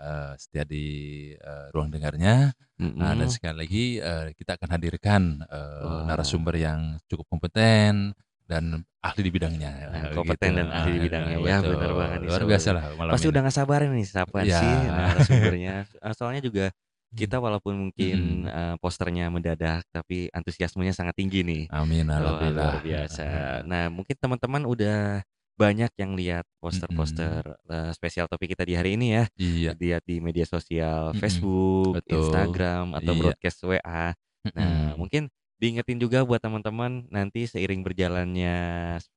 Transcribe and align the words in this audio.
eee, 0.00 0.32
setia 0.40 0.64
di, 0.68 0.86
eee, 1.36 1.66
ruang 1.74 1.88
dengarnya. 1.92 2.52
Nah, 2.96 3.12
dan 3.18 3.28
Mhm. 3.28 3.32
sekali 3.32 3.56
lagi, 3.62 3.84
eee, 4.00 4.32
kita 4.38 4.56
akan 4.60 4.68
hadirkan, 4.74 5.22
eee, 5.48 5.98
Wah. 6.04 6.06
narasumber 6.08 6.54
yang 6.56 6.96
cukup 7.10 7.26
kompeten 7.32 8.16
dan 8.48 8.84
ahli 9.04 9.20
di 9.26 9.30
bidangnya, 9.34 9.72
Nah, 9.86 10.10
eee, 10.10 10.16
gitu. 10.24 10.46
kompeten 10.46 10.58
dan 10.58 10.68
ahli 10.74 10.98
di 10.98 11.00
bidangnya. 11.06 11.38
Heeh, 11.38 11.46
Ya, 11.46 11.62
banget 11.94 12.18
betul. 12.18 12.26
nih 12.26 12.32
Luar 12.32 12.42
sebelum 12.42 12.50
biasalah 12.50 12.82
malam 12.98 13.14
pasti 13.14 13.26
ini. 13.28 13.30
udah 13.30 13.40
nggak 13.46 13.54
sabaran 13.54 13.94
nih 13.94 14.06
apaan 14.18 14.50
Iya. 14.50 14.58
sih 14.58 14.90
narasumbernya. 14.90 15.86
Soalnya 16.18 16.42
juga 16.42 16.64
kita 17.14 17.38
walaupun 17.38 17.74
mungkin, 17.88 18.18
Mhm. 18.18 18.50
eee, 18.50 18.74
posternya 18.82 19.30
mendadak, 19.30 19.86
tapi 19.94 20.26
antusiasmenya 20.34 20.90
sangat 20.96 21.14
tinggi 21.14 21.46
nih. 21.46 21.64
Amin, 21.70 22.06
luar 22.58 22.74
alhamdulillah. 22.76 22.78
Heeh 22.82 22.82
biasa. 22.82 23.22
heeh. 23.34 23.62
Nah, 23.62 23.86
mungkin 23.94 24.14
teman-teman 24.18 24.62
udah 24.66 25.22
banyak 25.58 25.90
yang 25.98 26.12
lihat 26.16 26.44
poster-poster, 26.62 27.42
Mhm. 27.44 27.68
eee, 27.72 27.90
spesial 27.96 28.26
topik 28.30 28.52
kita 28.56 28.64
di 28.68 28.74
hari 28.78 28.94
ini 29.00 29.16
ya. 29.20 29.24
Iya. 29.36 29.76
Lihat 29.80 30.02
di 30.08 30.20
media 30.24 30.44
sosial. 30.48 31.12
Facebook, 31.16 32.00
Betul. 32.00 32.20
Instagram, 32.20 32.94
atau 32.96 33.12
Iya. 33.12 33.20
broadcast 33.20 33.58
WA. 33.64 34.12
Nah, 34.56 34.94
Mhm. 34.94 35.00
mungkin 35.00 35.22
diingetin 35.60 35.98
juga 36.00 36.24
buat 36.28 36.40
teman-teman 36.44 37.08
nanti 37.12 37.48
seiring 37.48 37.80
berjalannya, 37.84 38.56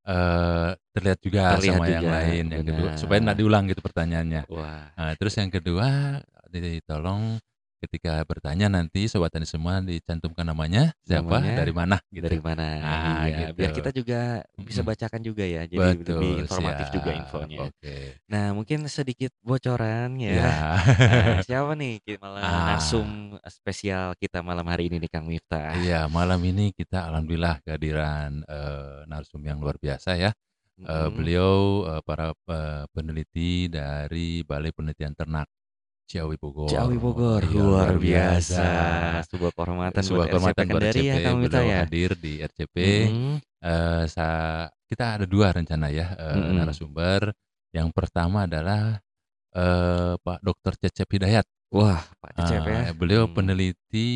eee, 0.07 0.69
terlihat 0.93 1.19
juga 1.23 1.41
Terlihat 1.57 1.79
sama 1.79 1.85
yang 1.89 2.03
juga, 2.05 2.13
lain. 2.19 2.45
Yang 2.51 2.65
kedua 2.69 2.89
supaya 2.99 3.19
nggak 3.23 3.37
benar. 3.37 3.43
diulang 3.47 3.63
gitu 3.71 3.81
pertanyaannya. 3.81 4.41
Wah. 4.51 4.85
Nah, 4.93 5.11
terus 5.17 5.33
yang 5.39 5.51
kedua, 5.51 5.87
di 6.53 6.79
tolong 6.85 7.39
ketika 7.83 8.23
bertanya 8.23 8.67
nanti 8.71 9.05
sobat 9.11 9.31
tani 9.35 9.43
semua 9.49 9.83
dicantumkan 9.83 10.47
namanya, 10.47 10.95
siapa, 11.03 11.43
Namanya 11.43 11.51
dari 11.59 11.73
mana, 11.75 11.97
gitu. 12.15 12.23
dari 12.25 12.39
mana, 12.39 12.63
Nah, 12.79 13.27
iya. 13.27 13.51
gitu. 13.51 13.51
Biar 13.59 13.71
kita 13.75 13.89
juga 13.91 14.19
bisa 14.55 14.81
bacakan 14.87 15.21
juga 15.23 15.43
ya, 15.43 15.67
jadi 15.67 15.99
lebih 15.99 16.31
Betul, 16.39 16.47
informatif 16.47 16.87
juga 16.91 17.11
siap. 17.11 17.19
infonya. 17.19 17.59
Oke. 17.67 18.19
Nah, 18.31 18.55
mungkin 18.57 18.87
sedikit 18.87 19.31
bocoran 19.43 20.15
ya. 20.19 20.31
Iya. 20.31 20.55
Nah, 21.03 21.39
siapa 21.43 21.75
nih 21.75 21.99
ki 22.05 22.11
malah 22.23 22.63
Ah. 22.63 22.63
narsum 22.63 23.35
spesial 23.51 24.15
kita 24.19 24.39
malam 24.45 24.65
hari 24.71 24.87
ini 24.91 24.97
nih, 25.03 25.11
Kang 25.11 25.27
Miftah? 25.27 25.75
Iya, 25.75 26.05
malam 26.11 26.37
ini 26.43 26.69
kita 26.75 27.07
alhamdulillah 27.09 27.63
kehadiran, 27.65 28.43
eee, 28.45 29.09
narsum 29.09 29.41
yang 29.47 29.57
luar 29.63 29.77
biasa 29.79 30.19
ya. 30.19 30.31
Mhm. 30.77 31.13
beliau, 31.15 31.85
eee, 31.89 32.01
para 32.05 32.33
pe 32.45 32.85
peneliti 32.93 33.71
dari 33.71 34.43
Balai 34.45 34.69
Penelitian 34.75 35.15
Ternak 35.15 35.47
Ciawi 36.09 36.35
Bogor. 36.35 36.67
Ciawi 36.69 36.97
Bogor, 36.99 37.41
Iya, 37.43 37.49
luar 37.63 37.87
luar 37.87 37.95
biasa. 37.97 38.59
biasa. 38.59 38.67
Sebuah 39.31 39.51
kehormatan 39.55 40.03
buat 40.03 40.03
Sebuah 40.03 40.25
RCP 40.27 40.31
kehormatan 40.35 40.65
buat 40.67 40.83
ya, 40.83 40.91
RCP, 40.91 41.15
Kang 41.23 41.35
Miftah 41.39 41.63
beliau 41.63 41.71
ya? 41.71 41.79
hadir 41.83 42.11
di 42.19 42.31
RCP. 42.43 42.75
Mhm. 42.77 43.33
Eee, 43.63 44.01
sa 44.11 44.27
kita 44.91 45.05
ada 45.17 45.25
2 45.25 45.47
rencana 45.55 45.87
ya, 45.89 46.07
eee, 46.19 46.35
Mhm. 46.43 46.53
narasumber. 46.59 47.21
Yang 47.73 47.89
pertama 47.95 48.37
adalah, 48.45 48.83
eee, 49.55 50.13
Pak 50.19 50.39
Dokter 50.43 50.73
Cecep 50.79 51.09
Hidayat. 51.09 51.45
Wah, 51.73 52.03
Pak 52.21 52.31
Cecep 52.37 52.61
ya? 52.67 52.79
Eee, 52.87 52.93
beliau 52.93 53.23
Mhm. 53.27 53.33
peneliti 53.33 54.09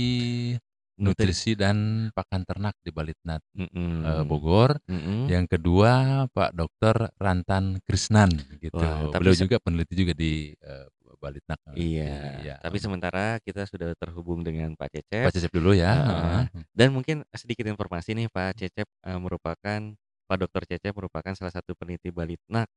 Nutri 0.97 1.29
nutrisi 1.29 1.53
dan 1.53 2.09
pakan 2.09 2.41
ternak 2.41 2.73
di 2.81 2.89
Balitnat, 2.89 3.41
eee, 3.55 3.65
Mhm. 3.69 4.27
Bogor. 4.27 4.75
Mhm. 4.89 5.29
Yang 5.29 5.45
kedua 5.57 5.91
Pak 6.33 6.51
Dokter 6.57 6.95
Rantan 7.21 7.79
Krisnan 7.85 8.29
gitu. 8.61 8.81
Wah, 8.81 9.07
tapi 9.13 9.21
Beliau 9.23 9.35
juga 9.37 9.57
peneliti 9.61 9.93
juga 9.97 10.13
di, 10.17 10.51
eee, 10.57 10.87
Balitnak, 11.21 11.59
eee, 11.67 11.77
di 11.81 11.89
Iya, 11.97 12.13
iya, 12.39 12.53
tapi 12.63 12.77
sementara 12.81 13.37
kita 13.43 13.67
sudah 13.69 13.93
terhubung 13.99 14.41
dengan 14.41 14.73
Pak 14.79 14.89
Pak 15.21 15.31
Cecep. 15.31 15.33
Cecep 15.33 15.51
dulu 15.53 15.71
ya, 15.77 15.93
heeh. 15.97 16.41
Dan 16.73 16.93
mungkin 16.93 17.25
sedikit 17.33 17.65
informasi 17.69 18.13
nih, 18.17 18.27
Pak 18.29 18.57
Cecep, 18.57 18.87
eee, 19.05 19.19
merupakan 19.21 19.79
Pak 20.27 20.37
Dokter 20.41 20.63
Cecep 20.69 20.93
merupakan 20.95 21.33
salah 21.37 21.53
satu 21.53 21.73
peneliti 21.77 22.09
Balitnak. 22.13 22.69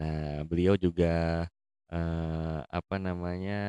Nah, 0.00 0.42
beliau 0.48 0.74
juga, 0.78 1.46
eee, 1.92 2.60
apa 2.68 2.96
namanya, 3.00 3.62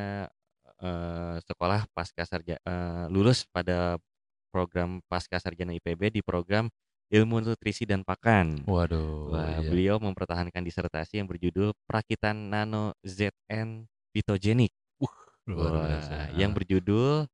eee, 0.81 1.35
sekolah 1.45 1.87
pascasarja 1.95 2.57
eee, 2.63 3.05
lulus 3.13 3.45
pada 3.49 3.99
program 4.53 5.03
Pascasarjana 5.11 5.75
IPB 5.77 6.09
di 6.13 6.21
program 6.25 6.71
Ilmu 7.11 7.43
Nutrisi 7.43 7.85
dan 7.87 8.01
Pakan. 8.07 8.65
Waduh, 8.65 9.29
Wah, 9.29 9.61
iya. 9.61 9.69
beliau 9.69 9.97
mempertahankan 10.01 10.61
disertasi 10.63 11.19
yang 11.21 11.27
berjudul 11.29 11.73
Perakitan 11.89 12.49
Nano 12.53 12.93
ZN 13.05 13.89
Phytogenic. 14.15 14.71
Uh, 15.51 15.59
Wah, 15.59 16.27
yang 16.33 16.55
berjudul, 16.55 17.27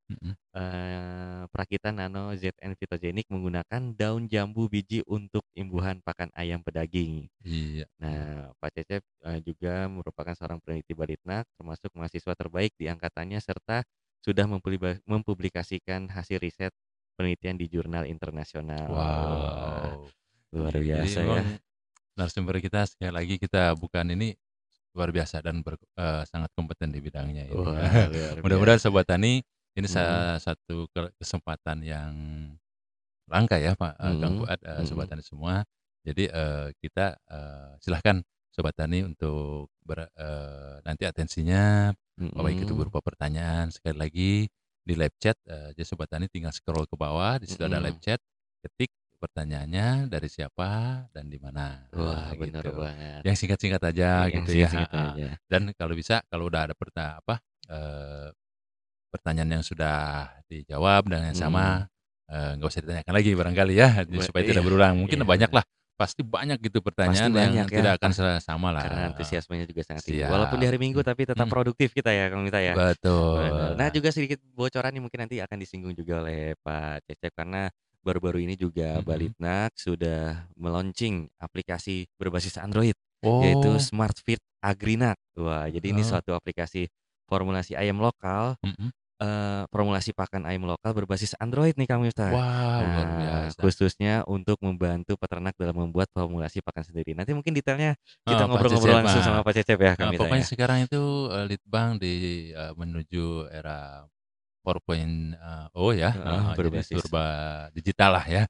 eee, 0.58 1.42
Perakitan 1.54 1.96
Nano 2.02 2.34
ZN 2.36 2.74
Phytogenic 2.78 3.30
menggunakan 3.32 3.94
daun 3.96 4.28
jambu 4.28 4.68
biji 4.68 5.06
untuk 5.08 5.46
imbuhan 5.56 6.02
pakan 6.04 6.30
ayam 6.36 6.60
pedaging. 6.66 7.30
Iya. 7.46 7.86
Nah, 8.02 8.52
Pak 8.58 8.72
Cecep, 8.76 9.04
eee, 9.26 9.40
juga 9.46 9.86
merupakan 9.88 10.34
seorang 10.34 10.60
peneliti 10.64 10.98
Balitnak, 10.98 11.46
termasuk 11.56 11.94
mahasiswa 11.94 12.34
terbaik 12.34 12.74
di 12.76 12.90
angkatannya 12.90 13.40
serta 13.40 13.86
sudah 14.26 14.46
mempublikasikan 15.06 16.10
hasil 16.14 16.42
riset 16.42 16.74
penelitian 17.18 17.58
di 17.58 17.66
jurnal 17.70 18.06
internasional. 18.10 18.90
Wow. 18.90 20.10
luar 20.52 20.74
Jadi 20.76 20.84
biasa 20.84 21.20
ya. 21.24 21.24
memang 21.24 21.46
narasumber 22.20 22.56
kita 22.60 22.84
sekali 22.90 23.14
lagi 23.16 23.36
kita 23.40 23.72
bukan 23.80 24.06
ini 24.14 24.36
luar 24.96 25.10
biasa 25.16 25.40
dan 25.46 25.64
ber 25.66 25.76
eee, 25.98 26.24
sangat 26.28 26.52
kompeten 26.58 26.92
di 26.92 27.00
bidangnya 27.04 27.46
luar 27.56 28.40
Mudah-mudahan 28.44 28.82
sobat 28.82 29.08
tani 29.08 29.40
ini 29.78 29.88
sa 29.88 30.36
satu 30.40 30.88
ke 30.92 31.16
kesempatan 31.20 31.80
yang 31.86 32.14
langka 33.32 33.58
ya, 33.62 33.74
Pak, 33.78 33.94
eee, 33.98 34.14
Kang 34.20 34.34
Mhm, 34.36 34.40
Fuad, 34.44 34.60
eee, 34.66 34.82
sobat 34.88 35.08
tani 35.10 35.24
semua. 35.24 35.56
Jadi, 36.04 36.24
eee, 36.28 36.68
kita, 36.82 37.16
eee, 37.30 37.70
silahkan 37.84 38.18
sobat 38.52 38.74
tani 38.76 39.06
untuk 39.08 39.72
ber 39.86 40.10
eee, 40.18 40.76
nanti 40.84 41.04
atensinya 41.08 41.94
baik 42.36 42.66
itu 42.66 42.74
berupa 42.76 43.00
pertanyaan. 43.04 43.70
Sekali 43.72 43.96
lagi 43.98 44.32
di 44.84 44.94
live 44.98 45.16
chat, 45.22 45.38
eee, 45.48 45.72
jadi 45.78 45.86
sobat 45.88 46.10
tani 46.12 46.26
tinggal 46.28 46.52
scroll 46.54 46.86
ke 46.90 46.96
bawah, 47.00 47.38
di 47.40 47.48
situ 47.48 47.64
ada 47.64 47.80
live 47.80 47.98
chat, 48.02 48.20
ketik 48.66 48.92
pertanyaannya 49.22 50.10
dari 50.10 50.28
siapa 50.28 50.70
dan 51.14 51.30
di 51.30 51.38
mana. 51.38 51.86
Wah, 51.94 52.34
gitu. 52.34 52.70
banget. 52.74 53.22
Yang 53.28 53.36
singkat-singkat 53.46 53.82
aja 53.86 54.10
Yang 54.26 54.34
gitu 54.42 54.52
ya, 54.58 54.70
singkat-singkat 54.74 54.92
heeh. 54.92 55.10
aja. 55.14 55.28
Dan 55.46 55.62
kalau 55.78 55.94
bisa 55.94 56.16
kalau 56.32 56.50
udah 56.50 56.62
ada 56.72 56.76
perta 56.76 57.22
apa, 57.22 57.36
eee, 57.70 58.28
pertanyaan 59.14 59.62
yang 59.62 59.66
sudah 59.66 59.98
dijawab 60.48 61.08
dan 61.12 61.32
yang 61.32 61.38
sama, 61.38 61.88
eee, 62.32 62.50
nggak 62.58 62.70
usah 62.72 62.82
ditanyakan 62.84 63.14
lagi 63.16 63.32
barangkali 63.38 63.74
ya, 63.78 63.90
Be 64.08 64.20
supaya 64.24 64.44
iya 64.44 64.52
tidak 64.56 64.64
berulang. 64.66 64.96
Mungkin 65.00 65.20
iya. 65.22 65.28
banyaklah, 65.28 65.64
pasti 66.00 66.22
banyak 66.26 66.58
gitu 66.64 66.80
Pasti 66.82 66.88
pertanyaan 66.88 67.32
yang 67.36 67.54
banyak 67.54 67.68
ya, 67.74 67.78
tidak 67.78 67.92
akan 68.02 68.12
sama 68.42 68.70
lah, 68.74 68.84
karena 68.84 69.02
antusiasmenya 69.10 69.66
juga 69.70 69.82
sangat 69.86 70.04
tinggi. 70.06 70.26
Walaupun 70.26 70.58
di 70.62 70.66
hari 70.70 70.78
Minggu 70.82 71.02
tapi 71.06 71.26
tetap 71.26 71.46
mhm. 71.46 71.54
produktif 71.54 71.94
kita 71.98 72.10
ya, 72.14 72.30
Kang 72.30 72.46
Miftah 72.46 72.62
ya? 72.64 72.76
Bener. 73.34 73.74
Nah, 73.78 73.88
Betul. 73.88 73.96
juga 73.96 74.10
sedikit 74.14 74.40
bocoran 74.54 74.92
nih 74.96 75.02
mungkin 75.04 75.20
nanti 75.26 75.38
akan 75.42 75.58
disinggung 75.62 75.94
juga 75.98 76.22
oleh 76.26 76.54
Pak 76.62 77.06
Cecep 77.10 77.34
karena 77.38 77.70
baru-baru 78.06 78.44
ini 78.46 78.56
juga 78.60 79.00
Mhm. 79.00 79.06
Balitnak 79.06 79.74
sudah 79.80 80.50
me-launching 80.58 81.30
aplikasi 81.42 82.08
berbasis 82.20 82.58
Android, 82.62 82.96
yaitu 83.40 83.78
Oh. 83.78 83.88
SmartFeed 83.88 84.42
Agrinak. 84.64 85.18
Wah, 85.38 85.66
jadi 85.72 85.94
ini 85.96 86.02
Oh. 86.02 86.06
suatu 86.06 86.34
aplikasi 86.38 86.90
formulasi 87.30 87.74
ayam 87.80 87.98
lokal, 88.04 88.58
Mhm. 88.64 88.92
eee, 89.22 89.64
formulasi 89.74 90.12
pakan 90.16 90.46
ayam 90.50 90.66
lokal 90.70 90.94
berbasis 90.98 91.34
Android 91.42 91.76
nih, 91.80 91.88
Kang 91.90 92.04
Miftah. 92.06 92.36
Wow, 92.36 92.86
luar 92.90 93.10
Nah, 93.18 93.54
biasa. 93.54 93.64
khususnya 93.64 94.24
untuk 94.30 94.58
membantu 94.64 95.16
peternak 95.20 95.56
dalam 95.60 95.78
membuat 95.78 96.10
formulasi 96.16 96.62
pakan 96.66 96.84
sendiri. 96.88 97.14
Nanti 97.18 97.34
mungkin 97.38 97.54
detailnya 97.58 97.96
Heeh, 98.28 98.28
kita 98.30 98.48
Pak 98.54 98.64
ngobrol-ngobrol 98.64 99.02
langsung 99.04 99.22
mah 99.22 99.26
sama 99.26 99.42
Pak 99.46 99.54
Cecep 99.58 99.80
ya, 99.82 99.94
Kang 100.00 100.10
heeh, 100.10 100.14
Miftah 100.14 100.30
pokoknya 100.30 100.46
ya? 100.46 100.48
sekarang 100.52 100.86
itu, 100.86 100.98
eee, 101.34 101.46
litbang 101.58 101.90
di 102.02 102.08
eee, 102.54 102.74
menuju 102.78 103.50
era 103.50 104.06
4.0 104.62 105.98
ya, 105.98 106.10
Heeh, 106.14 106.22
heeh, 106.22 106.42
jadi 106.46 106.58
berbasis 106.58 107.02
serba 107.02 107.26
digital 107.74 108.12
lah 108.22 108.26
ya. 108.30 108.44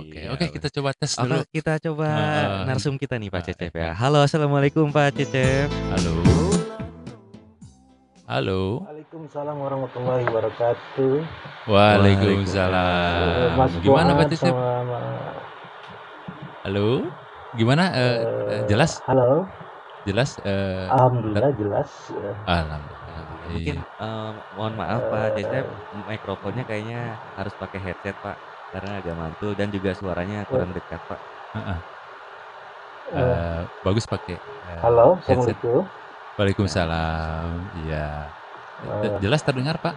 Oke 0.00 0.18
Iya, 0.22 0.30
oke, 0.32 0.44
be 0.46 0.54
kita 0.56 0.68
coba 0.70 0.90
tes 0.94 1.12
oke, 1.18 1.26
dulu. 1.26 1.38
kita 1.50 1.72
coba 1.82 2.06
Heeh, 2.06 2.66
narsum 2.70 2.94
kita 2.94 3.18
nih, 3.18 3.28
Pak 3.34 3.42
heeh, 3.42 3.54
Cecep 3.58 3.72
ya. 3.74 3.90
Halo, 3.98 4.22
assalamualaikum 4.22 4.86
Pak 4.94 5.10
Cecep. 5.18 5.68
Halo? 5.90 6.14
Halo? 8.30 8.86
Waalaikumsalam 8.86 9.56
warahmatullahi 9.58 10.22
wabarakatuh. 10.30 11.12
Waalaikumsalam. 11.66 12.70
Waalaikumsalam. 12.70 13.58
Mas 13.58 13.72
Gimana 13.82 14.10
Pak 14.14 14.26
Cecep? 14.30 14.54
sama 14.54 14.70
Halo? 16.62 16.88
gimana, 17.58 17.84
eee, 17.98 18.16
Eee, 18.22 18.62
jelas? 18.70 19.02
halo? 19.10 19.50
Jelas, 20.06 20.38
Kak? 20.38 20.46
Alhamdulillah 20.94 21.52
jelas, 21.58 21.90
Alhamdulillah, 22.46 22.99
mungkin, 23.54 23.76
eee, 24.00 24.30
mohon 24.54 24.74
maaf 24.80 25.02
Pak 25.10 25.34
Cecep, 25.36 25.66
Eee 25.92 26.04
mikrofonnya 26.12 26.62
kayaknya 26.68 27.20
harus 27.38 27.54
pakai 27.58 27.80
headset 27.86 28.16
Pak, 28.24 28.36
karena 28.72 28.90
agak 29.00 29.16
mantul 29.18 29.52
dan 29.58 29.68
juga 29.74 29.90
suaranya 29.98 30.46
Oh. 30.48 30.50
kurang 30.50 30.70
dekat 30.76 31.00
Pak. 31.10 31.20
Heeh. 31.56 31.80
Eee 33.08 33.40
Eee, 33.40 33.66
bagus 33.82 34.06
pakai, 34.06 34.38
eee, 34.62 34.86
Halo, 34.86 35.18
headset. 35.26 35.58
Assalamualaikum. 35.62 35.90
Waalaikumsalam, 36.38 37.70
iya. 37.74 38.34
Eee 38.80 39.10
jelas 39.22 39.42
terdengar, 39.46 39.76
Pak? 39.82 39.96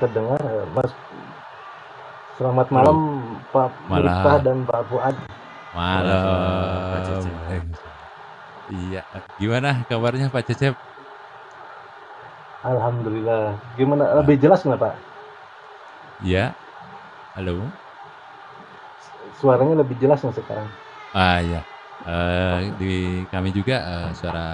Terdengar, 0.00 0.42
Mas 0.74 0.92
selamat 2.38 2.68
Halo. 2.72 2.72
malam 2.76 2.98
Pak 3.52 3.70
Miftah 3.92 4.36
Malam. 4.36 4.44
dan 4.44 4.64
Pak 4.68 4.82
Fuad. 4.88 5.16
Waalaikumsalam, 5.96 6.82
Pak 6.90 7.00
Malam, 7.02 7.06
Cecep. 7.06 7.36
waalaikumsalam. 7.36 8.08
Iya, 8.70 9.00
gimana 9.40 9.84
kabarnya 9.88 10.28
Pak 10.34 10.44
Cecep? 10.48 10.74
Alhamdulillah. 12.62 13.58
Gimana, 13.74 14.22
lebih 14.22 14.38
jelas 14.38 14.62
nggak, 14.62 14.78
Pak? 14.78 14.94
Iya. 16.22 16.54
Halo? 17.34 17.74
Suaranya 19.34 19.82
lebih 19.82 19.98
jelas 19.98 20.22
nggak 20.22 20.36
sekarang? 20.38 20.68
Ah, 21.10 21.42
iya. 21.42 21.60
Eee, 22.02 22.58
di 22.78 22.92
kami 23.30 23.50
juga, 23.50 23.76
eee, 23.82 24.08
suara 24.14 24.46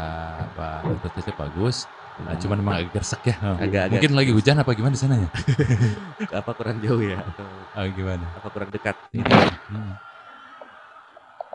Pak 0.56 0.81
Dr. 1.05 1.10
Cecep 1.20 1.37
bagus, 1.37 1.88
Mhm. 2.19 2.38
cuman 2.44 2.56
memang 2.60 2.75
agak 2.81 2.93
gersek 2.96 3.22
ya. 3.28 3.37
Agak-agak 3.40 3.93
Mungkin 3.93 4.12
lagi 4.16 4.32
hujan 4.32 4.56
apa 4.56 4.72
gimana 4.72 4.93
di 4.96 5.00
sana 5.00 5.14
ya? 5.20 5.28
Apa 6.40 6.50
kurang 6.56 6.81
jauh 6.81 7.00
ya 7.00 7.20
atau 7.25 7.49
Oh, 7.72 7.84
gimana? 7.94 8.26
apa 8.34 8.49
kurang 8.50 8.70
dekat 8.75 8.96
ini? 9.14 9.22
mhm. 9.70 9.93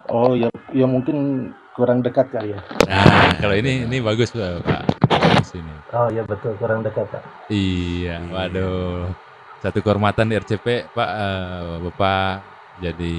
Oh, 0.08 0.38
ya 0.38 0.48
ya 0.72 0.86
mungkin 0.86 1.50
kurang 1.74 2.06
dekat 2.06 2.30
kali 2.30 2.54
ya? 2.54 2.60
Nah, 2.86 3.38
kalau 3.42 3.56
ini 3.58 3.86
ini 3.90 3.98
bagus, 4.00 4.30
Pak, 4.34 4.62
bagus 5.44 5.60
ini. 5.60 5.76
Oh, 5.94 6.08
iya 6.10 6.24
betul, 6.24 6.56
kurang 6.58 6.80
dekat, 6.88 7.06
Pak. 7.12 7.24
Iya, 7.52 8.24
Iya. 8.24 8.32
waduh. 8.32 9.12
Satu 9.60 9.80
kehormatan 9.84 10.28
di 10.32 10.36
RCP, 10.40 10.68
Pak, 10.96 11.10
eee, 11.12 11.76
Bapak 11.92 12.34
jadi, 12.74 13.16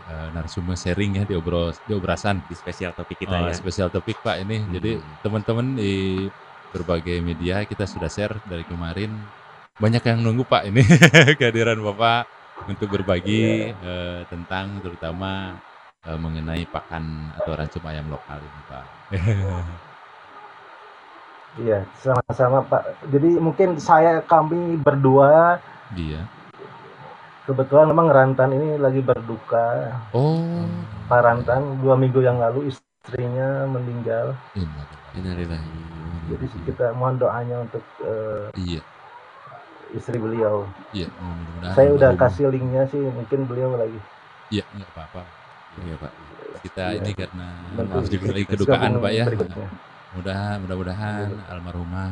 eee, 0.00 0.28
narasumber 0.32 0.76
sharing 0.78 1.20
ya 1.20 1.24
di 1.28 1.34
obros 1.36 1.80
di 1.84 1.92
Obrasan. 1.96 2.44
Di 2.44 2.54
spesial 2.56 2.92
topik 2.92 3.24
kita 3.24 3.36
Eee, 3.48 3.52
ya. 3.52 3.56
spesial 3.56 3.88
topik, 3.92 4.20
Pak, 4.20 4.36
ini. 4.44 4.68
Jadi 4.68 5.00
Mhm. 5.00 5.20
teman-teman 5.24 5.66
di 5.76 6.28
berbagai 6.72 7.18
media 7.24 7.64
kita 7.64 7.88
sudah 7.88 8.08
share 8.12 8.40
dari 8.44 8.64
kemarin, 8.68 9.32
banyak 9.80 10.02
yang 10.04 10.18
nunggu, 10.24 10.44
Pak, 10.48 10.62
ini 10.68 10.82
kehadiran 11.40 11.80
Bapak 11.80 12.28
untuk 12.68 12.88
berbagi, 12.92 13.72
Iya. 13.72 13.80
eee, 13.80 14.20
tentang 14.28 14.80
terutama, 14.84 15.60
mengenai 16.06 16.70
pakan 16.70 17.34
atau 17.34 17.50
ransum 17.58 17.82
ayam 17.90 18.06
lokal 18.06 18.46
ini, 18.46 18.62
Pak. 18.62 18.86
Iya, 21.56 21.88
sama-sama, 21.96 22.60
Pak. 22.68 23.08
Jadi 23.08 23.40
mungkin 23.40 23.80
saya 23.80 24.20
kami 24.20 24.76
berdua 24.76 25.56
Iya. 25.96 26.28
kebetulan 27.48 27.88
memang 27.88 28.12
Rantan 28.12 28.52
ini 28.52 28.76
lagi 28.76 29.00
berduka. 29.00 29.96
Oh. 30.12 30.66
Pak 31.08 31.20
Rantan 31.22 31.80
2 31.80 31.96
minggu 31.96 32.20
yang 32.20 32.36
lalu 32.42 32.68
istrinya 32.68 33.64
meninggal. 33.70 34.36
Innalillahi. 34.52 35.16
Innalillahi. 35.16 35.70
Jadi 36.26 36.44
kita 36.66 36.90
mohon 36.92 37.16
doanya 37.16 37.62
untuk, 37.62 37.80
eee 38.02 38.50
Iya. 38.58 38.82
istri 39.94 40.18
beliau. 40.18 40.66
Iya, 40.92 41.08
mudah-mudahan 41.22 41.72
Saya 41.72 41.88
udah 41.94 42.10
kasih 42.18 42.50
linknya 42.52 42.84
sih, 42.90 43.00
mungkin 43.00 43.46
beliau 43.48 43.78
lagi 43.78 43.96
Iya, 44.52 44.62
nggak 44.76 44.90
apa-apa. 44.92 45.22
Iya, 45.86 45.94
Pak. 45.98 46.12
Kita 46.66 46.84
Iya. 46.92 46.98
ini 47.00 47.10
karena 47.14 47.46
Nanti 47.78 47.92
harus 47.96 48.10
diberi 48.10 48.42
kedukaan, 48.44 48.92
Pak, 49.00 49.12
ya. 49.14 49.24
berikutnya. 49.24 49.68
Mudah 50.16 50.56
mudah-mudahan 50.64 51.28
Iya. 51.28 51.44
almarhumah, 51.52 52.08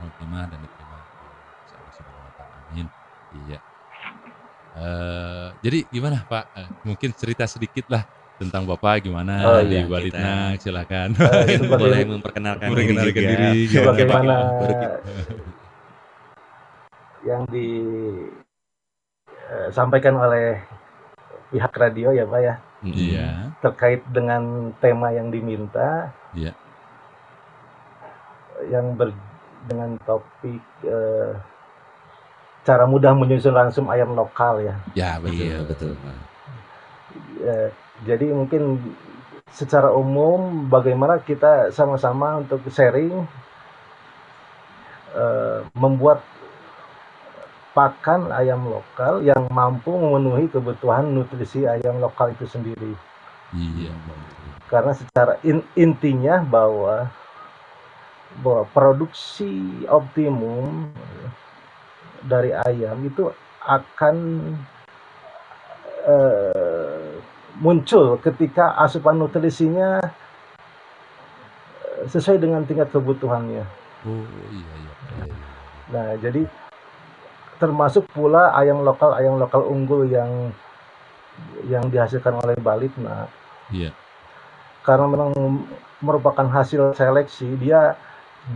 khotimah 0.00 0.48
dan 0.48 0.64
diterima 0.64 1.04
oleh 1.20 1.36
Allah 1.76 1.92
Subhanahu 1.92 2.32
wa 2.32 2.34
taala, 2.34 2.64
amin. 2.64 2.88
Iya. 3.28 3.60
Eee, 4.76 5.48
jadi 5.60 5.78
gimana, 5.92 6.24
Pak, 6.24 6.44
eee, 6.56 6.68
mungkin 6.84 7.10
cerita 7.12 7.44
sedikitlah 7.44 8.08
tentang 8.40 8.64
Bapak 8.64 9.04
gimana 9.04 9.44
Oh, 9.44 9.60
di 9.60 9.76
iya. 9.76 9.84
Balitnak, 9.84 10.60
silakan. 10.64 11.12
Eee, 11.12 11.28
Mungkin 11.28 11.58
sebagai 11.60 11.80
boleh 11.84 12.00
memperkenalkan 12.08 12.68
diri 12.72 12.72
Memperkenalkan 12.72 13.20
juga. 13.20 13.30
diri, 13.36 13.52
sebagaimana 13.68 14.36
Baru 14.56 14.72
kita 14.80 14.88
yang 17.26 17.42
di 17.52 17.68
eee, 19.28 19.68
sampaikan 19.76 20.14
oleh 20.16 20.60
pihak 21.52 21.72
radio 21.76 22.08
ya, 22.16 22.24
Pak, 22.24 22.40
ya. 22.40 22.54
Iya. 22.84 23.28
terkait 23.64 24.00
dengan 24.12 24.70
tema 24.78 25.10
yang 25.12 25.28
diminta. 25.32 26.12
Iya. 26.36 26.52
Yang 28.70 28.86
ber 28.96 29.08
dengan 29.66 29.98
topik, 30.06 30.62
eee, 30.86 31.30
cara 32.66 32.84
mudah 32.86 33.14
menyusun 33.14 33.54
ransum 33.54 33.86
ayam 33.90 34.14
lokal 34.14 34.62
ya. 34.62 34.74
Ya, 34.94 35.10
betul. 35.22 35.42
Iya, 35.46 35.58
betul. 35.66 35.92
Eee, 37.42 37.68
jadi 38.06 38.26
mungkin 38.34 38.78
secara 39.50 39.94
umum 39.94 40.66
bagaimana 40.66 41.22
kita 41.22 41.70
sama-sama 41.70 42.42
untuk 42.42 42.60
sharing 42.70 43.24
eee, 45.14 45.58
membuat 45.74 46.22
pakan 47.76 48.32
ayam 48.32 48.64
lokal 48.72 49.20
yang 49.20 49.52
mampu 49.52 49.92
memenuhi 49.92 50.48
kebutuhan 50.48 51.12
nutrisi 51.12 51.68
ayam 51.68 52.00
lokal 52.00 52.32
itu 52.32 52.48
sendiri. 52.48 52.96
Iya. 53.52 53.92
Karena 54.66 54.96
secara 54.96 55.36
in 55.44 55.60
intinya 55.76 56.40
bahwa 56.42 57.12
bahwa 58.40 58.68
produksi 58.72 59.84
optimum 59.88 60.92
dari 62.26 62.52
ayam 62.52 63.00
itu 63.06 63.32
akan, 63.64 64.16
eee, 66.04 67.22
muncul 67.56 68.20
ketika 68.20 68.76
asupan 68.84 69.16
nutrisinya 69.16 70.00
eee, 71.84 72.04
sesuai 72.12 72.36
dengan 72.36 72.62
tingkat 72.68 72.92
kebutuhannya. 72.92 73.64
Oh, 74.06 74.26
iya 74.52 74.72
iya. 74.78 74.92
Nah, 75.90 76.08
jadi 76.20 76.44
termasuk 77.56 78.04
pula 78.12 78.52
ayam 78.52 78.84
lokal 78.84 79.16
ayam 79.16 79.40
lokal 79.40 79.64
unggul 79.64 80.04
yang 80.04 80.52
yang 81.66 81.88
dihasilkan 81.88 82.36
oleh 82.36 82.56
Balitnak. 82.60 83.32
Iya. 83.72 83.90
Karena 84.84 85.08
memang 85.08 85.32
merupakan 86.04 86.46
hasil 86.46 86.94
seleksi, 86.94 87.56
dia 87.58 87.96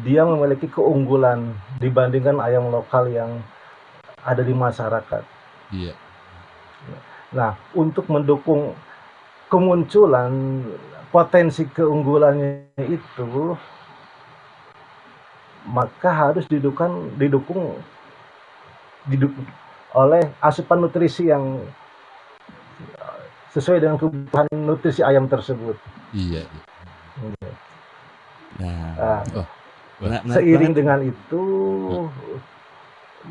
dia 0.07 0.23
memiliki 0.23 0.71
keunggulan 0.71 1.51
dibandingkan 1.83 2.39
ayam 2.39 2.71
lokal 2.71 3.11
yang 3.11 3.43
ada 4.23 4.43
di 4.45 4.55
masyarakat. 4.55 5.23
Iya. 5.75 5.95
Nah, 7.35 7.59
untuk 7.75 8.07
mendukung 8.07 8.75
kemunculan 9.51 10.63
potensi 11.11 11.67
keunggulannya 11.67 12.71
itu 12.87 13.59
maka 15.67 16.11
harus 16.11 16.47
didukung 16.47 17.15
didukung 17.19 17.77
didukung 19.11 19.45
oleh 19.93 20.23
asupan 20.39 20.87
nutrisi 20.87 21.29
yang 21.29 21.59
sesuai 23.51 23.83
dengan 23.83 23.99
kebutuhan 23.99 24.47
nutrisi 24.55 25.03
ayam 25.03 25.27
tersebut. 25.27 25.75
Iya 26.15 26.47
iya. 26.47 26.63
Nah, 28.61 28.95
Nah, 28.95 29.21
Oh, 29.35 29.47
mena 30.01 30.19
menarik 30.25 30.37
seiring 30.41 30.73
banget. 30.73 30.79
dengan 30.81 30.99
itu 31.05 31.45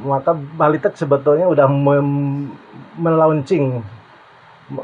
maka 0.06 0.32
Balitek 0.38 0.94
sebetulnya 0.94 1.50
udah 1.50 1.66
mem 1.66 2.10
melaunching 2.96 3.82
me 4.70 4.84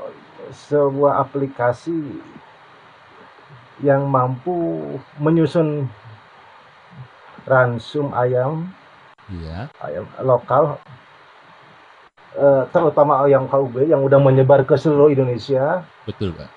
sebuah 0.50 1.22
aplikasi 1.22 1.94
yang 3.82 4.08
mampu 4.08 4.82
menyusun 5.18 5.86
ransum 7.46 8.14
ayam 8.14 8.70
Iya. 9.26 9.74
ayam 9.82 10.06
lokal, 10.22 10.78
eee, 12.38 12.62
terutama 12.70 13.26
ayam 13.26 13.50
KUB 13.50 13.90
yang 13.90 14.06
udah 14.06 14.22
menyebar 14.22 14.62
ke 14.62 14.78
seluruh 14.78 15.10
Indonesia. 15.10 15.82
Betul, 16.06 16.38
Pak. 16.38 16.50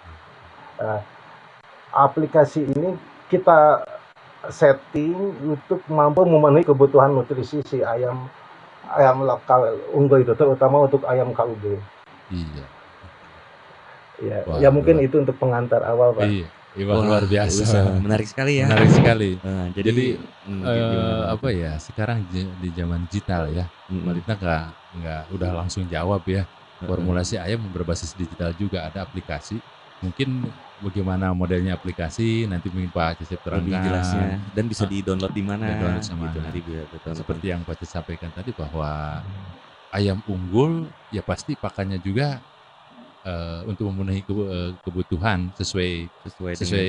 Aplikasi 1.96 2.68
ini 2.68 2.92
kita 3.32 3.88
setting 4.46 5.34
untuk 5.42 5.82
mampu 5.90 6.22
memenuhi 6.22 6.62
kebutuhan 6.62 7.10
nutrisi 7.10 7.58
si 7.66 7.82
ayam 7.82 8.30
ayam 8.94 9.26
lokal 9.26 9.76
unggul 9.92 10.22
itu, 10.22 10.32
terutama 10.38 10.86
untuk 10.86 11.02
ayam 11.04 11.34
KUB. 11.34 11.76
Iya. 12.30 12.64
Ya, 14.18 14.38
Wah, 14.46 14.58
ya 14.58 14.68
mungkin 14.74 14.98
luar 14.98 15.06
itu 15.06 15.16
untuk 15.22 15.36
pengantar 15.38 15.82
awal, 15.84 16.14
Pak. 16.14 16.26
Iya. 16.26 16.48
Iya, 16.78 16.84
Wah, 16.86 16.94
Wah, 17.00 17.06
luar 17.10 17.24
biasa. 17.26 17.58
bisa. 17.58 17.80
Menarik 17.98 18.28
sekali 18.30 18.52
ya. 18.62 18.66
Menarik 18.70 18.90
sekali. 18.94 19.30
Nah, 19.42 19.66
Jadi, 19.74 19.82
jadi 19.82 20.06
Pak? 20.46 21.26
apa 21.34 21.48
ya, 21.50 21.72
sekarang 21.80 22.18
di 22.30 22.68
zaman 22.70 23.00
digital 23.10 23.50
ya. 23.50 23.64
Balitnak 23.90 24.38
nggak 24.38 24.64
nggak 25.02 25.22
udah 25.34 25.50
langsung 25.64 25.84
jawab 25.90 26.22
ya. 26.28 26.46
formulasi 26.78 27.34
ayam 27.34 27.58
berbasis 27.74 28.14
digital 28.14 28.54
juga 28.54 28.86
ada 28.86 29.02
aplikasi. 29.02 29.58
Mungkin 29.98 30.46
bagaimana 30.78 31.34
modelnya 31.34 31.74
aplikasi 31.74 32.46
nanti 32.46 32.70
mungkin 32.70 32.94
Pak 32.94 33.18
Cecep 33.18 33.42
Lebih 33.42 33.74
terangkan. 33.74 33.82
jelasnya 33.82 34.26
dan 34.54 34.64
bisa 34.70 34.86
Ah, 34.86 34.90
di-download 34.90 35.32
di 35.34 35.42
mana 35.42 35.66
download 35.74 36.06
sama 36.06 36.30
gitu 36.30 36.38
nanti 36.38 36.58
biar 36.62 36.86
ditonton. 36.86 37.18
seperti 37.18 37.46
yang 37.50 37.60
Pak 37.66 37.74
Cecep 37.82 37.92
sampaikan 37.98 38.30
tadi 38.30 38.50
bahwa 38.54 38.90
ayam 39.90 40.22
unggul 40.22 40.94
ya 41.10 41.22
pasti 41.26 41.58
pakannya 41.58 41.98
juga 41.98 42.38
eh, 43.26 43.60
untuk 43.66 43.90
memenuhi 43.90 44.22
kebu- 44.22 44.48
eh, 44.48 44.72
kebutuhan 44.80 45.50
sesuai 45.52 45.90
sesuai, 46.22 46.52
sesuai 46.54 46.86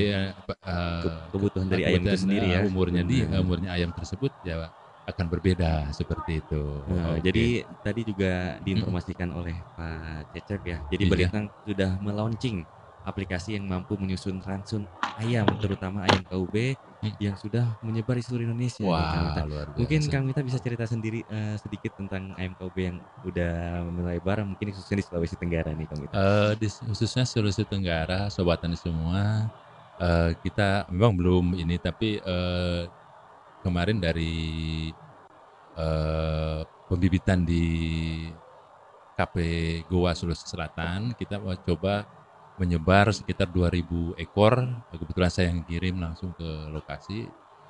ke- 1.02 1.26
kebutuhan 1.34 1.68
dari 1.68 1.84
ayam 1.90 2.06
itu 2.06 2.16
sendiri 2.16 2.48
ya. 2.54 2.60
umurnya 2.64 3.02
di 3.04 3.26
Hmm. 3.26 3.42
umurnya 3.44 3.74
ayam 3.74 3.90
tersebut 3.92 4.32
ya 4.46 4.70
akan 5.10 5.26
berbeda 5.26 5.90
seperti 5.92 6.46
itu. 6.46 6.86
Nah, 6.86 7.18
Oke. 7.18 7.26
jadi 7.26 7.46
tadi 7.82 8.02
juga 8.06 8.62
diinformasikan 8.62 9.34
oleh 9.34 9.66
Pak 9.74 10.30
Cecep 10.32 10.62
ya. 10.64 10.78
Jadi 10.86 11.04
Iya. 11.10 11.12
Balitang 11.12 11.46
sudah 11.66 11.92
melaunching 11.98 12.70
aplikasi 13.10 13.58
yang 13.58 13.66
mampu 13.66 13.98
menyusun 13.98 14.40
ransun 14.40 14.86
ayam, 15.18 15.44
terutama 15.60 16.06
ayam 16.06 16.24
KUB 16.24 16.78
Hmm. 17.00 17.16
yang 17.16 17.40
sudah 17.40 17.80
menyebar 17.80 18.20
di 18.20 18.24
seluruh 18.28 18.44
Indonesia. 18.44 18.84
Kang 18.84 18.92
wah 18.92 19.32
Mita. 19.32 19.44
luar 19.48 19.66
biasa. 19.72 19.80
Mungkin 19.80 20.00
Kang 20.12 20.24
Mita 20.28 20.42
bisa 20.44 20.60
cerita 20.60 20.84
sendiri 20.84 21.24
eh, 21.24 21.56
sedikit 21.56 21.96
tentang 21.96 22.36
ayam 22.36 22.52
KUB 22.60 22.76
yang 22.76 23.00
udah 23.24 23.56
melebar, 23.88 24.44
mungkin 24.44 24.76
khususnya 24.76 25.00
di 25.00 25.06
Sulawesi 25.08 25.40
Tenggara 25.40 25.72
nih 25.72 25.88
Kang 25.88 26.00
Mita. 26.04 26.12
Eh, 26.20 26.52
di, 26.60 26.68
khususnya 26.68 27.24
Sulawesi 27.24 27.64
Tenggara, 27.64 28.28
sobat 28.28 28.60
tani 28.60 28.76
semua, 28.76 29.48
eh, 29.96 30.36
kita 30.44 30.92
memang 30.92 31.16
belum 31.16 31.46
ini, 31.56 31.80
tapi 31.80 32.20
eh, 32.20 32.84
kemarin 33.64 34.04
dari 34.04 34.36
eh, 35.80 36.62
pembibitan 36.84 37.48
di 37.48 37.64
KP 39.16 39.36
Goa 39.88 40.12
Sulawesi 40.16 40.48
Selatan, 40.48 41.16
kita 41.16 41.40
mau 41.40 41.56
coba 41.56 42.04
menyebar 42.60 43.10
sekitar 43.16 43.48
2000 43.48 44.14
ekor. 44.20 44.60
Kebetulan 44.92 45.32
saya 45.32 45.48
yang 45.56 45.64
kirim 45.64 45.96
langsung 46.04 46.36
ke 46.36 46.48
lokasi. 46.70 47.26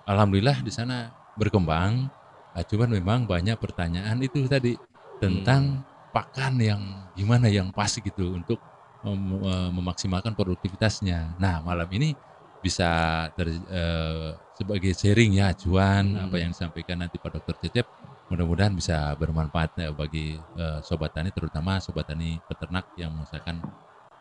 Alhamdulillah 0.10 0.60
di 0.65 0.72
sana 0.74 1.13
berkembang. 1.38 2.10
Ah, 2.58 2.65
cuman 2.65 2.89
memang 2.89 3.19
banyak 3.29 3.55
pertanyaan 3.62 4.17
itu 4.25 4.41
tadi 4.50 4.74
tentang 5.22 5.86
pakan 6.10 6.58
yang 6.58 6.81
gimana 7.13 7.46
yang 7.46 7.69
pas 7.69 7.93
gitu 7.93 8.34
untuk 8.34 8.58
mem- 9.05 9.46
eh, 9.46 9.69
memaksimalkan 9.69 10.34
produktivitasnya. 10.34 11.38
Nah 11.38 11.62
malam 11.62 11.86
ini 11.93 12.17
bisa 12.60 12.89
ter- 13.38 13.53
eh, 13.69 14.29
sebagai 14.58 14.91
sharing 14.91 15.39
ya 15.39 15.53
acuan 15.55 16.17
Hmm. 16.17 16.27
apa 16.27 16.36
yang 16.41 16.51
disampaikan 16.51 17.00
nanti 17.00 17.15
Pak 17.15 17.39
Dokter 17.39 17.55
Cecep 17.63 17.88
mudah-mudahan 18.27 18.75
bisa 18.75 19.15
bermanfaat 19.15 19.79
ya 19.79 19.89
bagi 19.96 20.36
eh, 20.36 20.79
sobat 20.84 21.15
tani 21.15 21.31
terutama 21.31 21.79
sobat 21.79 22.12
tani 22.12 22.41
peternak 22.43 22.91
yang 23.00 23.15
mengusahakan 23.15 23.63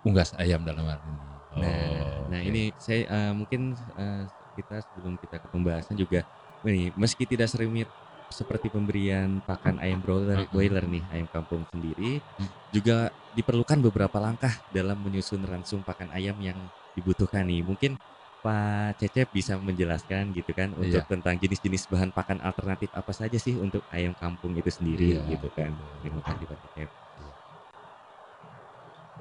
unggas 0.07 0.33
ayam 0.39 0.63
dalam 0.63 0.85
hal 0.87 1.01
ini. 1.05 1.39
Nah, 1.59 1.69
Oh, 1.69 2.31
nah 2.31 2.41
oke. 2.41 2.49
ini 2.49 2.63
saya 2.79 3.03
eh, 3.09 3.33
mungkin 3.35 3.75
eh, 3.75 4.25
kita 4.55 4.83
sebelum 4.87 5.15
kita 5.19 5.39
ke 5.43 5.47
pembahasan 5.51 5.95
juga 5.99 6.27
ini 6.67 6.91
meski 6.95 7.25
tidak 7.27 7.49
serumit 7.51 7.91
seperti 8.29 8.69
pemberian 8.69 9.41
pakan 9.41 9.81
ayam 9.81 10.05
broiler, 10.05 10.45
broiler 10.53 10.85
nih 10.85 11.09
ayam 11.09 11.27
kampung 11.31 11.65
sendiri 11.73 12.21
Mm. 12.37 12.51
juga 12.69 12.97
diperlukan 13.33 13.81
beberapa 13.81 14.19
langkah 14.21 14.53
dalam 14.69 15.01
menyusun 15.01 15.41
ransum 15.49 15.81
pakan 15.83 16.13
ayam 16.13 16.37
yang 16.39 16.69
dibutuhkan 16.93 17.49
nih. 17.49 17.65
Mungkin 17.65 17.97
Pak 18.45 19.01
Cecep 19.03 19.33
bisa 19.35 19.59
menjelaskan 19.59 20.31
gitu 20.37 20.53
kan 20.55 20.71
untuk 20.77 21.03
Iya. 21.03 21.11
tentang 21.11 21.35
jenis-jenis 21.43 21.91
bahan 21.91 22.11
pakan 22.15 22.39
alternatif 22.45 22.87
apa 22.95 23.11
saja 23.11 23.35
sih 23.41 23.59
untuk 23.59 23.83
ayam 23.91 24.15
kampung 24.15 24.55
itu 24.55 24.71
sendiri 24.71 25.19
Iya, 25.19 25.35
gitu 25.35 25.49
kan. 25.51 25.75
Terima 26.05 26.21
kasih 26.23 26.47
Pak 26.47 26.59
Cecep. 26.63 26.89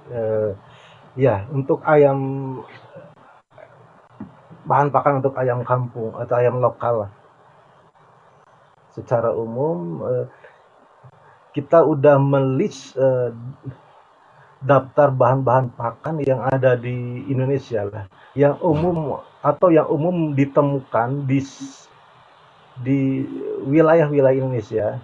Eh, 0.08 0.52
ya, 1.20 1.44
untuk 1.52 1.84
ayam 1.84 2.20
bahan 4.68 4.92
pakan 4.92 5.24
untuk 5.24 5.36
ayam 5.40 5.64
kampung 5.68 6.16
atau 6.16 6.36
ayam 6.40 6.60
lokal 6.64 7.08
lah. 7.08 7.12
Secara 8.96 9.36
umum 9.36 10.04
eh, 10.08 10.26
kita 11.52 11.84
udah 11.84 12.16
melis 12.22 12.96
eh, 12.96 13.36
daftar 14.64 15.12
bahan-bahan 15.14 15.70
pakan 15.76 16.24
yang 16.24 16.42
ada 16.48 16.74
di 16.80 17.28
Indonesia 17.30 17.84
lah, 17.86 18.06
yang 18.34 18.58
umum 18.64 19.22
atau 19.44 19.70
yang 19.70 19.86
umum 19.92 20.34
ditemukan 20.34 21.28
di 21.28 21.40
di 22.80 23.00
wilayah-wilayah 23.66 24.40
Indonesia. 24.40 25.02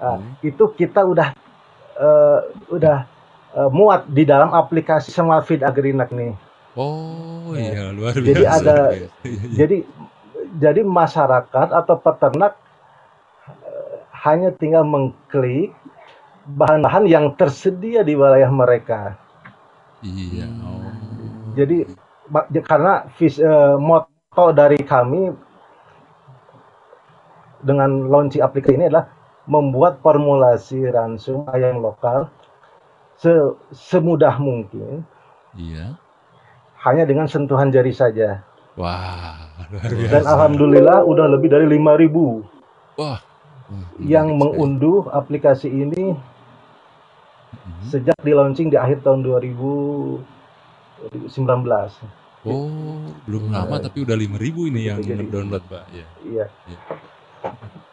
Ah, 0.00 0.16
Mm. 0.16 0.40
itu 0.40 0.64
kita 0.72 1.04
udah 1.04 1.36
eh, 2.00 2.40
udah 2.72 3.11
eh, 3.52 3.70
muat 3.70 4.08
di 4.08 4.24
dalam 4.24 4.50
aplikasi 4.50 5.10
Smart 5.10 5.44
Feed 5.44 5.62
Agrinak 5.62 6.10
nih. 6.10 6.32
Oh 6.72 7.52
Eh, 7.52 7.68
iya 7.76 7.92
luar 7.92 8.16
biasa. 8.16 8.24
jadi 8.24 8.42
ada- 8.48 8.90
Iya, 8.92 9.08
iya. 9.28 9.40
Jadi 9.54 9.76
jadi 10.56 10.80
masyarakat 10.82 11.68
atau 11.70 11.94
peternak 11.96 12.56
eh, 13.46 13.96
hanya 14.24 14.52
tinggal 14.52 14.84
mengklik 14.84 15.72
bahan-bahan 16.42 17.06
yang 17.06 17.32
tersedia 17.36 18.02
di 18.02 18.16
wilayah 18.16 18.48
mereka. 18.50 19.14
Iya. 20.00 20.48
Hmm. 20.48 20.64
Oh. 20.64 21.52
Jadi 21.52 21.84
ya, 22.50 22.62
karena 22.64 23.04
vis, 23.14 23.36
eh, 23.36 23.76
moto 23.76 24.10
dari 24.50 24.80
kami 24.80 25.30
dengan 27.62 28.10
launching 28.10 28.42
aplikasi 28.42 28.74
ini 28.74 28.90
adalah 28.90 29.06
membuat 29.46 29.98
formulasi 30.02 30.88
ransum 30.88 31.46
ayam 31.50 31.78
lokal 31.78 32.26
se- 33.22 33.54
semudah 33.70 34.34
mungkin 34.36 35.06
Iya. 35.54 35.94
hanya 36.82 37.06
dengan 37.06 37.24
sentuhan 37.24 37.70
jari 37.70 37.92
saja. 37.92 38.42
Wah, 38.74 39.36
luar 39.70 39.86
biasa. 39.86 40.10
Dan 40.10 40.24
alhamdulillah 40.26 41.04
udah 41.04 41.26
lebih 41.28 41.48
dari 41.48 41.64
5000 41.68 42.42
Wah. 42.96 43.20
yang 43.96 44.34
mengunduh 44.34 45.06
aplikasi 45.08 45.68
ini 45.68 46.16
Mhm. 47.52 47.82
sejak 47.86 48.18
di 48.18 48.32
launching 48.32 48.66
di 48.66 48.76
akhir 48.76 49.00
tahun 49.00 49.22
2019. 49.22 51.94
Oh, 52.42 53.06
belum 53.22 53.54
lama 53.54 53.78
Eh, 53.78 53.82
tapi 53.86 54.02
udah 54.02 54.18
5000 54.18 54.66
ini 54.66 54.90
yang 54.90 54.98
jadi- 54.98 55.30
download, 55.30 55.62
Pak. 55.62 55.86
Ya. 55.94 56.06
Iya. 56.26 56.46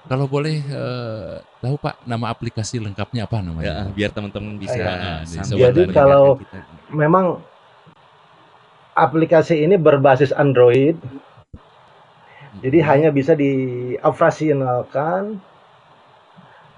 Kalau 0.05 0.25
boleh 0.25 0.57
eh, 0.59 1.33
tahu 1.59 1.75
Pak 1.77 2.03
nama 2.03 2.27
aplikasi 2.27 2.77
lengkapnya 2.77 3.23
apa 3.23 3.37
Ya, 3.37 3.41
namanya? 3.45 3.73
biar 3.93 4.09
teman-teman 4.09 4.57
bisa. 4.57 5.21
Di 5.21 5.37
sambil 5.39 5.69
Jadi 5.69 5.81
kalau- 5.93 6.35
kita. 6.35 6.57
Memang 6.89 7.25
aplikasi 8.93 9.61
ini 9.61 9.77
berbasis 9.77 10.33
Android, 10.33 10.97
jadi 12.59 12.77
Mhm. 12.81 12.87
hanya 12.89 13.09
bisa 13.13 13.31
dioperasionalkan 13.33 15.37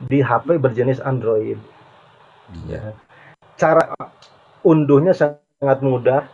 di 0.02 0.20
HP 0.20 0.60
berjenis 0.60 1.00
Android. 1.00 1.56
Iya. 2.68 2.68
Ya. 2.68 2.82
Cara 3.56 3.84
unduhnya 4.62 5.14
sangat 5.14 5.80
mudah, 5.80 6.28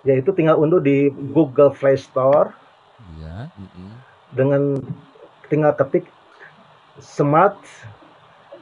yaitu 0.00 0.30
tinggal 0.32 0.56
unduh 0.56 0.78
di 0.78 1.10
Google 1.30 1.70
Play 1.70 1.94
Store 1.94 2.50
Iya. 3.14 3.46
Dengan 4.32 4.80
tinggal 5.48 5.72
ketik 5.76 6.04
smart 7.00 7.56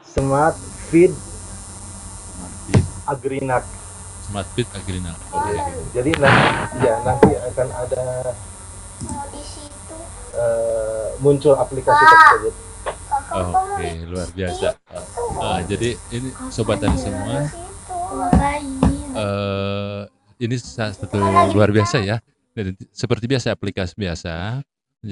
smart 0.06 0.54
feed 0.90 1.10
Smart 2.36 2.54
Fit, 2.68 2.84
agrinak. 3.08 3.64
Smart 4.28 4.48
Fit 4.52 4.68
Agrina. 4.76 5.12
Oke. 5.32 5.56
jadi 5.96 6.10
nanti 6.20 6.84
ya 6.84 6.94
nanti 7.00 7.30
akan 7.32 7.68
ada 7.72 8.02
mau 9.06 9.24
di 9.32 9.40
situ? 9.40 9.96
eh, 10.36 11.06
muncul 11.22 11.54
aplikasi 11.56 12.02
tersebut. 12.04 12.54
Oke, 13.36 13.88
luar 14.04 14.28
biasa. 14.36 14.68
Eh, 14.92 15.60
jadi 15.70 15.88
ini 16.12 16.28
sobat 16.52 16.82
tani 16.82 16.98
semua, 17.00 17.48
eh 19.16 20.02
ini 20.36 20.56
satu 20.60 21.16
luar 21.56 21.72
biasa 21.72 22.04
ya. 22.04 22.20
Seperti 22.92 23.24
biasa 23.28 23.52
aplikasi 23.52 23.96
biasa, 23.96 24.60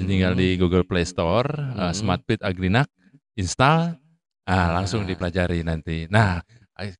tinggal 0.03 0.35
Mhm. 0.35 0.39
di 0.39 0.47
Google 0.59 0.83
Play 0.83 1.07
Store, 1.07 1.47
eh, 1.47 1.87
Mhm. 1.87 1.95
Smart 1.95 2.21
Fit 2.27 2.43
Agrinak, 2.43 2.91
install, 3.33 3.95
ah 4.43 4.67
langsung 4.73 5.03
Nah. 5.03 5.09
dipelajari 5.09 5.63
nanti. 5.63 6.11
Nah, 6.11 6.43
eh, 6.75 6.91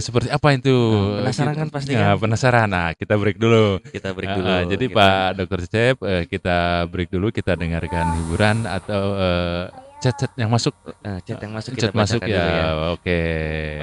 seperti 0.00 0.32
apa 0.32 0.56
itu? 0.56 0.72
Nah, 0.72 1.20
penasaran 1.20 1.54
kan 1.54 1.68
pasti 1.68 1.92
Ya, 1.92 2.16
kan? 2.16 2.16
penasaran. 2.16 2.68
Nah, 2.72 2.88
kita 2.96 3.14
break 3.14 3.36
dulu. 3.36 3.76
Kita 3.84 4.16
break 4.16 4.28
Ah, 4.32 4.36
dulu. 4.40 4.48
ah, 4.48 4.62
jadi 4.64 4.84
Kita- 4.88 4.96
Pak 4.96 5.28
Dokter 5.36 5.60
Cep, 5.68 5.96
eh, 6.00 6.24
kita 6.24 6.58
break 6.88 7.08
dulu, 7.12 7.28
kita 7.28 7.52
dengarkan 7.52 8.06
hiburan 8.16 8.64
atau 8.64 9.02
eh, 9.20 9.64
chat-chat 10.00 10.32
yang 10.38 10.48
masuk. 10.48 10.72
eh, 11.04 11.20
chat 11.26 11.36
yang 11.44 11.52
masuk 11.52 11.70
kita 11.76 11.90
Chat 11.90 11.94
masuk 11.94 12.20
ya. 12.24 12.32
dulu 12.32 12.48
ya. 12.48 12.66
Oke, 12.96 13.20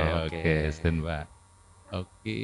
Oke. 0.01 0.39
oke, 0.41 0.53
stand 0.73 0.99
by. 1.05 1.23
Oke, 1.93 2.37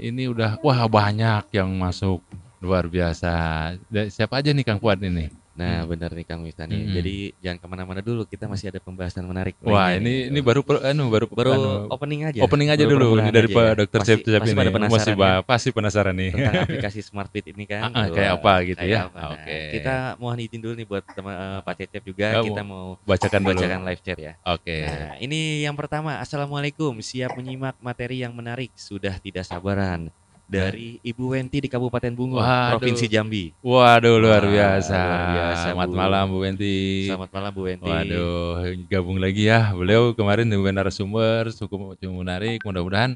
ini 0.00 0.24
udah 0.30 0.56
wah 0.62 0.86
banyak 0.86 1.50
yang 1.52 1.68
masuk 1.74 2.22
luar 2.62 2.86
biasa. 2.86 3.74
Siapa 4.08 4.40
aja 4.40 4.54
nih 4.54 4.62
Kang 4.62 4.78
Fuad 4.78 5.02
ini? 5.02 5.28
Nah, 5.52 5.82
Hmm. 5.82 5.90
benar 5.90 6.10
nih 6.10 6.22
Kang 6.22 6.40
Miftah 6.40 6.64
nih. 6.64 6.78
Mm-mm. 6.78 6.94
Jadi 6.94 7.14
jangan 7.38 7.58
ke 7.58 7.66
mana-mana 7.66 8.00
dulu, 8.00 8.22
kita 8.22 8.46
masih 8.46 8.70
ada 8.70 8.78
pembahasan 8.78 9.22
menarik 9.22 9.58
Wah, 9.60 9.90
lainnya 9.90 9.98
ini 9.98 10.06
nih. 10.06 10.30
ini 10.30 10.40
baru 10.40 10.60
per- 10.62 10.84
anu 10.84 11.04
baru 11.06 11.26
baru 11.26 11.50
anu, 11.52 11.70
opening 11.90 12.20
aja. 12.24 12.38
opening 12.40 12.68
aja 12.68 12.82
baru 12.82 12.96
dulu 12.96 13.08
ini 13.18 13.30
dari 13.30 13.44
aja 13.44 13.56
Pak 13.56 13.64
ya. 13.64 13.72
Dokter 13.76 14.00
Cep 14.00 14.18
Cep 14.22 14.42
ini. 14.42 14.54
Masih 14.70 15.12
ya 15.12 15.32
pasti 15.42 15.68
penasaran 15.68 16.14
nih. 16.14 16.30
tentang 16.32 16.54
aplikasi 16.66 17.00
Smart 17.02 17.28
Fit 17.28 17.46
ini 17.46 17.66
kan. 17.66 17.90
Ah, 17.90 18.06
kayak 18.06 18.32
apa 18.36 18.52
gitu 18.64 18.78
kayak 18.78 18.90
ya? 18.90 19.00
apa. 19.04 19.18
Nah, 19.18 19.30
Oke. 19.34 19.58
Kita 19.72 19.94
mohon 20.16 20.38
izin 20.38 20.60
dulu 20.60 20.74
nih 20.74 20.86
buat 20.86 21.04
teman 21.04 21.34
eh, 21.34 21.60
Pak 21.60 21.74
Cecep 21.76 22.02
juga 22.04 22.26
kita 22.40 22.62
mau 22.62 22.84
Bacakan 23.02 23.40
dulu. 23.42 23.58
bacakan 23.58 23.80
live 23.84 24.02
chat 24.02 24.18
ya. 24.18 24.32
Oke. 24.46 24.76
Nah, 24.80 25.14
ini 25.18 25.40
yang 25.60 25.74
pertama. 25.74 26.20
Assalamualaikum. 26.20 26.94
Siap 26.96 27.34
menyimak 27.34 27.74
materi 27.78 28.22
yang 28.22 28.32
menarik. 28.32 28.70
Sudah 28.72 29.18
tidak 29.18 29.44
sabaran. 29.44 30.14
Dari 30.50 30.98
Ibu 30.98 31.30
Wenti 31.30 31.62
di 31.62 31.70
Kabupaten 31.70 32.10
Bungo, 32.10 32.42
Waduh. 32.42 32.74
Provinsi 32.74 33.06
Jambi. 33.06 33.54
Waduh 33.62 34.18
luar 34.18 34.42
Wah, 34.42 34.50
biasa. 34.50 34.98
luar 34.98 35.26
biasa, 35.30 35.62
Selamat 35.70 35.88
Bu. 35.88 35.94
malam 35.94 36.24
Bu 36.26 36.38
Wenti. 36.42 37.06
Selamat 37.06 37.30
malam 37.30 37.50
Bu 37.54 37.62
Wenti. 37.70 37.86
Waduh, 37.86 38.50
gabung 38.90 39.22
lagi 39.22 39.46
ya. 39.46 39.70
Beliau 39.70 40.10
kemarin 40.18 40.50
dengan 40.50 40.82
narasumber 40.82 41.54
cukup 41.54 41.94
cukup 42.02 42.16
menarik. 42.26 42.58
Mudah-mudahan 42.66 43.14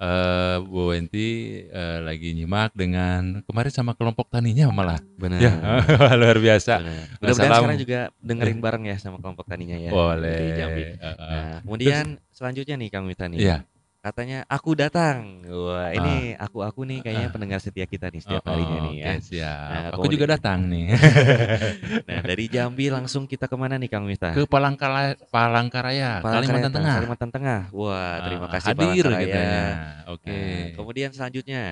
eh 0.00 0.56
Bu 0.62 0.94
Wenti 0.94 1.60
eh, 1.66 1.98
lagi 2.00 2.32
nyimak 2.38 2.72
dengan 2.72 3.42
kemarin 3.44 3.72
sama 3.74 3.92
kelompok 3.98 4.30
taninya 4.30 4.70
malah. 4.70 5.02
Benar. 5.18 5.42
Ya, 5.42 5.52
luar 6.22 6.38
biasa. 6.38 6.80
Mudah-mudahan 7.18 7.50
sekarang 7.50 7.78
juga 7.82 8.00
dengerin 8.22 8.58
bareng 8.62 8.84
ya 8.86 8.96
sama 9.02 9.18
kelompok 9.18 9.44
taninya 9.50 9.74
ya. 9.74 9.90
Boleh. 9.90 10.38
Dari 10.38 10.50
Jambi. 10.54 10.82
Eh, 10.86 10.94
eh. 11.02 11.16
Nah, 11.18 11.58
kemudian 11.66 12.04
selanjutnya 12.30 12.78
nih 12.78 12.88
Kang 12.94 13.04
Mita 13.10 13.26
nih. 13.26 13.38
Iya. 13.42 13.58
Katanya 14.00 14.48
aku 14.48 14.72
datang. 14.72 15.44
Wah, 15.44 15.92
ini 15.92 16.32
aku-aku 16.34 16.88
nih 16.88 17.04
kayaknya 17.04 17.28
Ah. 17.28 17.32
pendengar 17.36 17.60
setia 17.60 17.84
kita 17.84 18.08
nih 18.08 18.24
setiap 18.24 18.40
Oh, 18.42 18.56
harinya 18.56 18.78
oh, 18.80 18.84
nih 18.88 18.94
ya. 18.96 19.12
siap. 19.20 19.68
Nah, 19.68 19.82
Aku 19.92 20.08
juga 20.08 20.24
datang 20.26 20.64
nih 20.64 20.88
Nah, 22.08 22.20
dari 22.24 22.48
Jambi 22.48 22.88
langsung 22.88 23.28
kita 23.28 23.44
ke 23.44 23.52
mana 23.54 23.76
nih 23.76 23.92
Kang 23.92 24.08
Mita? 24.08 24.32
ke 24.32 24.48
Palangkara 24.48 25.20
Palangkaraya, 25.28 26.24
Palangkaraya, 26.24 26.32
Kalimantan 26.32 26.72
Tengah. 26.72 26.96
Kalimantan 26.96 27.30
Tengah. 27.30 27.60
Wah, 27.70 28.14
terima 28.24 28.46
Ah, 28.48 28.50
kasih 28.50 28.68
hadir 28.72 29.04
Palangkaraya. 29.04 29.68
Oke. 30.08 30.32
Nah, 30.32 30.64
kemudian 30.72 31.10
selanjutnya 31.12 31.62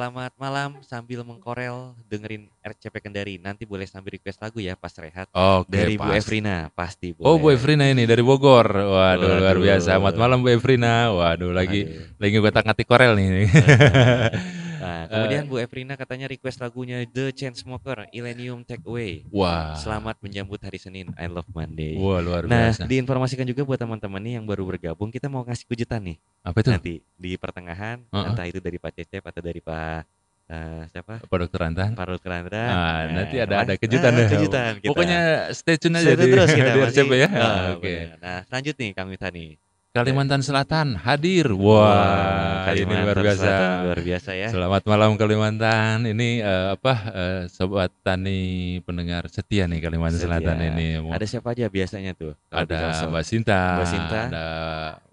Selamat 0.00 0.32
malam 0.40 0.80
sambil 0.80 1.20
mengkorel 1.20 1.92
dengerin 2.08 2.48
RCP 2.64 3.04
Kendari. 3.04 3.36
Nanti 3.36 3.68
boleh 3.68 3.84
sambil 3.84 4.16
request 4.16 4.40
lagu 4.40 4.56
ya 4.56 4.72
pas 4.72 4.96
rehat. 4.96 5.28
Oke, 5.28 5.76
Dari 5.76 6.00
Bu 6.00 6.08
pas. 6.08 6.16
Efrina 6.16 6.72
pasti 6.72 7.12
boleh. 7.12 7.28
Oh 7.28 7.36
Bu 7.36 7.52
Efrina 7.52 7.84
ini 7.84 8.08
dari 8.08 8.24
Bogor. 8.24 8.64
Waduh, 8.64 9.44
luar 9.44 9.60
Waduh. 9.60 9.60
biasa. 9.60 10.00
Selamat 10.00 10.16
malam 10.16 10.40
Bu 10.40 10.56
Efrina. 10.56 11.12
Waduh 11.12 11.52
lagi 11.52 11.84
Aduh. 11.84 12.16
lagi 12.16 12.36
gue 12.40 12.48
ngatik 12.48 12.88
korel 12.88 13.12
nih. 13.12 13.44
Nah, 14.80 15.04
kemudian 15.06 15.44
Bu 15.44 15.56
Efrina 15.56 15.92
katanya 15.92 16.24
request 16.24 16.58
lagunya 16.58 17.04
The 17.04 17.30
Chainsmoker 17.30 18.08
Illenium 18.10 18.64
Take 18.64 18.82
Away. 18.82 19.28
Wah. 19.28 19.76
Selamat 19.76 20.16
menyambut 20.18 20.56
hari 20.58 20.76
Senin. 20.76 21.12
I 21.14 21.28
love 21.28 21.46
Monday. 21.50 21.94
Wah 21.94 22.18
luar 22.18 22.48
Nah, 22.48 22.72
biasa. 22.72 22.88
diinformasikan 22.88 23.44
juga 23.44 23.62
buat 23.62 23.76
teman-teman 23.76 24.18
nih 24.18 24.34
yang 24.36 24.44
baru 24.44 24.64
bergabung, 24.64 25.08
kita 25.08 25.28
mau 25.28 25.44
ngasih 25.44 25.68
kejutan 25.68 26.00
nih 26.00 26.16
Apa 26.40 26.58
itu? 26.58 26.70
nanti 26.72 26.92
di 27.14 27.36
pertengahan, 27.36 28.00
Heeh. 28.02 28.26
entah 28.26 28.46
itu 28.48 28.58
dari 28.58 28.76
Pak 28.76 28.92
Cecep 28.94 29.20
atau 29.22 29.40
dari 29.40 29.60
Pak 29.60 30.00
eh, 30.48 30.82
siapa? 30.88 31.22
Pak 31.22 31.36
Dokter 31.38 31.60
Antan. 31.62 31.90
Pak 31.94 32.06
Rut 32.08 32.18
Kerandra. 32.18 32.64
Nah, 32.66 33.00
nanti 33.22 33.36
ada 33.38 33.62
ada 33.62 33.74
kejutan 33.76 34.10
ah, 34.10 34.18
deh. 34.18 34.28
kejutan 34.32 34.72
kita. 34.80 34.88
Pokoknya 34.90 35.20
stay 35.52 35.76
tune 35.76 35.94
aja 35.94 36.10
Stay 36.10 36.18
di, 36.18 36.32
terus 36.32 36.50
kita 36.50 36.70
di 36.76 36.80
RCP 36.82 37.10
ya. 37.14 37.28
Ah, 37.30 37.56
Oke. 37.76 37.86
benar. 37.86 38.18
Nah, 38.18 38.40
lanjut 38.50 38.74
nih 38.74 38.90
Kang 38.90 39.06
Mitani. 39.06 39.46
Kalimantan 39.90 40.38
Selatan 40.38 40.94
hadir. 41.02 41.50
Wah, 41.50 42.62
ini 42.78 42.94
luar 42.94 43.18
biasa. 43.18 43.42
Selatan 43.42 43.70
luar 43.90 44.00
biasa 44.06 44.30
ya. 44.38 44.48
Selamat 44.54 44.82
malam 44.86 45.18
Kalimantan. 45.18 46.06
Ini 46.06 46.46
eh, 46.46 46.66
apa 46.78 46.94
eh, 47.10 47.40
sobat 47.50 47.90
tani 48.06 48.78
pendengar 48.86 49.26
setia 49.26 49.66
nih 49.66 49.82
Kalimantan 49.82 50.22
Setia. 50.22 50.38
Selatan 50.38 50.62
ini. 50.62 51.02
Ada 51.10 51.26
siapa 51.26 51.58
aja 51.58 51.66
biasanya 51.66 52.14
tuh? 52.14 52.38
ada? 52.54 53.02
Mbak 53.10 53.24
Sinta, 53.26 53.62
Mbak 53.82 53.88
Sinta. 53.90 54.20
ada 54.30 54.46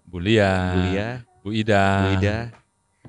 Bu 0.06 0.22
Lia, 0.22 0.54
Bu 1.42 1.50
Ida, 1.50 1.84
Bu 1.98 2.08
Ida, 2.22 2.36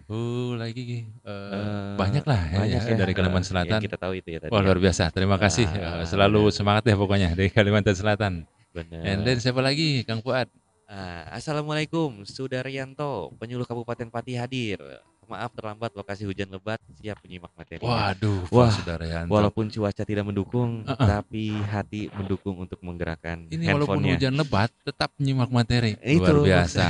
Oh, 0.09 0.57
lagi 0.57 1.05
eh, 1.05 1.29
eh, 1.29 1.93
banyak 2.01 2.25
lah 2.25 2.41
ya, 2.49 2.57
banyak 2.65 2.81
ya, 2.81 2.97
dari 2.97 3.13
Kalimantan 3.13 3.45
Selatan. 3.45 3.77
yang 3.77 3.85
kita 3.85 4.01
tahu 4.01 4.17
itu 4.17 4.25
ya 4.33 4.39
tadi. 4.41 4.49
Wah 4.49 4.61
luar 4.65 4.81
biasa. 4.81 5.13
Terima 5.13 5.37
kasih. 5.37 5.69
Eh, 5.69 6.01
selalu 6.09 6.49
semangat 6.49 6.89
ya 6.89 6.97
pokoknya 6.97 7.37
dari 7.37 7.53
Kalimantan 7.53 7.93
Selatan. 7.93 8.49
Benar. 8.73 9.05
And 9.05 9.21
then 9.21 9.37
siapa 9.37 9.61
lagi, 9.61 10.01
Kang 10.01 10.25
Fuad? 10.25 10.49
Ah, 10.89 11.37
Assalamualaikum, 11.37 12.25
Sudaryanto, 12.25 13.29
penyuluh 13.37 13.61
Kabupaten 13.61 14.09
Pati 14.09 14.33
hadir. 14.33 14.81
Maaf 15.29 15.53
terlambat 15.53 15.93
lokasi 15.93 16.25
hujan 16.25 16.49
lebat, 16.49 16.81
siap 16.97 17.21
menyimak 17.21 17.53
materi. 17.53 17.85
Waduh, 17.85 18.49
Wah, 18.49 18.65
Wah, 18.65 18.73
Saudara 18.73 19.05
Yanto. 19.05 19.29
Walaupun 19.29 19.69
cuaca 19.69 20.01
tidak 20.01 20.25
mendukung, 20.25 20.81
Uh-uh. 20.81 20.97
tapi 21.05 21.53
hati 21.53 22.09
mendukung 22.17 22.57
untuk 22.57 22.81
menggerakkan 22.81 23.45
ini 23.53 23.69
walaupun 23.69 24.01
hujan 24.09 24.33
lebat 24.33 24.73
tetap 24.81 25.13
menyimak 25.21 25.53
materi. 25.53 25.93
Itu. 26.01 26.25
Luar 26.25 26.65
biasa. 26.65 26.81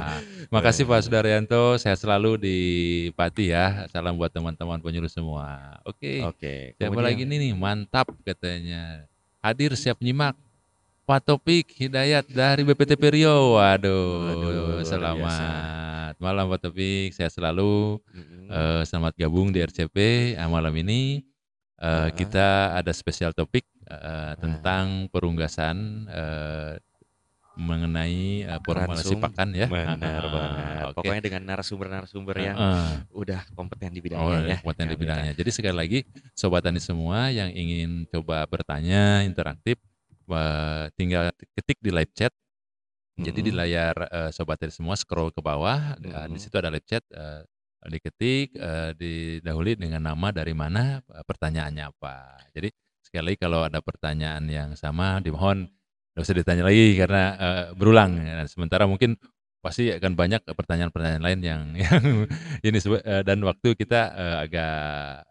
Makasih 0.58 0.90
Pak 0.90 1.06
Sudaryanto, 1.06 1.78
saya 1.78 1.94
selalu 1.94 2.42
di 2.42 2.58
Pati 3.14 3.54
ya. 3.54 3.86
Salam 3.94 4.18
buat 4.18 4.34
teman-teman 4.34 4.82
penyuluh 4.82 5.06
semua. 5.06 5.78
Oke. 5.86 6.18
Oke. 6.26 6.74
Siapa 6.74 6.90
kemudian- 6.90 7.06
lagi 7.06 7.22
nih 7.30 7.38
nih? 7.38 7.52
Mantap 7.54 8.10
katanya. 8.26 9.06
Hadir 9.38 9.78
siap 9.78 10.02
menyimak. 10.02 10.34
Pak 11.04 11.20
Topik 11.22 11.68
Hidayat 11.70 12.24
dari 12.26 12.64
BPTP 12.64 13.02
Rio. 13.12 13.60
Waduh, 13.60 14.08
Waduh, 14.24 14.50
luar 14.80 14.84
selamat 14.84 16.12
malam 16.16 16.48
Pak 16.48 16.60
Topik. 16.62 17.12
Saya 17.12 17.28
selalu 17.28 18.00
Mm-mm. 18.08 18.48
eh, 18.48 18.82
selamat 18.84 19.12
gabung 19.14 19.52
di 19.52 19.60
RCP 19.60 19.96
Ah, 20.34 20.48
malam 20.48 20.72
ini. 20.74 21.20
eh, 21.76 21.84
Ah. 21.84 22.08
Kita 22.08 22.46
ada 22.72 22.88
spesial 22.90 23.36
topik 23.36 23.68
eh, 23.84 24.32
tentang 24.38 25.12
perunggasan 25.12 25.76
eh, 26.08 26.72
mengenai 27.54 28.48
eh, 28.48 28.60
formulasi 28.64 29.14
pakan 29.14 29.52
ya. 29.52 29.68
Benar 29.68 30.00
Ah, 30.24 30.32
banget. 30.32 30.84
oke. 30.88 30.96
Pokoknya 31.04 31.20
dengan 31.22 31.42
narasumber-narasumber 31.46 32.36
yang 32.40 32.56
Eh, 32.56 32.94
udah 33.12 33.44
kompeten 33.52 33.92
di 33.92 34.00
Oh, 34.00 34.32
bidangnya 34.32 34.40
ya. 34.40 34.56
kompeten 34.56 34.88
di 34.88 34.96
bidangnya. 34.96 35.32
Jadi 35.36 35.50
sekali 35.52 35.76
lagi 35.76 35.98
sobat 36.32 36.64
tani 36.64 36.80
semua 36.80 37.28
yang 37.28 37.52
ingin 37.52 38.08
coba 38.08 38.48
bertanya 38.48 39.20
interaktif 39.20 39.76
tinggal 40.96 41.30
ketik 41.54 41.78
di 41.80 41.90
live 41.92 42.12
chat. 42.14 42.32
Jadi 43.14 43.46
di 43.46 43.52
layar 43.54 43.94
eh, 44.10 44.30
sobat 44.34 44.58
tani 44.58 44.74
semua 44.74 44.98
scroll 44.98 45.30
ke 45.30 45.38
bawah, 45.38 45.94
dan 46.02 46.34
di 46.34 46.40
situ 46.42 46.58
ada 46.58 46.66
live 46.66 46.82
chat 46.82 47.06
eh, 47.14 47.46
diketik 47.86 48.58
eh, 48.58 48.90
didahului 48.98 49.78
dengan 49.78 50.02
nama 50.02 50.34
dari 50.34 50.50
mana 50.50 50.98
pertanyaannya 51.04 51.84
apa. 51.94 52.42
Jadi 52.50 52.74
sekali 53.06 53.30
lagi 53.30 53.38
kalau 53.38 53.62
ada 53.62 53.78
pertanyaan 53.78 54.42
yang 54.50 54.74
sama 54.74 55.22
dimohon 55.22 55.68
nggak 56.14 56.24
usah 56.26 56.34
ditanya 56.34 56.66
lagi 56.66 56.98
karena 56.98 57.22
eh, 57.38 57.64
berulang. 57.78 58.18
Nah, 58.18 58.46
sementara 58.50 58.90
mungkin 58.90 59.14
pasti 59.62 59.88
akan 59.94 60.12
banyak 60.12 60.44
pertanyaan-pertanyaan 60.44 61.22
lain 61.24 61.40
yang 61.40 61.62
yang 61.86 62.02
ini 62.66 62.78
dan 63.24 63.38
waktu 63.46 63.78
kita 63.78 64.00
eh, 64.12 64.36
agak 64.42 64.74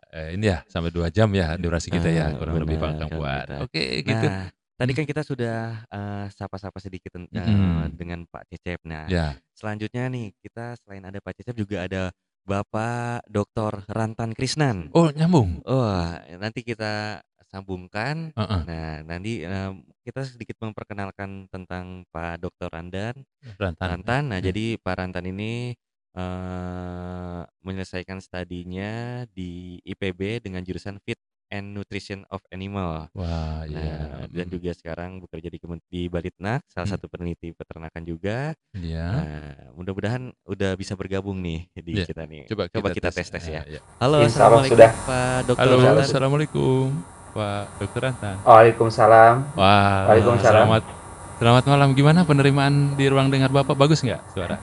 eh, 0.09 0.29
ini 0.39 0.45
ya 0.49 0.63
sampai 0.71 0.89
dua 0.89 1.11
jam 1.11 1.29
ya 1.35 1.59
durasi 1.59 1.91
kita 1.91 2.07
ya 2.09 2.31
Ah, 2.31 2.39
kurang 2.39 2.63
lebih 2.63 2.79
benar, 2.79 2.95
Kang 2.95 3.11
Kang 3.11 3.19
buat. 3.19 3.47
Oke 3.67 4.01
gitu. 4.07 4.25
Nah, 4.25 4.49
tadi 4.73 4.91
kan 4.91 5.05
kita 5.05 5.21
sudah 5.21 5.57
eh, 5.85 6.25
sapa-sapa 6.29 6.77
sedikit 6.77 7.11
ten- 7.11 7.29
eh, 7.29 7.43
Mm-mm. 7.43 7.93
dengan 7.93 8.25
Pak 8.25 8.47
Cecep. 8.47 8.79
Nah, 8.83 9.05
Ya, 9.05 9.37
selanjutnya 9.51 10.07
nih 10.07 10.33
kita 10.39 10.75
selain 10.77 11.03
ada 11.03 11.17
Pak 11.17 11.33
Cecep 11.35 11.55
juga 11.55 11.83
ada 11.83 12.09
Bapak 12.43 13.23
Dr. 13.25 13.87
Rantan 13.87 14.33
Krisnan. 14.33 14.91
oh 14.91 15.07
nyambung. 15.09 15.63
Wah, 15.63 16.19
nanti 16.35 16.59
kita 16.61 17.23
sambungkan. 17.47 18.33
Heeh. 18.33 18.61
Nah, 18.65 18.93
nanti 19.05 19.41
em, 19.41 19.73
kita 20.01 20.25
sedikit 20.25 20.57
memperkenalkan 20.59 21.47
tentang 21.47 22.03
Pak 22.09 22.41
Dr. 22.41 22.67
Randan 22.67 23.15
Rantan. 23.55 23.87
Rantan. 23.93 24.23
Nah, 24.27 24.39
Hmm. 24.41 24.47
jadi 24.49 24.65
Pak 24.77 24.95
Rantan 24.97 25.25
ini 25.27 25.71
eh 26.13 27.41
menyelesaikan 27.59 28.19
studinya 28.19 28.91
di 29.29 29.81
IPB 29.83 30.41
dengan 30.41 30.61
jurusan 30.61 30.99
Feed 30.99 31.17
and 31.53 31.77
Nutrition 31.77 32.25
of 32.27 32.41
Animal. 32.49 33.13
Wah, 33.13 33.61
iya. 33.69 34.09
Nah, 34.09 34.25
dan 34.25 34.49
Mm, 34.49 34.53
juga 34.57 34.71
sekarang 34.73 35.21
bekerja 35.21 35.47
di 35.47 35.61
di 35.87 36.01
Balitnak, 36.09 36.65
salah 36.65 36.89
Hmm. 36.89 36.97
satu 36.97 37.05
peneliti 37.05 37.53
peternakan 37.53 38.01
juga. 38.01 38.57
Iya. 38.73 39.05
Nah, 39.07 39.53
mudah-mudahan 39.77 40.33
udah 40.43 40.73
bisa 40.73 40.97
bergabung 40.97 41.37
nih 41.37 41.69
di 41.71 42.01
Iya. 42.01 42.09
kita 42.09 42.25
nih. 42.25 42.49
Coba, 42.49 42.65
Coba 42.73 42.89
kita 42.89 43.13
tes 43.13 43.29
tes 43.29 43.45
ya. 43.45 43.61
Eh, 43.63 43.77
iya. 43.77 43.81
Halo, 44.01 44.25
Insya 44.25 44.49
assalamualaikum 44.49 44.73
sudah. 44.73 44.91
Pak 45.05 45.39
Dokter 45.45 45.61
Halo, 45.63 45.75
Rantan. 45.77 46.03
assalamualaikum 46.03 46.85
Pak 47.33 47.63
Dokter 47.77 48.01
Rantan. 48.01 48.35
Waalaikumsalam. 48.41 49.33
Wah, 49.53 49.97
Waalaikumsalam. 50.09 50.65
selamat 50.65 50.83
selamat 51.37 51.63
malam. 51.69 51.89
Gimana 51.93 52.19
penerimaan 52.25 52.73
di 52.97 53.05
ruang 53.05 53.29
dengar 53.29 53.53
Bapak? 53.53 53.77
Bagus 53.77 54.01
nggak 54.01 54.21
suara? 54.33 54.57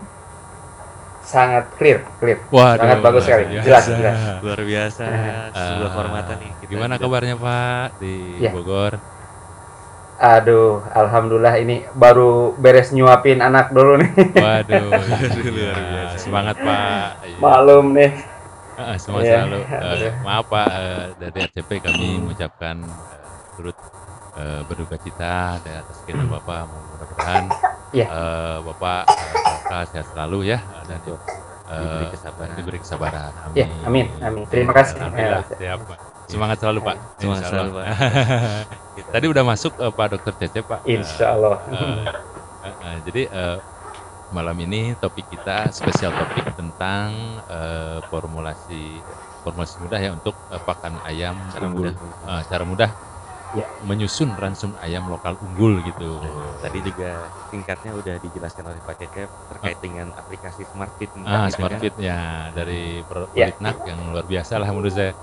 Sangat 1.31 1.65
clear, 1.79 2.03
clear. 2.19 2.39
Waduh, 2.51 2.83
Sangat 2.83 2.99
bagus 3.01 3.23
sekali. 3.23 3.45
luar 3.47 3.63
Jelas, 3.63 3.85
biasa. 3.87 3.95
jelas. 3.95 4.19
Luar 4.43 4.61
biasa, 4.65 5.05
sebuah 5.55 5.55
Ah, 5.81 5.93
kehormatan 5.93 6.37
nih. 6.37 6.51
kita 6.59 6.69
Gimana 6.69 6.95
kabarnya 6.99 7.37
Pak 7.39 7.87
di 7.97 8.15
Ya. 8.41 8.51
Bogor? 8.51 8.93
Aduh, 10.21 10.85
alhamdulillah 10.93 11.57
ini 11.57 11.87
baru 11.95 12.31
beres 12.55 12.91
nyuapin 12.91 13.41
anak 13.41 13.71
dulu 13.71 13.97
nih. 13.97 14.11
Waduh, 14.35 14.91
Luar 15.47 15.79
biasa. 15.81 16.17
Semangat 16.19 16.57
Pak. 16.59 17.09
Iya. 17.25 17.37
Malum 17.39 17.87
nih. 17.95 18.11
Ah, 18.75 18.97
semangat 18.97 19.25
Iya. 19.25 19.37
selalu. 19.39 19.61
Aduh. 19.65 20.13
maaf 20.21 20.45
Pak, 20.47 20.69
eh, 20.69 21.05
dari 21.17 21.39
RCP 21.43 21.71
kami 21.81 22.07
mengucapkan 22.19 22.77
eh, 22.83 23.19
turut 23.55 23.77
eh, 24.35 24.61
berduka 24.65 24.97
cita 24.97 25.59
dan 25.61 25.81
atas 25.81 25.97
kehilangan 26.05 26.31
Bapak. 26.37 26.63
Mudah-mudahan 26.67 27.45
eh, 27.93 28.59
Bapak 28.63 29.03
eh, 29.05 29.47
Bapak 29.61 29.83
sehat 29.89 30.07
selalu 30.11 30.39
ya 30.49 30.59
dan 30.85 30.99
Betul. 31.01 31.19
eh, 31.67 31.79
Diberi 31.81 32.07
kesabaran. 32.11 32.55
diberi 32.55 32.79
kesabaran. 32.79 33.33
Amin. 33.43 33.57
Ya, 33.57 33.67
amin, 33.85 34.07
amin. 34.21 34.43
Terima 34.47 34.73
kasih. 34.75 34.95
Alhamdulillah, 34.99 35.45
Ya. 35.47 35.57
siap, 35.57 35.81
Pak. 35.87 35.99
Semangat 36.27 36.57
selalu 36.59 36.79
Pak. 36.81 36.97
Semangat 37.17 37.43
Insya 37.43 37.51
selalu. 37.51 37.71
Pak. 37.73 37.87
Tadi 39.15 39.27
udah 39.27 39.45
masuk 39.45 39.73
eh, 39.77 39.91
Pak 39.91 40.07
Dokter 40.09 40.33
Cecep 40.37 40.65
Pak. 40.67 40.81
Insya 40.85 41.27
Allah. 41.35 41.59
Eh, 41.67 42.07
eh, 42.61 42.75
eh, 42.85 42.97
jadi 43.03 43.23
eh, 43.27 43.57
malam 44.31 44.55
ini 44.61 44.95
topik 44.95 45.27
kita 45.27 45.71
spesial 45.71 46.11
topik 46.13 46.47
tentang 46.55 47.11
eh, 47.47 47.99
formulasi 48.07 49.03
formulasi 49.43 49.81
mudah 49.81 49.99
ya 49.99 50.11
untuk 50.13 50.39
eh, 50.51 50.61
pakan 50.61 51.03
ayam 51.03 51.35
Cara 51.51 51.67
mudah. 51.67 51.95
Eh, 52.29 52.43
cara 52.47 52.63
mudah 52.63 52.91
Ya. 53.51 53.67
menyusun 53.83 54.31
ransum 54.39 54.79
ayam 54.79 55.11
lokal 55.11 55.35
unggul 55.43 55.83
gitu. 55.83 56.23
Tadi 56.63 56.79
juga 56.87 57.27
singkatnya 57.51 57.99
udah 57.99 58.15
dijelaskan 58.23 58.65
oleh 58.71 58.79
Pak 58.79 58.95
Cecep 58.95 59.29
terkait 59.51 59.79
dengan 59.83 60.07
aplikasi 60.15 60.63
Smart 60.71 60.95
Fit. 60.95 61.11
Ah, 61.27 61.51
smart 61.51 61.83
fit 61.83 61.95
ya 61.99 62.55
dari 62.55 63.03
Ya. 63.35 63.51
Politnak 63.51 63.83
yang 63.91 63.99
luar 64.15 64.23
biasa 64.23 64.55
lah 64.63 64.71
menurut 64.71 64.95
saya. 64.95 65.19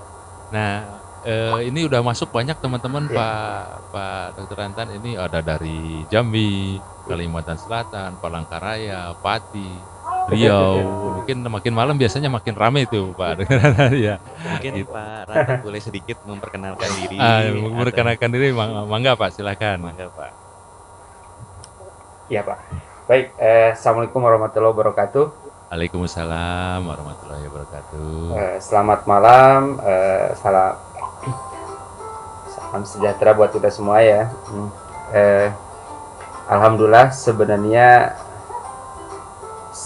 Nah, 0.52 1.00
eh, 1.24 1.72
ini 1.72 1.88
udah 1.88 2.04
masuk 2.04 2.28
banyak 2.28 2.60
teman-teman 2.60 3.08
Ya. 3.08 3.16
Pak 3.16 3.64
Pak 3.96 4.26
Dokter 4.36 4.58
Antan 4.60 4.88
ini 4.92 5.16
ada 5.16 5.40
dari 5.40 6.04
Jambi, 6.12 6.76
Kalimantan 7.08 7.56
Selatan, 7.56 8.20
Palangkaraya, 8.20 9.16
Pati, 9.24 9.72
Riau. 10.28 10.72
Mungkin 11.20 11.44
makin 11.44 11.72
malam 11.72 11.96
biasanya 11.96 12.28
makin 12.28 12.52
ramai 12.56 12.84
itu 12.84 13.12
Pak 13.12 13.48
ya. 13.96 14.16
Mungkin 14.52 14.72
Pak 14.84 15.28
Rantan 15.28 15.58
boleh 15.60 15.80
sedikit 15.80 16.20
memperkenalkan 16.24 16.88
diri. 17.00 17.16
Ah, 17.16 17.44
atau- 17.44 17.68
memperkenalkan 17.68 18.28
diri 18.32 18.52
Mang- 18.52 18.88
mangga 18.88 19.16
Pak 19.16 19.36
silakan. 19.36 19.88
Mangga 19.88 20.08
Pak. 20.12 20.30
Iya 22.28 22.44
Pak. 22.44 22.58
Baik, 23.08 23.32
eh, 23.40 23.72
Assalamualaikum 23.72 24.20
warahmatullahi 24.20 24.72
wabarakatuh. 24.72 25.24
Waalaikumsalam 25.68 26.80
warahmatullahi 26.80 27.44
wabarakatuh. 27.48 28.12
Eh, 28.36 28.56
selamat 28.60 29.00
malam, 29.04 29.80
eh, 29.80 30.32
salam 30.36 30.76
salam 32.48 32.82
sejahtera 32.84 33.32
buat 33.32 33.48
kita 33.48 33.68
semua 33.68 34.00
ya. 34.00 34.28
Hmm. 34.48 34.68
Eh, 35.12 35.48
Alhamdulillah 36.48 37.12
sebenarnya 37.12 38.16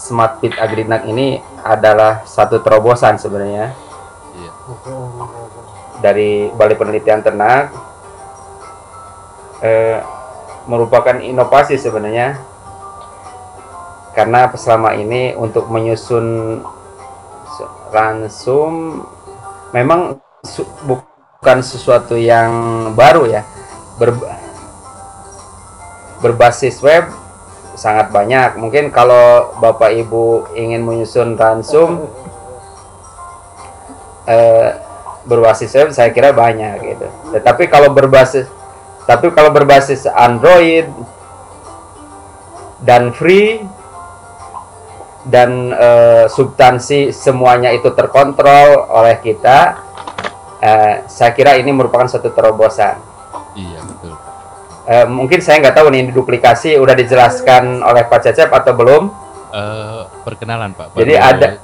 Smart 0.03 0.43
Fit 0.43 0.51
Agrinak 0.59 1.07
ini 1.07 1.39
adalah 1.63 2.27
satu 2.27 2.59
terobosan 2.59 3.15
sebenarnya. 3.15 3.71
Iya. 4.33 4.51
dari 6.03 6.51
Balai 6.51 6.75
Penelitian 6.75 7.23
Ternak 7.23 7.71
eh, 9.63 10.03
merupakan 10.67 11.15
inovasi 11.15 11.79
sebenarnya. 11.79 12.35
Karena 14.11 14.51
selama 14.53 14.93
ini 14.93 15.31
untuk 15.33 15.71
menyusun 15.71 16.59
ransum 17.89 19.01
memang 19.71 20.19
su- 20.43 20.67
bukan 20.83 21.63
sesuatu 21.63 22.19
yang 22.19 22.51
baru 22.93 23.23
ya. 23.31 23.47
Ber- 23.95 24.41
berbasis 26.19 26.83
web 26.83 27.22
sangat 27.73 28.13
banyak 28.13 28.57
mungkin 28.61 28.93
kalau 28.93 29.53
bapak 29.57 29.97
ibu 29.97 30.45
ingin 30.53 30.85
menyusun 30.85 31.33
ransum 31.33 32.05
eh, 34.29 34.77
berbasis 35.23 35.71
web 35.75 35.89
saya 35.95 36.11
kira 36.11 36.35
banyak 36.35 36.79
gitu. 36.83 37.07
Tetapi 37.33 37.71
kalau 37.71 37.91
berbasis 37.91 38.47
tapi 39.03 39.31
kalau 39.35 39.51
berbasis 39.51 40.07
Android 40.07 40.87
dan 42.83 43.11
free 43.15 43.63
dan 45.23 45.71
eh, 45.71 46.25
substansi 46.27 47.15
semuanya 47.15 47.71
itu 47.71 47.91
terkontrol 47.95 48.91
oleh 48.91 49.19
kita, 49.23 49.79
eh, 50.59 51.07
saya 51.07 51.31
kira 51.31 51.55
ini 51.55 51.71
merupakan 51.71 52.07
satu 52.11 52.31
terobosan. 52.31 52.99
Iya. 53.55 53.81
Eh, 54.83 55.07
mungkin 55.07 55.39
saya 55.39 55.63
nggak 55.63 55.79
tahu 55.79 55.87
nih 55.95 55.99
ini 56.03 56.11
duplikasi 56.11 56.75
udah 56.75 56.91
dijelaskan 56.91 57.79
oleh 57.79 58.03
Pak 58.03 58.19
Cecep 58.19 58.51
atau 58.51 58.75
belum? 58.75 59.03
Eh, 59.53 60.01
perkenalan 60.27 60.75
Pak. 60.75 60.91
Jadi 60.99 61.15
ada- 61.15 61.55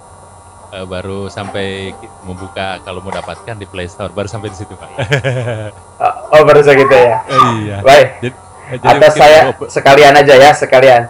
eh, 0.71 0.85
baru 0.87 1.27
sampai 1.27 1.91
membuka 2.23 2.79
kalau 2.79 3.03
mau 3.03 3.11
dapatkan 3.11 3.59
di 3.59 3.67
Play 3.67 3.91
Store 3.91 4.07
baru 4.07 4.31
sampai 4.31 4.47
di 4.47 4.57
situ 4.57 4.71
Pak. 4.71 4.89
Oh 6.29 6.45
baru 6.47 6.63
segitu 6.63 6.95
ya. 6.95 7.19
iya. 7.59 7.77
Baik. 7.83 8.07
Jadi, 8.23 8.35
jadi 8.71 8.85
Atas 8.87 9.13
mungkin 9.17 9.19
saya 9.19 9.39
sekalian 9.67 10.13
aja 10.15 10.33
ya 10.39 10.51
sekalian. 10.55 11.03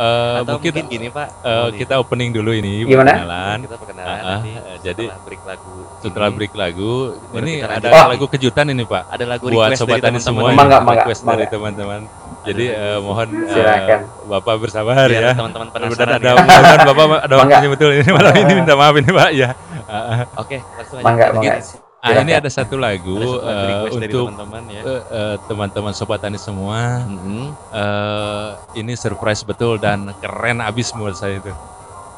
Eh, 0.00 0.36
Atau 0.40 0.56
mungkin, 0.56 0.72
mungkin, 0.72 0.84
gini 0.88 1.06
Pak. 1.08 1.28
eh, 1.40 1.52
nih, 1.62 1.70
kita 1.76 1.94
opening 1.96 2.30
dulu 2.30 2.50
ini 2.50 2.72
Gimana? 2.82 3.12
perkenalan. 3.12 3.58
kita 3.60 3.76
perkenalan 3.76 4.08
Ah, 4.10 4.16
ah, 4.16 4.28
nanti 4.34 4.50
jadi 4.80 5.04
setelah 5.04 5.20
break 5.22 5.42
lagu. 5.44 5.72
Setelah 6.00 6.26
ini, 6.26 6.34
break 6.34 6.52
lagu, 6.54 6.92
ini 7.34 7.52
ada 7.60 7.76
lanjut. 7.86 8.10
lagu 8.10 8.26
kejutan 8.26 8.66
ini 8.66 8.84
Pak. 8.84 9.02
ada 9.06 9.24
lagu 9.26 9.44
Buat 9.46 9.68
request 9.68 9.80
sobat 9.80 9.92
dari 9.92 10.02
tani 10.02 10.18
teman-teman. 10.18 10.24
semua, 10.24 10.48
Mangga, 10.56 10.78
mangga, 10.80 11.02
request 11.02 11.20
dari 11.22 11.28
mangga. 11.38 11.52
teman-teman. 11.52 12.00
Jadi 12.40 12.64
eh, 12.66 12.98
mohon 12.98 13.28
Silakan. 13.46 14.00
Bapak 14.26 14.54
bersabar 14.58 15.04
Biar 15.04 15.22
ya. 15.22 15.32
teman-teman 15.36 15.68
penasaran. 15.68 16.08
ada 16.10 16.24
ya. 16.24 16.32
mudah-mudahan 16.34 16.80
Bapak 16.88 17.06
ada 17.20 17.34
waktunya 17.36 17.68
betul 17.68 17.90
ini 17.92 18.10
malam 18.10 18.34
ini 18.34 18.52
minta 18.54 18.74
maaf 18.74 18.94
ini 18.94 19.10
Pak 19.10 19.30
ya. 19.34 19.48
Ah. 19.84 20.24
Oke, 20.34 20.56
langsung 20.72 20.96
aja. 20.96 21.04
Mangga, 21.04 21.26
mangga. 21.30 21.89
Ah, 22.00 22.16
ini 22.16 22.32
Silakan. 22.32 22.40
ada 22.40 22.48
satu 22.48 22.74
lagu 22.80 23.20
Ada 23.20 23.76
dari 23.92 24.08
untuk 24.08 24.32
teman-teman 24.32 24.62
ya. 24.72 24.82
eh, 24.88 25.36
teman-teman 25.44 25.92
sobat 25.92 26.24
tani 26.24 26.40
semua. 26.40 27.04
Mhm. 27.04 27.52
eh 27.76 28.48
ini 28.74 28.96
surprise 28.96 29.44
betul 29.44 29.76
dan 29.76 30.08
keren 30.16 30.64
abis 30.64 30.96
menurut 30.96 31.12
saya 31.12 31.36
itu. 31.36 31.52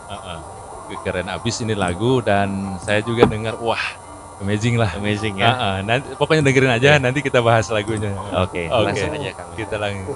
Ah. 0.07 0.39
Keren 1.03 1.27
abis 1.27 1.65
ini 1.65 1.75
lagu 1.75 2.23
dan 2.23 2.79
saya 2.79 3.03
juga 3.03 3.27
dengar 3.27 3.59
wah 3.59 3.81
amazing 4.39 4.79
lah. 4.79 4.95
Amazing 4.95 5.43
ya. 5.43 5.51
ah. 5.51 5.77
nanti 5.83 6.15
pokoknya 6.15 6.47
dengerin 6.47 6.73
aja 6.79 6.91
nanti 7.03 7.19
kita 7.19 7.43
bahas 7.43 7.67
lagunya. 7.67 8.15
Oke, 8.39 8.71
Oke. 8.71 8.87
langsung 8.87 9.11
aja 9.11 9.31
kami. 9.35 9.53
Kita 9.57 9.77
langsung. 9.83 10.15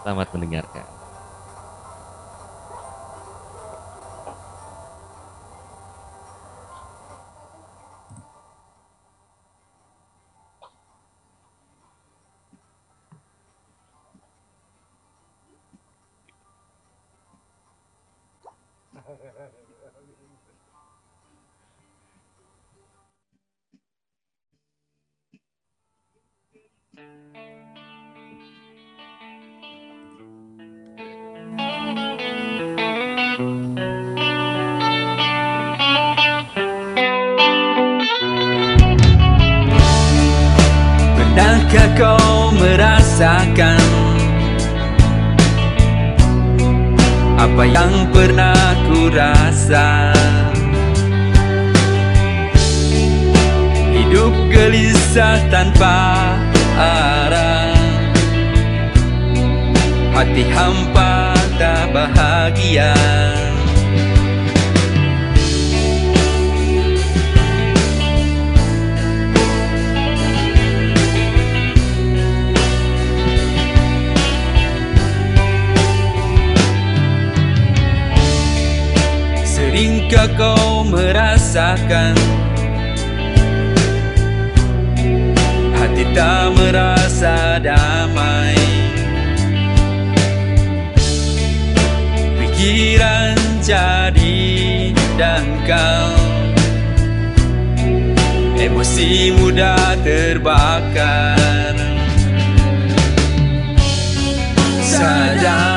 Selamat 0.00 0.26
mendengarkan. 0.32 0.84
Pernahkah 41.72 41.96
kau 41.96 42.52
merasakan 42.52 43.80
Apa 47.40 47.64
yang 47.64 48.12
pernah 48.12 48.76
ku 48.84 49.08
rasa 49.08 50.12
Hidup 53.88 54.36
gelisah 54.52 55.40
tanpa 55.48 55.96
arah. 56.76 57.72
Hati 60.12 60.44
hampa 60.52 61.32
tak 61.56 61.88
bahagia 61.96 62.92
Seringkah 80.12 80.36
kau 80.36 80.84
merasakan 80.84 82.12
Hati 85.72 86.04
tak 86.12 86.52
merasa 86.52 87.56
damai 87.56 88.60
Pikiran 92.36 93.40
jadi 93.64 94.92
dangkal 95.16 96.12
masih 98.72 99.32
mudah 99.40 99.96
terbakar. 100.04 101.76
Sadarilah 104.84 105.71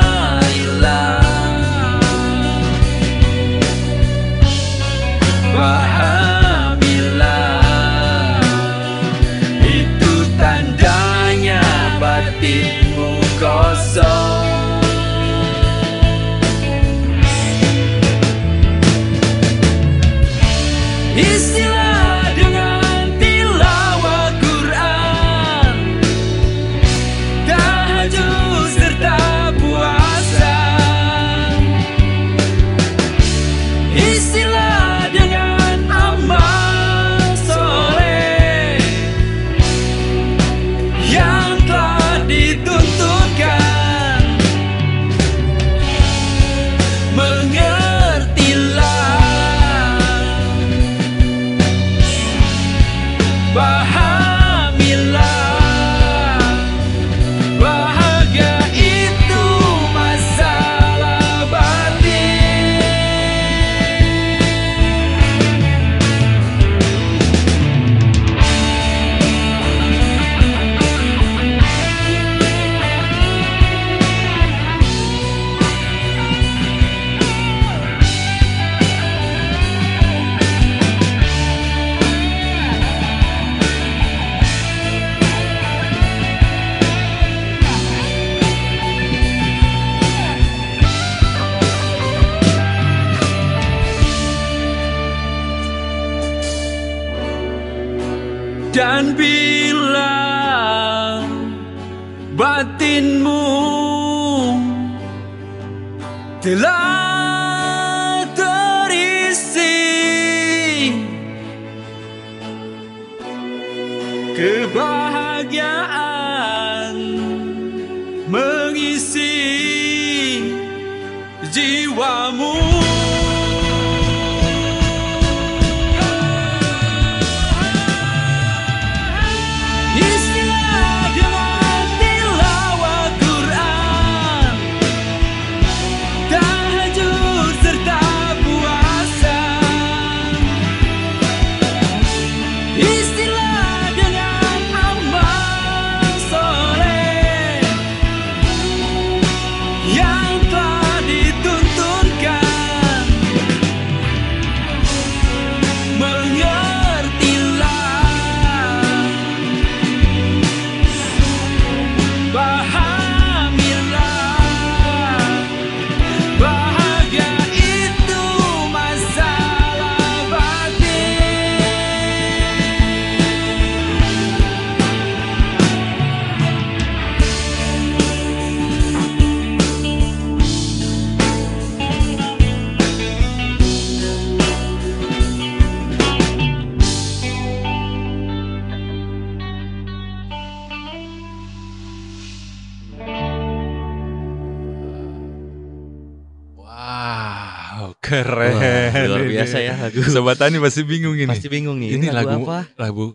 lagu. 199.86 200.00
Sobat 200.04 200.36
Tani 200.36 200.56
masih 200.56 200.82
bingung 200.82 201.14
ini. 201.14 201.26
Pasti 201.26 201.46
bingung 201.46 201.76
nih. 201.76 201.88
ini 201.92 201.98
Ini, 202.00 202.06
lagu, 202.10 202.34
lagu 202.34 202.44
apa? 202.44 202.60
lagu 202.76 203.06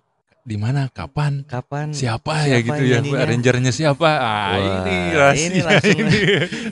di 0.41 0.57
mana, 0.57 0.89
kapan, 0.89 1.45
Kapan? 1.45 1.93
siapa, 1.93 2.49
ya 2.49 2.57
siapa 2.57 2.73
gitu 2.73 2.84
yang 2.89 3.05
ya, 3.05 3.21
arrangernya 3.21 3.69
siapa? 3.69 4.10
Ah, 4.10 4.25
Wah, 4.25 4.57
ini 4.57 4.73
ini 4.89 5.13
rahasia 5.13 5.62
langsung- 5.62 5.99
ini. 6.01 6.17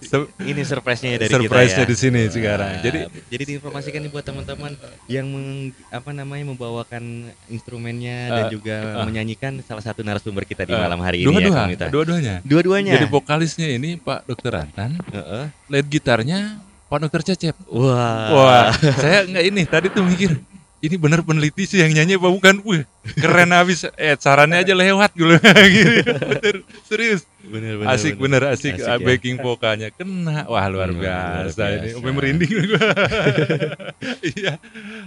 Se- 0.01 0.29
Ini 0.41 0.61
surprise-nya 0.65 1.09
dari 1.15 1.29
Surprise-nya 1.29 1.77
kita 1.77 1.85
ya. 1.85 1.85
di 1.85 1.95
sini 1.95 2.21
sekarang. 2.27 2.71
Nah, 2.71 2.81
Jadi 2.81 2.99
jadi 3.29 3.43
diinformasikan 3.45 4.01
nih 4.01 4.09
buat 4.09 4.25
teman-teman 4.25 4.73
yang 5.05 5.29
meng- 5.29 5.69
apa 5.87 6.09
namanya 6.09 6.49
membawakan 6.49 7.29
instrumennya 7.47 8.17
dan 8.31 8.43
Eh, 8.47 8.51
juga 8.51 8.73
eh. 8.73 9.05
menyanyikan 9.05 9.61
salah 9.61 9.83
satu 9.83 10.01
narasumber 10.01 10.43
kita 10.43 10.65
di 10.65 10.73
eh, 10.73 10.79
malam 10.79 10.97
hari 10.99 11.17
ini 11.19 11.29
ya 11.29 11.29
dua-dua, 11.29 11.57
Kamita. 11.61 11.85
dua-duanya. 11.87 12.35
Dua-duanya. 12.41 12.93
Jadi 12.95 13.05
vokalisnya 13.07 13.67
ini 13.69 13.89
Pak 13.97 14.25
Dokter 14.25 14.53
Antan, 14.55 14.97
Heeh. 15.13 15.45
lead 15.67 15.85
gitarnya 15.85 16.57
Pak 16.89 16.97
Dokter 16.99 17.21
Cecep. 17.23 17.55
Wah. 17.69 18.29
Wah, 18.29 18.65
saya 19.01 19.23
nggak 19.23 19.45
ini 19.45 19.61
tadi 19.63 19.87
tuh 19.87 20.01
mikir 20.01 20.33
ini 20.79 20.95
bener 20.95 21.19
peneliti 21.21 21.67
sih 21.67 21.77
yang 21.77 21.91
nyanyi 21.91 22.15
apa 22.15 22.31
bukan? 22.31 22.55
Wih, 22.63 22.87
keren 23.13 23.51
habis. 23.51 23.83
Eh, 23.93 24.15
sarannya 24.15 24.63
aja 24.63 24.71
lewat 24.71 25.11
gitu. 25.19 25.37
Bener, 25.37 26.55
serius. 26.87 27.27
Bener, 27.39 27.75
bener, 27.77 27.91
asik 27.91 28.15
bener, 28.15 28.41
asik, 28.47 28.79
Asik 28.79 28.87
Ah, 28.87 28.95
ya. 28.95 29.03
backing 29.03 29.37
vokalnya 29.37 29.91
kena. 29.91 30.47
Wah, 30.47 30.65
luar 30.65 30.87
Hmm, 30.87 30.97
luar 30.97 31.45
biasa 31.45 31.63
ini. 31.67 31.77
biasa. 31.83 31.93
Sampai 31.93 32.11
merinding 32.11 32.51
gua. 32.65 32.79
Iya. 34.31 34.53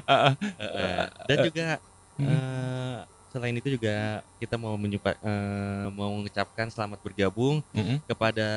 Ah, 0.04 0.12
ah. 0.12 0.34
Heeh. 0.60 1.04
Dan 1.26 1.36
juga 1.42 1.66
Hmm. 2.12 2.28
eh, 2.28 2.98
selain 3.26 3.56
itu 3.56 3.68
juga 3.72 3.94
kita 4.36 4.54
mau 4.54 4.76
menyupa, 4.76 5.16
eh, 5.16 5.86
mau 5.88 6.12
mengucapkan 6.12 6.68
selamat 6.68 7.00
bergabung 7.00 7.64
Mm-mm. 7.72 8.04
kepada 8.04 8.48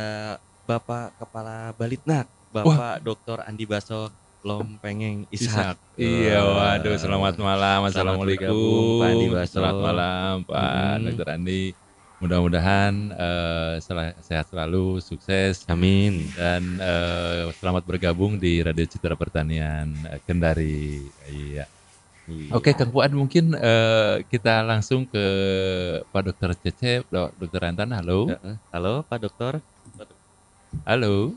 Bapak 0.67 1.15
Kepala 1.15 1.71
Balitnak, 1.71 2.27
Bapak 2.55 3.03
Dr. 3.03 3.43
Andi 3.43 3.67
Baso 3.67 4.07
Lompengeng 4.39 5.27
Ishak. 5.27 5.75
Iya, 5.97 6.39
waduh, 6.39 6.95
selamat 6.95 7.35
malam. 7.35 7.83
Assalamualaikum. 7.83 9.01
Pak 9.01 9.09
Andi 9.09 9.27
Baso. 9.27 9.51
Selamat 9.53 9.79
malam, 9.81 10.33
Pak 10.43 10.55
Mm. 10.95 11.03
Dokter 11.03 11.27
Andi. 11.33 11.63
Mudah-mudahan 12.15 12.93
sel- 13.77 14.15
sehat 14.21 14.47
selalu, 14.47 15.03
sukses, 15.03 15.67
Amin. 15.67 16.31
dan 16.31 16.63
eh, 16.79 17.51
selamat 17.53 17.83
bergabung 17.83 18.39
di 18.39 18.63
Radio 18.63 18.87
Citra 18.87 19.13
Pertanian 19.13 19.91
eh, 20.07 20.23
Kendari. 20.23 21.03
Iya. 21.27 21.67
Oke, 22.49 22.71
Kang 22.71 22.89
Fuad 22.89 23.11
mungkin 23.11 23.51
eh, 23.51 24.23
kita 24.25 24.63
langsung 24.63 25.03
ke 25.05 25.25
Pak 26.07 26.21
Dokter 26.23 26.55
Cecep, 26.55 27.03
Dok- 27.11 27.35
Dokter 27.35 27.61
Antan. 27.67 27.91
Halo. 27.91 28.31
Halo 28.71 29.03
Pak 29.03 29.19
Dokter. 29.19 29.59
halo. 30.83 31.35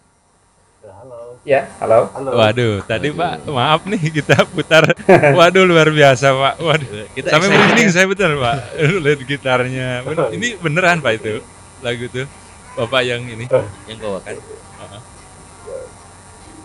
Ya, 1.49 1.65
halo. 1.81 2.13
Halo. 2.13 2.37
Waduh, 2.37 2.85
tadi 2.85 3.09
Pak, 3.09 3.49
maaf 3.49 3.81
nih 3.89 3.97
kita 4.13 4.45
putar. 4.53 4.85
Waduh, 5.39 5.65
luar 5.65 5.89
biasa 5.89 6.29
Pak. 6.29 6.55
Waduh, 6.61 7.09
Kita 7.17 7.33
sampai 7.33 7.49
merinding 7.49 7.89
ya. 7.89 7.95
saya 7.97 8.05
betul 8.05 8.37
Pak. 8.37 8.57
Lihat 8.77 9.21
gitarnya. 9.25 10.05
Ben- 10.05 10.37
Ini 10.37 10.61
beneran 10.61 11.01
Pak 11.01 11.13
itu 11.17 11.41
lagu 11.81 12.05
tuh. 12.13 12.29
Bapak 12.77 13.01
yang 13.01 13.25
ini. 13.25 13.49
yang 13.89 13.97
bawakan. 13.97 14.37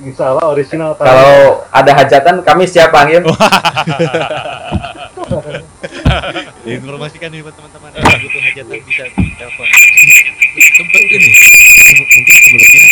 Insya 0.03 0.35
Allah 0.35 0.51
original. 0.51 0.99
Kalau 0.99 1.63
ada 1.71 1.91
hajatan 1.95 2.43
kami 2.43 2.67
siap 2.67 2.91
panggil. 2.91 3.23
Informasikan 6.65 7.31
nih 7.31 7.39
buat 7.39 7.55
teman-teman 7.55 7.87
yang 7.95 8.19
butuh 8.19 8.41
hajatan 8.41 8.83
bisa 8.83 9.03
telepon. 9.15 9.67
Sempet 10.75 11.01
ini. 11.07 11.29
Mungkin 11.31 12.23
sebelumnya 12.27 12.83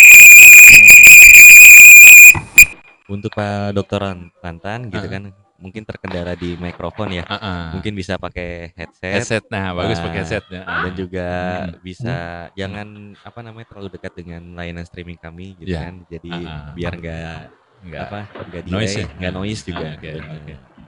untuk 3.12 3.30
Pak 3.30 3.76
Dokter 3.76 4.00
Tantan 4.40 4.88
gitu 4.88 5.04
kan 5.06 5.28
mungkin 5.62 5.86
terkendala 5.86 6.34
di 6.34 6.58
mikrofon 6.58 7.14
ya. 7.14 7.24
Mungkin 7.70 7.94
bisa 7.94 8.18
pakai 8.18 8.74
headset, 8.74 9.22
headset. 9.22 9.44
Nah, 9.46 9.70
bagus 9.70 10.00
Nah, 10.00 10.04
pakai 10.10 10.18
headsetnya. 10.18 10.60
Ah. 10.64 10.80
dan 10.82 10.92
juga 10.98 11.28
Hmm. 11.62 11.72
bisa 11.78 12.16
jangan 12.52 12.88
apa 13.22 13.40
namanya 13.40 13.66
terlalu 13.70 13.88
dekat 13.94 14.12
dengan 14.16 14.42
layanan 14.58 14.82
streaming 14.82 15.20
kami 15.20 15.54
gitu 15.54 15.70
Ya. 15.70 15.86
kan. 15.86 16.02
Jadi 16.04 16.32
biar 16.74 16.92
nggak 16.98 17.38
Enggak. 17.82 18.02
apa 18.08 18.18
nggak 18.42 18.62
Noise 18.66 18.90
delay, 18.90 19.02
ya? 19.02 19.06
nggak 19.18 19.32
noise 19.32 19.62
juga. 19.62 19.84
Ah, 19.84 19.94
oke, 19.94 20.10
Benar. 20.10 20.36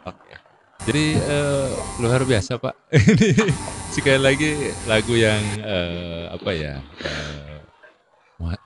oke. 0.05 0.35
Jadi 0.85 1.05
eh, 1.17 1.69
luar 1.97 2.21
biasa 2.27 2.53
Pak. 2.59 2.75
Ini 3.15 3.31
sekali 3.89 4.21
lagi 4.21 4.51
lagu 4.85 5.15
yang 5.15 5.43
eh, 5.63 6.25
apa 6.29 6.51
ya? 6.53 6.75
eh, 7.01 7.54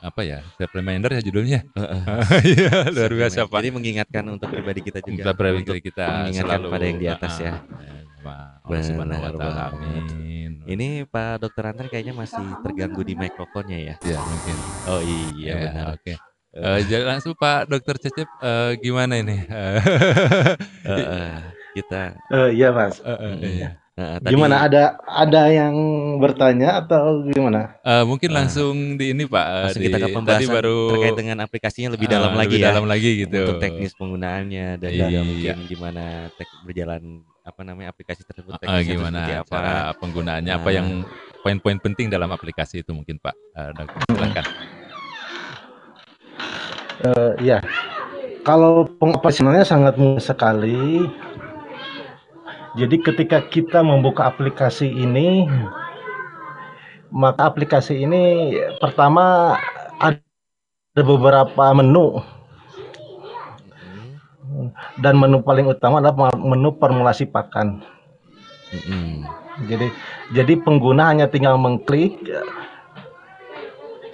apa 0.00 0.20
ya? 0.24 0.38
Step 0.57 0.70
reminder 0.72 1.11
ya 1.12 1.20
judulnya. 1.20 1.61
Iya, 2.48 2.88
luar 2.88 3.12
biasa 3.12 3.44
Pak. 3.46 3.59
Jadi 3.61 3.70
mengingatkan 3.70 4.24
untuk 4.26 4.48
pribadi 4.48 4.81
kita 4.81 4.98
juga. 5.04 5.22
Kita 5.22 5.33
pribadi 5.37 5.61
untuk 5.64 5.78
kita 5.78 6.04
mengingatkan 6.24 6.59
selalu 6.59 6.66
pada 6.68 6.85
yang 6.88 6.98
di 6.98 7.09
atas 7.09 7.35
ya. 7.38 7.52
Ah, 7.52 8.02
Pak 8.18 8.40
Allah 8.64 8.83
Subhanahu 8.83 9.20
wa 9.22 9.33
taala. 9.33 9.62
Amin. 9.72 10.52
Ini 10.68 10.88
Pak 11.04 11.33
Dokter 11.40 11.64
Anton 11.64 11.88
kayaknya 11.88 12.12
masih 12.12 12.44
terganggu 12.61 13.00
di 13.00 13.14
mikrofonnya 13.14 13.78
ya. 13.78 13.94
ya 14.04 14.18
mungkin. 14.20 14.57
Oh 14.85 15.00
iya 15.00 15.48
Ya, 15.48 15.54
benar. 15.64 15.85
Oke. 15.96 16.14
Eh, 16.48 16.78
jadi 16.88 17.04
langsung 17.04 17.33
Pak 17.33 17.68
Dokter 17.68 17.96
Cecep 17.96 18.28
eh, 18.40 18.72
gimana 18.81 19.16
ini? 19.16 19.37
Eh, 19.44 19.78
eh, 20.88 21.37
kita 21.72 22.16
Eh, 22.28 22.48
iya 22.57 22.68
Mas. 22.72 22.98
eh, 23.00 23.12
eh, 23.14 23.35
iya. 23.46 23.68
Tadi 23.98 24.30
Gimana 24.30 24.56
ada 24.62 24.82
ada 25.02 25.42
yang 25.48 25.74
bertanya 26.16 26.80
atau 26.80 27.26
gimana? 27.26 27.74
Eh, 27.82 28.04
mungkin 28.04 28.30
langsung 28.30 28.74
di 28.94 29.11
ini 29.11 29.24
Pak. 29.24 29.44
eh, 29.44 29.61
langsung 29.66 29.82
di, 29.82 29.87
kita 29.87 29.96
ke 29.96 30.04
tadi 30.04 30.14
pembahasan 30.14 30.54
baru 30.54 30.78
terkait 30.92 31.16
dengan 31.16 31.37
aplikasinya 31.42 31.90
lebih 31.92 32.06
ah, 32.06 32.12
dalam 32.14 32.32
lagi 32.32 32.48
lebih 32.48 32.61
ya. 32.61 32.68
dalam 32.70 32.87
lagi 32.87 33.11
gitu. 33.22 33.40
Untuk 33.42 33.58
teknis 33.58 33.92
penggunaannya 33.94 34.66
dan 34.76 34.90
Iya. 34.90 35.02
juga 35.04 35.20
mungkin 35.24 35.56
gimana 35.66 36.02
tek 36.32 36.48
berjalan 36.62 37.02
apa 37.42 37.61
namanya 37.64 37.88
aplikasi 37.90 38.22
tersebut 38.22 38.52
Ah, 38.52 38.58
teknisnya 38.58 38.82
itu 38.84 38.92
gimana 38.94 39.18
seperti 39.18 39.34
apa. 39.38 39.52
cara 39.52 39.74
penggunaannya? 39.96 40.52
Apa 40.54 40.68
Ah. 40.68 40.74
yang 40.74 40.87
poin-poin 41.38 41.78
penting 41.78 42.06
dalam 42.06 42.28
aplikasi 42.28 42.80
itu 42.80 42.90
mungkin 42.92 43.16
Pak? 43.18 43.34
Eh, 43.34 43.70
dokter 43.74 43.98
silakan. 44.06 44.44
Eh, 47.00 47.32
ya. 47.40 47.58
Kalau 48.42 48.88
pengoperasionalnya 48.88 49.62
sangat 49.62 49.94
mudah 49.94 50.20
sekali. 50.20 51.04
Jadi 52.76 52.96
ketika 53.00 53.40
kita 53.48 53.81
membuka 53.81 54.28
aplikasi 54.28 54.90
ini, 54.90 55.48
maka 57.09 57.48
aplikasi 57.48 58.04
ini 58.04 58.52
pertama 58.76 59.57
ada 59.96 60.20
beberapa 61.00 61.72
menu 61.72 62.20
dan 65.00 65.16
menu 65.16 65.40
paling 65.40 65.70
utama 65.70 66.02
adalah 66.02 66.35
menu 66.37 66.74
formulasi 66.76 67.24
pakan. 67.31 67.81
Jadi 69.64 69.88
jadi 70.37 70.54
pengguna 70.61 71.09
hanya 71.09 71.26
tinggal 71.26 71.57
mengklik 71.57 72.20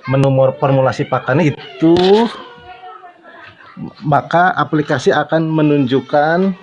menu 0.07 0.29
formulasi 0.63 1.09
pakan 1.09 1.43
itu 1.43 1.97
maka 4.07 4.55
aplikasi 4.55 5.11
akan 5.11 5.51
menunjukkan 5.51 6.55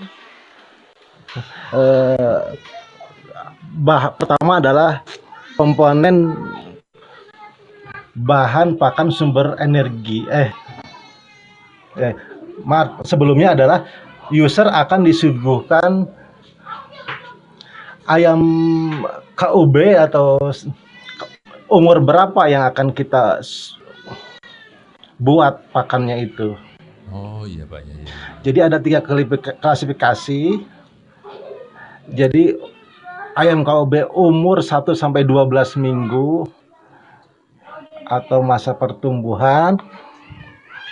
eh, 1.79 2.41
bah 3.81 4.11
pertama 4.15 4.59
adalah 4.59 5.01
komponen 5.55 6.35
bahan 8.11 8.75
pakan 8.75 9.07
sumber 9.09 9.55
energi 9.57 10.27
eh 10.27 10.51
eh 11.95 12.13
maaf 12.67 13.07
sebelumnya 13.07 13.55
adalah 13.55 13.87
user 14.31 14.67
akan 14.67 15.07
disuguhkan 15.07 16.07
ayam 18.07 18.41
KUB 19.39 19.75
atau 19.95 20.39
umur 21.71 22.03
berapa 22.03 22.51
yang 22.51 22.67
akan 22.67 22.91
kita 22.91 23.39
buat 25.21 25.63
pakannya 25.71 26.27
itu. 26.27 26.57
Oh 27.11 27.43
iya 27.47 27.63
Pak 27.67 27.79
ya. 27.85 27.95
ya. 27.95 28.07
Jadi 28.41 28.59
ada 28.59 28.77
tiga 28.81 28.99
klasi- 28.99 29.57
klasifikasi. 29.59 30.41
Jadi 32.11 32.59
ayam 33.39 33.63
KUB 33.63 34.11
umur 34.11 34.59
1 34.59 34.91
sampai 34.91 35.23
12 35.23 35.79
minggu 35.79 36.43
atau 38.07 38.43
masa 38.43 38.75
pertumbuhan. 38.75 39.79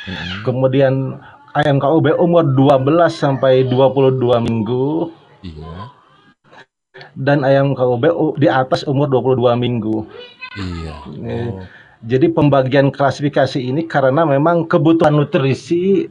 Mm-mm. 0.08 0.48
Kemudian 0.48 1.20
ayam 1.52 1.78
KUB 1.78 2.16
umur 2.16 2.48
12 2.56 3.12
sampai 3.12 3.68
22 3.68 4.40
minggu 4.40 5.12
Iya. 5.40 5.92
dan 7.16 7.44
ayam 7.44 7.76
KUB 7.76 8.04
u- 8.12 8.36
di 8.40 8.48
atas 8.48 8.88
umur 8.88 9.12
22 9.12 9.56
minggu. 9.60 10.08
Iya. 10.56 10.94
Oh. 11.04 11.60
Jadi 12.00 12.32
pembagian 12.32 12.96
klasifikasi 12.96 13.60
ini 13.60 13.84
karena 13.84 14.24
memang 14.24 14.64
kebutuhan 14.64 15.20
nutrisi 15.20 16.08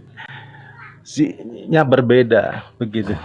nya 1.72 1.80
berbeda 1.88 2.60
begitu. 2.76 3.16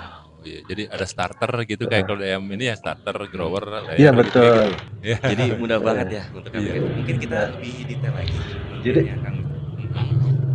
Iya. 0.43 0.60
Jadi 0.67 0.82
ada 0.88 1.06
starter 1.08 1.51
gitu 1.63 1.84
kayak 1.88 2.03
kalau 2.03 2.19
ayam 2.19 2.43
ini 2.47 2.67
ya 2.67 2.75
starter, 2.75 3.15
grower, 3.27 3.63
Iya 3.95 4.12
gitu, 4.12 4.19
betul. 4.19 4.43
gitu. 4.43 4.77
Iya. 5.01 5.17
Jadi 5.23 5.43
mudah 5.56 5.79
banget 5.88 6.08
ya 6.12 6.23
untuk 6.29 6.51
Iya. 6.51 6.60
aplikasi. 6.60 6.93
Mungkin 6.93 7.15
kita 7.17 7.38
lebih 7.49 7.73
detail 7.88 8.13
lagi. 8.13 8.36
Jadi- 8.84 9.06
ya, 9.08 9.15
Kang. 9.19 9.38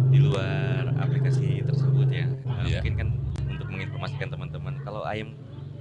di 0.09 0.19
luar 0.19 0.83
aplikasi 0.99 1.49
tersebut 1.63 2.09
ya. 2.09 2.27
Nah, 2.43 2.65
Iya. 2.65 2.81
Mungkin 2.81 2.95
kan 2.97 3.09
untuk 3.47 3.67
menginformasikan 3.69 4.29
teman-teman 4.29 4.75
kalau 4.81 5.03
ayam 5.05 5.33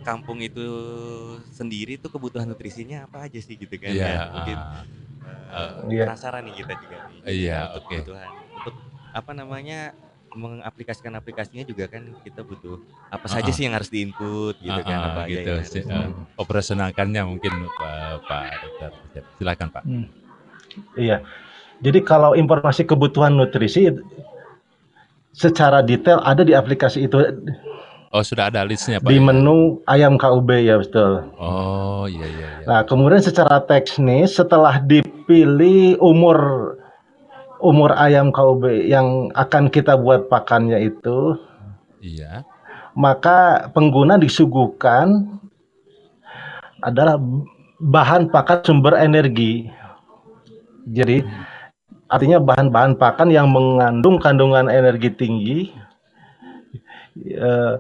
kampung 0.03 0.39
itu 0.39 0.63
sendiri 1.49 1.95
tuh 1.95 2.07
kebutuhan 2.07 2.47
nutrisinya 2.47 3.03
apa 3.03 3.27
aja 3.27 3.39
sih 3.39 3.55
gitu 3.55 3.75
kan 3.75 3.91
Iya. 3.91 4.07
ya. 4.07 4.21
Mungkin 4.29 4.57
ah. 4.57 4.83
eh, 5.49 5.71
Iya. 5.89 6.03
penasaran 6.07 6.41
nih 6.43 6.55
kita 6.57 6.73
juga 6.77 6.95
nih. 7.01 7.19
Iya, 7.25 7.57
untuk 7.65 7.79
oke. 7.81 7.91
kebutuhan 7.93 8.29
untuk 8.53 8.75
apa 9.09 9.31
namanya 9.33 9.79
mengaplikasikan 10.29 11.13
aplikasinya 11.13 11.63
juga 11.63 11.87
kan 11.87 12.03
kita 12.19 12.41
butuh 12.41 12.83
apa 13.07 13.25
Ah, 13.25 13.31
saja 13.31 13.47
ah. 13.47 13.53
sih 13.53 13.63
yang 13.63 13.73
harus 13.73 13.87
diinput 13.87 14.59
gitu 14.59 14.81
kan 14.81 14.97
Ah, 14.97 15.07
apa 15.09 15.21
aja 15.23 15.31
gitu 15.31 15.49
yang 15.49 15.63
sih, 15.63 15.81
harus- 15.81 16.11
eh, 16.13 16.35
operasionalkannya 16.35 17.21
mungkin 17.25 17.53
Pak, 17.69 17.95
Pak 18.23 18.43
Dokter. 18.59 18.91
Silakan 19.37 19.67
Pak. 19.69 19.83
Iya. 20.93 21.23
Jadi 21.77 21.99
kalau 22.01 22.33
informasi 22.33 22.83
kebutuhan 22.83 23.33
nutrisi 23.33 23.87
secara 25.31 25.79
detail 25.79 26.19
ada 26.21 26.41
di 26.41 26.51
aplikasi 26.51 27.05
itu 27.05 27.21
Oh 28.07 28.23
sudah 28.23 28.47
ada 28.47 28.63
listnya 28.63 28.97
Pak. 28.97 29.05
di 29.05 29.15
ya? 29.15 29.21
menu 29.21 29.83
ayam 29.83 30.15
KUB 30.15 30.49
ya 30.57 30.75
betul. 30.77 31.27
Oh 31.35 32.07
iya 32.07 32.23
iya. 32.25 32.47
iya. 32.55 32.65
Nah, 32.65 32.81
kemudian 32.81 33.19
secara 33.19 33.59
teknis 33.59 34.31
setelah 34.33 34.79
dipilih 34.79 35.99
umur 35.99 36.37
umur 37.61 37.93
ayam 37.97 38.29
KUB 38.29 38.87
yang 38.87 39.29
akan 39.33 39.69
kita 39.73 39.97
buat 39.97 40.29
pakannya 40.29 40.77
itu, 40.81 41.37
Iya. 42.01 42.45
maka 42.93 43.69
pengguna 43.73 44.17
disuguhkan 44.21 45.37
adalah 46.81 47.17
bahan 47.81 48.29
pakan 48.29 48.59
sumber 48.65 48.97
energi. 48.97 49.69
Jadi 50.87 51.21
artinya 52.08 52.39
bahan-bahan 52.39 52.95
pakan 52.95 53.29
yang 53.33 53.49
mengandung 53.51 54.17
kandungan 54.21 54.71
energi 54.71 55.10
tinggi. 55.12 55.60
Eh, 57.17 57.75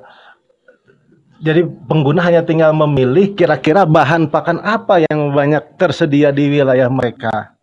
jadi 1.37 1.61
pengguna 1.85 2.25
hanya 2.25 2.41
tinggal 2.41 2.73
memilih 2.73 3.37
kira-kira 3.37 3.85
bahan 3.85 4.33
pakan 4.33 4.57
apa 4.65 5.05
yang 5.05 5.29
banyak 5.29 5.77
tersedia 5.77 6.33
di 6.33 6.49
wilayah 6.49 6.89
mereka. 6.89 7.53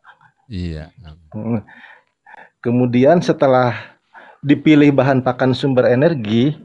Iya. 0.46 0.94
Hmm. 1.34 1.66
Kemudian 2.64 3.20
setelah 3.20 3.76
dipilih 4.40 4.88
bahan 4.96 5.20
pakan 5.20 5.52
sumber 5.52 5.84
energi, 5.84 6.56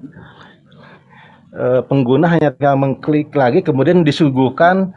eh, 1.51 1.81
pengguna 1.83 2.31
hanya 2.31 2.55
tinggal 2.55 2.79
mengklik 2.79 3.35
lagi, 3.35 3.59
kemudian 3.59 4.07
disuguhkan 4.07 4.95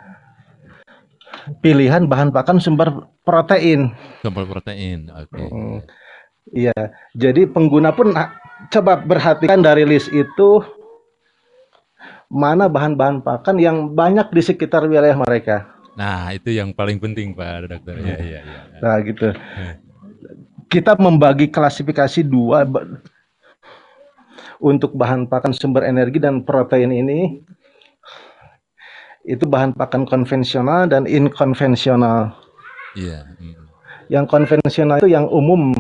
pilihan 1.58 2.06
bahan 2.06 2.30
pakan 2.30 2.62
sumber 2.62 3.10
protein. 3.26 3.90
Sumber 4.22 4.46
protein. 4.46 5.10
Oke. 5.10 5.42
Hmm. 5.42 5.78
Iya, 6.54 6.74
jadi 7.18 7.50
pengguna 7.50 7.90
pun 7.94 8.14
ah, 8.14 8.38
coba 8.70 9.02
perhatikan 9.02 9.58
dari 9.58 9.82
list 9.82 10.06
itu 10.14 10.62
mana 12.30 12.70
bahan-bahan 12.70 13.26
pakan 13.26 13.58
yang 13.58 13.90
banyak 13.90 14.30
di 14.30 14.42
sekitar 14.42 14.86
wilayah 14.86 15.18
mereka. 15.18 15.66
Nah, 15.98 16.32
itu 16.32 16.54
yang 16.54 16.72
paling 16.72 16.96
penting 17.02 17.36
Pak 17.36 17.68
Dokter. 17.68 17.94
Iya, 18.00 18.16
iya, 18.22 18.40
iya. 18.46 18.60
Nah, 18.80 18.96
gitu. 19.04 19.28
Kita 20.72 20.96
membagi 20.96 21.52
klasifikasi 21.52 22.24
dua 22.24 22.64
untuk 24.56 24.96
bahan 24.96 25.28
pakan 25.28 25.52
sumber 25.52 25.84
energi 25.84 26.16
dan 26.16 26.40
protein 26.48 26.88
ini 26.88 27.44
itu 29.28 29.44
bahan 29.44 29.76
pakan 29.76 30.08
konvensional 30.08 30.88
dan 30.88 31.04
inkonvensional. 31.04 32.32
Iya. 32.96 33.28
mm. 33.36 33.60
Yang 34.08 34.24
konvensional 34.32 34.96
itu 35.04 35.12
yang 35.12 35.28
umum 35.28 35.76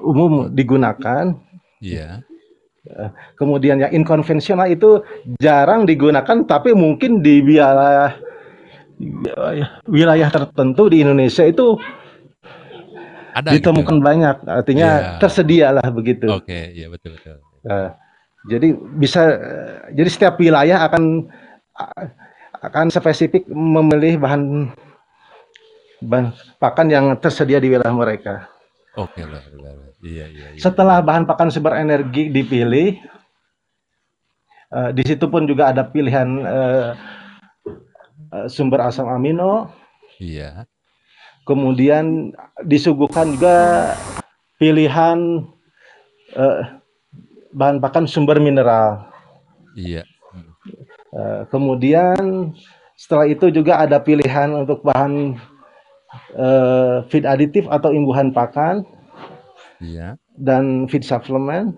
umum 0.00 0.48
digunakan. 0.50 1.36
Iya. 1.84 2.24
Kemudian 3.38 3.78
yang 3.78 3.94
inkonvensional 3.94 4.66
itu 4.66 5.06
jarang 5.38 5.86
digunakan, 5.86 6.42
tapi 6.42 6.74
mungkin 6.74 7.22
di 7.22 7.38
wilayah 7.38 8.18
wilayah 9.86 10.28
tertentu 10.30 10.90
di 10.90 11.06
Indonesia 11.06 11.46
itu 11.46 11.78
Ada 13.32 13.56
gitu. 13.56 13.72
ditemukan 13.72 13.96
banyak. 14.04 14.36
Artinya 14.44 14.88
Iya. 14.92 15.18
tersedia 15.18 15.68
lah 15.72 15.86
begitu. 15.88 16.28
Oke, 16.28 16.72
iya 16.76 16.86
betul 16.92 17.16
betul. 17.16 17.40
Nah, 17.64 17.96
jadi 18.48 18.68
bisa 18.76 19.22
jadi 19.92 20.08
setiap 20.08 20.36
wilayah 20.36 20.84
akan 20.86 21.26
akan 22.62 22.86
spesifik 22.92 23.48
memilih 23.50 24.20
bahan 24.20 24.70
bahan 26.02 26.26
pakan 26.58 26.86
yang 26.90 27.06
tersedia 27.18 27.62
di 27.62 27.70
wilayah 27.72 27.94
mereka. 27.94 28.50
Oke 28.98 29.24
luar 29.24 29.40
biasa. 29.48 29.88
Iya, 30.02 30.24
iya, 30.28 30.46
iya. 30.52 30.60
Setelah 30.60 31.00
bahan 31.00 31.24
pakan 31.24 31.48
sumber 31.48 31.78
energi 31.80 32.28
dipilih, 32.28 33.00
eh, 34.68 34.90
di 34.92 35.02
situ 35.06 35.24
pun 35.32 35.48
juga 35.48 35.72
ada 35.72 35.86
pilihan 35.86 36.28
eh, 36.42 36.88
eh, 38.36 38.46
sumber 38.52 38.84
asam 38.84 39.08
amino, 39.08 39.72
Iya. 40.20 40.68
Kemudian 41.42 42.30
disuguhkan 42.62 43.34
juga 43.34 43.56
pilihan 44.56 45.18
eh, 46.38 46.60
bahan 47.52 47.82
pakan 47.82 48.06
sumber 48.06 48.38
mineral. 48.38 49.10
Iya. 49.76 50.06
Eh, 51.12 51.42
kemudian 51.52 52.52
setelah 52.96 53.26
itu 53.28 53.50
juga 53.52 53.82
ada 53.82 54.00
pilihan 54.00 54.54
untuk 54.54 54.80
bahan 54.86 55.36
eh, 56.38 56.96
feed 57.10 57.26
aditif 57.28 57.66
atau 57.68 57.92
imbuhan 57.92 58.32
pakan 58.32 58.86
Iya. 59.82 60.14
dan 60.38 60.86
feed 60.86 61.02
supplement. 61.02 61.74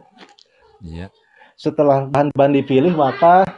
Iya. 0.84 1.08
Setelah 1.56 2.04
bahan-bahan 2.12 2.54
dipilih 2.60 2.92
maka 2.92 3.48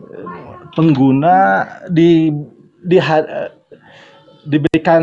eh, 0.00 0.26
pengguna 0.74 1.68
di, 1.92 2.32
di 2.80 2.98
diberikan 4.44 5.02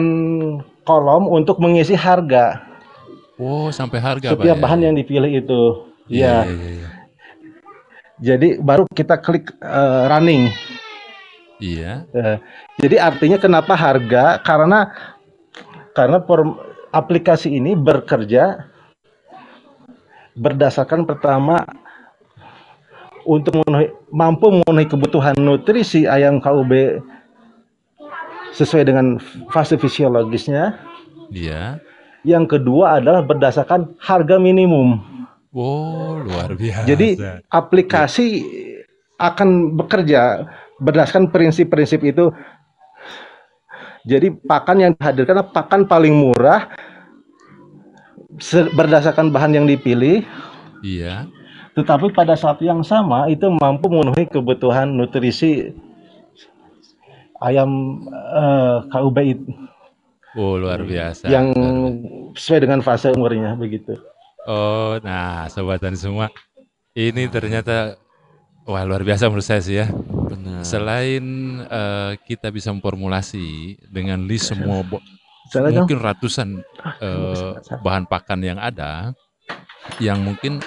kolom 0.81 1.27
untuk 1.27 1.59
mengisi 1.59 1.93
harga 1.93 2.63
Oh, 3.37 3.69
sampai 3.69 4.01
harga 4.01 4.33
Pak. 4.33 4.41
setiap 4.41 4.57
ya? 4.57 4.63
bahan 4.65 4.81
yang 4.81 4.95
dipilih 4.97 5.29
itu. 5.29 5.61
Iya, 6.09 6.41
Ya, 6.41 6.49
iya, 6.49 6.69
iya. 6.73 6.89
jadi 8.17 8.47
baru 8.57 8.89
kita 8.89 9.21
klik 9.21 9.53
eh, 9.61 10.03
running. 10.09 10.49
Iya. 11.61 12.09
Eh, 12.09 12.37
jadi 12.81 12.97
artinya 12.97 13.37
kenapa 13.37 13.77
harga? 13.77 14.41
Karena 14.41 14.89
karena 15.93 16.17
per- 16.17 16.57
aplikasi 16.89 17.53
ini 17.53 17.77
bekerja 17.77 18.65
berdasarkan 20.33 21.05
pertama 21.05 21.61
untuk 23.21 23.61
memenuhi, 23.61 23.89
mampu 24.09 24.49
memenuhi 24.49 24.87
kebutuhan 24.87 25.37
nutrisi 25.37 26.05
ayam 26.05 26.41
KUB 26.41 26.71
sesuai 28.57 28.83
dengan 28.89 29.21
fase 29.53 29.77
fisiologisnya. 29.77 30.81
Iya. 31.29 31.77
Yang 32.25 32.57
kedua 32.57 32.97
adalah 32.97 33.21
berdasarkan 33.21 33.95
harga 34.01 34.41
minimum. 34.41 34.99
Oh, 35.53 36.17
luar 36.25 36.57
biasa. 36.57 36.89
Jadi 36.89 37.21
aplikasi 37.53 38.25
akan 39.21 39.77
bekerja 39.77 40.49
berdasarkan 40.81 41.29
prinsip-prinsip 41.29 42.01
itu. 42.01 42.33
Jadi 44.07 44.31
pakan 44.33 44.77
yang 44.81 44.91
dihadirkan 44.95 45.45
pakan 45.51 45.83
paling 45.85 46.15
murah 46.15 46.71
berdasarkan 48.77 49.33
bahan 49.33 49.57
yang 49.57 49.65
dipilih, 49.65 50.21
Iya. 50.85 51.25
tetapi 51.73 52.13
pada 52.13 52.37
saat 52.37 52.61
yang 52.61 52.85
sama 52.85 53.25
itu 53.27 53.49
mampu 53.49 53.89
memenuhi 53.89 54.29
kebutuhan 54.29 54.93
nutrisi 54.93 55.73
ayam 57.39 58.01
eh, 58.09 58.77
KUB 58.87 59.17
itu 59.23 59.51
Oh, 60.37 60.53
luar 60.53 60.77
biasa. 60.79 61.25
yang 61.25 61.49
luar 61.49 61.97
biasa. 61.97 62.33
sesuai 62.37 62.59
dengan 62.61 62.79
fase 62.81 63.09
umurnya 63.09 63.57
begitu. 63.57 63.97
Oh, 64.45 65.01
nah, 65.01 65.49
sobat 65.49 65.81
tani 65.81 65.97
semua, 65.97 66.29
ini 66.93 67.25
ternyata 67.27 67.97
wah 68.63 68.85
luar 68.85 69.01
biasa 69.01 69.27
menurut 69.27 69.43
saya 69.43 69.59
sih 69.59 69.81
ya. 69.81 69.89
Benar. 70.29 70.61
Selain 70.61 71.25
eh, 71.63 72.11
kita 72.21 72.47
bisa 72.47 72.69
memformulasi 72.69 73.75
dengan 73.89 74.23
list 74.23 74.53
semua 74.53 74.85
bo- 74.85 75.01
Salah 75.49 75.71
dong. 75.71 75.87
mungkin 75.89 75.97
ratusan 75.99 76.49
eh, 77.01 77.51
bahan 77.81 78.05
pakan 78.05 78.39
yang 78.39 78.59
ada, 78.61 79.15
yang 79.97 80.21
mungkin 80.21 80.61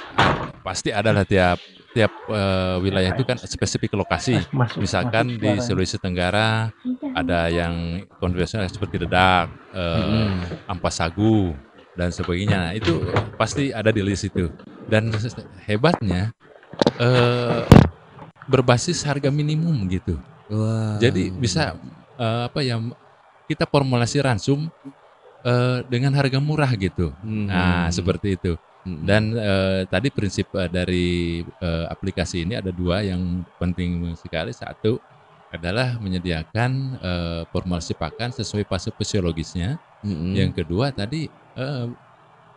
pasti 0.60 0.90
adalah 0.90 1.22
tiap 1.22 1.60
tiap 1.90 2.12
eh, 2.30 2.76
wilayah 2.78 3.10
itu 3.14 3.26
kan 3.26 3.36
spesifik 3.38 3.98
lokasi. 3.98 4.38
Misalkan 4.78 5.38
di. 5.38 5.58
Sulawesi 5.60 5.98
Tenggara 5.98 6.70
ada 7.14 7.50
yang 7.50 8.06
konvensional 8.22 8.70
seperti 8.70 9.02
dedak, 9.02 9.50
eh, 9.74 10.30
ampas 10.70 11.02
sagu 11.02 11.54
dan 11.98 12.14
sebagainya. 12.14 12.70
Nah, 12.70 12.72
itu 12.72 13.02
pasti 13.34 13.74
ada 13.74 13.90
di 13.90 14.00
list 14.00 14.30
itu. 14.30 14.48
Dan 14.86 15.10
hebatnya 15.66 16.30
eh, 16.98 17.66
berbasis 18.46 19.02
harga 19.06 19.30
minimum 19.30 19.86
gitu. 19.90 20.18
Wah. 20.50 20.98
Jadi 20.98 21.30
bisa 21.34 21.74
eh, 22.18 22.42
apa 22.46 22.62
ya 22.62 22.78
kita 23.50 23.66
formulasi 23.66 24.22
ransum 24.22 24.70
eh, 25.42 25.78
dengan 25.90 26.14
harga 26.14 26.38
murah 26.38 26.70
gitu. 26.78 27.10
Hmm. 27.22 27.50
Nah, 27.50 27.90
seperti 27.90 28.38
itu. 28.38 28.54
Hmm. 28.98 29.06
Dan 29.06 29.22
eh, 29.38 29.80
tadi 29.86 30.08
prinsip 30.10 30.50
eh, 30.56 30.66
dari 30.66 31.08
eh, 31.46 31.86
aplikasi 31.86 32.42
ini 32.48 32.58
ada 32.58 32.74
dua 32.74 33.04
yang 33.06 33.46
penting 33.60 34.10
sekali. 34.18 34.50
Satu 34.50 34.98
adalah 35.50 35.98
menyediakan 35.98 36.70
eh, 36.98 37.42
formulasi 37.50 37.94
pakan 37.94 38.34
sesuai 38.34 38.66
fase 38.66 38.90
fisiologisnya. 38.94 39.78
Mm-mm. 40.02 40.32
Yang 40.34 40.64
kedua 40.64 40.90
tadi 40.90 41.28
eh, 41.30 41.86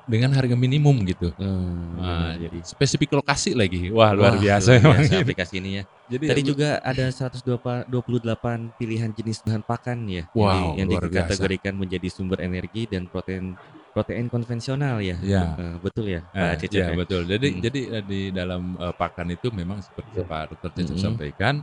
dengan 0.03 0.35
harga 0.35 0.55
minimum 0.55 0.99
gitu. 1.07 1.31
Hmm, 1.39 1.95
Nah, 2.03 2.35
jadi 2.35 2.59
spesifik 2.67 3.15
lokasi 3.15 3.55
lagi. 3.55 3.87
Wah, 3.87 4.11
luar 4.11 4.35
Wah, 4.35 4.41
biasa 4.43 4.75
luar 4.83 4.99
biasa 4.99 5.23
aplikasi 5.23 5.55
ini 5.63 5.79
ya. 5.79 5.83
Jadi 6.11 6.25
Tadi 6.27 6.41
ya, 6.43 6.47
juga 6.51 6.69
ada 6.83 7.05
128 7.07 8.75
pilihan 8.75 9.09
jenis 9.15 9.39
bahan 9.47 9.63
pakan 9.63 10.03
ya 10.11 10.27
yang, 10.27 10.35
Wow, 10.35 10.75
yang 10.75 10.87
biasa. 10.91 11.07
dikategorikan 11.07 11.73
menjadi 11.79 12.07
sumber 12.11 12.43
energi 12.43 12.83
dan 12.91 13.07
protein 13.07 13.55
protein 13.93 14.25
konvensional 14.27 14.97
ya. 15.05 15.15
Ya. 15.21 15.53
Eh, 15.55 15.77
betul 15.79 16.05
ya, 16.09 16.21
Eh, 16.33 16.41
Pak 16.41 16.53
Cecep 16.65 16.81
ya, 16.81 16.85
ya? 16.89 16.95
betul. 16.97 17.21
Jadi 17.29 17.47
Mm. 17.53 17.61
jadi 17.61 17.81
eh, 18.01 18.03
di 18.03 18.21
dalam 18.33 18.73
eh, 18.81 18.93
pakan 18.97 19.27
itu 19.37 19.47
memang 19.53 19.79
seperti 19.85 20.17
Ya. 20.19 20.25
Pak. 20.25 20.57
Cecep 20.57 20.97
Mm-mm. 20.97 20.97
sampaikan 20.99 21.55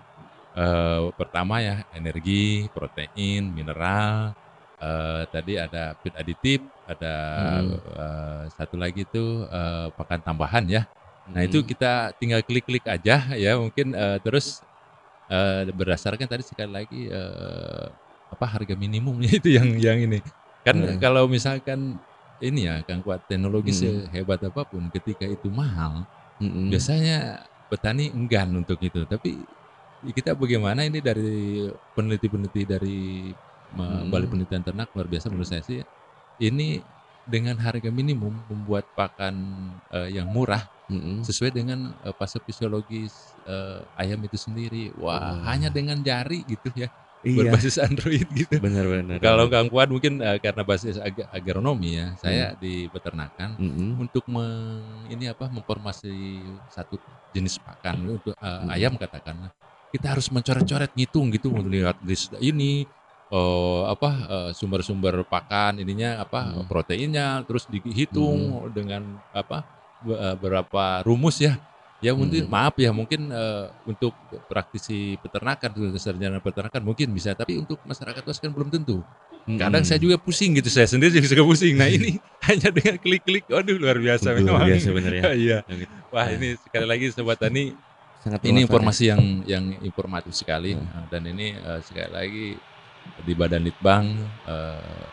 eh, 0.54 1.00
pertama 1.18 1.58
ya 1.58 1.82
energi, 1.90 2.70
protein, 2.70 3.50
mineral, 3.50 4.34
eh, 4.78 5.22
tadi 5.34 5.58
ada 5.58 5.98
feed 5.98 6.14
aditif, 6.14 6.60
ada 6.86 7.14
Mm. 7.66 7.74
eh, 7.74 8.42
satu 8.54 8.78
lagi 8.78 9.02
itu 9.04 9.24
eh, 9.50 9.86
pakan 9.98 10.20
tambahan 10.22 10.64
ya. 10.70 10.82
Nah, 11.30 11.42
itu 11.46 11.62
Mm. 11.62 11.66
kita 11.66 11.92
tinggal 12.18 12.40
klik-klik 12.46 12.86
aja 12.86 13.34
ya 13.34 13.52
mungkin 13.58 13.94
eh, 13.94 14.18
terus 14.22 14.62
eh, 15.30 15.66
berdasarkan 15.70 16.26
tadi 16.30 16.42
sekali 16.46 16.70
lagi 16.70 17.00
eh, 17.10 17.86
apa 18.30 18.46
harga 18.46 18.74
minimumnya 18.78 19.30
itu 19.34 19.50
yang 19.58 19.74
yang 19.78 19.98
ini. 19.98 20.22
Kan 20.62 20.76
Hmm. 20.76 20.96
kalau 21.00 21.24
misalkan 21.26 21.98
ini 22.40 22.66
ya 22.66 22.80
Kang 22.82 23.04
Kuat 23.04 23.24
teknologi 23.28 23.70
Hmm. 23.72 24.08
sehebat 24.08 24.40
apa 24.44 24.64
pun 24.64 24.88
ketika 24.90 25.28
itu 25.28 25.48
mahal, 25.52 26.04
Mm-mm. 26.40 26.72
biasanya 26.72 27.44
petani 27.68 28.10
enggan 28.10 28.50
untuk 28.56 28.80
itu. 28.80 29.04
Tapi 29.04 29.44
kita 30.16 30.32
bagaimana 30.32 30.82
ini 30.88 31.04
dari 31.04 31.68
peneliti-peneliti 31.94 32.62
dari 32.64 33.00
Hmm. 33.70 34.10
Balai 34.10 34.26
Penelitian 34.26 34.66
Ternak 34.66 34.90
luar 34.98 35.06
biasa 35.06 35.30
menurut 35.30 35.46
saya 35.46 35.62
sih. 35.62 35.78
Ini 36.42 36.82
dengan 37.22 37.54
harga 37.62 37.86
minimum 37.92 38.34
membuat 38.50 38.82
pakan 38.98 39.36
uh, 39.94 40.10
yang 40.10 40.26
murah 40.26 40.66
Mm-mm. 40.90 41.22
sesuai 41.22 41.54
dengan 41.54 41.94
uh, 42.02 42.10
fase 42.10 42.42
fisiologis 42.42 43.30
uh, 43.46 43.86
ayam 43.94 44.18
itu 44.26 44.34
sendiri. 44.34 44.90
Wah, 44.98 45.38
Wah. 45.38 45.54
hanya 45.54 45.70
dengan 45.70 46.02
jari 46.02 46.42
gitu 46.50 46.66
ya. 46.74 46.90
Iya. 47.20 47.52
berbasis 47.52 47.76
Android 47.76 48.24
gitu. 48.32 48.56
Benar 48.58 48.88
benar. 48.88 49.16
Kalau. 49.20 49.52
Kang 49.52 49.68
Fuad 49.68 49.92
mungkin 49.92 50.20
eh, 50.20 50.40
karena 50.40 50.64
basis 50.64 50.96
ag- 50.96 51.28
agronomi 51.28 52.00
ya, 52.00 52.16
saya 52.16 52.56
di 52.56 52.88
peternakan 52.88 53.60
Mm-mm. 53.60 54.00
untuk 54.00 54.24
meng, 54.24 54.80
ini 55.06 55.28
apa 55.28 55.52
memformasi 55.52 56.16
satu 56.66 56.96
jenis 57.30 57.60
pakan 57.60 58.16
untuk 58.16 58.32
eh, 58.32 58.40
Hmm. 58.40 58.72
ayam 58.72 58.94
katakanlah 58.96 59.52
kita 59.90 60.16
harus 60.16 60.30
mencoret-coret 60.30 60.94
ngitung 60.94 61.28
gitu 61.28 61.50
melihat 61.50 61.98
list 62.00 62.32
ini 62.38 62.88
eh, 63.28 63.82
apa 63.84 64.10
eh, 64.24 64.50
sumber-sumber 64.56 65.20
pakan 65.22 65.76
ininya 65.76 66.24
apa 66.24 66.56
Hmm. 66.56 66.64
proteinnya 66.64 67.44
terus 67.44 67.68
dihitung 67.68 68.64
dengan 68.72 69.20
apa 69.30 69.66
be- 70.00 70.16
berapa 70.40 71.04
rumus 71.04 71.36
ya 71.36 71.60
ya 72.00 72.12
mungkin 72.12 72.42
Hmm. 72.42 72.52
maaf 72.52 72.74
ya 72.76 72.90
mungkin 72.90 73.28
eh, 73.28 73.66
untuk 73.84 74.16
praktisi 74.44 75.20
peternakan 75.20 75.68
sarjana 75.96 76.40
peternakan 76.40 76.80
mungkin 76.80 77.12
bisa 77.12 77.32
tapi 77.32 77.56
untuk 77.56 77.76
masyarakat 77.84 78.20
luas 78.20 78.40
kan 78.40 78.50
belum 78.50 78.68
tentu 78.68 79.04
kadang 79.50 79.82
Mm-mm. 79.82 79.88
saya 79.88 79.98
juga 79.98 80.16
pusing 80.16 80.56
gitu 80.56 80.68
saya 80.68 80.84
sendiri 80.84 81.12
juga 81.12 81.28
suka 81.28 81.44
pusing 81.44 81.76
nah 81.76 81.86
ini 81.86 82.16
hanya 82.48 82.72
dengan 82.72 82.96
klik-klik 82.96 83.44
waduh 83.46 83.76
luar 83.76 84.00
biasa 84.00 84.32
Luar 84.32 84.40
memang 84.40 84.60
biasa 84.66 84.88
bener 84.90 85.12
ya. 85.14 85.22
iya 85.44 85.58
wah 86.08 86.24
Nah. 86.24 86.34
ini 86.34 86.48
sekali 86.56 86.86
lagi 86.86 87.06
sobat 87.12 87.36
tani 87.36 87.76
Sangat 88.20 88.40
ini 88.44 88.60
ya. 88.60 88.64
informasi 88.64 89.04
yang 89.06 89.22
yang 89.44 89.64
informatif 89.80 90.32
sekali 90.32 90.72
Hmm. 90.72 90.84
eh, 90.84 91.04
dan 91.08 91.22
ini 91.26 91.52
eh, 91.52 91.80
sekali 91.80 92.10
lagi 92.10 92.46
di 93.20 93.32
Badan 93.32 93.60
Litbang 93.60 94.04
eh, 94.46 95.04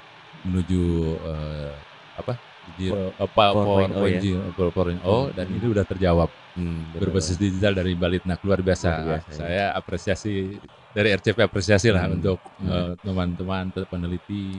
menuju 0.44 0.84
eh, 1.18 1.72
apa 2.16 2.34
Zero- 2.76 3.16
apa 3.18 3.44
4.0 3.56 3.96
ya. 4.08 4.20
4.0 4.20 4.56
4.0 4.56 5.32
dan 5.34 5.48
ini 5.50 5.66
udah 5.66 5.84
terjawab 5.84 6.30
Hmm, 6.58 6.90
berbasis 6.98 7.38
digital 7.38 7.78
dari 7.78 7.94
Balitnak 7.94 8.42
luar 8.42 8.66
biasa. 8.66 8.90
Luar 8.90 9.22
biasa, 9.22 9.30
ya. 9.30 9.38
Saya 9.38 9.64
apresiasi 9.78 10.58
dari 10.90 11.14
RCP 11.14 11.38
apresiasi 11.46 11.94
lah 11.94 12.10
Hmm. 12.10 12.18
untuk 12.18 12.42
Hmm. 12.58 12.66
eh, 12.74 12.94
teman-teman 13.06 13.66
peneliti 13.86 14.58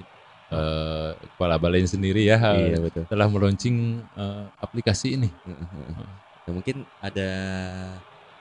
eh, 0.49 1.11
kepala 1.34 1.59
balai 1.59 1.82
sendiri 1.84 2.22
ya 2.24 2.38
eh, 2.55 2.72
Iya 2.72 2.78
betul. 2.80 3.05
telah 3.11 3.26
meluncing 3.26 4.07
eh, 4.14 4.46
aplikasi 4.62 5.18
ini. 5.18 5.28
Nah, 6.49 6.53
mungkin 6.55 6.86
ada 7.03 7.28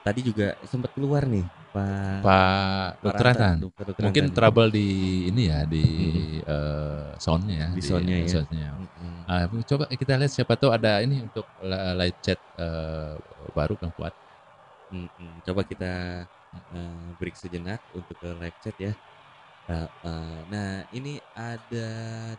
tadi 0.06 0.22
juga 0.24 0.56
sempat 0.64 0.94
keluar 0.96 1.28
nih 1.28 1.50
Pak 1.74 2.22
Pak 2.24 2.98
Dokter 3.04 3.24
Rantan, 3.30 3.58
Mungkin 4.04 4.26
trouble 4.36 4.70
di 4.74 4.88
ini 5.30 5.42
ya 5.52 5.60
di 5.68 5.86
eh, 6.42 7.10
soundnya 7.22 7.56
ya. 7.62 7.70
Di 7.78 7.82
soundnya 7.82 8.16
ya. 8.24 8.28
soundnya. 8.34 8.68
Mm-mm. 8.78 9.16
Ah, 9.28 9.44
coba 9.70 9.84
kita 9.92 10.12
lihat 10.22 10.32
siapa 10.32 10.54
tahu 10.56 10.72
ada 10.72 11.04
ini 11.04 11.20
untuk 11.28 11.46
li- 11.60 11.96
live 12.02 12.18
chat 12.24 12.40
eh, 12.58 13.14
baru 13.58 13.76
Kang 13.80 13.94
Fuad. 13.96 14.14
Coba 15.46 15.62
kita 15.68 15.92
eh, 16.54 17.08
break 17.20 17.36
sejenak 17.38 17.82
untuk 17.94 18.18
ke 18.22 18.30
live 18.38 18.58
chat 18.64 18.76
ya. 18.78 18.94
Nah, 19.70 19.88
eh, 20.10 20.40
nah, 20.52 20.72
ini 20.94 21.20
ada 21.36 21.90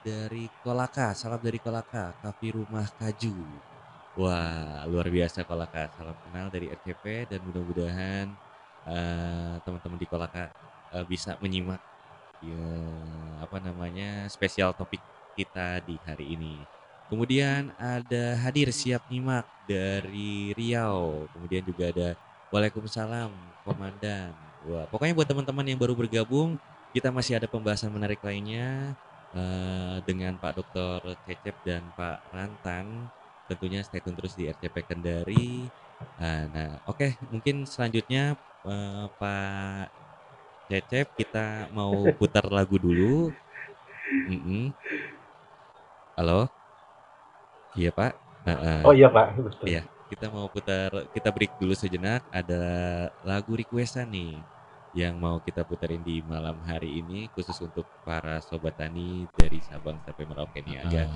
dari 0.00 0.50
Kolaka, 0.62 1.12
salam 1.16 1.40
dari 1.42 1.58
Kolaka, 1.62 2.16
Kafe 2.22 2.48
Rumah 2.56 2.88
Kaju. 2.98 3.36
Wah, 4.18 4.82
luar 4.90 5.08
biasa 5.16 5.46
Kolaka. 5.48 5.82
Salam 5.96 6.16
kenal 6.24 6.46
dari 6.54 6.66
RCP 6.74 7.04
dan 7.30 7.40
mudah-mudahan 7.46 8.26
eh, 8.88 9.54
teman-teman 9.62 9.98
di 10.00 10.06
Kolaka 10.08 10.50
eh, 10.96 11.04
bisa 11.06 11.36
menyimak 11.38 11.80
ya, 12.42 12.66
apa 13.44 13.58
namanya 13.62 14.26
spesial 14.32 14.72
topik 14.74 15.02
kita 15.38 15.84
di 15.86 15.94
hari 16.02 16.34
ini. 16.34 16.58
Kemudian 17.08 17.72
ada 17.80 18.36
hadir 18.44 18.68
siap 18.68 19.08
nyimak 19.08 19.48
dari 19.64 20.52
Riau. 20.52 21.24
Kemudian 21.32 21.64
juga 21.64 21.88
ada 21.88 22.08
Waalaikumsalam 22.52 23.32
Komandan. 23.64 24.36
Wah, 24.68 24.84
pokoknya 24.92 25.16
buat 25.16 25.28
teman-teman 25.28 25.64
yang 25.64 25.80
baru 25.80 25.96
bergabung, 25.96 26.60
kita 26.92 27.08
masih 27.08 27.40
ada 27.40 27.48
pembahasan 27.48 27.94
menarik 27.94 28.20
lainnya 28.20 28.92
eh, 29.32 29.96
dengan 30.04 30.36
Pak 30.36 30.52
Dr. 30.60 31.16
Cecep 31.24 31.56
dan 31.64 31.82
Pak 31.96 32.28
Rantan. 32.34 33.08
Tentunya 33.48 33.80
stay 33.80 34.04
tune 34.04 34.16
terus 34.18 34.36
di 34.36 34.44
RCP 34.48 34.84
Kendari. 34.84 35.64
Ah, 36.20 36.44
Nah, 36.52 36.70
oke, 36.86 37.16
mungkin 37.32 37.64
selanjutnya 37.64 38.36
eh, 38.66 39.04
Pak 39.20 39.86
Cecep 40.68 41.06
kita 41.16 41.70
mau 41.72 42.08
putar 42.16 42.44
lagu 42.48 42.76
dulu. 42.76 43.32
Mm-mm. 44.28 44.74
Halo? 46.18 46.50
Iya 47.72 47.88
Pak. 47.94 48.12
Heeh. 48.44 48.80
Oh 48.84 48.92
iya 48.92 49.08
Pak, 49.08 49.26
betul. 49.38 49.64
Iya, 49.64 49.82
kita 50.12 50.28
mau 50.28 50.48
putar, 50.52 50.92
kita 51.16 51.28
break 51.32 51.56
dulu 51.56 51.72
sejenak. 51.72 52.20
Ada 52.28 52.60
lagu 53.24 53.56
requestan 53.56 54.12
nih 54.12 54.44
yang 54.96 55.20
mau 55.20 55.40
kita 55.44 55.64
puterin 55.68 56.00
di 56.00 56.24
malam 56.24 56.56
hari 56.64 57.00
ini 57.04 57.28
khusus 57.36 57.56
untuk 57.60 57.84
para 58.06 58.40
sobat 58.40 58.76
tani 58.80 59.28
dari 59.36 59.60
Sabang 59.60 60.00
sampai 60.04 60.24
Merauke 60.24 60.64
Niaga. 60.64 61.04
Ah, 61.04 61.08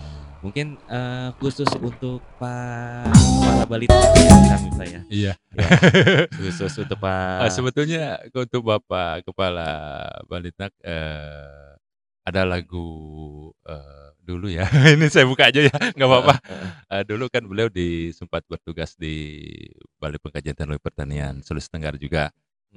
Mungkin 0.45 0.77
eh, 0.77 1.29
khusus 1.41 1.69
untuk 1.81 2.21
Pak 2.37 3.09
para 3.41 3.65
balita 3.65 3.97
kami 4.53 4.71
saya. 4.77 5.01
iya. 5.09 5.33
Khusus 6.37 6.73
untuk 6.83 6.99
Pak 7.01 7.49
sebetulnya 7.49 8.21
untuk 8.35 8.63
Bapak 8.67 9.25
Kepala 9.25 9.71
Balitnak 10.29 10.73
eh, 10.85 11.73
ada 12.23 12.43
lagu 12.47 12.87
eh, 13.67 14.09
dulu 14.23 14.47
ya. 14.49 14.65
ini 14.95 15.11
saya 15.11 15.27
buka 15.27 15.51
aja 15.51 15.67
ya, 15.67 15.75
nggak 15.75 16.09
apa-apa. 16.09 16.35
Eh, 16.93 17.03
dulu 17.07 17.27
kan 17.27 17.43
beliau 17.43 17.67
di 17.67 18.15
sempat 18.15 18.47
bertugas 18.47 18.95
di 18.95 19.43
Balai 19.99 20.23
Pengkajian 20.23 20.55
Teknologi 20.55 20.83
Pertanian 20.83 21.43
Sulawesi 21.43 21.71
Tenggara 21.71 21.99
juga. 21.99 22.31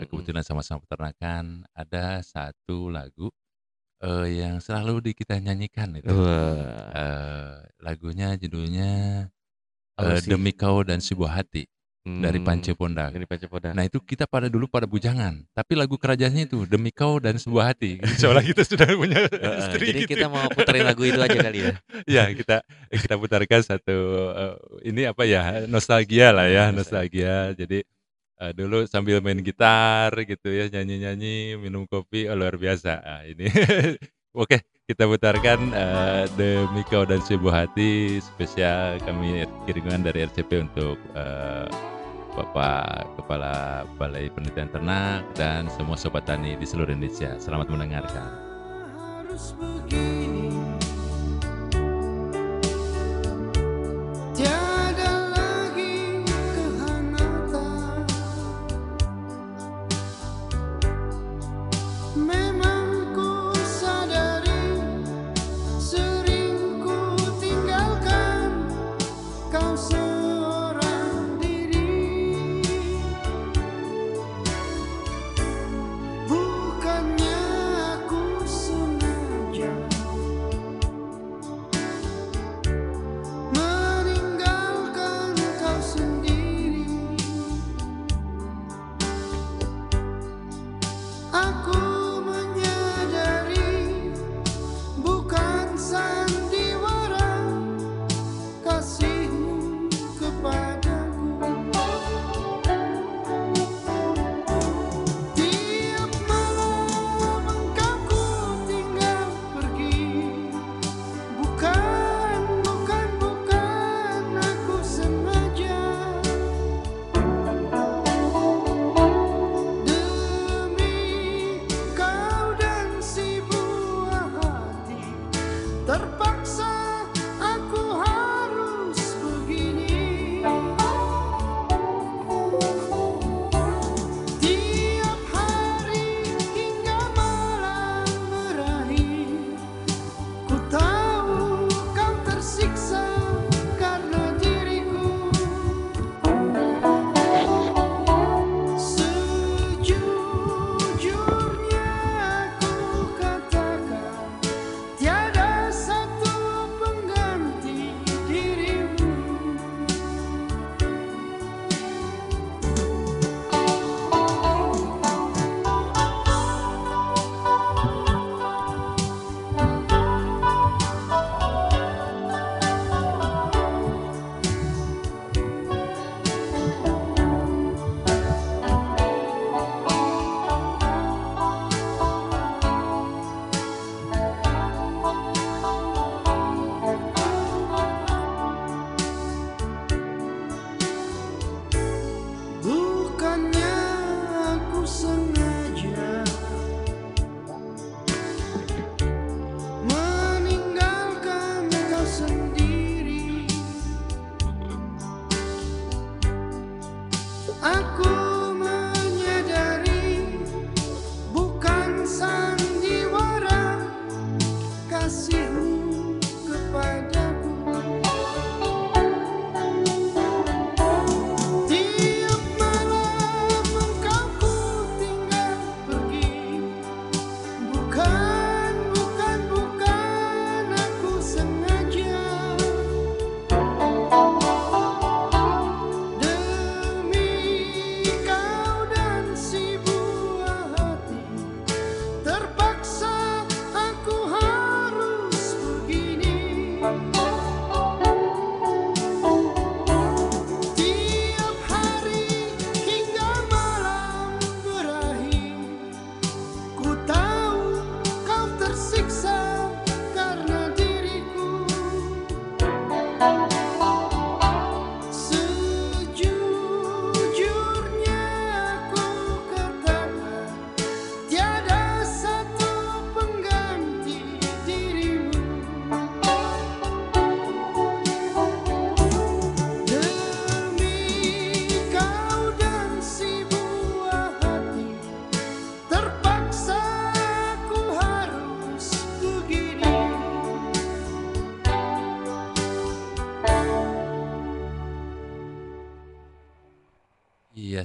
Mm-mm. 0.04 0.10
kebetulan 0.12 0.44
sama-sama 0.44 0.84
peternakan 0.84 1.64
ada 1.72 2.20
satu 2.20 2.92
lagu 2.92 3.32
eh, 4.04 4.28
yang 4.44 4.60
selalu 4.60 5.00
di 5.00 5.12
kita 5.16 5.40
nyanyikan 5.40 5.96
itu. 5.96 6.12
Wah, 6.12 6.92
Eh, 6.96 7.56
lagunya 7.80 8.36
judulnya 8.36 8.92
sih? 10.20 10.30
Demi 10.32 10.52
Kau 10.52 10.84
dan 10.84 11.00
Sebuah 11.00 11.32
Hati 11.42 11.64
dari 12.06 12.38
Hmm, 12.38 12.46
Pance 12.46 12.72
Pondak. 12.78 13.18
Dari 13.18 13.26
Pancepoda. 13.26 13.74
Nah 13.74 13.82
itu 13.82 13.98
kita 13.98 14.30
pada 14.30 14.46
dulu 14.46 14.70
pada 14.70 14.86
bujangan, 14.86 15.42
tapi 15.58 15.74
lagu 15.74 15.98
kerajaannya 15.98 16.46
itu 16.46 16.70
demi 16.70 16.94
kau 16.94 17.18
dan 17.18 17.42
sebuah 17.42 17.74
hati. 17.74 17.98
Soalnya 18.22 18.46
kita 18.46 18.62
sudah 18.62 18.86
punya 18.94 19.26
Heeh, 19.34 19.58
istri 19.58 19.86
jadi 19.90 20.02
gitu. 20.06 20.14
kita 20.14 20.30
mau 20.30 20.46
puterin 20.54 20.86
lagu 20.86 21.02
itu 21.02 21.18
aja 21.18 21.34
kali 21.34 21.66
ya. 21.66 21.74
ya 22.22 22.24
kita 22.30 22.62
kita 22.94 23.14
putarkan 23.18 23.62
satu 23.66 23.98
eh, 24.38 24.56
ini 24.86 25.10
apa 25.10 25.26
ya 25.26 25.66
nostalgia 25.66 26.30
lah 26.30 26.46
ya 26.46 26.70
nostalgia. 26.70 27.58
Jadi 27.58 27.82
eh, 28.42 28.52
dulu 28.56 28.84
sambil 28.90 29.20
main 29.24 29.40
gitar 29.40 30.12
gitu 30.24 30.50
ya 30.52 30.68
nyanyi-nyanyi 30.72 31.60
minum 31.60 31.88
kopi 31.88 32.28
oh, 32.28 32.36
luar 32.36 32.56
biasa. 32.60 33.02
Nah, 33.02 33.22
ini 33.28 33.48
oke 34.42 34.58
kita 34.86 35.10
putarkan 35.10 35.60
eh, 35.74 36.26
demi 36.38 36.86
kau 36.86 37.08
dan 37.08 37.24
sebuah 37.24 37.66
hati 37.66 38.22
spesial 38.22 39.02
kami 39.02 39.48
kirimkan 39.66 40.06
dari 40.06 40.28
RCP 40.28 40.52
untuk 40.72 40.98
eh, 41.16 41.68
Bapak 42.36 43.16
Kepala 43.16 43.88
Balai 43.96 44.28
Penelitian 44.28 44.68
Ternak 44.68 45.24
dan 45.40 45.72
semua 45.72 45.96
sobat 45.96 46.28
tani 46.28 46.60
di 46.60 46.68
seluruh 46.68 46.92
Indonesia. 46.92 47.40
Selamat 47.40 47.72
mendengarkan. 47.72 48.28
harus 49.26 49.56
begini 49.56 50.25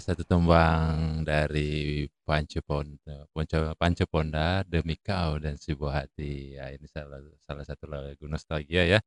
satu 0.00 0.24
tembang 0.24 1.22
dari 1.22 2.08
Panceponda, 2.26 3.28
Ponco- 3.30 3.76
Panceponda, 3.76 4.64
Demi 4.66 4.96
Kau 4.98 5.36
dan 5.38 5.54
Si 5.60 5.76
Buah 5.76 6.04
Hati. 6.04 6.56
Ya, 6.58 6.72
ini 6.74 6.86
salah 6.88 7.20
salah 7.46 7.64
satu 7.68 7.84
lagu 7.86 8.24
nostalgia 8.26 8.82
ya. 8.88 9.00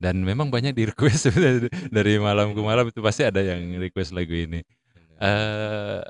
Dan 0.00 0.24
memang 0.24 0.48
banyak 0.48 0.72
di 0.74 0.88
request 0.90 1.28
dari 1.96 2.14
malam 2.18 2.56
ke 2.56 2.60
malam 2.64 2.88
itu 2.90 3.00
pasti 3.04 3.22
ada 3.28 3.40
yang 3.44 3.76
request 3.80 4.12
lagu 4.16 4.32
ini. 4.34 4.60
eh 5.20 6.02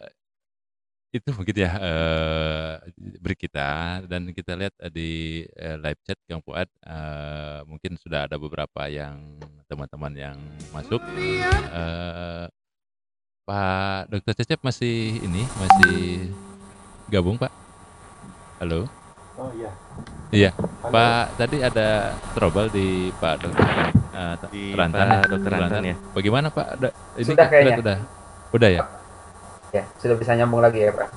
itu 1.11 1.27
mungkin 1.35 1.57
ya 1.59 1.71
eh 1.83 2.75
beri 3.19 3.35
kita 3.35 4.07
dan 4.07 4.31
kita 4.31 4.55
lihat 4.55 4.75
eh, 4.79 4.93
di 4.95 5.11
eh, 5.59 5.75
live 5.83 5.99
chat 6.07 6.19
Kang 6.31 6.39
Fuad 6.47 6.71
eh, 6.87 7.61
mungkin 7.67 7.99
sudah 7.99 8.31
ada 8.31 8.39
beberapa 8.39 8.87
yang 8.87 9.19
teman-teman 9.67 10.15
yang 10.15 10.39
masuk. 10.71 11.03
Eh 11.75 12.47
Pak 13.51 14.07
Dokter 14.07 14.35
Cecep 14.39 14.63
masih 14.63 15.19
ini 15.27 15.43
masih 15.59 16.31
gabung 17.11 17.35
Pak? 17.35 17.51
Halo? 18.63 18.87
Oh 19.35 19.51
iya. 19.59 19.75
Iya, 20.31 20.51
Halo. 20.55 20.95
Pak 20.95 21.25
tadi 21.35 21.59
ada 21.59 22.15
trouble 22.31 22.71
di 22.71 23.11
Pak 23.19 23.35
Dokter 23.43 23.67
eh, 24.15 24.35
Di 24.55 24.63
Rantan 24.71 25.03
Pak 25.03 25.11
ya? 25.11 25.21
Dokter 25.27 25.51
Rantan 25.51 25.83
ya. 25.83 25.97
Bagaimana 26.15 26.47
Pak? 26.55 26.67
Da- 26.79 26.95
ini 27.19 27.27
Sudah 27.27 27.47
kayaknya. 27.51 27.75
Udah, 27.83 27.99
udah 28.55 28.69
ya? 28.71 28.81
Ya, 29.75 29.83
sudah 29.99 30.15
bisa 30.15 30.31
nyambung 30.39 30.63
lagi 30.63 30.87
ya, 30.87 30.95
Pak. 30.95 31.09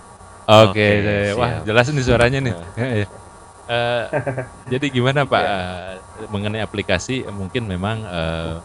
Oke, 0.44 0.74
Oke, 0.74 0.86
deh. 1.06 1.38
wah 1.38 1.62
siap. 1.62 1.66
jelas 1.70 1.86
nih 1.94 2.02
suaranya 2.02 2.40
nih. 2.42 2.54
Iya. 2.82 3.08
Eh, 3.70 4.04
jadi 4.74 4.86
gimana 4.90 5.30
Pak 5.30 5.44
Ya. 5.46 5.54
eh, 5.54 6.28
mengenai 6.34 6.66
aplikasi? 6.66 7.30
Mungkin 7.30 7.70
memang 7.70 8.02
eh, 8.02 8.58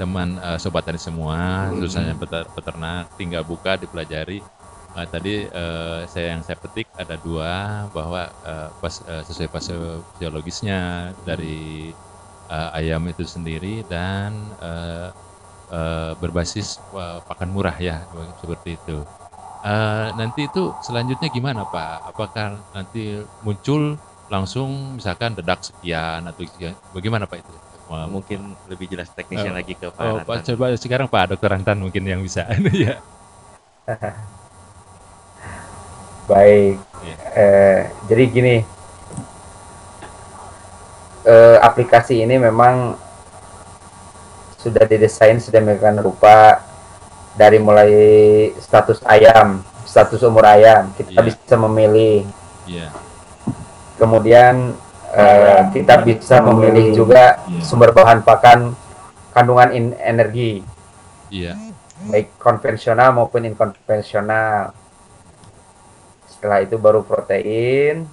teman 0.00 0.36
eh, 0.40 0.58
sobat 0.58 0.82
tani 0.86 0.98
semua, 1.00 1.70
khususnya 1.72 2.16
peter- 2.16 2.48
peternak, 2.56 3.08
tinggal 3.18 3.42
buka 3.46 3.76
dipelajari. 3.78 4.40
Eh, 4.94 5.06
tadi 5.10 5.34
eh, 5.46 6.00
saya 6.06 6.26
yang 6.38 6.42
saya 6.46 6.58
petik 6.58 6.86
ada 6.94 7.18
dua 7.18 7.84
bahwa 7.90 8.30
eh, 8.46 8.68
pas 8.78 8.94
eh, 9.06 9.22
sesuai 9.26 9.48
fase 9.50 9.74
fisiologisnya 10.14 11.10
dari 11.26 11.90
eh, 12.50 12.70
ayam 12.78 13.02
itu 13.10 13.24
sendiri 13.26 13.82
dan 13.90 14.34
eh, 14.62 15.08
eh, 15.72 16.12
berbasis 16.18 16.78
eh, 16.94 17.18
pakan 17.26 17.50
murah 17.50 17.76
ya 17.78 18.06
seperti 18.40 18.78
itu. 18.78 18.98
Eh, 19.64 20.08
nanti 20.20 20.46
itu 20.46 20.76
selanjutnya 20.84 21.28
gimana 21.32 21.64
Pak? 21.64 22.12
Apakah 22.12 22.60
nanti 22.76 23.24
muncul 23.40 23.96
langsung 24.28 24.96
misalkan 25.00 25.32
dedak 25.36 25.64
sekian 25.64 26.24
atau 26.28 26.44
sekian? 26.44 26.76
bagaimana 26.92 27.24
Pak 27.24 27.38
itu? 27.40 27.63
Wah, 27.84 28.08
Mungkin 28.08 28.40
lebih 28.66 28.88
jelas 28.88 29.10
teknisnya 29.10 29.52
Oh. 29.52 29.56
lagi 29.56 29.76
ke 29.76 29.86
Pak 29.86 30.00
Oh, 30.00 30.16
Pak, 30.18 30.40
Rantan. 30.40 30.46
coba 30.50 30.64
sekarang 30.74 31.06
Pak 31.06 31.24
Dokter 31.30 31.48
Rantan 31.52 31.78
mungkin 31.78 32.02
yang 32.02 32.20
bisa. 32.20 32.48
ya. 32.72 32.96
Baik. 36.24 36.80
Iya. 37.04 37.16
Eh, 37.36 37.80
jadi 38.08 38.22
gini, 38.26 38.56
eh, 41.24 41.56
aplikasi 41.60 42.24
ini 42.24 42.40
memang 42.40 42.96
sudah 44.56 44.88
didesain 44.88 45.36
sedemikian 45.36 46.00
rupa 46.00 46.64
dari 47.36 47.60
mulai 47.60 47.92
status 48.56 49.04
ayam, 49.04 49.60
status 49.84 50.24
umur 50.24 50.48
ayam, 50.48 50.88
kita 50.96 51.20
Iya. 51.20 51.26
bisa 51.28 51.54
memilih. 51.60 52.24
Iya. 52.64 52.88
Kemudian 53.94 54.72
eh, 55.14 55.60
kita 55.70 56.02
bisa 56.02 56.42
memilih 56.42 56.90
juga 56.92 57.38
Iya. 57.46 57.62
sumber 57.62 57.94
bahan 57.94 58.20
pakan 58.20 58.74
kandungan 59.30 59.70
in- 59.70 59.98
energi, 59.98 60.62
Iya. 61.30 61.54
baik 62.06 62.34
konvensional 62.36 63.14
maupun 63.14 63.46
inkonvensional. 63.46 64.74
Setelah 66.26 66.60
itu 66.60 66.76
baru 66.76 67.00
protein. 67.00 68.04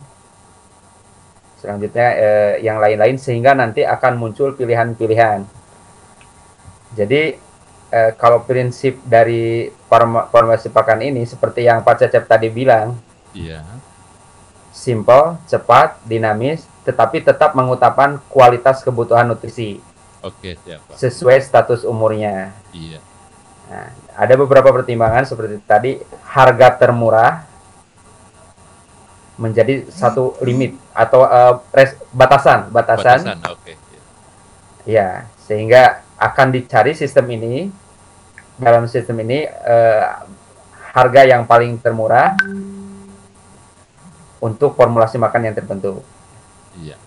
Selanjutnya 1.57 2.07
eh, 2.15 2.53
yang 2.61 2.77
lain-lain 2.77 3.17
sehingga 3.17 3.53
nanti 3.53 3.85
akan 3.85 4.17
muncul 4.17 4.53
pilihan-pilihan. 4.53 5.45
Jadi 6.91 7.21
eh, 7.91 8.11
kalau 8.15 8.41
prinsip 8.41 8.97
dari 9.03 9.67
formasi 10.25 10.71
pakan 10.71 11.03
ini 11.03 11.21
seperti 11.21 11.67
yang 11.67 11.83
Pak 11.83 12.01
Cecep 12.01 12.23
tadi 12.25 12.47
bilang, 12.47 12.95
Iya. 13.31 13.61
Simple, 14.72 15.38
cepat, 15.45 15.99
dinamis, 16.07 16.63
tetapi 16.82 17.22
tetap 17.22 17.53
mengutamakan 17.53 18.17
kualitas 18.32 18.82
kebutuhan 18.82 19.28
nutrisi 19.28 19.78
Oke, 20.24 20.57
siap 20.63 20.82
Pak. 20.88 20.95
sesuai 20.97 21.38
status 21.43 21.84
umurnya. 21.86 22.55
Iya. 22.72 22.99
Nah, 23.72 23.88
ada 24.17 24.34
beberapa 24.36 24.67
pertimbangan 24.72 25.24
seperti 25.24 25.59
tadi 25.63 25.91
harga 26.28 26.76
termurah 26.76 27.47
menjadi 29.39 29.88
satu 29.89 30.38
limit 30.43 30.76
atau 30.93 31.26
eh, 31.26 31.53
res- 31.74 31.97
batasan, 32.13 32.69
batasan, 32.69 33.19
Batasan, 33.26 33.38
oke. 33.47 33.74
Iya. 33.74 33.99
ya 34.86 35.09
sehingga 35.41 36.05
akan 36.22 36.47
dicari 36.53 36.93
sistem 36.93 37.26
ini 37.34 37.72
dalam 38.61 38.86
sistem 38.86 39.17
ini 39.26 39.47
eh, 39.47 40.05
harga 40.93 41.22
yang 41.26 41.47
paling 41.49 41.80
termurah 41.82 42.36
untuk 44.41 44.73
formulasi 44.73 45.21
makan 45.21 45.47
yang 45.47 45.55
tertentu. 45.55 46.01
Iya. 46.75 46.97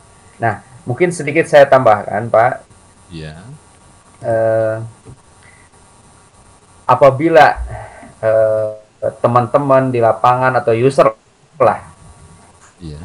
Mungkin 0.84 1.10
sedikit 1.10 1.48
saya 1.48 1.66
tambahkan, 1.66 2.28
Pak. 2.28 2.52
Iya. 3.10 3.36
eh, 4.24 4.76
apabila 6.88 7.60
eh, 8.20 8.68
teman-teman 9.20 9.92
di 9.92 10.00
lapangan 10.00 10.56
atau 10.56 10.72
user 10.72 11.12
lah 11.60 11.80
Iya. 12.80 13.00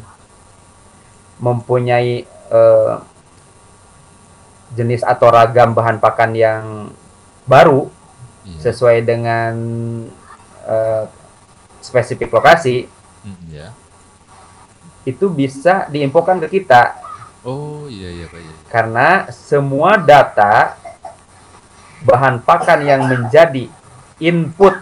mempunyai 1.40 2.24
eh, 2.28 2.96
jenis 4.76 5.02
atau 5.04 5.28
ragam 5.28 5.76
bahan 5.76 6.00
pakan 6.00 6.32
yang 6.38 6.64
baru 7.44 7.92
Iya. 8.48 8.72
sesuai 8.72 9.04
dengan 9.04 9.54
eh, 10.64 11.04
spesifik 11.84 12.32
lokasi 12.32 12.88
Mm, 13.20 13.36
Iya. 13.52 13.68
Itu 15.10 15.26
bisa 15.28 15.90
diinfokan 15.90 16.38
ke 16.46 16.62
kita 16.62 16.96
Oh, 17.40 17.88
iya 17.88 18.12
iya 18.12 18.26
Pak. 18.28 18.36
Iya. 18.38 18.54
karena 18.68 19.10
semua 19.32 19.96
data 19.96 20.76
bahan 22.04 22.44
pakan 22.44 22.84
yang 22.84 23.08
menjadi 23.08 23.72
input 24.20 24.76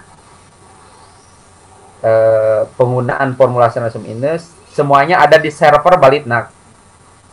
eh, 2.01 2.61
penggunaan 2.73 3.37
formulasi 3.37 3.77
natrium 3.77 4.05
ini 4.09 4.37
semuanya 4.69 5.21
ada 5.21 5.37
di 5.37 5.49
server 5.49 5.97
Balitnak. 5.97 6.53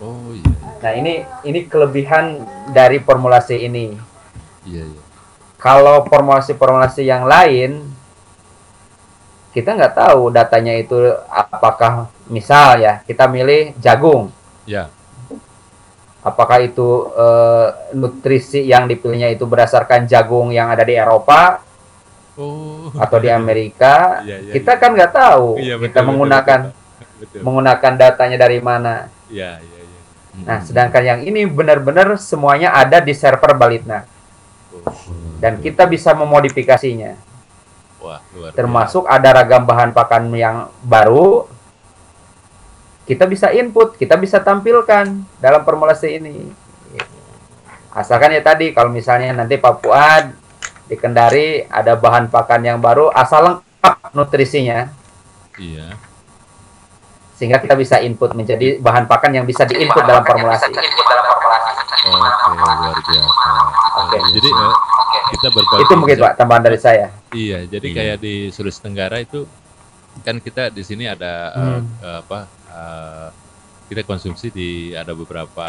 Oh 0.00 0.32
iya, 0.32 0.44
Nah 0.80 0.92
ini 0.92 1.22
ini 1.44 1.64
kelebihan 1.64 2.44
dari 2.72 3.00
formulasi 3.00 3.60
ini. 3.60 3.96
iya, 4.64 4.84
iya. 4.84 5.02
Kalau 5.56 6.04
formulasi-formulasi 6.04 7.08
yang 7.08 7.24
lain 7.24 7.88
kita 9.56 9.72
nggak 9.72 9.96
tahu 9.96 10.28
datanya 10.28 10.76
itu 10.76 10.96
apakah 11.30 12.12
misal 12.28 12.80
ya 12.80 13.00
kita 13.04 13.28
milih 13.28 13.76
jagung. 13.80 14.32
Ya, 14.64 14.88
apakah 16.24 16.64
itu 16.64 17.12
eh, 17.12 17.68
nutrisi 17.92 18.64
yang 18.64 18.88
dipilihnya 18.88 19.28
itu 19.30 19.44
berdasarkan 19.44 20.08
jagung 20.08 20.50
yang 20.50 20.72
ada 20.72 20.82
di 20.82 20.96
Eropa? 20.96 21.60
Oh. 22.34 22.90
atau 22.98 23.22
di 23.22 23.30
Amerika? 23.30 24.18
Iya, 24.26 24.42
iya, 24.50 24.52
kita 24.58 24.74
iya. 24.74 24.80
kan 24.82 24.90
nggak 24.98 25.12
tahu. 25.14 25.46
Kita 25.54 25.78
betul, 25.78 26.02
menggunakan 26.10 26.60
betul, 26.74 27.18
betul. 27.22 27.40
menggunakan 27.46 27.92
datanya 27.94 28.38
dari 28.42 28.58
mana? 28.58 29.06
Iya, 29.30 29.62
iya, 29.62 29.80
iya. 29.86 30.00
nah 30.42 30.58
sedangkan 30.58 31.02
yang 31.06 31.20
ini 31.22 31.46
benar-benar 31.46 32.18
semuanya 32.18 32.74
ada 32.74 32.98
di 32.98 33.14
server 33.14 33.54
Balitna. 33.54 34.02
Oh, 34.74 34.90
dan 35.38 35.62
kita 35.62 35.86
bisa 35.86 36.10
memodifikasinya. 36.10 37.14
Wah, 38.02 38.18
luar 38.34 38.50
termasuk 38.52 39.06
ada 39.06 39.30
ragam 39.30 39.62
bahan 39.64 39.94
pakan 39.94 40.34
yang 40.34 40.66
baru 40.82 41.46
kita 43.04 43.24
bisa 43.24 43.48
input 43.50 43.94
kita 43.94 44.16
bisa 44.16 44.40
tampilkan 44.40 45.04
dalam 45.38 45.60
formulasi 45.60 46.16
ini 46.16 46.48
asalkan 47.90 48.32
ya 48.32 48.40
tadi 48.40 48.70
kalau 48.70 48.88
misalnya 48.88 49.30
nanti 49.32 49.54
Pak 49.54 49.74
Fuad 49.78 50.24
di 50.84 50.96
Kendari 50.96 51.62
ada 51.64 51.94
bahan 51.94 52.26
pakan 52.26 52.60
yang 52.60 52.78
baru 52.78 53.08
asal 53.08 53.40
lengkap 53.42 53.94
nutrisinya. 54.12 54.90
Iya. 55.54 55.94
sehingga 57.34 57.58
kita 57.58 57.74
bisa 57.74 57.98
input 57.98 58.30
menjadi 58.30 58.78
bahan 58.78 59.04
pakan 59.04 59.32
yang 59.32 59.42
bisa 59.42 59.62
diinput 59.62 60.00
dalam 60.00 60.22
formulasi 60.22 60.70
Oke, 60.70 62.10
luar 62.54 62.98
biasa. 63.00 63.50
Oke. 63.96 64.16
Jadi 64.34 64.48
eh, 64.50 64.74
kita 65.32 65.48
berbagi. 65.50 65.82
itu 65.82 65.94
mungkin 65.94 66.16
Pak 66.20 66.32
tambahan 66.36 66.62
dari 66.62 66.78
saya 66.78 67.06
Iya, 67.30 67.66
jadi 67.66 67.86
Iya. 67.86 67.96
kayak 67.96 68.16
di 68.18 68.34
Sulawesi 68.50 68.80
Tenggara 68.80 69.18
itu 69.18 69.46
kan 70.22 70.38
kita 70.38 70.70
di 70.70 70.82
sini 70.82 71.06
ada 71.06 71.32
eh, 71.50 71.62
Hmm. 71.80 71.82
eh, 72.00 72.18
apa? 72.20 72.38
Eh, 72.74 73.28
kita 73.84 74.02
konsumsi 74.02 74.48
di 74.48 74.70
ada 74.92 75.12
beberapa 75.12 75.68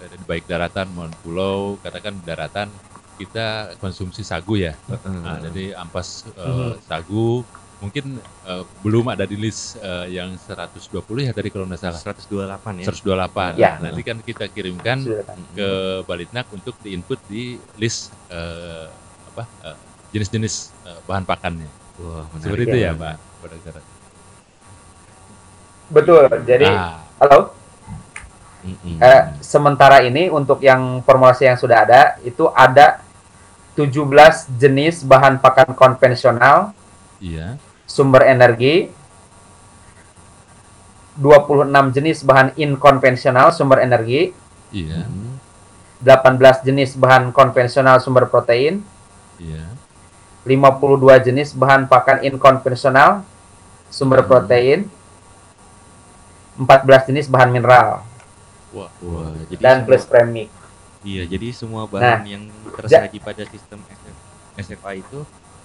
eh, 0.00 0.20
baik 0.26 0.44
daratan 0.44 0.92
maupun 0.92 1.14
pulau. 1.22 1.58
Katakan 1.80 2.20
daratan 2.20 2.68
kita 3.16 3.76
konsumsi 3.76 4.20
sagu 4.20 4.56
ya. 4.56 4.72
Nah, 5.04 5.40
jadi 5.40 5.76
ampas 5.76 6.24
eh, 6.30 6.44
Mhm. 6.44 6.72
sagu 6.84 7.44
mungkin 7.80 8.16
eh, 8.44 8.64
belum 8.80 9.08
ada 9.08 9.24
di 9.24 9.36
list 9.36 9.78
eh, 9.78 10.12
yang 10.12 10.36
120 10.36 11.00
ya 11.24 11.32
tadi 11.32 11.48
kalau 11.48 11.64
nggak 11.64 11.80
salah. 11.80 12.00
128 12.00 12.80
ya. 12.80 12.84
128. 12.88 13.56
Ya. 13.56 13.76
Nah, 13.78 13.88
nanti 13.88 14.02
kan 14.02 14.18
kita 14.20 14.44
kirimkan 14.48 14.98
Sudah, 15.00 15.24
kan? 15.24 15.38
ke 15.56 15.68
Balitnak 16.04 16.46
untuk 16.50 16.76
diinput 16.80 17.20
di 17.24 17.56
list 17.76 18.12
eh, 18.28 18.88
apa 19.30 19.44
jenis-jenis 20.10 20.54
eh, 20.84 21.00
bahan 21.06 21.24
pakannya. 21.24 21.70
Wah. 22.00 22.24
Seperti 22.40 22.64
itu 22.66 22.78
ya, 22.80 22.92
ya. 22.92 22.98
Pak. 22.98 23.99
Betul 25.90 26.30
jadi 26.46 26.70
Ah, 26.70 27.02
halo 27.18 27.52
Mm-mm. 28.60 29.00
Eh, 29.00 29.22
sementara 29.40 30.04
ini 30.04 30.28
untuk 30.28 30.60
yang 30.60 31.00
formulasi 31.00 31.48
yang 31.48 31.56
sudah 31.56 31.80
ada 31.82 32.00
itu 32.20 32.44
ada 32.52 33.00
17 33.72 34.04
jenis 34.54 35.00
bahan 35.00 35.40
pakan 35.40 35.72
konvensional 35.72 36.76
iya, 37.16 37.56
sumber 37.88 38.28
energi 38.28 38.92
26 41.16 41.96
jenis 41.96 42.20
bahan 42.20 42.52
inkonvensional 42.54 43.48
sumber 43.50 43.80
energi 43.80 44.36
iya, 44.70 45.08
Mm. 45.08 45.40
18 46.04 46.60
jenis 46.60 47.00
bahan 47.00 47.32
konvensional 47.32 47.96
sumber 47.98 48.28
protein 48.28 48.84
iya. 49.40 49.72
52 50.44 51.00
jenis 51.24 51.56
bahan 51.56 51.88
pakan 51.88 52.24
inkonvensional 52.24 53.24
sumber 53.88 54.20
Hmm. 54.20 54.28
protein 54.28 54.78
14 56.60 57.08
jenis 57.08 57.26
bahan 57.26 57.48
mineral 57.48 58.04
Wah, 58.70 58.86
Wah, 59.00 59.32
jadi 59.48 59.58
dan 59.58 59.76
semua- 59.78 59.86
plus 59.88 60.04
premix 60.04 60.48
Iya, 61.00 61.24
jadi 61.26 61.48
semua 61.50 61.82
Nah, 61.82 61.88
bahan 61.88 62.22
yang 62.22 62.44
tersaji 62.70 63.18
pada 63.18 63.40
sistem 63.44 63.80
SF 63.82 64.16
SFA 64.76 64.92
itu 64.94 65.24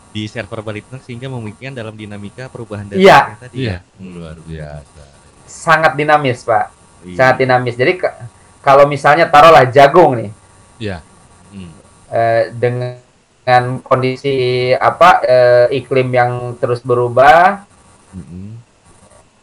di 0.10 0.24
server 0.26 0.64
Balitnak 0.64 1.04
sehingga 1.04 1.28
memungkinkan 1.28 1.76
dalam 1.76 1.92
dinamika 1.92 2.48
perubahan 2.48 2.88
data 2.88 2.96
Iya. 2.96 3.20
yang 3.28 3.38
tadi 3.38 3.56
iya, 3.60 3.70
ya. 3.70 3.80
Hmm. 4.00 4.12
luar 4.16 4.38
biasa. 4.40 5.04
sangat 5.46 5.94
dinamis 5.94 6.40
pak 6.42 6.72
Iya. 7.04 7.16
sangat 7.16 7.36
dinamis 7.38 7.76
jadi 7.76 7.94
ke- 7.96 8.16
kalau 8.60 8.88
misalnya 8.88 9.28
taruhlah 9.28 9.68
jagung 9.68 10.16
nih 10.16 10.32
Iya, 10.78 11.04
Hmm. 11.52 11.72
eh, 12.10 12.44
dengan 12.50 13.64
kondisi 13.82 14.34
apa 14.72 15.20
eh, 15.22 15.68
iklim 15.76 16.10
yang 16.10 16.32
terus 16.56 16.80
berubah 16.80 17.68
Mm-mm. 18.10 18.55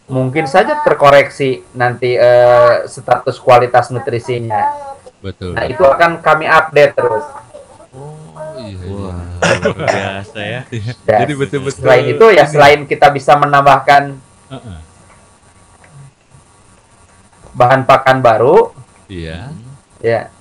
Mungkin 0.06 0.44
saja 0.44 0.82
terkoreksi 0.82 1.62
nanti 1.72 2.14
eh, 2.14 2.74
status 2.84 3.38
kualitas 3.38 3.88
nutrisinya 3.88 4.74
betul. 5.18 5.54
nah 5.54 5.64
itu 5.64 5.80
akan 5.80 6.18
kami 6.20 6.46
update 6.46 6.94
terus 6.94 7.26
Oh, 7.92 8.56
iya, 8.56 8.72
iya. 8.72 8.88
Wah, 8.88 9.20
luar 9.68 9.84
biasa 9.84 10.40
ya. 10.40 10.60
Jadi 11.04 11.32
betul-betul 11.36 11.84
selain 11.84 12.08
itu 12.08 12.26
ya 12.32 12.48
ini. 12.48 12.52
selain 12.56 12.80
kita 12.88 13.12
bisa 13.12 13.36
menambahkan 13.36 14.16
Heeh. 14.48 14.78
bahan 17.52 17.84
pakan 17.84 18.24
baru 18.24 18.72
Iya, 19.06 19.52
ya 20.00 20.32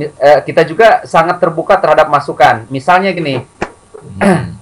eh, 0.00 0.40
kita 0.40 0.64
juga 0.64 1.04
sangat 1.04 1.36
terbuka 1.36 1.76
terhadap 1.76 2.08
masukan 2.08 2.64
misalnya 2.68 3.12
gini 3.12 3.44
Hmm. 4.18 4.56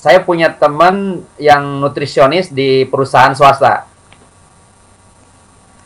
Saya 0.00 0.24
punya 0.24 0.48
teman 0.48 1.20
yang 1.36 1.60
nutrisionis 1.84 2.48
di 2.48 2.88
perusahaan 2.88 3.36
swasta. 3.36 3.84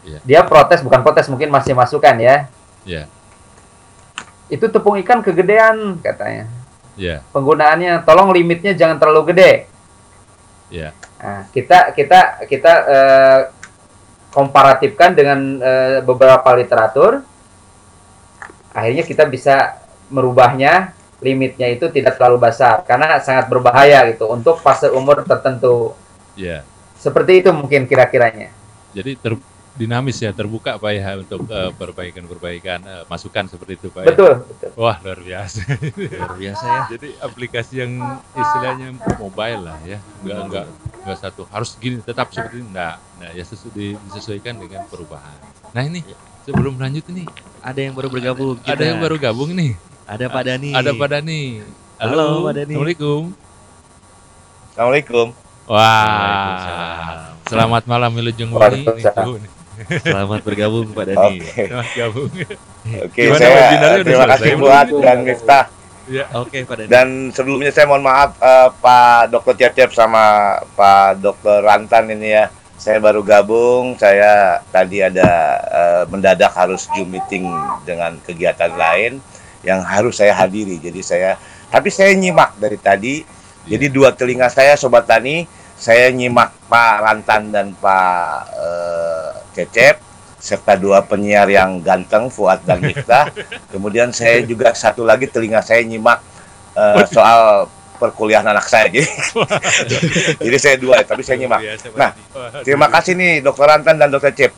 Iya. 0.07 0.19
Dia 0.23 0.41
protes, 0.47 0.87
bukan 0.87 1.03
protes, 1.03 1.27
mungkin 1.27 1.51
masih 1.51 1.75
masukan 1.75 2.15
ya. 2.23 2.47
Iya, 2.87 3.11
Itu 4.47 4.71
tepung 4.71 4.95
ikan 5.03 5.19
kegedean 5.19 5.99
katanya. 5.99 6.47
iya, 6.95 7.27
Penggunaannya, 7.35 8.07
tolong 8.07 8.31
limitnya 8.31 8.71
jangan 8.79 9.03
terlalu 9.03 9.35
gede. 9.35 9.53
iya. 10.71 10.95
Nah, 11.19 11.49
kita 11.51 11.91
kita 11.97 12.45
kita 12.47 12.73
eh, 12.87 13.41
komparatifkan 14.31 15.11
dengan 15.17 15.39
eh, 15.59 15.99
beberapa 16.07 16.55
literatur. 16.55 17.25
Akhirnya 18.71 19.03
kita 19.03 19.27
bisa 19.27 19.81
merubahnya 20.13 20.93
limitnya 21.25 21.73
itu 21.73 21.89
tidak 21.89 22.21
terlalu 22.21 22.45
besar 22.45 22.85
karena 22.85 23.17
sangat 23.19 23.49
berbahaya 23.49 24.05
gitu 24.13 24.29
untuk 24.29 24.61
fase 24.61 24.93
umur 24.93 25.25
tertentu. 25.25 25.97
Iya. 26.37 26.61
Seperti 27.01 27.41
itu 27.41 27.51
mungkin 27.51 27.89
kira-kiranya. 27.89 28.53
Jadi 28.93 29.17
ter 29.17 29.35
dinamis 29.75 30.23
ya, 30.23 30.31
terbuka 30.31 30.79
Pak 30.79 30.93
ya 30.95 31.19
untuk 31.19 31.51
eh, 31.51 31.73
perbaikan-perbaikan 31.75 32.79
eh, 32.87 33.03
masukan 33.11 33.51
seperti 33.51 33.75
itu 33.75 33.89
Pak. 33.91 34.07
ya. 34.07 34.09
Betul, 34.15 34.33
betul. 34.47 34.71
Wah, 34.79 35.03
luar 35.03 35.19
biasa. 35.19 35.61
Luar 35.99 36.35
biasa 36.39 36.65
ya. 36.65 36.83
Jadi 36.95 37.09
aplikasi 37.19 37.75
yang 37.83 37.93
istilahnya 38.33 38.95
mobile 39.19 39.61
lah 39.67 39.79
ya, 39.83 39.99
enggak 40.23 40.39
enggak 40.47 40.67
enggak 41.03 41.19
satu 41.19 41.43
harus 41.51 41.75
gini 41.77 41.99
tetap 41.99 42.31
seperti 42.31 42.63
ini 42.63 42.71
enggak. 42.71 42.97
Nah, 43.19 43.31
ya 43.35 43.43
sesu, 43.43 43.67
di- 43.75 43.99
disesuaikan 44.07 44.63
dengan 44.63 44.87
perubahan. 44.87 45.39
Nah, 45.75 45.83
ini 45.83 46.07
sebelum 46.47 46.79
lanjut 46.79 47.03
ini 47.11 47.27
Ada 47.59 47.81
yang 47.83 47.99
baru 47.99 48.09
bergabung. 48.15 48.55
ada 48.63 48.79
kita. 48.79 48.83
yang 48.87 49.03
baru 49.03 49.17
gabung 49.19 49.51
nih. 49.53 49.75
Ada 50.05 50.29
Pak 50.29 50.43
Dani. 50.45 50.71
Ada 50.77 50.93
Pak 50.93 51.09
Dani. 51.09 51.43
Halo, 51.97 52.45
Pak 52.45 52.53
Dani. 52.61 52.77
Assalamualaikum. 52.77 53.23
Assalamualaikum. 54.77 55.27
Wah. 55.65 57.33
Selamat 57.49 57.83
malam 57.89 58.13
Wilujeng 58.13 58.53
Wangi. 58.53 58.85
Waalaikumsalam. 58.85 59.41
Selamat 60.05 60.41
bergabung 60.45 60.93
Pak 60.93 61.05
Dani. 61.09 61.41
Oke, 61.41 61.65
Selamat 61.73 61.93
gabung. 61.97 62.31
oke. 63.01 63.17
Gimana 63.17 63.41
Saya 63.41 63.57
terima 64.05 64.25
selesai 64.29 64.33
kasih 64.37 64.53
buat 64.61 64.87
dan 65.01 65.19
Miftah. 65.25 65.65
Ya. 66.05 66.25
Oke 66.37 66.59
Pak 66.69 66.75
Dani. 66.85 66.89
Dan 66.93 67.09
sebelumnya 67.33 67.73
saya 67.73 67.89
mohon 67.89 68.05
maaf 68.05 68.37
eh, 68.45 68.69
Pak 68.77 69.33
Dokter 69.33 69.55
Cecep 69.57 69.89
sama 69.97 70.57
Pak 70.77 71.25
Dokter 71.25 71.65
Rantan 71.65 72.13
ini 72.13 72.29
ya. 72.29 72.53
Saya 72.77 73.01
baru 73.01 73.25
gabung. 73.25 73.97
Saya 73.97 74.61
tadi 74.69 75.01
ada 75.01 75.31
eh, 75.65 76.03
mendadak 76.13 76.53
harus 76.53 76.93
Zoom 76.93 77.09
meeting 77.09 77.49
dengan 77.89 78.21
kegiatan 78.21 78.69
lain 78.77 79.25
yang 79.65 79.81
harus 79.83 80.21
saya 80.21 80.37
hadiri. 80.37 80.79
Jadi 80.79 81.01
saya 81.01 81.41
tapi 81.73 81.91
saya 81.91 82.15
nyimak 82.15 82.55
dari 82.61 82.79
tadi. 82.79 83.15
Jadi 83.65 83.89
dua 83.89 84.13
telinga 84.13 84.53
saya 84.53 84.77
sobat 84.77 85.09
tani, 85.09 85.49
saya 85.81 86.13
nyimak 86.13 86.53
Pak 86.69 86.95
Rantan 87.01 87.49
dan 87.49 87.73
Pak 87.73 88.53
eh, 88.53 89.31
Cecep 89.57 89.97
serta 90.37 90.77
dua 90.77 91.01
penyiar 91.01 91.49
yang 91.49 91.81
ganteng 91.81 92.29
Fuad 92.29 92.61
dan 92.69 92.85
Miftah. 92.85 93.33
Kemudian 93.73 94.13
saya 94.13 94.45
juga 94.45 94.77
satu 94.77 95.09
lagi 95.09 95.33
telinga 95.33 95.65
saya 95.65 95.81
nyimak 95.81 96.21
eh, 96.77 97.09
soal 97.09 97.73
perkuliahan 97.95 98.45
anak 98.45 98.67
saya 98.67 98.91
jadi 98.91 99.07
jadi 100.45 100.57
saya 100.59 100.77
dua 100.77 101.01
tapi 101.07 101.23
saya 101.23 101.39
nyimak 101.39 101.63
Pak 101.63 101.95
Nah, 101.95 102.11
terima 102.67 102.87
kasih 102.91 103.15
nih 103.15 103.33
dokter 103.41 103.65
Rantan 103.71 103.97
dan 103.97 104.11
dokter 104.11 104.35
Cep 104.35 104.53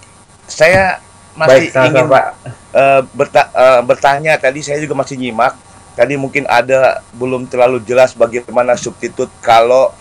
saya 0.48 0.98
masih 1.36 1.68
Baik, 1.68 1.70
sama-sama, 1.70 1.92
ingin 1.92 2.06
Pak. 2.08 2.24
eh, 2.72 3.00
berta- 3.12 3.52
eh, 3.52 3.80
bertanya 3.84 4.32
tadi 4.40 4.60
saya 4.64 4.80
juga 4.80 4.96
masih 4.96 5.20
nyimak 5.20 5.52
tadi 5.92 6.16
mungkin 6.16 6.44
ada 6.48 7.00
belum 7.12 7.48
terlalu 7.48 7.80
jelas 7.84 8.12
bagaimana 8.12 8.76
substitut 8.76 9.28
kalau 9.40 9.92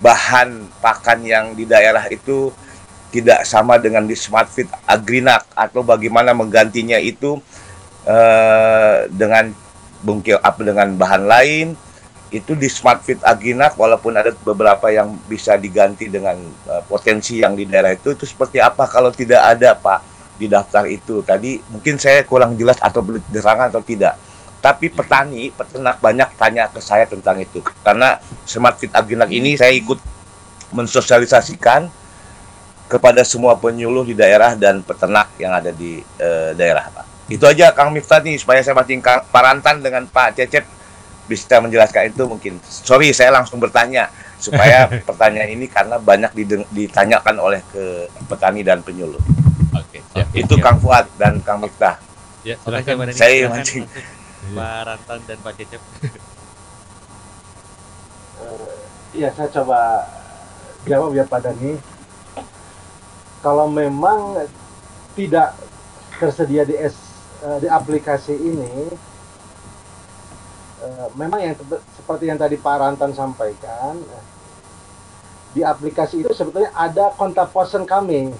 bahan 0.00 0.68
pakan 0.80 1.24
yang 1.24 1.56
di 1.56 1.64
daerah 1.64 2.04
itu 2.08 2.52
tidak 3.08 3.46
sama 3.46 3.78
dengan 3.78 4.04
di 4.04 4.12
Smart 4.12 4.50
Fit 4.50 4.68
Agrinak 4.84 5.46
atau 5.54 5.80
bagaimana 5.80 6.36
menggantinya 6.36 7.00
itu 7.00 7.40
eh, 8.04 9.08
dengan 9.08 9.52
bungkil 10.04 10.36
apa 10.36 10.60
dengan 10.60 10.92
bahan 10.92 11.24
lain 11.24 11.66
itu 12.28 12.52
di 12.58 12.66
Smart 12.66 13.00
Fit 13.00 13.22
Agrinak 13.22 13.78
walaupun 13.78 14.18
ada 14.18 14.34
beberapa 14.34 14.90
yang 14.90 15.14
bisa 15.30 15.54
diganti 15.54 16.10
dengan 16.10 16.34
eh, 16.68 16.82
potensi 16.84 17.40
yang 17.40 17.54
di 17.54 17.64
daerah 17.64 17.94
itu 17.94 18.12
itu 18.12 18.26
seperti 18.26 18.58
apa 18.58 18.84
kalau 18.90 19.14
tidak 19.14 19.40
ada 19.40 19.72
Pak 19.78 20.13
di 20.38 20.46
daftar 20.50 20.84
itu. 20.90 21.22
Tadi 21.22 21.62
mungkin 21.70 21.96
saya 21.96 22.26
kurang 22.26 22.58
jelas 22.58 22.78
atau 22.82 23.00
diterangkan 23.02 23.70
atau 23.70 23.82
tidak. 23.82 24.18
Tapi 24.64 24.88
petani 24.88 25.52
peternak 25.52 26.00
banyak 26.00 26.28
tanya 26.40 26.68
ke 26.72 26.80
saya 26.80 27.04
tentang 27.04 27.36
itu. 27.36 27.60
Karena 27.84 28.16
Smart 28.48 28.80
Fit 28.80 28.92
Agrinak 28.96 29.28
ini 29.28 29.60
saya 29.60 29.72
ikut 29.76 30.00
mensosialisasikan 30.72 31.86
kepada 32.88 33.24
semua 33.24 33.56
penyuluh 33.56 34.04
di 34.04 34.16
daerah 34.16 34.56
dan 34.56 34.80
peternak 34.80 35.32
yang 35.36 35.52
ada 35.52 35.68
di 35.72 36.00
eh, 36.00 36.50
daerah 36.56 36.88
Pak. 36.88 37.28
Itu 37.28 37.48
aja 37.48 37.72
Kang 37.72 37.92
Miftah 37.92 38.20
nih 38.20 38.36
supaya 38.36 38.60
saya 38.60 38.76
Kang 39.00 39.24
Parantan 39.28 39.80
dengan 39.84 40.04
Pak 40.08 40.40
Cecep. 40.40 40.64
Bisa 41.24 41.56
menjelaskan 41.56 42.12
itu 42.12 42.28
mungkin. 42.28 42.60
Sorry 42.64 43.08
saya 43.16 43.32
langsung 43.32 43.56
bertanya 43.56 44.12
supaya 44.36 44.88
pertanyaan 45.08 45.56
ini 45.56 45.68
karena 45.72 45.96
banyak 45.96 46.36
ditanyakan 46.68 47.36
oleh 47.40 47.64
ke 47.72 48.12
petani 48.28 48.60
dan 48.60 48.84
penyuluh 48.84 49.20
Oke, 50.14 50.22
siap. 50.22 50.28
itu 50.32 50.54
Siap. 50.54 50.62
Kang 50.62 50.78
Fuad 50.78 51.06
dan 51.18 51.42
Kang 51.42 51.58
Miftah 51.58 51.98
Ya, 52.44 52.54
Oke, 52.60 52.62
silakan. 52.62 52.94
Mbak 52.94 53.06
Neni, 53.08 53.18
Saya 53.18 53.34
silakan 53.34 53.50
mancing. 53.56 53.84
Pak 54.52 54.78
Rantan 54.84 55.18
dan 55.24 55.38
Pak 55.40 55.52
Cecep. 55.56 55.82
Iya, 59.14 59.28
saya 59.32 59.48
coba 59.48 59.80
jawab 60.84 61.14
ya 61.14 61.24
Pak 61.24 61.40
Dani. 61.40 61.78
Kalau 63.40 63.66
memang 63.68 64.44
tidak 65.14 65.54
tersedia 66.18 66.64
di 66.64 66.74
S, 66.74 66.96
eh, 67.40 67.58
di 67.62 67.68
aplikasi 67.70 68.34
ini, 68.34 68.72
eh, 70.82 71.06
memang 71.14 71.40
yang 71.40 71.54
seperti 71.94 72.28
yang 72.28 72.36
tadi 72.36 72.58
Pak 72.58 72.76
Rantan 72.76 73.14
sampaikan, 73.14 73.96
eh, 73.96 74.24
di 75.54 75.62
aplikasi 75.62 76.20
itu 76.20 76.34
sebetulnya 76.34 76.74
ada 76.74 77.14
kontak 77.14 77.54
person 77.54 77.86
kami. 77.86 78.34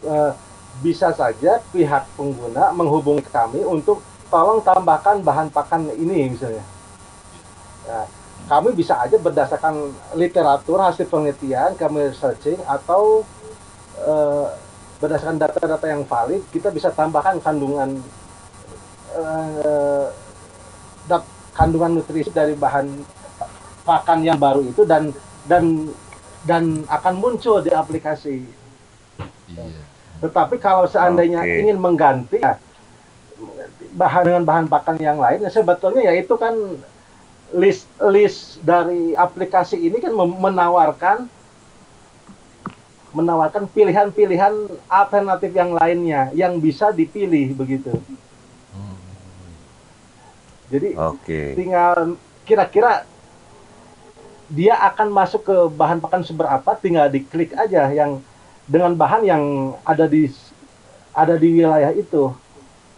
Eh, 0.00 0.32
bisa 0.80 1.12
saja 1.12 1.60
pihak 1.76 2.08
pengguna 2.16 2.72
menghubungi 2.72 3.20
kami 3.28 3.60
untuk 3.68 4.00
tolong 4.32 4.64
tambahkan 4.64 5.20
bahan 5.20 5.52
pakan 5.52 5.92
ini 5.92 6.32
misalnya. 6.32 6.64
Nah, 7.84 8.06
kami 8.48 8.72
bisa 8.72 8.96
aja 8.96 9.20
berdasarkan 9.20 9.92
literatur 10.16 10.80
hasil 10.80 11.04
penelitian 11.04 11.76
kami 11.76 12.08
searching 12.16 12.56
atau 12.64 13.28
eh, 14.00 14.46
berdasarkan 15.04 15.36
data-data 15.36 15.84
yang 15.84 16.08
valid 16.08 16.40
kita 16.48 16.72
bisa 16.72 16.88
tambahkan 16.88 17.36
kandungan 17.44 18.00
eh, 19.20 20.06
dat- 21.04 21.28
kandungan 21.52 22.00
nutrisi 22.00 22.32
dari 22.32 22.56
bahan 22.56 22.88
pakan 23.84 24.24
yang 24.24 24.40
baru 24.40 24.64
itu 24.64 24.88
dan 24.88 25.12
dan 25.44 25.92
dan 26.48 26.88
akan 26.88 27.14
muncul 27.20 27.60
di 27.60 27.68
aplikasi. 27.68 28.48
Iya. 29.50 29.89
Tetapi 30.20 30.60
kalau 30.60 30.84
seandainya 30.84 31.40
Oke. 31.42 31.56
ingin 31.64 31.80
mengganti 31.80 32.38
ya, 32.40 32.60
bahan 33.96 34.22
dengan 34.28 34.44
bahan 34.44 34.66
pakan 34.68 35.00
yang 35.00 35.16
lain, 35.16 35.40
ya 35.42 35.50
sebetulnya 35.50 36.12
ya 36.12 36.12
itu 36.14 36.36
kan 36.36 36.54
list 37.50 37.90
list 37.98 38.62
dari 38.62 39.16
aplikasi 39.16 39.74
ini 39.74 39.98
kan 39.98 40.14
menawarkan 40.14 41.26
menawarkan 43.10 43.66
pilihan-pilihan 43.66 44.70
alternatif 44.86 45.50
yang 45.50 45.74
lainnya 45.74 46.30
yang 46.30 46.62
bisa 46.62 46.94
dipilih 46.94 47.58
begitu. 47.58 47.90
Jadi 50.70 50.94
oke 50.94 51.40
tinggal 51.58 52.14
kira-kira 52.46 53.02
dia 54.46 54.78
akan 54.78 55.10
masuk 55.10 55.42
ke 55.42 55.56
bahan 55.74 55.98
pakan 55.98 56.22
seberapa 56.22 56.70
tinggal 56.78 57.10
diklik 57.10 57.50
aja 57.58 57.90
yang 57.90 58.22
dengan 58.70 58.94
bahan 58.94 59.26
yang 59.26 59.42
ada 59.82 60.06
di 60.06 60.30
ada 61.10 61.34
di 61.34 61.58
wilayah 61.58 61.90
itu. 61.90 62.30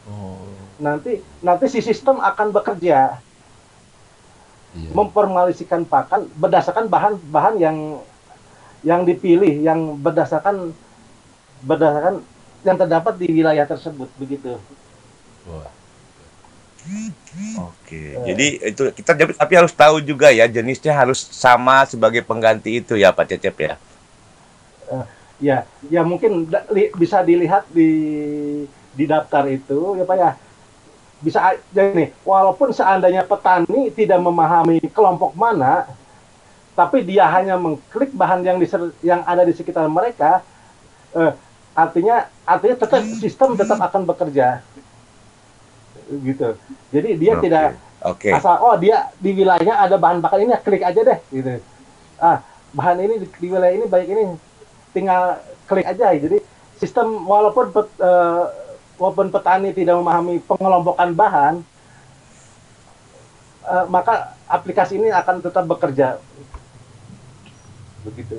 oh, 0.05 0.45
Nanti 0.77 1.25
nanti 1.41 1.65
si 1.73 1.81
sistem 1.81 2.21
akan 2.21 2.53
bekerja 2.53 3.17
iya. 4.77 4.91
memformalisikan 4.93 5.89
pakan 5.89 6.29
berdasarkan 6.37 6.93
bahan-bahan 6.93 7.57
yang 7.57 7.77
yang 8.85 9.09
dipilih 9.09 9.65
yang 9.65 9.97
berdasarkan 9.97 10.77
berdasarkan 11.65 12.21
yang 12.69 12.77
terdapat 12.77 13.15
di 13.17 13.27
wilayah 13.33 13.65
tersebut 13.65 14.11
begitu. 14.21 14.61
Wah, 15.49 15.71
Oke, 17.63 18.19
jadi 18.27 18.47
itu 18.59 18.83
kita 18.91 19.15
tapi 19.15 19.33
tapi 19.39 19.53
harus 19.55 19.71
tahu 19.71 20.03
juga 20.03 20.35
ya 20.35 20.51
jenisnya 20.51 20.91
harus 20.91 21.23
sama 21.31 21.87
sebagai 21.87 22.27
pengganti 22.27 22.83
itu 22.83 22.99
ya 22.99 23.15
Pak 23.15 23.31
Cecep 23.31 23.57
ya. 23.63 23.75
Ya, 25.43 25.67
ya 25.91 26.07
mungkin 26.07 26.47
da- 26.47 26.63
li- 26.71 26.95
bisa 26.95 27.19
dilihat 27.27 27.67
di 27.75 27.91
di 28.95 29.05
daftar 29.11 29.51
itu 29.51 29.99
ya 29.99 30.07
Pak 30.07 30.17
ya. 30.17 30.31
Bisa 31.19 31.39
aja 31.55 31.83
nih, 31.91 32.15
walaupun 32.23 32.71
seandainya 32.71 33.27
petani 33.27 33.91
tidak 33.91 34.23
memahami 34.23 34.79
kelompok 34.91 35.35
mana, 35.35 35.87
tapi 36.79 37.03
dia 37.03 37.27
hanya 37.27 37.59
mengklik 37.59 38.15
bahan 38.15 38.47
yang 38.47 38.59
diser- 38.63 38.95
yang 39.03 39.23
ada 39.27 39.43
di 39.43 39.55
sekitar 39.55 39.87
mereka, 39.91 40.43
eh, 41.15 41.35
artinya 41.75 42.27
artinya 42.47 42.77
tetap 42.87 43.03
sistem 43.19 43.55
tetap 43.59 43.79
akan 43.83 44.03
bekerja, 44.07 44.63
gitu. 46.23 46.55
Jadi 46.91 47.09
dia 47.19 47.33
Oke, 47.39 47.43
tidak 47.47 47.65
Oke. 48.03 48.31
asal 48.35 48.59
oh 48.59 48.75
dia 48.79 49.11
di 49.23 49.31
wilayahnya 49.31 49.79
ada 49.79 49.95
bahan 49.95 50.19
bakar 50.19 50.43
ini 50.43 50.55
klik 50.59 50.83
aja 50.83 51.01
deh 51.07 51.19
gitu 51.31 51.63
ah 52.19 52.43
bahan 52.75 52.99
ini 52.99 53.15
di, 53.23 53.27
di 53.31 53.47
wilayah 53.47 53.75
ini 53.79 53.87
baik 53.87 54.09
ini 54.11 54.23
tinggal 54.93 55.37
klik 55.65 55.85
aja 55.85 56.13
jadi 56.13 56.39
sistem 56.77 57.09
walaupun 57.23 57.71
pet- 57.71 57.99
eh, 57.99 58.45
walaupun 58.95 59.29
petani 59.29 59.71
tidak 59.71 59.95
memahami 59.95 60.39
pengelompokan 60.41 61.11
bahan 61.13 61.55
eh, 63.65 63.85
maka 63.87 64.15
aplikasi 64.47 64.97
ini 64.97 65.09
akan 65.11 65.41
tetap 65.41 65.65
bekerja 65.65 66.21
begitu 68.03 68.39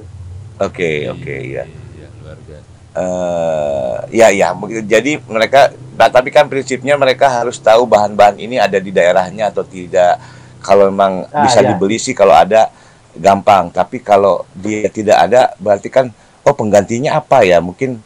Oke, 0.56 1.10
oke 1.10 1.34
ya. 1.50 1.66
Iya, 1.66 2.08
luar 2.22 2.38
biasa. 2.40 2.70
eh 2.94 3.96
ya 4.14 4.28
ya 4.30 4.54
begitu. 4.54 4.86
jadi 4.86 5.12
mereka 5.26 5.74
nah, 5.98 6.06
tapi 6.08 6.30
kan 6.30 6.46
prinsipnya 6.46 6.94
mereka 6.94 7.26
harus 7.26 7.58
tahu 7.58 7.90
bahan-bahan 7.90 8.38
ini 8.38 8.62
ada 8.62 8.78
di 8.78 8.94
daerahnya 8.94 9.50
atau 9.50 9.66
tidak 9.66 10.22
kalau 10.60 10.88
memang 10.88 11.26
Ah, 11.28 11.42
bisa 11.42 11.60
ya. 11.60 11.74
dibeli 11.74 11.98
sih 11.98 12.14
kalau 12.14 12.38
ada 12.38 12.70
gampang 13.12 13.70
tapi 13.70 13.98
kalau 13.98 14.46
dia 14.54 14.86
tidak 14.88 15.18
ada 15.20 15.58
berarti 15.58 15.90
kan 15.90 16.14
oh 16.44 16.56
penggantinya 16.56 17.18
apa 17.18 17.44
ya 17.44 17.60
mungkin 17.64 18.00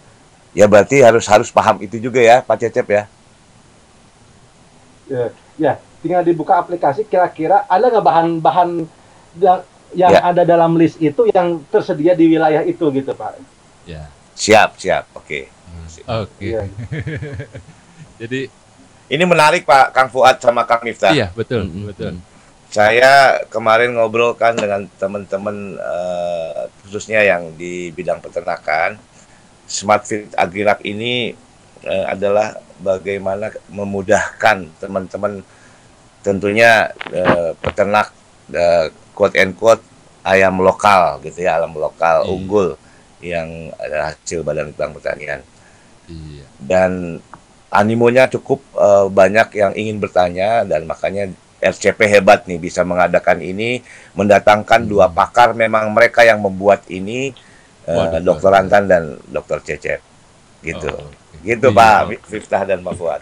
ya 0.54 0.66
berarti 0.66 1.02
harus 1.02 1.26
harus 1.26 1.50
paham 1.50 1.82
itu 1.82 1.98
juga 1.98 2.22
ya 2.22 2.42
Pak 2.42 2.58
Cecep 2.62 2.88
ya 2.88 3.04
ya, 5.08 5.24
ya 5.58 5.74
tinggal 6.02 6.22
dibuka 6.22 6.58
aplikasi 6.58 7.04
kira-kira 7.04 7.66
ada 7.66 7.86
nggak 7.90 8.06
bahan-bahan 8.06 8.70
yang 9.38 9.60
yang 9.96 10.12
Ya. 10.12 10.20
ada 10.20 10.44
dalam 10.44 10.76
list 10.76 11.00
itu 11.00 11.32
yang 11.32 11.64
tersedia 11.72 12.12
di 12.12 12.28
wilayah 12.28 12.60
itu 12.62 12.84
gitu 12.92 13.16
pak 13.16 13.40
Ya. 13.88 14.12
siap 14.36 14.76
siap 14.78 15.08
oke 15.16 15.54
Oke. 16.08 16.56
Iya. 16.56 16.64
Jadi 18.24 18.48
ini 19.12 19.24
menarik 19.28 19.68
Pak 19.68 19.92
Kang 19.92 20.08
Fuad 20.08 20.40
sama 20.40 20.64
Kang 20.64 20.80
Miftah 20.84 21.12
iya 21.12 21.28
betul, 21.36 21.68
Mm-mm. 21.68 21.92
betul. 21.92 22.16
Saya 22.68 23.42
kemarin 23.48 23.96
ngobrol 23.96 24.36
kan 24.36 24.54
dengan 24.54 24.86
teman-teman 25.00 25.80
eh, 25.80 26.62
khususnya 26.84 27.24
yang 27.24 27.56
di 27.56 27.90
bidang 27.92 28.20
peternakan 28.20 29.00
Smart 29.68 30.04
Fit 30.04 30.32
Agrinak 30.36 30.84
ini 30.84 31.32
eh, 31.82 32.06
adalah 32.06 32.56
bagaimana 32.78 33.50
memudahkan 33.72 34.68
teman-teman 34.78 35.42
tentunya 36.22 36.92
eh, 37.10 37.52
peternak 37.58 38.12
eh, 38.52 38.92
quote 39.16 39.40
and 39.40 39.56
quote 39.56 39.82
ayam 40.28 40.60
lokal 40.60 41.24
gitu 41.24 41.40
ya 41.42 41.56
ayam 41.58 41.72
lokal 41.74 42.28
Iya. 42.28 42.30
unggul 42.30 42.68
yang 43.24 43.72
ada 43.80 44.12
hasil 44.14 44.44
badan 44.44 44.70
litbang 44.70 44.92
pertanian 44.92 45.40
Iya. 46.08 46.44
dan 46.60 46.92
animonya 47.72 48.28
cukup 48.28 48.60
eh, 48.76 49.08
banyak 49.08 49.48
yang 49.56 49.72
ingin 49.72 50.04
bertanya 50.04 50.68
dan 50.68 50.84
makanya 50.84 51.32
RCP 51.58 52.00
hebat 52.06 52.46
nih 52.46 52.62
bisa 52.62 52.86
mengadakan 52.86 53.42
ini, 53.42 53.82
mendatangkan 54.14 54.86
dua 54.86 55.10
pakar 55.10 55.58
memang 55.58 55.90
mereka 55.90 56.22
yang 56.22 56.38
membuat 56.38 56.86
ini 56.90 57.34
eh, 57.90 57.98
Waduh, 57.98 58.22
Dokter. 58.22 58.50
Rantan 58.54 58.84
dan 58.86 59.04
Dokter 59.26 59.58
Cecep. 59.66 60.00
Gitu. 60.62 60.90
Oh. 60.90 61.10
Gitu 61.42 61.70
Iya, 61.70 61.78
Pak 61.78 61.98
oke. 62.06 62.16
Miftah 62.34 62.64
dan 62.66 62.80
Pak 62.82 62.94
Fuad. 62.98 63.22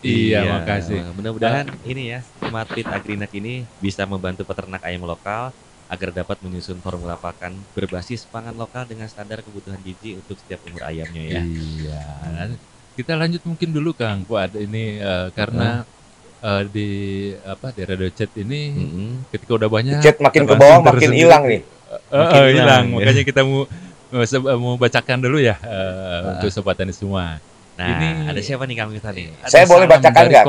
Iya, 0.00 0.60
makasih. 0.60 1.12
Mudah-mudahan 1.12 1.68
ini 1.84 2.16
ya, 2.16 2.20
Smart 2.40 2.72
Feed 2.72 2.88
Agrinak 2.88 3.32
ini 3.36 3.68
bisa 3.84 4.08
membantu 4.08 4.48
peternak 4.48 4.80
ayam 4.80 5.04
lokal 5.04 5.52
agar 5.90 6.08
dapat 6.14 6.38
menyusun 6.40 6.78
formula 6.80 7.18
pakan 7.18 7.52
berbasis 7.74 8.22
pangan 8.30 8.54
lokal 8.54 8.86
dengan 8.86 9.10
standar 9.10 9.42
kebutuhan 9.42 9.82
gizi 9.82 10.16
untuk 10.16 10.38
setiap 10.38 10.62
umur 10.70 10.86
ayamnya 10.86 11.20
ya. 11.20 11.42
Iya. 11.42 12.00
Kita 12.94 13.18
lanjut 13.18 13.42
mungkin 13.44 13.74
dulu 13.74 13.90
Kang 13.92 14.22
Fuad 14.24 14.54
ini 14.56 15.02
eh, 15.02 15.28
karena 15.34 15.82
eh, 16.40 16.62
di 16.66 16.88
apa 17.42 17.70
di 17.70 17.82
radio 17.82 18.08
chat 18.08 18.30
ini 18.34 18.60
Mm-mm. 18.70 19.08
ketika 19.28 19.52
udah 19.56 19.68
banyak 19.68 20.00
Chat 20.00 20.18
makin 20.18 20.44
ke 20.44 20.54
bawah 20.54 20.78
makin 20.80 21.08
tersendiri. 21.08 21.20
hilang 21.20 21.42
nih. 21.44 21.60
Eh, 21.90 22.16
Makin 22.16 22.40
eh, 22.40 22.50
hilang, 22.54 22.84
ya. 22.86 22.94
Makanya 22.96 23.22
kita 23.26 23.40
mau 23.42 23.62
mau 24.56 24.74
bacakan 24.74 25.18
dulu 25.20 25.38
ya 25.38 25.56
eh, 25.60 26.18
untuk 26.32 26.50
sobat 26.50 26.74
tani 26.74 26.90
semua. 26.90 27.38
Nah, 27.74 27.86
Ini- 27.86 28.28
ada 28.28 28.40
siapa 28.40 28.68
nih 28.68 28.76
Kang 28.76 28.90
Miftah 28.90 29.10
nih? 29.10 29.32
Ada 29.40 29.48
Saya 29.48 29.64
boleh 29.64 29.86
bacakan 29.86 30.24
nggak. 30.26 30.44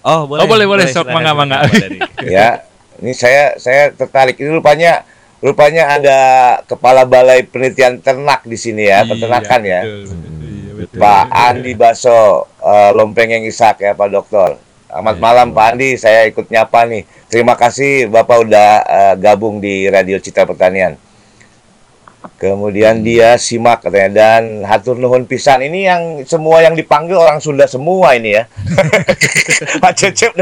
Oh, 0.00 0.24
boleh. 0.24 0.40
Oh, 0.40 0.46
boleh, 0.48 0.64
boleh. 0.64 0.84
Sok, 0.88 1.04
silakan, 1.04 1.12
mangga, 1.12 1.32
mangga. 1.36 1.58
Ya 2.24 2.64
ini 3.00 3.12
saya 3.12 3.56
saya 3.56 3.90
tertarik 3.90 4.36
ini 4.36 4.52
rupanya 4.52 5.04
rupanya 5.40 5.88
ada 5.90 6.18
kepala 6.64 7.08
balai 7.08 7.44
penelitian 7.44 7.96
ternak 7.96 8.44
di 8.44 8.56
sini 8.56 8.84
ya 8.84 9.08
peternakan 9.08 9.60
ya 9.62 9.80
Betul, 9.82 10.04
betul. 10.04 10.28
Iya, 10.40 10.72
betul. 10.76 10.98
Pak 11.00 11.24
Andi 11.32 11.72
Baso 11.74 12.20
eh, 12.60 12.90
Lompeng 12.92 13.30
yang 13.30 13.44
Isak 13.44 13.80
ya 13.80 13.92
Pak 13.92 14.08
Dokter 14.10 14.50
Selamat 14.90 15.16
Iya. 15.16 15.22
malam 15.22 15.46
Pak 15.54 15.66
Andi 15.70 15.90
saya 15.94 16.26
ikut 16.26 16.50
nyapa 16.50 16.82
nih 16.90 17.06
terima 17.30 17.54
kasih 17.54 18.10
Bapak 18.10 18.42
udah 18.42 18.70
eh, 18.82 19.14
gabung 19.22 19.62
di 19.62 19.86
Radio 19.86 20.18
Citra 20.18 20.42
Pertanian 20.50 20.98
Kemudian 22.40 23.04
dia 23.04 23.36
simak 23.36 23.84
katanya 23.84 24.08
dan 24.16 24.64
hatur 24.64 24.96
nuhun 24.96 25.28
pisan 25.28 25.60
ini 25.60 25.84
yang 25.84 26.24
semua 26.24 26.64
yang 26.64 26.72
dipanggil 26.72 27.20
orang 27.20 27.36
Sunda 27.36 27.68
semua 27.68 28.16
ini 28.16 28.32
ya. 28.32 28.48
Pak 29.84 29.92
Cecep. 29.92 30.32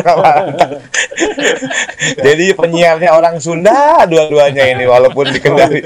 Jadi 2.27 2.55
penyiarnya 2.55 3.11
orang 3.11 3.43
Sunda 3.43 4.07
dua-duanya 4.07 4.79
ini 4.79 4.87
walaupun 4.87 5.27
di 5.27 5.43
Kendari. 5.43 5.83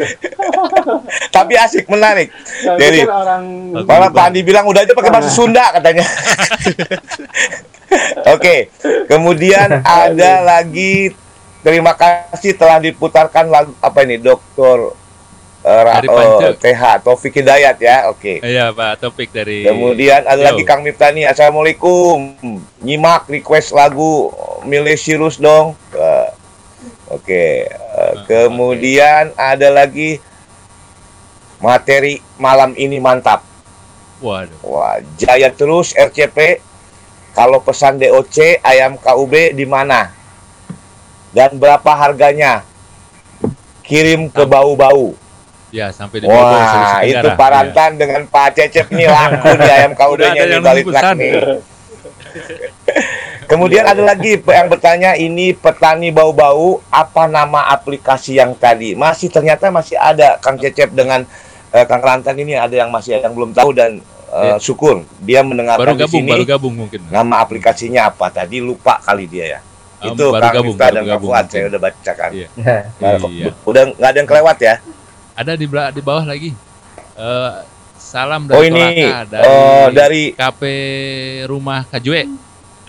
Tapi 1.36 1.56
asik 1.56 1.88
menarik. 1.88 2.28
Jadi 2.60 3.08
orang 3.08 3.72
Malah 3.80 4.12
Pak 4.12 4.24
Andi 4.28 4.44
bilang 4.44 4.68
udah 4.68 4.84
aja 4.84 4.92
pakai 4.92 5.08
bahasa 5.08 5.32
Sunda 5.32 5.72
katanya. 5.72 6.04
Oke, 8.36 8.68
kemudian 9.08 9.80
ada 9.80 10.44
lagi 10.44 11.16
terima 11.64 11.96
kasih 11.96 12.52
telah 12.52 12.76
diputarkan 12.84 13.48
lagu 13.48 13.72
apa 13.80 14.04
ini 14.04 14.20
Dokter 14.20 15.01
Ra- 15.62 15.94
Dari 15.96 16.08
Pance. 16.10 16.44
oh, 16.44 16.54
TH 16.58 16.82
Taufik 17.00 17.32
Hidayat 17.32 17.78
ya. 17.78 18.10
Oke. 18.10 18.42
Iya 18.42 18.74
Pak 18.74 18.98
Topik 18.98 19.30
dari 19.30 19.62
Kemudian 19.62 20.26
ada 20.26 20.36
Yo. 20.36 20.46
lagi 20.50 20.62
Kang 20.62 20.82
Miftani, 20.82 21.22
Assalamualaikum. 21.22 22.34
Nyimak 22.82 23.30
request 23.30 23.70
lagu 23.70 24.34
Milih 24.62 24.98
Sirus 24.98 25.38
dong. 25.38 25.78
Eh, 25.94 26.28
Oke. 27.08 27.70
Eh, 27.70 28.14
kemudian 28.26 29.30
ada 29.34 29.68
lagi 29.68 30.18
materi 31.58 32.18
malam 32.36 32.74
ini 32.74 32.98
mantap. 32.98 33.46
Waduh. 34.18 34.58
Wah, 34.62 34.98
jaya 35.14 35.46
terus 35.48 35.94
RCP. 35.94 36.58
Kalau 37.32 37.62
pesan 37.62 37.96
DOC 37.96 38.60
ayam 38.60 38.98
KUB 38.98 39.54
di 39.54 39.64
mana? 39.64 40.12
Dan 41.30 41.56
berapa 41.56 41.86
harganya? 41.88 42.60
Kirim 43.82 44.28
ke 44.28 44.44
bau-bau. 44.44 45.16
Ya 45.72 45.88
sampai 45.88 46.20
di 46.20 46.26
Bogor, 46.28 46.36
Wah, 46.36 46.68
Sulawesi 46.68 47.00
itu 47.02 47.16
Tenggara. 47.16 47.32
Pak 47.32 47.40
Iya. 47.42 47.54
Rantan 47.56 47.90
dengan 47.96 48.22
Pak 48.28 48.48
Cecep 48.52 48.86
nih 48.92 49.08
laku 49.08 49.48
di 49.56 49.68
ayam 49.72 49.92
ada 49.96 50.44
di 50.46 50.60
balik 50.60 50.84
nih. 51.16 51.32
Kemudian 53.44 53.84
ada 53.84 54.00
lagi 54.02 54.36
yang 54.38 54.68
bertanya 54.68 55.12
ini 55.12 55.52
petani 55.52 56.08
bau-bau 56.08 56.80
apa 56.88 57.24
nama 57.24 57.68
aplikasi 57.68 58.36
yang 58.36 58.52
tadi? 58.54 58.92
Masih 58.94 59.28
ternyata 59.28 59.68
masih 59.68 59.96
ada 59.96 60.36
Kang 60.38 60.56
Cecep 60.56 60.92
dengan 60.92 61.24
eh, 61.68 61.84
Kang 61.84 62.00
Rantan 62.00 62.36
ini 62.36 62.52
ada 62.52 62.72
yang 62.72 62.88
masih 62.88 63.16
yang 63.16 63.32
belum 63.32 63.52
tahu 63.52 63.72
dan 63.72 64.00
eh, 64.28 64.44
Ya. 64.46 64.56
syukur 64.56 65.04
dia 65.20 65.40
mendengarkan 65.40 65.84
Baru 65.84 65.92
di 65.94 66.00
gabung, 66.00 66.20
sini. 66.20 66.30
baru 66.30 66.44
gabung 66.46 66.74
mungkin. 66.78 67.00
Nama 67.08 67.34
aplikasinya 67.40 68.08
apa 68.08 68.28
tadi 68.28 68.60
lupa 68.60 68.96
kali 68.98 69.24
dia 69.24 69.56
ya. 69.56 69.60
Um, 70.00 70.12
itu 70.12 70.24
baru 70.26 70.40
Kang 70.42 70.54
gabung, 70.54 70.76
baru 70.76 70.88
dan 70.90 70.92
Kang 70.98 71.10
gabung 71.10 71.28
Fuad 71.28 71.44
mungkin. 71.44 71.52
saya 71.52 71.64
udah 71.68 71.80
bacakan. 71.80 72.30
Iya. 72.32 72.48
Nah, 72.56 72.80
Iya. 73.36 73.48
Udah 73.64 73.82
nggak 73.92 74.08
ada 74.08 74.18
yang 74.18 74.28
kelewat 74.28 74.58
ya? 74.60 74.74
Ada 75.32 75.52
di 75.54 75.64
bela- 75.64 75.88
di 75.88 76.00
bawah 76.00 76.24
lagi. 76.24 76.52
Eh, 77.12 77.52
salam 77.94 78.44
dari 78.44 78.56
Oh 78.56 78.62
ini 78.62 78.84
dari, 79.24 79.42
oh 79.42 79.86
dari 79.90 80.22
KP 80.30 80.60
Rumah 81.46 81.86
Kajue. 81.86 82.22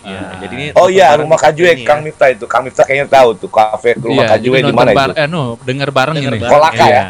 Iya, 0.04 0.20
Ah, 0.20 0.36
jadi 0.36 0.52
ini 0.52 0.64
Oh 0.74 0.88
iya, 0.88 1.16
rumah 1.16 1.40
Kajue, 1.40 1.64
ini 1.66 1.80
ya. 1.80 1.88
Kang 1.88 2.04
Miftah 2.04 2.28
itu. 2.28 2.44
Kang 2.44 2.60
Miftah 2.60 2.84
kayaknya 2.84 3.08
tahu 3.10 3.32
tuh 3.34 3.48
kafe 3.48 3.96
rumah 3.96 4.20
iya, 4.22 4.36
Kajue 4.36 4.58
di 4.60 4.68
mana 4.70 4.90
itu? 4.92 5.12
Eh, 5.14 5.24
no, 5.26 5.56
denger 5.58 5.88
bareng 5.88 6.12
Denger 6.14 6.28
ini. 6.30 6.38
bareng. 6.38 6.52
Kolaka 6.52 6.76
Iya. 6.82 6.92
ya? 6.92 7.04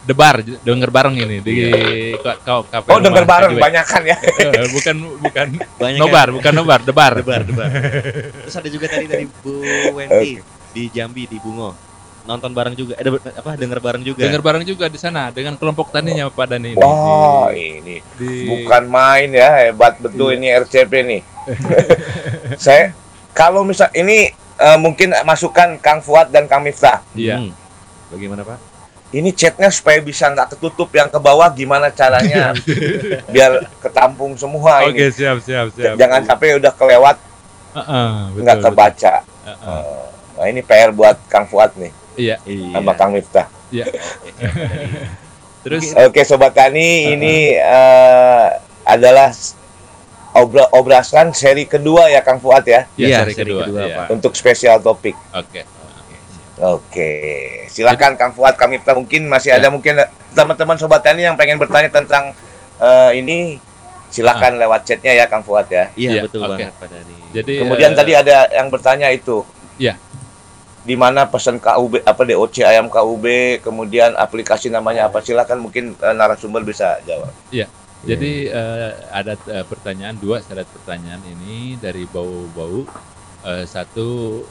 Debar, 0.00 0.34
denger 0.40 0.90
bareng 0.90 1.14
ini 1.14 1.36
di 1.44 1.56
ka- 2.16 2.40
ka- 2.40 2.64
kafe 2.66 2.88
Oh, 2.88 2.98
denger 2.98 3.24
bareng 3.28 3.52
Kajue. 3.52 3.60
banyakan 3.60 4.02
ya. 4.06 4.16
Eh, 4.56 4.68
bukan 4.72 4.96
bukan 5.20 5.46
Banyak 5.76 5.98
nobar, 6.00 6.28
bukan 6.32 6.52
nobar, 6.54 6.80
debar. 6.80 7.12
Debar, 7.14 7.40
debar. 7.44 7.68
Terus 8.42 8.56
ada 8.56 8.68
juga 8.70 8.86
tadi 8.88 9.04
dari 9.04 9.28
Bu 9.28 9.60
Wenti 9.92 10.40
di 10.74 10.82
Jambi 10.88 11.28
di 11.28 11.36
Bungo. 11.36 11.76
Nonton 12.30 12.54
bareng 12.54 12.78
juga, 12.78 12.94
ada 12.94 13.10
apa 13.10 13.58
denger 13.58 13.82
bareng 13.82 14.02
juga. 14.06 14.22
Dengar 14.22 14.38
bareng 14.38 14.62
juga 14.62 14.86
di 14.86 14.94
sana 14.94 15.34
dengan 15.34 15.58
kelompok 15.58 15.90
taninya 15.90 16.30
Pak 16.30 16.46
Dani 16.46 16.68
ini. 16.70 16.78
Wah, 16.78 17.50
Di- 17.50 17.82
ini 17.82 17.96
di- 18.14 18.46
bukan 18.46 18.86
main 18.86 19.34
ya, 19.34 19.66
hebat 19.66 19.98
betul 19.98 20.38
ini 20.38 20.46
RCP 20.46 20.92
nih. 21.02 21.20
Saya 22.56 22.94
kalau 23.32 23.66
misal 23.66 23.90
ini 23.92 24.30
eh, 24.56 24.78
mungkin 24.78 25.10
masukan 25.22 25.74
Kang 25.78 25.98
Fuad 25.98 26.30
dan 26.30 26.46
Kang 26.46 26.62
Miftah. 26.62 27.02
Iya. 27.12 27.42
Hmm. 27.42 27.50
Bagaimana 28.08 28.46
Pak? 28.46 28.58
Ini 29.10 29.34
chatnya 29.34 29.74
supaya 29.74 29.98
bisa 29.98 30.30
nggak 30.30 30.54
ketutup 30.54 30.86
yang 30.94 31.10
ke 31.10 31.18
bawah 31.18 31.50
gimana 31.50 31.90
caranya 31.90 32.54
biar 33.34 33.58
ketampung 33.82 34.38
semua 34.38 34.86
Oke, 34.86 34.94
ini. 34.94 35.10
siap, 35.10 35.42
siap, 35.42 35.74
siap. 35.74 35.98
Jangan 35.98 36.22
sampai 36.22 36.62
udah 36.62 36.70
kelewat 36.70 37.18
Heeh, 37.74 38.10
betul, 38.30 38.42
nggak 38.46 38.56
betul. 38.56 38.70
kebaca. 38.70 39.14
Heeh. 39.50 39.82
Nah 40.38 40.46
ini 40.46 40.62
PR 40.62 40.94
buat 40.94 41.18
Kang 41.26 41.50
Fuad 41.50 41.74
nih 41.74 41.90
Iya. 42.20 42.36
Iya. 42.44 42.76
sama 42.76 42.92
Kang 42.92 43.16
Miftah. 43.16 43.48
Iya. 43.72 43.88
Terus 45.64 45.92
Oke 45.94 46.24
Sobat 46.24 46.52
Tani, 46.52 47.12
ini 47.12 47.52
eh, 47.52 48.46
adalah 48.84 49.28
obra 50.32 50.64
obrasan 50.72 51.34
seri 51.34 51.66
kedua 51.66 52.06
ya 52.06 52.22
Kang 52.22 52.38
Fuad 52.38 52.64
ya 52.64 52.86
ya, 52.94 53.06
Iya, 53.08 53.16
seri 53.24 53.32
seri 53.34 53.44
kedua, 53.44 53.62
kedua, 53.66 53.80
iya. 53.82 53.96
Pak. 53.98 54.06
untuk 54.14 54.32
spesial 54.32 54.78
topik. 54.78 55.16
Oke. 55.32 55.64
Oke, 56.60 57.10
silakan 57.72 58.20
Kang 58.20 58.36
Fuad, 58.36 58.52
Kang 58.52 58.68
Miftah 58.68 58.92
mungkin 58.92 59.24
masih 59.26 59.48
ada 59.48 59.72
mungkin 59.72 59.96
teman-teman 60.36 60.76
Sobat 60.76 61.00
Tani 61.00 61.24
yang 61.24 61.32
pengen 61.32 61.56
bertanya 61.56 61.88
tentang 61.88 62.36
eh, 62.76 63.10
ini 63.16 63.56
silakan 64.10 64.60
lewat 64.60 64.84
chatnya 64.84 65.12
ya 65.14 65.24
Kang 65.24 65.40
Fuad 65.40 65.72
ya. 65.72 65.88
Iya, 65.96 66.10
Iya, 66.10 66.22
betul 66.28 66.44
oke. 66.44 66.52
banget 66.52 66.72
Pak 66.76 66.88
Dani. 66.88 67.16
Jadi 67.32 67.52
Kemudian 67.64 67.92
eh, 67.92 67.96
tadi 67.96 68.12
ada 68.12 68.36
yang 68.52 68.68
bertanya 68.68 69.08
itu. 69.08 69.40
Iya. 69.80 69.96
Di 70.90 70.98
mana 70.98 71.30
pesan 71.30 71.62
KUB 71.62 72.02
apa 72.02 72.22
DOC 72.26 72.66
ayam 72.66 72.90
KUB, 72.90 73.62
kemudian 73.62 74.18
aplikasi 74.18 74.74
namanya 74.74 75.06
apa? 75.06 75.22
Silakan 75.22 75.62
mungkin 75.62 75.94
eh, 75.94 76.14
narasumber 76.18 76.66
bisa 76.66 76.98
jawab. 77.06 77.30
Jadi 78.02 78.50
eh, 78.50 78.90
ada 79.14 79.38
eh, 79.38 79.62
pertanyaan 79.62 80.18
dua 80.18 80.42
syarat 80.42 80.66
pertanyaan 80.66 81.22
ini 81.30 81.78
dari 81.78 82.10
bau-bau. 82.10 82.82
Eh, 83.40 83.64
satu 83.70 84.42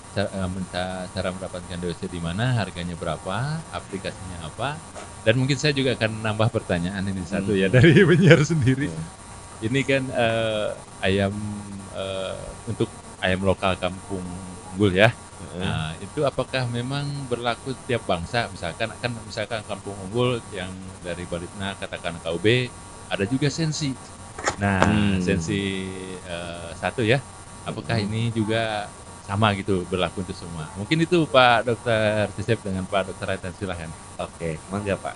minta 0.50 1.12
cara 1.12 1.30
mendapatkan 1.36 1.78
DOC 1.78 2.08
di 2.08 2.24
mana, 2.24 2.56
harganya 2.56 2.96
berapa, 2.96 3.60
aplikasinya 3.76 4.48
apa, 4.48 4.80
dan 5.28 5.36
mungkin 5.38 5.60
saya 5.60 5.76
juga 5.76 5.94
akan 6.00 6.24
nambah 6.24 6.50
pertanyaan 6.50 7.04
ini 7.04 7.22
satu 7.28 7.52
ya 7.52 7.68
dari 7.68 8.00
penyiar 8.10 8.40
sendiri. 8.42 8.88
Ini 9.60 9.80
kan 9.84 10.08
eh, 10.08 10.68
ayam 11.04 11.36
eh, 11.94 12.40
untuk 12.66 12.88
ayam 13.20 13.44
lokal 13.44 13.76
kampung 13.76 14.24
unggul 14.74 14.96
ya. 14.96 15.12
Nah, 15.58 15.97
itu 15.97 16.22
apakah 16.22 16.70
memang 16.70 17.10
berlaku 17.26 17.74
tiap 17.89 18.06
bangsa? 18.06 18.45
Misalkan 18.54 18.93
kan 19.02 19.12
misalkan 19.26 19.66
kampung 19.66 19.97
unggul 20.06 20.38
yang 20.54 20.70
dari 21.02 21.26
Balitna 21.26 21.74
katakan 21.74 22.22
KUB 22.22 22.70
ada 23.10 23.26
juga 23.26 23.50
sensi. 23.50 23.97
Nah, 24.62 24.86
Hmm. 24.86 25.18
sensi 25.24 25.89
eh, 26.30 26.70
satu 26.78 27.02
ya. 27.02 27.18
Apakah 27.66 27.97
ini 27.97 28.30
juga 28.30 28.86
sama 29.26 29.54
gitu 29.58 29.86
berlaku 29.89 30.22
untuk 30.22 30.38
semua? 30.38 30.70
Mungkin 30.78 31.02
itu 31.06 31.26
Pak 31.26 31.66
Dokter 31.66 32.30
Cecep 32.38 32.62
dengan 32.66 32.86
Pak 32.86 33.10
Dokter 33.10 33.26
Raitan 33.34 33.54
silahkan. 33.58 33.89
Oke, 34.22 34.62
mangga 34.70 34.93
Pak. 35.02 35.16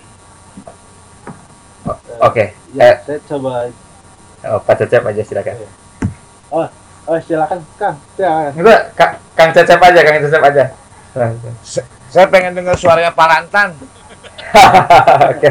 Oke, 2.24 2.54
Ya, 2.74 2.96
saya 3.04 3.20
coba. 3.28 3.68
oh, 4.50 4.60
Pak 4.64 4.74
Cecep 4.82 5.02
aja 5.04 5.22
silakan. 5.22 5.56
Oh, 6.50 6.66
silakan 7.20 7.60
Kang. 7.76 7.96
Ya, 8.16 8.48
Enggak, 8.50 8.96
Kak 8.96 9.23
Kang 9.34 9.50
Cecep 9.50 9.80
aja, 9.82 10.00
Kang 10.02 10.18
Cecep 10.22 10.42
aja. 10.42 10.64
Saya 12.10 12.26
pengen 12.30 12.54
dengar 12.54 12.78
suaranya 12.78 13.10
Pak 13.10 13.26
Rantan. 13.26 13.74
Oke. 15.34 15.50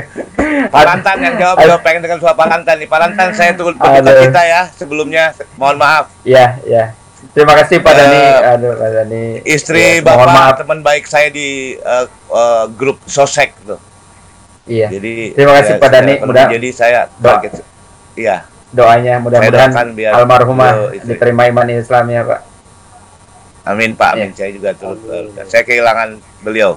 Pak 0.71 0.84
Rantan 0.88 1.17
yang 1.19 1.36
jawab, 1.36 1.55
jawab 1.59 1.81
pengen 1.84 2.07
dengar 2.07 2.19
suara 2.23 2.36
Pak 2.36 2.47
Rantan 2.47 2.75
nih. 2.79 2.88
Pak 2.88 2.99
Rantan 3.03 3.27
saya 3.36 3.51
turut 3.55 3.75
Aduh. 3.75 3.99
berduka 3.99 4.23
kita 4.23 4.41
ya 4.47 4.61
sebelumnya. 4.71 5.36
Mohon 5.59 5.77
maaf. 5.84 6.05
Iya, 6.23 6.59
iya. 6.63 6.86
Terima 7.31 7.55
kasih 7.55 7.79
Pak 7.79 7.93
Dani. 7.95 8.21
Aduh, 8.55 8.71
Pak 8.75 8.89
Dani. 8.93 9.23
Istri 9.43 9.99
Ya, 9.99 10.05
bapak 10.05 10.63
teman 10.63 10.79
baik 10.84 11.07
saya 11.07 11.27
di 11.31 11.75
eh, 11.75 12.05
eh, 12.11 12.65
grup 12.75 12.99
sosek 13.07 13.55
tuh. 13.63 13.79
Iya. 14.63 14.88
Jadi 14.91 15.36
Terima 15.36 15.59
kasih, 15.59 15.75
ya, 15.75 15.81
Pak 15.81 15.89
Dani. 15.91 16.13
Mudah- 16.23 16.51
Jadi 16.51 16.69
saya 16.71 17.11
target. 17.19 17.59
Iya. 18.15 18.47
Doanya 18.73 19.21
mudah-mudahan 19.21 19.93
almarhumah 20.17 20.97
diterima 21.05 21.45
iman 21.45 21.67
Islam 21.69 22.05
ya, 22.09 22.21
Pak. 22.25 22.52
Amin 23.64 23.95
Pak, 23.95 24.20
amin. 24.20 24.32
Saya 24.36 24.51
juga 24.51 24.76
turut 24.76 24.99
berduka. 24.99 25.47
Saya 25.47 25.64
kehilangan 25.64 26.09
beliau. 26.43 26.76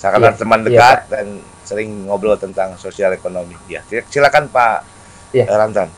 Saya 0.00 0.16
Iya, 0.16 0.32
teman 0.32 0.64
iya, 0.64 0.66
dekat 0.72 0.98
Pak. 1.04 1.12
dan 1.12 1.26
sering 1.60 2.08
ngobrol 2.08 2.40
tentang 2.40 2.72
sosial 2.74 3.12
ekonomi. 3.12 3.52
Ya, 3.68 3.84
silakan 4.08 4.48
Pak 4.48 4.80
Iya. 5.36 5.44
eh, 5.44 5.56
Rantan. 5.60 5.88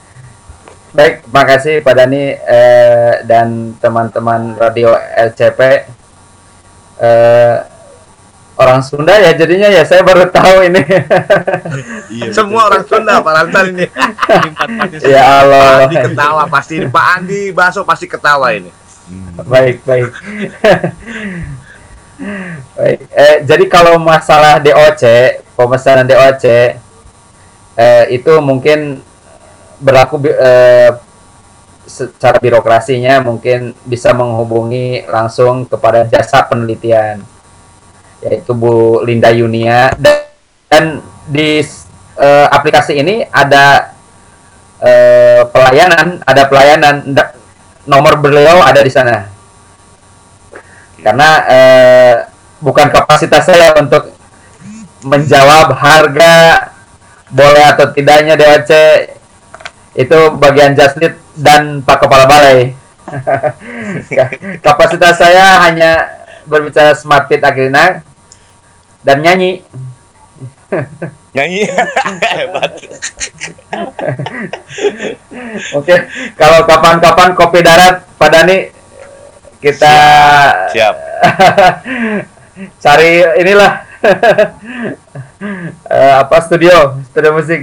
Baik, 0.92 1.24
makasih 1.30 1.80
Pak 1.80 1.94
Dani 1.94 2.34
eh, 2.34 3.14
dan 3.24 3.78
teman-teman 3.78 4.58
radio 4.58 4.90
LCP. 5.16 5.60
Eh, 6.98 7.56
orang 8.58 8.82
Sunda 8.84 9.16
ya 9.16 9.32
jadinya 9.32 9.70
ya 9.70 9.86
saya 9.86 10.02
baru 10.02 10.26
tahu 10.28 10.66
ini. 10.66 10.82
Iya, 12.12 12.28
Semua 12.28 12.68
orang 12.68 12.84
Sunda 12.84 13.22
Pak 13.22 13.32
Rantan 13.32 13.64
ini. 13.72 13.86
ya 15.14 15.22
Pak 15.22 15.38
Allah. 15.40 15.64
Andi 15.86 15.96
ketawa 15.96 16.42
pasti 16.50 16.74
ini. 16.76 16.86
Pak 16.90 17.06
Andi 17.16 17.40
Baso 17.54 17.86
pasti 17.86 18.04
ketawa 18.04 18.50
ini. 18.52 18.81
Baik, 19.42 19.82
baik. 19.82 20.10
baik. 22.78 22.98
Eh, 23.10 23.36
jadi 23.42 23.64
kalau 23.66 23.98
masalah 23.98 24.62
DOC, 24.62 25.02
pemesanan 25.58 26.06
DOC 26.06 26.44
eh, 27.76 28.04
itu 28.14 28.32
mungkin 28.38 29.02
berlaku 29.82 30.22
eh, 30.30 30.94
secara 31.82 32.38
birokrasinya 32.38 33.18
mungkin 33.20 33.74
bisa 33.82 34.14
menghubungi 34.14 35.02
langsung 35.10 35.66
kepada 35.66 36.06
jasa 36.06 36.46
penelitian 36.46 37.26
yaitu 38.22 38.54
Bu 38.54 39.02
Linda 39.02 39.34
Yunia 39.34 39.90
dan, 39.98 40.30
dan 40.70 40.84
di 41.26 41.58
eh, 42.16 42.46
aplikasi 42.48 43.02
ini 43.02 43.26
ada 43.26 43.92
eh, 44.78 45.42
pelayanan 45.50 46.22
ada 46.22 46.42
pelayanan 46.46 46.94
nomor 47.86 48.18
beliau 48.18 48.62
ada 48.62 48.80
di 48.82 48.92
sana. 48.92 49.26
Karena 51.02 51.30
eh, 51.50 52.14
bukan 52.62 52.88
kapasitas 52.94 53.42
saya 53.42 53.74
untuk 53.74 54.14
menjawab 55.02 55.74
harga 55.74 56.70
boleh 57.32 57.64
atau 57.74 57.90
tidaknya 57.90 58.38
DOC 58.38 58.70
itu 59.98 60.18
bagian 60.38 60.78
Jasnit 60.78 61.18
dan 61.34 61.82
Pak 61.82 62.06
Kepala 62.06 62.24
Balai. 62.28 62.76
Kapasitas 64.64 65.18
saya 65.18 65.58
hanya 65.66 66.06
berbicara 66.46 66.94
smart 66.94 67.26
fit 67.26 67.42
Agrina 67.42 68.00
dan 69.02 69.20
nyanyi 69.20 69.66
Nyanyi 71.32 71.64
hebat. 72.36 72.72
Oke, 75.76 75.96
kalau 76.36 76.60
kapan-kapan 76.68 77.30
kopi 77.32 77.60
darat 77.64 78.04
Pak 78.16 78.30
Dani 78.32 78.58
kita 79.62 79.94
Siap. 80.74 80.94
cari 82.84 83.22
inilah 83.40 83.72
Eh, 85.92 86.14
apa 86.14 86.38
studio 86.38 87.02
studio 87.10 87.30
musik. 87.34 87.58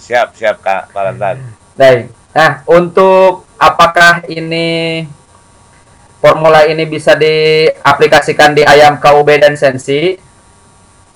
Siap, 0.00 0.32
siap 0.32 0.56
Kak 0.64 0.88
Pak. 0.92 1.36
Baik. 1.76 2.08
Nah, 2.32 2.64
untuk 2.64 3.44
apakah 3.60 4.24
ini 4.28 5.04
formula 6.20 6.64
ini 6.64 6.88
bisa 6.88 7.12
diaplikasikan 7.12 8.56
di 8.56 8.64
ayam 8.64 8.96
KUB 8.96 9.28
dan 9.36 9.54
sensi? 9.60 10.16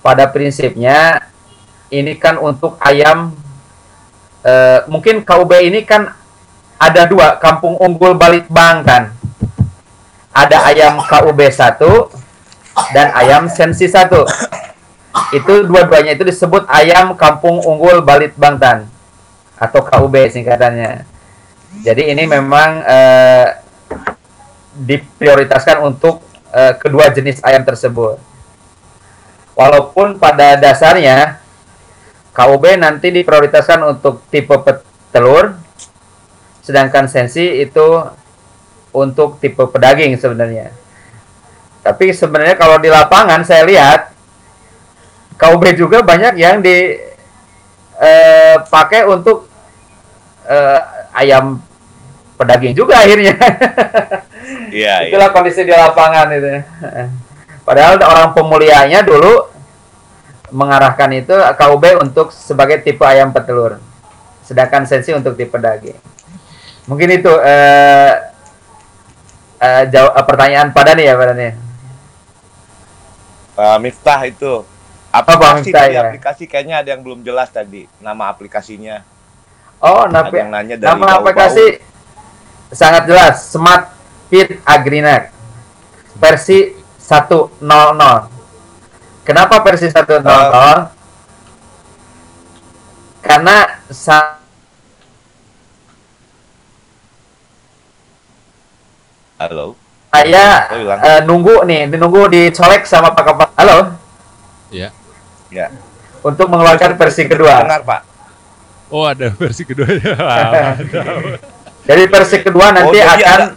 Pada 0.01 0.25
prinsipnya 0.29 1.29
ini 1.93 2.17
kan 2.17 2.41
untuk 2.41 2.77
ayam 2.81 3.37
eh, 4.41 4.81
mungkin 4.89 5.21
KUB 5.21 5.51
ini 5.61 5.85
kan 5.85 6.17
ada 6.81 7.05
dua 7.05 7.37
kampung 7.37 7.77
unggul 7.77 8.17
Balitbang 8.17 8.81
kan. 8.81 9.13
Ada 10.33 10.73
ayam 10.73 10.97
KUB 11.05 11.37
1 11.37 11.77
dan 12.95 13.13
ayam 13.13 13.45
sensi 13.51 13.85
1. 13.85 14.09
Itu 15.37 15.67
dua-duanya 15.67 16.15
itu 16.15 16.23
disebut 16.23 16.65
ayam 16.71 17.13
kampung 17.19 17.59
unggul 17.61 18.01
Balitbangtan 18.01 18.87
atau 19.59 19.85
KUB 19.85 20.15
singkatannya. 20.31 21.05
Jadi 21.85 22.09
ini 22.09 22.23
memang 22.25 22.81
eh, 22.81 23.47
diprioritaskan 24.73 25.83
untuk 25.83 26.23
eh, 26.49 26.73
kedua 26.79 27.13
jenis 27.13 27.43
ayam 27.45 27.61
tersebut. 27.61 28.30
Walaupun 29.61 30.17
pada 30.17 30.57
dasarnya 30.57 31.37
KUB 32.33 32.81
nanti 32.81 33.13
diprioritaskan 33.13 33.85
untuk 33.85 34.25
tipe 34.33 34.57
petelur, 34.57 35.53
sedangkan 36.65 37.05
sensi 37.05 37.61
itu 37.61 38.01
untuk 38.89 39.37
tipe 39.37 39.61
pedaging 39.69 40.17
sebenarnya. 40.17 40.73
Tapi 41.85 42.09
sebenarnya 42.09 42.57
kalau 42.57 42.81
di 42.81 42.89
lapangan 42.89 43.45
saya 43.45 43.61
lihat 43.69 44.09
KUB 45.37 45.77
juga 45.77 46.01
banyak 46.01 46.41
yang 46.41 46.61
dipakai 46.65 47.05
untuk 49.05 49.45
eh, 50.49 50.79
ayam 51.13 51.61
pedaging 52.37 52.73
juga 52.73 53.05
akhirnya. 53.05 53.37
Iya, 54.73 55.05
iya. 55.05 55.13
Itulah 55.13 55.29
kondisi 55.29 55.61
di 55.61 55.73
lapangan 55.73 56.33
itu. 56.33 56.49
Padahal 57.71 57.95
orang 58.03 58.35
pemuliaannya 58.35 58.99
dulu 59.07 59.47
mengarahkan 60.51 61.07
itu 61.15 61.31
KUB 61.31 62.03
untuk 62.03 62.35
sebagai 62.35 62.83
tipe 62.83 62.99
ayam 63.07 63.31
petelur. 63.31 63.79
Sedangkan 64.43 64.83
sensi 64.83 65.15
untuk 65.15 65.39
tipe 65.39 65.55
daging. 65.55 65.95
Mungkin 66.91 67.07
itu 67.15 67.31
eh, 67.39 68.11
eh, 69.55 69.83
jawab 69.87 70.11
eh, 70.11 70.25
pertanyaan 70.27 70.75
pada 70.75 70.91
nih 70.91 71.07
ya 71.07 71.15
pada 71.15 71.31
nih. 71.31 71.55
Pak 73.55 73.77
Miftah 73.79 74.19
itu 74.27 74.67
aplikasi 75.11 75.71
Miftah, 75.71 75.81
tadi 75.87 75.95
ya. 75.95 76.01
aplikasi 76.07 76.43
kayaknya 76.47 76.75
ada 76.83 76.89
yang 76.91 77.01
belum 77.03 77.23
jelas 77.23 77.47
tadi 77.47 77.87
nama 78.03 78.27
aplikasinya. 78.27 79.07
Oh, 79.79 80.03
Ada 80.03 80.27
napi- 80.27 80.39
yang 80.43 80.51
nanya 80.51 80.75
dari 80.75 80.87
nama 80.91 80.99
bau-bau. 81.07 81.19
aplikasi 81.23 81.79
sangat 82.69 83.07
jelas, 83.07 83.47
Smart 83.47 83.87
Fit 84.27 84.59
Agrinet 84.61 85.31
versi 86.19 86.80
100. 87.11 87.59
Kenapa 89.21 89.59
versi 89.59 89.91
100? 89.91 90.23
Karena 93.21 93.57
sa- 93.91 94.39
Halo. 99.37 99.73
saya 100.11 100.47
Oh, 100.69 100.77
hilang. 100.77 100.99
eh, 101.01 101.19
nunggu 101.23 101.55
nih, 101.65 101.81
nunggu 101.89 102.29
dicolek 102.29 102.83
sama 102.85 103.11
Pak 103.11 103.23
Kepala. 103.25 103.51
Halo, 103.57 103.77
Ya. 104.69 104.91
Ya. 105.49 105.67
untuk 106.21 106.45
mengeluarkan 106.45 106.95
versi 106.95 107.25
kedua. 107.25 107.59
Dengar, 107.59 107.81
Pak. 107.81 108.01
Oh 108.87 109.03
ada 109.03 109.31
versi 109.31 109.63
mantap. 109.63 109.87
Jadi 111.89 112.03
versi 112.05 112.37
kedua 112.39 112.69
nanti 112.69 112.99
jadi 112.99 113.07
akan 113.09 113.39
ada- 113.41 113.55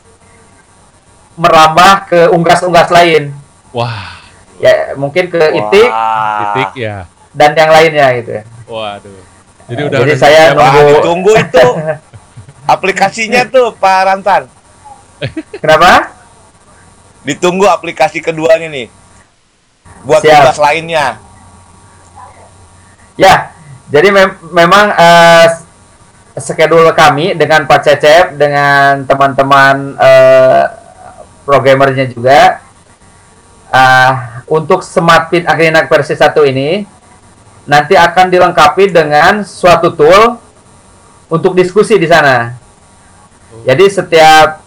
merambah 1.35 1.93
ke 2.07 2.21
unggas-unggas 2.31 2.89
lain. 2.89 3.35
Wah, 3.75 4.23
Ya, 4.55 4.95
mungkin 4.95 5.27
ke 5.27 5.39
itik 5.51 5.91
Wah. 5.91 6.55
titik 6.55 6.71
ya. 6.79 7.11
dan 7.35 7.51
yang 7.53 7.69
lainnya 7.69 8.07
gitu. 8.15 8.31
ya. 8.33 8.43
Waduh. 8.65 9.21
Jadi 9.67 9.81
udah 9.83 9.99
Jadi 9.99 10.13
udah 10.13 10.17
saya 10.17 10.43
nunggu- 10.55 10.89
ditunggu 10.95 11.33
itu. 11.35 11.65
Aplikasinya 12.65 13.43
tuh 13.45 13.75
Pak 13.75 13.99
Rantan. 14.07 14.43
Kenapa? 15.63 16.15
Ditunggu 17.23 17.67
aplikasi 17.67 18.21
keduanya 18.21 18.71
nih. 18.71 18.87
Buat 20.03 20.23
Siap. 20.23 20.33
tugas 20.39 20.59
lainnya. 20.63 21.19
Ya, 23.15 23.55
jadi 23.89 24.11
mem- 24.11 24.39
memang 24.51 24.91
eh, 24.91 25.47
schedule 26.37 26.91
kami 26.93 27.35
dengan 27.35 27.63
Pak 27.65 27.81
Cecep, 27.81 28.35
dengan 28.35 29.03
teman-teman 29.03 29.95
eh, 29.97 30.65
programmernya 31.43 32.07
juga, 32.07 32.59
eh, 33.75 34.11
untuk 34.47 34.87
Smart 34.87 35.35
Fit 35.35 35.43
Agrinak 35.43 35.91
versi 35.91 36.15
1 36.15 36.31
ini, 36.47 36.87
nanti 37.67 37.99
akan 37.99 38.31
dilengkapi 38.31 38.93
dengan 38.93 39.43
suatu 39.43 39.91
tool 39.91 40.39
untuk 41.33 41.57
diskusi 41.59 41.99
di 41.99 42.07
sana. 42.07 42.55
Jadi 43.65 43.85
setiap 43.89 44.61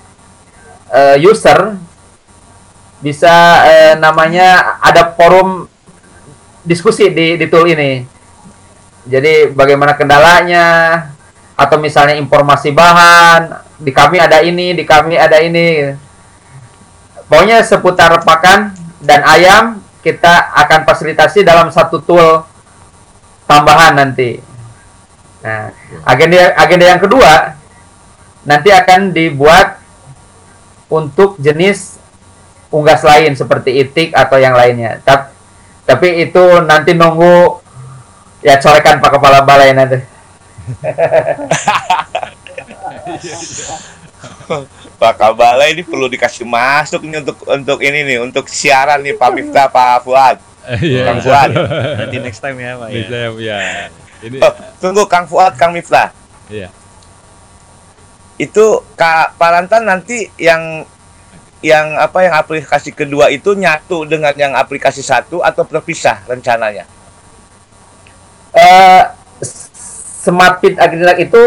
eh, 0.91 1.17
user 1.21 1.77
bisa 2.97 3.61
eh, 3.69 3.93
namanya 3.95 4.81
ada 4.81 5.13
forum 5.13 5.69
diskusi 6.65 7.13
di 7.13 7.37
di 7.37 7.45
tool 7.47 7.69
ini. 7.69 8.01
Jadi 9.07 9.53
bagaimana 9.55 9.95
kendalanya 9.95 10.67
atau 11.55 11.77
misalnya 11.79 12.19
informasi 12.19 12.75
bahan 12.75 13.63
di 13.79 13.93
kami 13.93 14.17
ada 14.19 14.43
ini, 14.43 14.73
di 14.75 14.83
kami 14.83 15.15
ada 15.15 15.39
ini. 15.39 15.95
Pokoknya 17.27 17.59
seputar 17.63 18.23
pakan 18.23 18.76
dan 19.01 19.21
ayam 19.25 19.81
kita 20.01 20.53
akan 20.55 20.87
fasilitasi 20.87 21.43
dalam 21.43 21.69
satu 21.69 22.01
tool 22.01 22.45
tambahan 23.45 23.97
nanti. 23.97 24.39
Nah, 25.43 25.69
agenda 26.03 26.53
agenda 26.57 26.85
yang 26.87 27.01
kedua 27.01 27.55
nanti 28.47 28.71
akan 28.71 29.11
dibuat 29.11 29.77
untuk 30.87 31.35
jenis 31.37 31.99
unggas 32.71 33.03
lain 33.03 33.35
seperti 33.35 33.83
itik 33.83 34.15
atau 34.15 34.39
yang 34.39 34.55
lainnya. 34.55 35.03
Tapi, 35.03 35.27
tapi 35.83 36.07
itu 36.27 36.43
nanti 36.63 36.95
nunggu 36.95 37.59
ya 38.43 38.59
corekan 38.59 38.99
Pak 39.03 39.11
Kepala 39.19 39.43
Balai 39.43 39.75
nanti. 39.75 39.99
Pak 44.97 45.13
Kabala 45.15 45.69
ini 45.69 45.85
perlu 45.85 46.07
dikasih 46.07 46.43
masuk 46.43 47.05
nih 47.05 47.21
untuk 47.21 47.37
untuk 47.45 47.79
ini 47.81 47.99
nih 48.03 48.17
untuk 48.19 48.45
siaran 48.47 49.03
nih 49.03 49.13
Pak 49.13 49.29
Miftah 49.31 49.67
Pak 49.69 50.01
Fuad. 50.01 50.37
Iya. 50.81 51.03
Kang 51.07 51.19
Fuad. 51.23 51.49
Nanti 51.99 52.17
next 52.19 52.43
time 52.43 52.59
ya 52.59 52.75
Pak 52.75 52.87
ya. 52.89 52.95
Bisa 52.97 53.17
ya. 53.39 53.57
Ini 54.17 54.37
Oh, 54.41 54.53
tunggu 54.81 55.05
Kang 55.05 55.29
Fuad, 55.29 55.53
Kang 55.55 55.71
Miftah. 55.71 56.09
iya. 56.49 56.67
Itu 58.37 58.83
Kak 58.93 59.37
Parantan 59.37 59.85
nanti 59.85 60.29
yang 60.37 60.85
yang 61.57 61.97
apa 61.97 62.21
yang 62.21 62.37
aplikasi 62.37 62.93
kedua 62.93 63.33
itu 63.33 63.57
nyatu 63.57 64.05
dengan 64.05 64.29
yang 64.37 64.53
aplikasi 64.53 65.01
satu 65.01 65.41
atau 65.41 65.65
terpisah 65.65 66.21
rencananya? 66.25 66.85
eh 68.53 69.03
Smart 70.21 70.59
Fit 70.61 70.77
Agrinak 70.77 71.17
itu 71.17 71.41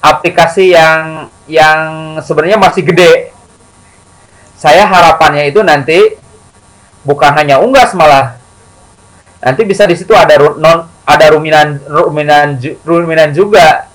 aplikasi 0.00 0.74
yang 0.74 1.30
yang 1.46 1.78
sebenarnya 2.20 2.58
masih 2.58 2.82
gede. 2.86 3.32
Saya 4.56 4.88
harapannya 4.88 5.52
itu 5.52 5.60
nanti 5.60 6.16
bukan 7.06 7.32
hanya 7.38 7.62
unggas 7.62 7.94
malah 7.94 8.34
nanti 9.38 9.62
bisa 9.62 9.86
di 9.86 9.94
situ 9.94 10.10
ada 10.10 10.34
non 10.58 10.90
ada 11.06 11.26
ruminan 11.30 11.78
ruminan 11.86 12.58
ruminan 12.82 13.30
juga 13.30 13.86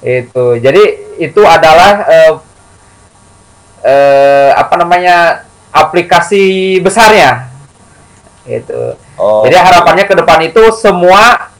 itu 0.00 0.56
jadi 0.56 0.82
itu 1.20 1.42
adalah 1.44 2.00
eh, 2.08 2.32
eh, 3.84 4.50
apa 4.56 4.74
namanya 4.80 5.44
aplikasi 5.68 6.78
besarnya 6.80 7.52
itu 8.48 8.96
Oh. 9.14 9.46
jadi 9.46 9.62
harapannya 9.62 10.10
ke 10.10 10.14
depan 10.18 10.42
itu 10.42 10.74
semua 10.74 11.54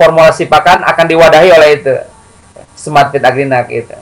formulasi 0.00 0.48
pakan 0.48 0.88
akan 0.88 1.04
diwadahi 1.04 1.52
oleh 1.52 1.68
itu 1.76 1.94
Smart 2.78 3.10
Fit 3.10 3.20
Agrinak 3.20 3.66
itu. 3.68 3.92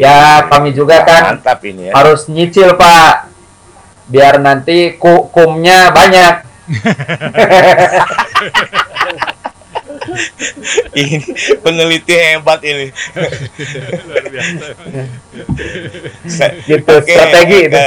Ya 0.00 0.40
kami 0.48 0.72
juga 0.72 1.04
kan 1.04 1.36
mantap 1.36 1.60
ini 1.66 1.90
ya. 1.90 1.92
harus 1.92 2.24
nyicil 2.30 2.78
Pak, 2.78 3.28
biar 4.06 4.38
nanti 4.40 4.96
ku 4.96 5.28
kumnya 5.28 5.90
banyak. 5.92 6.46
ini 10.94 11.18
peneliti 11.60 12.14
hebat 12.14 12.60
ini. 12.62 12.86
Sa- 16.28 16.54
Gitu 16.62 16.88
Oke, 16.88 17.10
strategi 17.10 17.58
itu. 17.68 17.84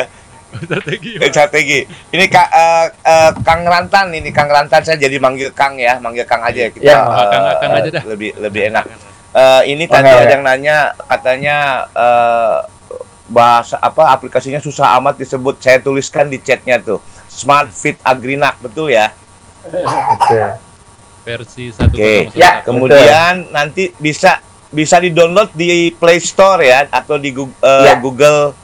Strategi. 0.53 1.11
Eh, 1.15 1.29
strategi. 1.29 1.79
Ini 2.09 2.25
Kak 2.25 2.47
eh, 2.49 2.85
eh, 3.01 3.31
Kang 3.41 3.63
Rantan 3.63 4.11
ini 4.11 4.29
Kang 4.29 4.47
Rantan 4.47 4.81
saya 4.81 4.95
jadi 4.95 5.17
manggil 5.17 5.51
Kang 5.51 5.75
ya, 5.75 5.97
manggil 5.97 6.23
Kang 6.23 6.41
aja 6.41 6.59
ya 6.59 6.69
kita. 6.69 6.85
Ya, 6.85 6.99
eh, 6.99 7.27
Kang- 7.27 7.57
Kang 7.57 7.71
aja 7.73 7.89
dah. 7.91 8.03
Lebih 8.05 8.29
lebih 8.37 8.61
enak. 8.69 8.85
Eh, 9.31 9.61
ini 9.69 9.83
Oh, 9.85 9.91
tadi 9.91 10.05
enggak, 10.05 10.17
ada 10.17 10.25
ya. 10.25 10.31
yang 10.31 10.43
nanya 10.43 10.77
katanya 11.01 11.57
eh, 11.89 12.55
bahasa 13.25 13.75
apa 13.77 14.11
aplikasinya 14.11 14.59
susah 14.59 14.99
amat 14.99 15.15
disebut. 15.15 15.55
Saya 15.57 15.79
tuliskan 15.79 16.27
di 16.27 16.37
chatnya 16.37 16.77
tuh. 16.77 16.99
Smart 17.25 17.71
Fit 17.71 17.95
Agrinak 18.01 18.59
betul 18.59 18.91
ya. 18.91 19.15
Gitu. 19.63 20.35
Versi 21.21 21.69
satu 21.69 21.93
Oke. 21.93 22.33
Ya, 22.33 22.59
Kemudian 22.59 23.47
nanti 23.49 23.93
bisa 23.95 24.41
bisa 24.67 24.97
di-download 24.97 25.51
di 25.53 25.91
Play 25.91 26.17
Store 26.17 26.59
ya 26.59 26.87
atau 26.87 27.15
di 27.15 27.29
Google, 27.29 27.83
Ya. 27.83 27.95
Google 27.95 28.39
Ya. 28.49 28.60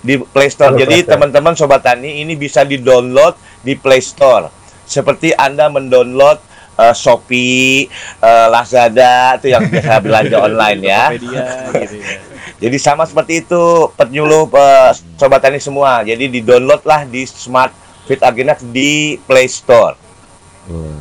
Di 0.00 0.16
Play 0.20 0.48
Store. 0.48 0.72
Jadi 0.74 1.04
teman-teman 1.04 1.52
sobat 1.54 1.84
tani 1.84 2.24
ini 2.24 2.36
bisa 2.36 2.64
di-download 2.64 3.36
di 3.60 3.76
Play 3.76 4.00
Store. 4.00 4.48
Seperti 4.84 5.30
Anda 5.36 5.70
mendownload 5.70 6.38
eh, 6.76 6.94
Shopee, 6.96 7.86
eh, 8.18 8.46
Lazada 8.50 9.38
itu 9.38 9.52
yang 9.52 9.68
biasa 9.68 10.00
belanja 10.04 10.36
online 10.40 10.80
ya. 10.82 11.02
Gitu 11.14 11.26
ya. 11.30 11.46
Jadi 12.62 12.76
sama 12.76 13.08
seperti 13.08 13.44
itu 13.44 13.88
penyuluh 13.94 14.48
eh, 14.50 14.90
sobat 15.16 15.40
tani 15.44 15.60
semua. 15.60 16.02
Jadi 16.02 16.28
di-download 16.40 16.82
lah 16.84 17.04
di 17.04 17.24
Smart 17.28 17.72
Fit 18.08 18.20
Agrinak 18.20 18.58
di 18.64 19.20
Play 19.28 19.46
Store. 19.46 19.94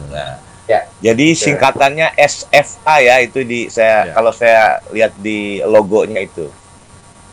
Nah, 0.09 0.49
Ya. 0.69 0.85
jadi 1.01 1.33
singkatannya 1.33 2.13
SFA 2.13 3.01
ya 3.01 3.15
itu 3.25 3.41
di 3.41 3.73
saya 3.73 4.05
Ya. 4.05 4.13
kalau 4.13 4.29
saya 4.29 4.77
lihat 4.93 5.17
di 5.17 5.65
logonya 5.65 6.21
itu. 6.21 6.45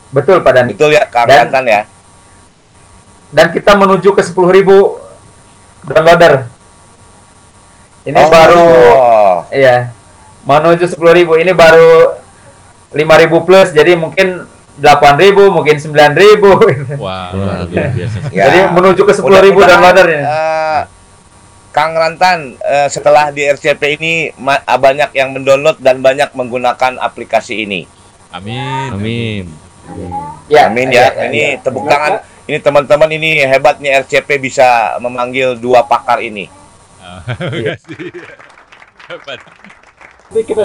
Betul 0.09 0.41
Pak 0.41 0.53
Dan. 0.53 0.67
Betul 0.69 0.91
ya 0.93 1.05
Kang 1.05 1.27
Dan- 1.27 1.49
Rantan 1.49 1.65
ya? 1.65 1.83
Dan 3.29 3.51
kita 3.51 3.75
menuju 3.75 4.11
ke 4.11 4.23
10.000 4.23 5.03
downloader. 5.85 6.47
Ini 8.03 8.15
Oh. 8.17 8.29
baru 8.29 8.65
Iya. 9.51 9.91
Menuju 10.43 10.87
10.000 10.89 11.35
ini 11.37 11.51
baru 11.51 12.15
5.000 12.93 13.43
plus 13.43 13.75
jadi 13.75 13.95
mungkin 13.95 14.47
8.000 14.77 15.51
mungkin 15.51 15.75
9.000 15.77 16.55
Wah, 17.03 17.35
luar 17.35 17.67
biasa. 17.67 18.31
Ya. 18.31 18.47
Jadi 18.47 18.59
menuju 18.71 19.03
ke 19.03 19.11
10.000 19.11 19.27
Mudah-mudahan, 19.51 19.71
downloader 19.75 20.07
ini. 20.09 20.23
eh, 20.23 20.81
Kang 21.73 21.93
Rantan 21.93 22.55
eh, 22.57 22.87
setelah 22.87 23.29
di 23.29 23.43
RCP 23.43 23.99
ini 23.99 24.31
banyak 24.63 25.11
yang 25.13 25.35
mendownload 25.35 25.77
dan 25.77 25.99
banyak 25.99 26.31
menggunakan 26.31 26.97
aplikasi 26.97 27.67
ini. 27.67 27.91
Amin. 28.31 28.89
Amin. 28.93 29.45
Ya, 30.47 30.71
Amin 30.71 30.89
ya. 30.91 31.11
Ini 31.31 31.63
tepuk 31.63 31.87
tangan. 31.87 32.23
Ini 32.47 32.63
teman-teman 32.63 33.11
ini 33.11 33.43
hebatnya 33.43 34.07
RCP 34.07 34.39
bisa 34.39 34.95
memanggil 35.03 35.59
dua 35.59 35.83
pakar 35.83 36.23
ini. 36.23 36.47
Ah, 37.03 37.23
Iya. 37.51 37.75
Hebat. 39.11 39.39
Kita 40.35 40.63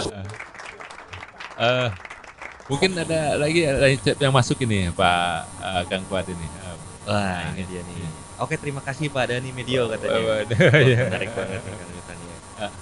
Eh, 1.62 1.90
mungkin 2.66 2.98
ada 2.98 3.38
lagi 3.38 3.62
yang 4.18 4.34
masuk 4.34 4.58
ini 4.66 4.90
Pak 4.90 5.46
eh, 5.62 5.82
Kang 5.86 6.02
Fuad 6.10 6.26
ini. 6.26 6.42
Eh, 6.50 6.76
Wah, 7.06 7.54
ini 7.54 7.62
dia 7.70 7.86
nih. 7.86 8.10
Oke, 8.42 8.58
terima 8.58 8.82
kasih 8.82 9.14
Pak 9.14 9.30
Dani 9.30 9.54
Medio 9.54 9.86
katanya. 9.86 10.22
Wah, 10.26 10.42
iya. 10.90 11.06
menarik 11.06 11.30
banget 11.38 11.62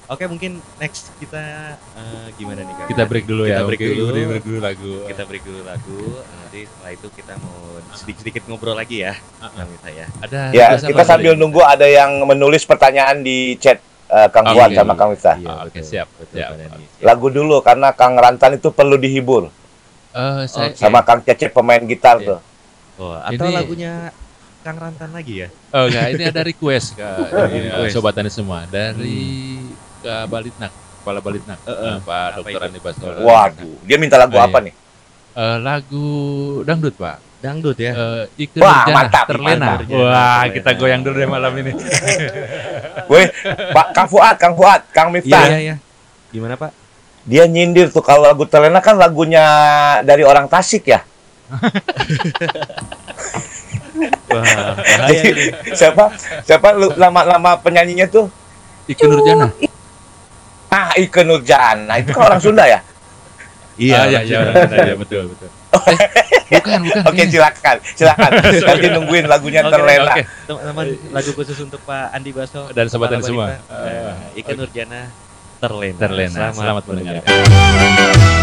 Oke, 0.06 0.24
mungkin 0.26 0.52
next 0.78 1.14
kita 1.18 1.40
eh, 1.96 2.28
gimana 2.36 2.62
nih 2.62 2.74
Kang? 2.74 2.88
Kita 2.88 3.04
break 3.06 3.26
dulu 3.26 3.44
ya. 3.44 3.56
Kita 3.56 3.64
break 3.66 3.80
Oke, 3.80 3.88
dulu. 3.90 4.08
Kita 4.10 4.26
break 4.26 4.44
dulu 4.44 4.60
lagu. 4.60 4.94
Kita 5.06 5.24
break 5.24 5.44
dulu 5.44 5.60
lagu. 5.64 6.00
Nanti 6.20 6.60
setelah 6.66 6.92
itu 6.92 7.08
kita 7.10 7.34
mau 7.38 7.58
sedikit-sedikit 7.92 8.42
ngobrol 8.46 8.74
lagi 8.74 8.98
ya. 9.02 9.14
Ah, 9.38 9.46
ah. 9.46 9.50
Kang 9.56 9.70
Mita 9.70 9.90
ya. 9.90 10.06
Ada 10.20 10.40
Ya, 10.52 10.68
kita 10.76 10.92
apa 10.94 11.04
sambil 11.06 11.34
tadi? 11.34 11.42
nunggu 11.42 11.62
ada 11.62 11.86
yang 11.86 12.12
menulis 12.24 12.64
pertanyaan 12.64 13.22
di 13.22 13.38
chat 13.56 13.80
eh, 14.08 14.28
Kang 14.30 14.46
Oke. 14.46 14.54
Fuad 14.54 14.70
sama 14.74 14.94
Kang 14.94 15.10
Miftah. 15.12 15.38
Iya, 15.38 15.54
oke, 15.62 15.70
betul. 15.70 15.84
siap, 15.86 16.08
Betul, 16.18 16.36
siap. 16.36 16.50
Lagu 17.00 17.28
dulu 17.30 17.56
karena 17.62 17.92
Kang 17.92 18.16
Rantan 18.16 18.56
itu 18.56 18.70
perlu 18.70 18.96
dihibur 18.96 19.48
Eh, 20.10 20.44
saya 20.44 20.74
Oke. 20.74 20.76
sama 20.76 21.00
Kang 21.00 21.22
Cecep 21.22 21.54
pemain 21.54 21.78
gitar 21.80 22.18
Iya. 22.18 22.28
tuh. 22.28 22.40
Oh, 22.98 23.14
atau 23.16 23.46
Ini- 23.46 23.56
lagunya 23.56 23.94
Kang 24.60 24.76
Rantan 24.76 25.10
lagi 25.10 25.40
ya? 25.40 25.48
Oh 25.72 25.88
enggak, 25.88 26.06
ini 26.12 26.24
ada 26.26 26.42
request 26.42 26.94
ke 26.94 27.08
ini, 27.50 27.68
Request. 27.70 27.94
sobat 27.94 28.12
tani 28.12 28.28
semua 28.28 28.68
dari 28.68 29.56
ke 29.98 30.14
Balitnak, 30.26 30.72
kepala 31.00 31.20
Balitnak, 31.20 31.60
eh. 31.62 31.72
eh, 31.72 31.98
Pak 32.00 32.28
Dokter? 32.38 32.62
Andi 32.66 32.80
Baskoro. 32.80 33.20
Waduh, 33.22 33.80
dia 33.84 33.96
minta 33.96 34.16
lagu 34.16 34.36
Oh, 34.36 34.42
apa 34.42 34.60
iya. 34.60 34.66
nih? 34.68 34.74
Eh, 35.34 35.58
lagu 35.60 36.08
dangdut 36.62 36.92
Pak. 36.94 37.18
Dangdut 37.40 37.80
ya. 37.80 37.96
Eh, 37.96 38.24
Ike 38.38 38.60
Wah, 38.60 38.84
Nurjana, 38.84 38.96
mantap, 38.98 39.26
terlena. 39.28 39.68
mantap. 39.80 39.88
Wah, 39.88 40.04
Terlena. 40.44 40.52
kita 40.52 40.70
goyang 40.76 41.02
dulu 41.02 41.16
deh 41.16 41.30
malam 41.30 41.54
ini. 41.56 41.72
Weh, 43.12 43.26
Pak 43.72 43.88
Kang 43.94 44.08
Fuad, 44.08 44.36
Kang 44.36 44.54
Fuad, 44.54 44.82
Kang 44.92 45.08
Iya, 45.08 45.16
Miftah. 45.16 45.46
iya, 45.48 45.58
iya. 45.58 45.76
Gimana, 46.30 46.60
Pak? 46.60 46.76
Dia 47.24 47.48
nyindir 47.48 47.88
tuh 47.88 48.04
kalau 48.04 48.28
lagu 48.28 48.44
Terlena 48.44 48.80
kan 48.80 49.00
lagunya 49.00 49.40
dari 50.04 50.22
orang 50.22 50.52
Tasik 50.52 50.84
ya. 50.86 51.00
Wah, 54.30 54.74
bahaya 54.78 55.22
Jadi, 55.22 55.44
siapa 55.72 56.04
siapa 56.42 56.68
lu- 56.72 56.96
nama-nama 56.96 57.56
penyanyinya 57.56 58.08
tuh? 58.08 58.26
Ike 58.86 59.06
Nurjana. 59.06 59.48
Ah, 60.68 60.94
Ike 60.96 61.22
Nurjana. 61.22 61.94
Itu 61.98 62.12
kan 62.12 62.24
orang 62.26 62.40
Sunda 62.40 62.64
ya? 62.64 62.80
Iya, 63.76 63.96
Ah, 63.96 64.06
iya, 64.06 64.20
iya, 64.22 64.40
iya, 64.44 64.78
iya, 64.92 64.96
betul, 64.96 65.32
betul. 65.32 65.50
Bukan, 66.50 66.80
bukan. 66.84 67.02
Oke, 67.06 67.24
ini. 67.24 67.32
silakan, 67.32 67.78
silakan. 67.94 68.32
Nanti 68.68 68.88
nungguin 68.90 69.26
lagunya 69.26 69.62
Oke, 69.62 69.72
terlena. 69.72 70.12
Oke. 70.12 70.24
Teman-teman, 70.46 70.86
lagu 71.14 71.32
khusus 71.32 71.58
untuk 71.62 71.80
Pak 71.86 72.10
Andi 72.12 72.34
Baso 72.34 72.74
Dan 72.74 72.90
sobat 72.90 73.14
dan 73.14 73.22
semua. 73.22 73.56
Balita. 73.56 73.70
Nah, 73.72 74.18
Ika 74.34 74.52
Nurjana 74.58 75.02
terlena. 75.62 76.00
Terlena. 76.02 76.46
Selamat 76.52 76.84
mendengarkan. 76.86 77.24
mendengarkan. 77.24 78.38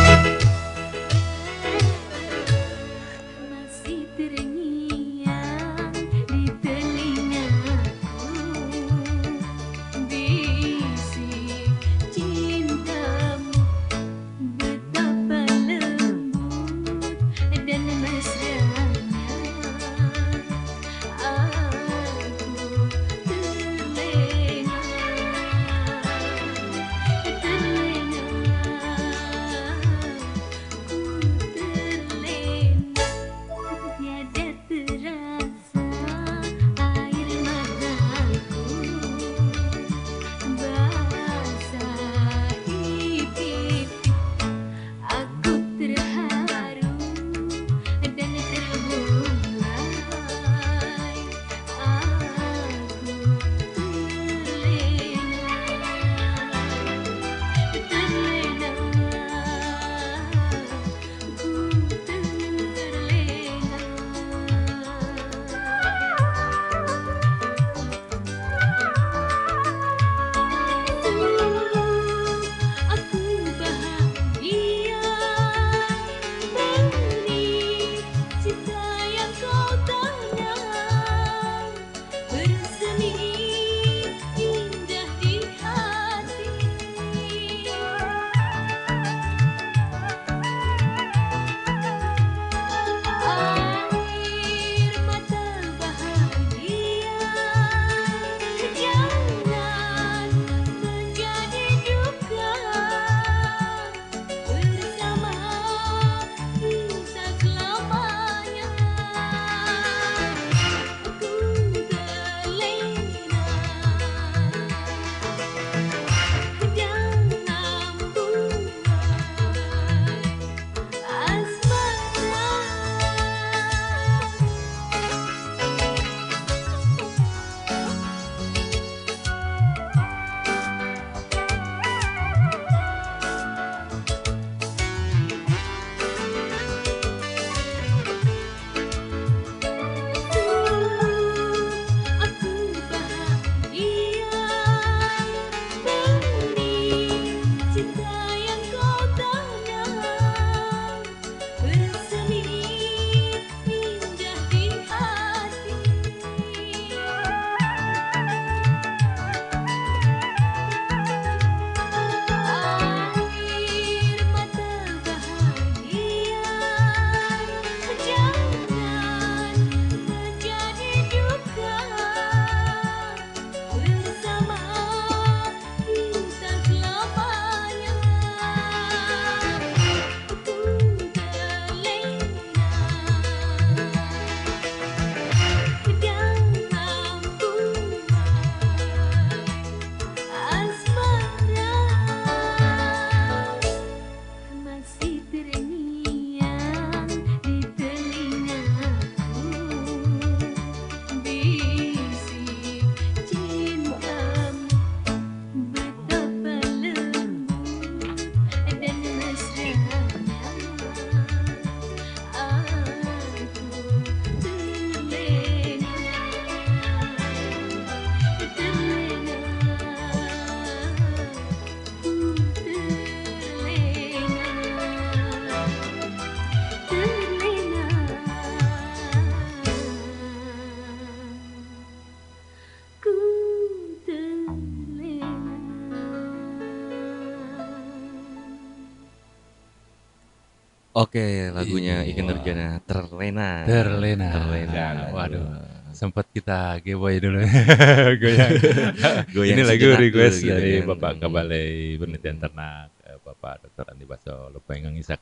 Oke, 240.97 241.53
lagunya 241.53 242.01
Iya. 242.03 242.25
Nurjana 242.25 242.81
terlena. 242.83 243.69
Terlena. 243.69 244.29
Terlena. 244.33 244.81
Waduh. 245.13 245.45
Sempat 245.93 246.25
kita 246.29 246.81
giveaway 246.81 247.21
dulu. 247.21 247.41
Goyang. 248.21 248.53
Goyang 249.37 249.57
Ini 249.57 249.63
lagu 249.65 249.81
sejenak 249.93 250.01
request 250.03 250.37
gitu 250.41 250.53
dari 250.53 250.73
kan. 250.81 250.89
Bapak 250.89 251.13
Kabalai 251.19 251.69
Penelitian 251.97 252.37
Ternak, 252.39 252.89
eh, 253.03 253.17
Bapak 253.19 253.55
Dr. 253.65 253.93
Andi 253.93 254.05
Baso, 254.05 254.49
Lepengang 254.51 254.97
Isak. 254.97 255.21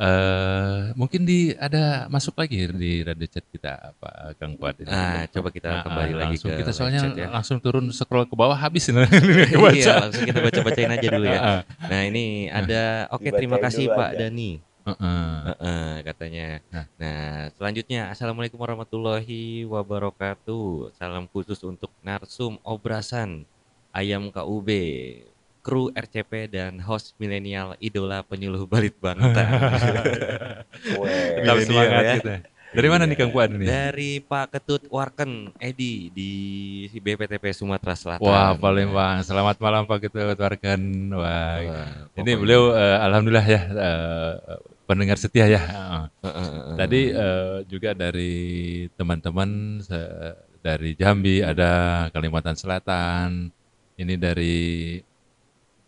Eh, 0.00 0.96
mungkin 0.96 1.28
di 1.28 1.52
ada 1.52 2.08
masuk 2.08 2.32
lagi 2.36 2.72
di 2.72 3.04
radio 3.04 3.28
chat 3.28 3.44
kita 3.44 3.92
Pak 3.96 4.36
Kang 4.36 4.56
Fuad 4.56 4.80
ini. 4.80 4.88
Nah, 4.88 5.28
coba 5.28 5.48
kita 5.48 5.68
Nah, 5.70 5.82
kembali 5.84 6.12
ah, 6.12 6.18
lagi 6.18 6.36
langsung 6.36 6.48
ke 6.48 6.56
kita 6.56 6.72
live 6.72 6.78
soalnya 6.80 7.00
chat 7.02 7.12
ya. 7.14 7.28
langsung 7.28 7.56
turun 7.60 7.84
scroll 7.92 8.24
ke 8.24 8.32
bawah 8.32 8.56
habis 8.56 8.88
ini 8.88 9.04
Iya, 9.76 10.08
langsung 10.08 10.24
kita 10.24 10.40
baca-bacain 10.40 10.88
aja 10.88 11.08
dulu 11.10 11.26
ya. 11.28 11.40
Ah, 11.40 11.60
Nah, 11.84 12.00
ini 12.04 12.48
ada 12.48 13.12
oke 13.12 13.28
terima 13.28 13.56
Dibacain 13.56 13.64
kasih 13.68 13.84
dulu 13.86 13.96
Pak 13.96 14.08
aja. 14.08 14.20
Dani. 14.24 14.50
Heeh. 14.88 15.24
Heeh, 15.44 15.92
katanya. 16.08 16.46
Nah. 16.72 16.86
Nah, 16.96 17.52
selanjutnya 17.56 18.08
Assalamualaikum 18.08 18.56
warahmatullahi 18.56 19.68
wabarakatuh. 19.68 20.96
Salam 20.96 21.28
khusus 21.28 21.60
untuk 21.66 21.92
Narsum 22.00 22.56
Obrasan 22.64 23.44
Ayam 23.92 24.32
KUB. 24.32 24.70
kru 25.60 25.92
RCP 25.92 26.48
dan 26.48 26.80
host 26.80 27.12
milenial 27.20 27.76
idola 27.84 28.24
penyuluh 28.24 28.64
balit. 28.64 28.96
Weh. 29.04 29.20
Tetap 31.44 31.56
semangat 31.68 32.00
ya. 32.00 32.14
kita. 32.16 32.36
Dari 32.70 32.86
mana 32.86 33.02
nih 33.02 33.18
Kang 33.18 33.34
Fuad 33.34 33.50
nih? 33.50 33.66
Dari 33.66 34.10
Pak 34.22 34.54
Ketut 34.54 34.86
Warken 34.86 35.50
Edi 35.58 36.06
di 36.14 36.32
BPTP 37.02 37.50
Sumatera 37.50 37.98
Selatan. 37.98 38.22
Wah, 38.22 38.54
Palembang. 38.54 39.26
Selamat 39.26 39.58
malam 39.58 39.90
Pak 39.90 40.06
Ketut 40.06 40.38
Warkan. 40.38 40.80
Wah, 41.10 41.58
Wah, 41.66 41.88
ini 42.14 42.32
beliau 42.38 42.70
eh, 42.70 42.96
alhamdulillah 43.02 43.46
ya 43.50 43.60
eh, 43.74 44.32
pendengar 44.90 45.14
setia 45.22 45.46
ya. 45.46 45.62
Heeh. 45.62 46.04
Heeh, 46.26 46.46
heeh. 46.50 46.74
Tadi 46.74 47.02
eh, 47.14 47.58
juga 47.70 47.90
dari 47.94 48.34
teman-teman 48.98 49.78
dari 50.60 50.90
Jambi 50.98 51.40
ada 51.46 51.70
Kalimantan 52.10 52.58
Selatan, 52.58 53.54
ini 53.96 54.14
dari 54.18 54.56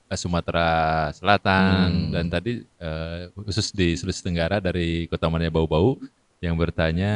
eh, 0.06 0.18
Sumatera 0.18 1.10
Selatan 1.10 1.88
Hmm. 1.92 2.10
dan 2.14 2.26
tadi 2.30 2.62
eh, 2.62 3.28
khusus 3.34 3.74
di 3.74 3.98
Sulawesi 3.98 4.22
Tenggara 4.22 4.62
dari 4.62 5.10
Kota 5.10 5.26
Mania 5.26 5.50
Bau-Bau 5.50 5.98
yang 6.38 6.54
bertanya 6.54 7.12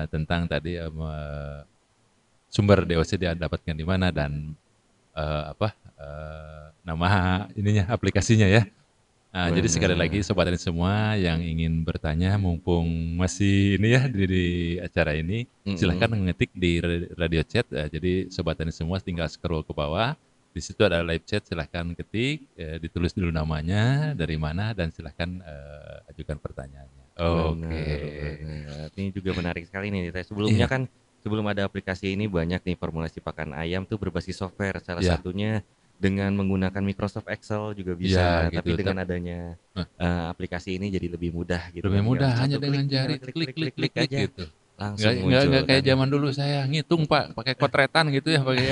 eh, 0.00 0.04
tentang 0.08 0.48
tadi 0.48 0.80
em, 0.80 0.96
eh, 0.96 1.60
sumber 2.48 2.88
DOC 2.88 3.10
dia 3.20 3.36
dapatkan 3.36 3.76
di 3.76 3.84
mana 3.84 4.08
dan 4.14 4.56
eh, 5.12 5.44
apa 5.52 5.68
eh, 6.00 6.64
nama 6.86 7.08
ininya 7.58 7.90
aplikasinya 7.90 8.46
ya. 8.46 8.62
Nah, 9.36 9.52
jadi 9.52 9.68
sekali 9.68 9.92
lagi 9.92 10.24
sobat 10.24 10.48
ini 10.48 10.56
semua 10.56 11.12
yang 11.12 11.44
ingin 11.44 11.84
bertanya 11.84 12.40
mumpung 12.40 12.88
masih 13.20 13.76
ini 13.76 13.88
ya 13.92 14.08
di, 14.08 14.24
di 14.24 14.46
acara 14.80 15.12
ini 15.12 15.44
silahkan 15.76 16.08
mengetik 16.08 16.56
di 16.56 16.80
ra- 16.80 17.12
radio 17.20 17.44
chat 17.44 17.68
eh, 17.68 17.84
jadi 17.92 18.12
sobat 18.32 18.56
ini 18.64 18.72
semua 18.72 18.96
tinggal 18.96 19.28
scroll 19.28 19.60
ke 19.60 19.76
bawah 19.76 20.16
di 20.56 20.60
situ 20.64 20.80
ada 20.80 21.04
live 21.04 21.20
chat 21.28 21.44
silahkan 21.44 21.84
ketik 21.92 22.48
eh, 22.56 22.80
ditulis 22.80 23.12
dulu 23.12 23.28
namanya 23.28 24.16
dari 24.16 24.40
mana 24.40 24.72
dan 24.72 24.88
silahkan 24.88 25.28
eh, 25.44 26.10
ajukan 26.16 26.40
pertanyaannya 26.40 27.04
oke 27.20 27.76
benar. 28.40 28.88
Ini 28.96 29.08
juga 29.12 29.30
menarik 29.36 29.64
sekali 29.68 29.92
nih. 29.92 30.16
Sebelumnya 30.24 30.64
Iya. 30.64 30.72
kan 30.72 30.82
sebelum 31.20 31.44
ada 31.44 31.68
aplikasi 31.68 32.16
ini 32.16 32.24
banyak 32.24 32.64
nih 32.64 32.76
formulasi 32.76 33.20
pakan 33.20 33.52
ayam 33.52 33.84
tuh 33.84 34.00
berbasis 34.00 34.36
software. 34.40 34.80
Salah 34.80 35.04
Iya. 35.04 35.16
satunya 35.20 35.60
dengan 35.96 36.28
menggunakan 36.36 36.82
Microsoft 36.84 37.28
Excel 37.28 37.72
juga 37.72 37.92
bisa. 37.96 38.48
Tapi 38.52 38.68
gitu. 38.72 38.78
dengan 38.84 38.96
adanya 39.00 39.38
eh, 39.76 40.24
aplikasi 40.28 40.76
ini 40.76 40.92
jadi 40.92 41.08
lebih 41.08 41.32
mudah 41.32 41.72
gitu. 41.72 41.88
lebih 41.88 42.02
mudah 42.04 42.30
Tinggal 42.32 42.42
hanya 42.44 42.56
dengan 42.60 42.84
klik, 42.84 42.92
jari 42.92 43.14
tinggal 43.16 43.32
klik 43.32 43.50
klik 43.56 43.72
klik, 43.74 43.74
klik 43.74 43.94
aja 43.96 44.18
gitu 44.28 44.44
langsung 44.76 45.08
nggak 45.08 45.24
muncul. 45.24 45.48
nggak 45.48 45.64
kayak 45.64 45.82
kan. 45.82 45.88
zaman 45.88 46.08
dulu 46.12 46.28
saya 46.36 46.58
ngitung 46.68 47.08
pak 47.08 47.32
pakai 47.32 47.54
kotretan 47.56 48.12
gitu 48.12 48.28
ya 48.28 48.44
pakai 48.48 48.68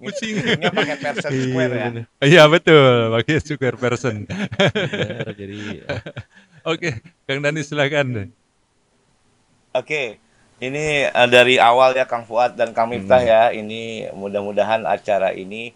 pusing 0.00 0.32
Ngitungnya 0.40 0.70
pakai 0.72 0.96
person 0.96 1.28
Iya, 1.30 1.44
square 1.44 1.74
ya. 1.76 1.88
iya 2.24 2.42
betul 2.48 2.80
pakai 3.12 3.34
square 3.44 3.76
person 3.76 4.14
Benar, 4.24 5.28
jadi 5.36 5.56
eh, 5.84 6.00
oke 6.72 6.90
kang 7.28 7.44
Dani 7.44 7.60
silakan 7.60 8.32
Oke, 9.72 10.20
ini 10.60 11.08
eh, 11.08 11.28
dari 11.32 11.56
awal 11.56 11.96
ya 11.96 12.04
Kang 12.04 12.28
Fuad 12.28 12.56
dan 12.56 12.76
Kang 12.76 12.92
Miftah 12.92 13.20
Hmm. 13.20 13.28
ya. 13.28 13.42
Ini 13.52 14.12
mudah-mudahan 14.12 14.84
acara 14.84 15.32
ini 15.32 15.72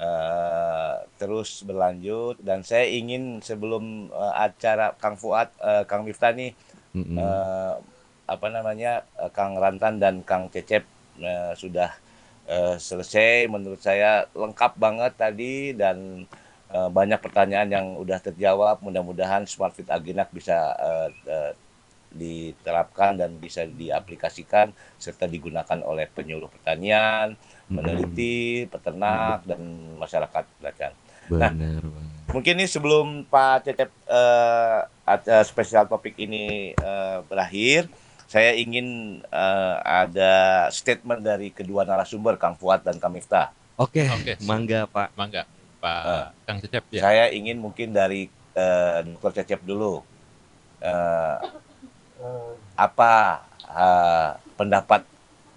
eh, 0.00 0.94
terus 1.20 1.60
berlanjut 1.68 2.40
dan 2.40 2.64
saya 2.64 2.88
ingin 2.88 3.44
sebelum 3.44 4.08
eh, 4.08 4.34
acara 4.48 4.96
Kang 4.96 5.20
Fuad, 5.20 5.52
eh, 5.60 5.84
Kang 5.84 6.08
Miftah 6.08 6.32
nih 6.32 6.56
mm-mm. 6.96 7.16
eh, 7.20 7.74
apa 8.24 8.46
namanya 8.48 9.04
eh, 9.20 9.30
Kang 9.30 9.60
Rantan 9.60 10.00
dan 10.00 10.24
Kang 10.24 10.48
Cecep 10.48 10.82
eh, 11.20 11.52
sudah 11.54 11.92
eh, 12.48 12.76
selesai. 12.80 13.46
Menurut 13.52 13.78
saya 13.84 14.24
lengkap 14.32 14.72
banget 14.80 15.12
tadi 15.20 15.76
dan 15.76 16.24
eh, 16.72 16.88
banyak 16.88 17.20
pertanyaan 17.20 17.68
yang 17.68 17.86
udah 18.00 18.18
terjawab. 18.24 18.80
Mudah-mudahan 18.80 19.44
Smart 19.44 19.76
Fit 19.76 19.90
Aginak 19.92 20.32
bisa 20.32 20.72
eh, 20.80 21.08
eh, 21.28 21.52
diterapkan 22.10 23.14
dan 23.14 23.36
bisa 23.36 23.64
diaplikasikan 23.64 24.70
serta 24.96 25.24
digunakan 25.24 25.78
oleh 25.82 26.06
penyuluh 26.06 26.46
pertanian, 26.46 27.34
peneliti, 27.66 28.66
peternak 28.66 29.42
dan 29.44 29.60
masyarakat 29.96 30.44
belacan. 30.58 30.92
Nah, 31.30 31.50
benar 31.50 31.82
banget. 31.82 32.08
Mungkin 32.30 32.54
ini 32.56 32.66
sebelum 32.66 33.06
Pak 33.26 33.66
Cecep 33.66 33.90
eh, 34.06 34.80
at- 35.04 35.42
spesial 35.42 35.86
topik 35.86 36.14
ini 36.16 36.70
eh, 36.72 37.18
berakhir, 37.26 37.90
saya 38.26 38.54
ingin 38.54 38.86
eh, 39.24 39.74
ada 39.82 40.32
statement 40.70 41.18
dari 41.20 41.50
kedua 41.50 41.82
narasumber 41.82 42.38
Kang 42.38 42.54
Fuad 42.54 42.82
dan 42.82 42.98
Kang 42.98 43.10
Miftah. 43.10 43.50
Oke, 43.74 44.06
Oke, 44.06 44.38
mangga 44.44 44.86
Pak. 44.86 45.10
mangga 45.16 45.42
Pak 45.80 46.02
Eh, 46.04 46.26
Kang 46.44 46.58
Cecep 46.60 46.84
ya 46.92 47.00
Saya 47.00 47.24
ingin 47.32 47.58
mungkin 47.58 47.90
dari 47.90 48.28
eh, 48.54 48.98
Dr. 49.16 49.42
Cecep 49.42 49.62
dulu. 49.64 50.04
Eh, 50.78 51.36
apa 52.76 53.44
eh, 53.64 54.30
pendapat 54.56 55.04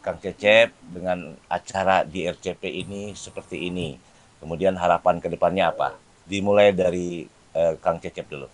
Kang 0.04 0.20
Cecep 0.20 0.76
dengan 0.92 1.32
acara 1.48 2.04
di 2.04 2.28
RCP 2.28 2.64
ini 2.68 3.16
seperti 3.16 3.72
ini? 3.72 3.96
Kemudian 4.44 4.76
harapan 4.76 5.24
ke 5.24 5.32
depannya 5.32 5.72
apa? 5.72 5.96
Dimulai 6.28 6.76
dari 6.76 7.24
eh, 7.56 7.74
Kang 7.80 8.00
Cecep 8.04 8.28
dulu. 8.28 8.48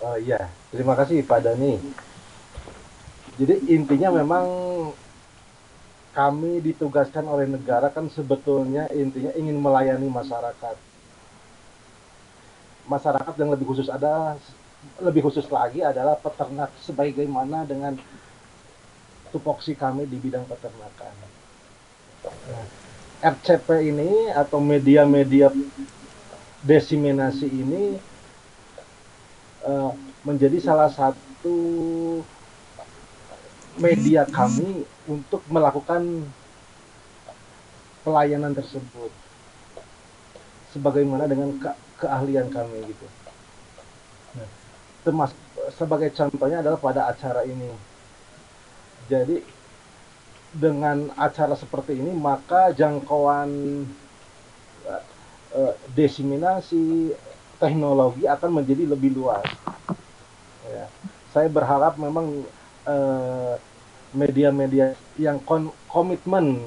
Oh 0.00 0.16
iya, 0.16 0.48
terima 0.72 0.96
kasih 0.96 1.20
Pak 1.20 1.44
Dani. 1.44 1.76
Jadi 3.36 3.68
intinya 3.68 4.08
memang 4.16 4.44
kami 6.16 6.64
ditugaskan 6.64 7.28
oleh 7.28 7.46
negara 7.46 7.92
kan 7.92 8.08
sebetulnya 8.08 8.88
intinya 8.96 9.30
ingin 9.36 9.60
melayani 9.60 10.08
masyarakat. 10.08 10.76
Masyarakat 12.88 13.34
yang 13.38 13.52
lebih 13.52 13.68
khusus 13.68 13.92
ada 13.92 14.40
lebih 15.00 15.24
khusus 15.28 15.44
lagi 15.52 15.84
adalah 15.84 16.16
peternak 16.16 16.72
sebagaimana 16.80 17.68
dengan 17.68 17.96
tupoksi 19.32 19.76
kami 19.76 20.08
di 20.08 20.16
bidang 20.16 20.44
peternakan. 20.48 21.14
Nah, 22.24 22.66
RCP 23.20 23.92
ini 23.92 24.32
atau 24.32 24.60
media-media 24.60 25.52
desiminasi 26.64 27.48
ini 27.48 27.96
eh, 29.64 29.92
menjadi 30.24 30.56
salah 30.60 30.88
satu 30.88 31.56
media 33.80 34.28
kami 34.28 34.84
untuk 35.08 35.40
melakukan 35.48 36.28
pelayanan 38.04 38.52
tersebut 38.52 39.12
sebagaimana 40.72 41.28
dengan 41.28 41.56
ke- 41.60 41.78
keahlian 42.00 42.48
kami 42.48 42.88
gitu. 42.88 43.06
Termas 45.00 45.32
sebagai 45.76 46.12
contohnya 46.12 46.60
adalah 46.60 46.76
pada 46.76 47.08
acara 47.08 47.44
ini. 47.48 47.70
Jadi 49.08 49.42
dengan 50.50 51.14
acara 51.14 51.54
seperti 51.54 51.94
ini 51.94 52.10
maka 52.10 52.74
jangkauan 52.74 53.50
eh, 54.86 55.04
eh, 55.54 55.74
desiminasi 55.94 57.14
teknologi 57.60 58.26
akan 58.26 58.50
menjadi 58.62 58.88
lebih 58.90 59.14
luas. 59.14 59.46
Ya. 60.66 60.86
Saya 61.30 61.48
berharap 61.48 61.96
memang 61.96 62.44
eh, 62.86 63.54
media-media 64.10 64.98
yang 65.18 65.38
kon- 65.46 65.74
komitmen 65.86 66.66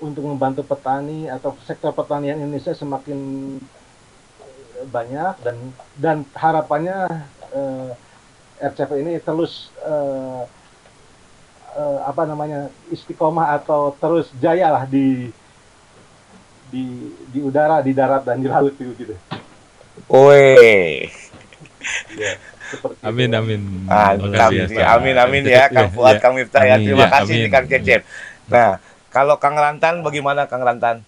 untuk 0.00 0.24
membantu 0.24 0.64
petani 0.64 1.28
atau 1.28 1.56
sektor 1.64 1.92
pertanian 1.92 2.40
Indonesia 2.40 2.72
semakin 2.72 3.18
eh, 3.60 3.75
banyak 4.84 5.34
dan 5.40 5.56
dan 5.96 6.16
harapannya 6.34 6.98
eh, 7.50 7.90
RCP 8.60 8.90
ini 9.00 9.12
terus 9.20 9.68
eh, 9.82 10.42
eh, 11.76 11.98
apa 12.04 12.22
namanya 12.24 12.68
istiqomah 12.88 13.56
atau 13.56 13.92
terus 13.96 14.28
jaya 14.36 14.68
lah 14.70 14.84
di 14.84 15.30
di 16.66 16.84
di 17.30 17.38
udara, 17.40 17.78
di 17.80 17.94
darat 17.94 18.26
dan 18.26 18.42
di 18.42 18.48
laut 18.50 18.74
gitu. 18.74 18.92
gitu. 18.96 19.14
Woi, 20.10 21.08
Seperti 22.66 23.06
amin 23.06 23.30
itu. 23.30 23.38
amin 23.38 23.60
ini. 24.50 24.50
biasa. 24.50 24.80
Amin 24.98 25.16
amin 25.16 25.42
ya 25.46 25.68
Kang 25.74 25.88
Iya, 25.88 25.94
Fuad, 25.94 26.16
iya. 26.18 26.22
Kang 26.22 26.34
Miftah 26.34 26.64
ya. 26.66 26.76
Amin. 26.76 26.84
Terima 26.84 27.06
Ya, 27.06 27.08
kasih 27.08 27.34
nih 27.38 27.48
amin. 27.48 27.50
Kang 27.50 27.66
Cecep. 27.70 28.02
Nah, 28.50 28.70
kalau 29.08 29.36
Kang 29.38 29.56
Rantan 29.56 30.02
bagaimana 30.02 30.50
Kang 30.50 30.62
Rantan? 30.62 31.06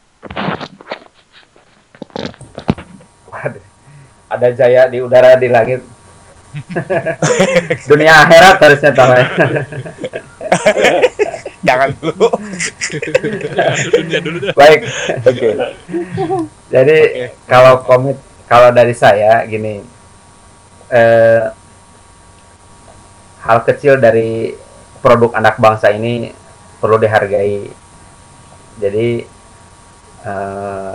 Waduh, 3.38 3.62
ada 4.26 4.48
jaya 4.50 4.90
di 4.90 4.98
udara 4.98 5.38
di 5.38 5.46
langit. 5.46 5.86
Dunia 7.90 8.26
akhirat 8.26 8.58
harusnya 8.58 8.90
tahu 8.90 9.14
ya. 9.14 9.26
Jangan 11.68 11.90
dulu. 12.00 12.28
dunia 13.94 14.18
dulu 14.22 14.36
dah 14.42 14.54
Baik. 14.56 14.80
Oke. 15.26 15.50
Jadi 16.74 16.98
kalau 17.46 17.84
komit 17.84 18.18
kalau 18.48 18.72
dari 18.72 18.96
saya 18.96 19.44
gini 19.44 19.84
eh, 20.88 21.44
hal 23.44 23.58
kecil 23.62 24.00
dari 24.00 24.56
produk 24.98 25.36
anak 25.36 25.60
bangsa 25.62 25.94
ini 25.94 26.32
perlu 26.82 26.98
dihargai. 26.98 27.70
Jadi 28.82 29.08
eh, 30.26 30.94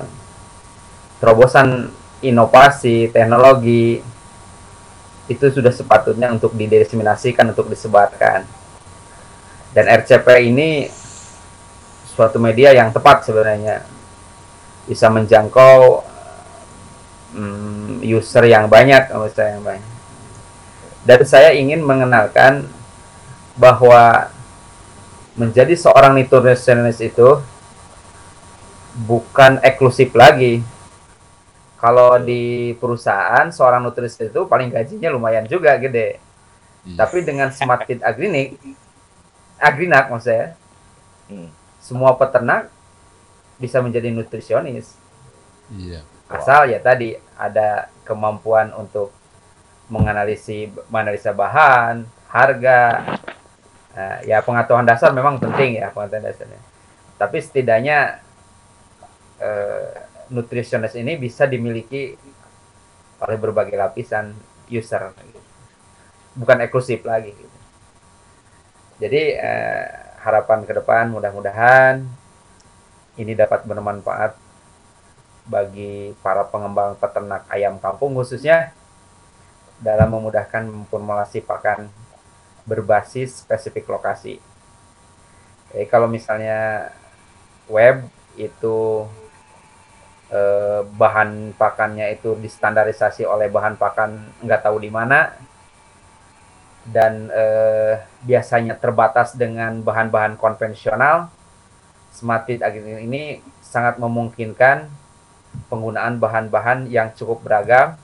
terobosan 1.23 1.87
inovasi 2.23 3.11
teknologi 3.11 3.99
itu 5.27 5.45
sudah 5.47 5.71
sepatutnya 5.71 6.31
untuk 6.31 6.55
didiseminasikan 6.55 7.51
untuk 7.51 7.71
disebarkan. 7.71 8.43
Dan 9.71 9.85
RCP 9.89 10.27
ini 10.47 10.87
suatu 12.07 12.37
media 12.37 12.75
yang 12.75 12.91
tepat 12.91 13.25
sebenarnya. 13.27 13.83
Bisa 14.83 15.07
menjangkau 15.07 16.03
mm, 17.33 18.03
user 18.03 18.43
yang 18.47 18.67
banyak 18.67 19.11
user 19.15 19.57
yang 19.57 19.63
banyak. 19.63 19.91
Dan 21.03 21.19
saya 21.27 21.51
ingin 21.55 21.83
mengenalkan 21.83 22.67
bahwa 23.59 24.31
menjadi 25.33 25.73
seorang 25.73 26.15
nutritionist 26.15 27.01
itu 27.01 27.41
bukan 28.93 29.57
eksklusif 29.65 30.13
lagi 30.13 30.61
kalau 31.83 32.15
di 32.15 32.71
perusahaan 32.79 33.51
seorang 33.51 33.83
nutritionist 33.83 34.31
itu 34.31 34.47
paling 34.47 34.71
gajinya 34.71 35.11
lumayan 35.11 35.43
juga 35.43 35.75
gede 35.75 36.23
Iya. 36.83 36.99
tapi 36.99 37.23
dengan 37.23 37.47
Smart 37.47 37.83
Feed 37.83 37.99
Agrinik 37.99 38.55
Agrinak 39.55 40.07
maksud 40.07 40.31
saya 40.31 40.47
Hmm. 41.23 41.47
semua 41.79 42.15
peternak 42.15 42.67
bisa 43.55 43.79
menjadi 43.79 44.11
nutrisionis 44.11 44.95
Iya. 45.71 46.03
asal 46.27 46.67
ya 46.67 46.79
tadi 46.79 47.15
ada 47.35 47.87
kemampuan 48.03 48.71
untuk 48.75 49.11
menganalisis 49.87 50.71
menganalisa 50.87 51.31
bahan 51.31 52.07
harga 52.27 52.79
Nah, 53.93 54.17
ya 54.25 54.41
pengetahuan 54.41 54.89
dasar 54.89 55.13
memang 55.13 55.37
penting 55.37 55.77
ya 55.77 55.93
pengetahuan 55.93 56.25
dasarnya 56.25 56.57
tapi 57.15 57.37
setidaknya 57.37 58.17
eh, 59.37 59.93
nutrisionis 60.31 60.95
ini 60.95 61.19
bisa 61.19 61.43
dimiliki 61.49 62.15
oleh 63.23 63.37
berbagai 63.39 63.75
lapisan 63.75 64.35
user 64.71 65.11
bukan 66.33 66.57
eksklusif 66.65 67.03
lagi 67.03 67.31
gitu. 67.35 67.57
jadi 69.03 69.21
eh, 69.39 69.85
harapan 70.23 70.63
ke 70.63 70.73
depan 70.75 71.11
mudah-mudahan 71.11 72.03
ini 73.19 73.37
dapat 73.37 73.67
bermanfaat 73.67 74.39
bagi 75.43 76.15
para 76.23 76.47
pengembang 76.47 76.95
peternak 76.95 77.43
ayam 77.51 77.75
kampung 77.77 78.15
khususnya 78.15 78.71
dalam 79.83 80.07
memudahkan 80.07 80.63
formulasi 80.87 81.43
pakan 81.43 81.91
berbasis 82.63 83.43
spesifik 83.43 83.91
lokasi. 83.91 84.39
Jadi 85.71 85.85
kalau 85.91 86.07
misalnya 86.07 86.89
web 87.67 88.07
itu 88.39 89.03
eh, 90.33 90.81
bahan 90.97 91.53
pakannya 91.53 92.17
itu 92.17 92.33
distandarisasi 92.41 93.29
oleh 93.29 93.53
bahan 93.53 93.77
pakan 93.77 94.17
nggak 94.41 94.65
tahu 94.65 94.81
di 94.81 94.89
mana 94.89 95.29
dan 96.83 97.31
eh, 97.31 98.03
biasanya 98.27 98.75
terbatas 98.75 99.39
dengan 99.39 99.79
bahan-bahan 99.79 100.35
konvensional, 100.35 101.31
Smart 102.11 102.43
Feed 102.43 102.59
ini 102.99 103.39
sangat 103.63 103.95
memungkinkan 103.95 104.91
penggunaan 105.71 106.19
bahan-bahan 106.19 106.91
yang 106.91 107.15
cukup 107.15 107.39
beragam, 107.47 107.95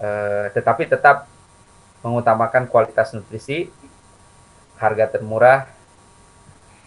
eh, 0.00 0.48
tetapi 0.56 0.88
tetap 0.88 1.28
mengutamakan 2.00 2.66
kualitas 2.66 3.12
nutrisi, 3.12 3.68
harga 4.80 5.12
termurah, 5.12 5.68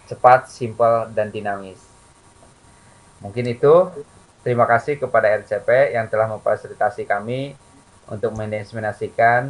cepat, 0.10 0.50
simpel, 0.50 1.14
dan 1.14 1.30
dinamis. 1.30 1.95
Mungkin 3.20 3.46
itu. 3.48 3.92
Terima 4.46 4.70
kasih 4.70 5.02
kepada 5.02 5.26
RCP 5.42 5.98
yang 5.98 6.06
telah 6.06 6.30
memfasilitasi 6.30 7.10
kami 7.10 7.58
untuk 8.06 8.30
mendiseminasikan 8.38 9.50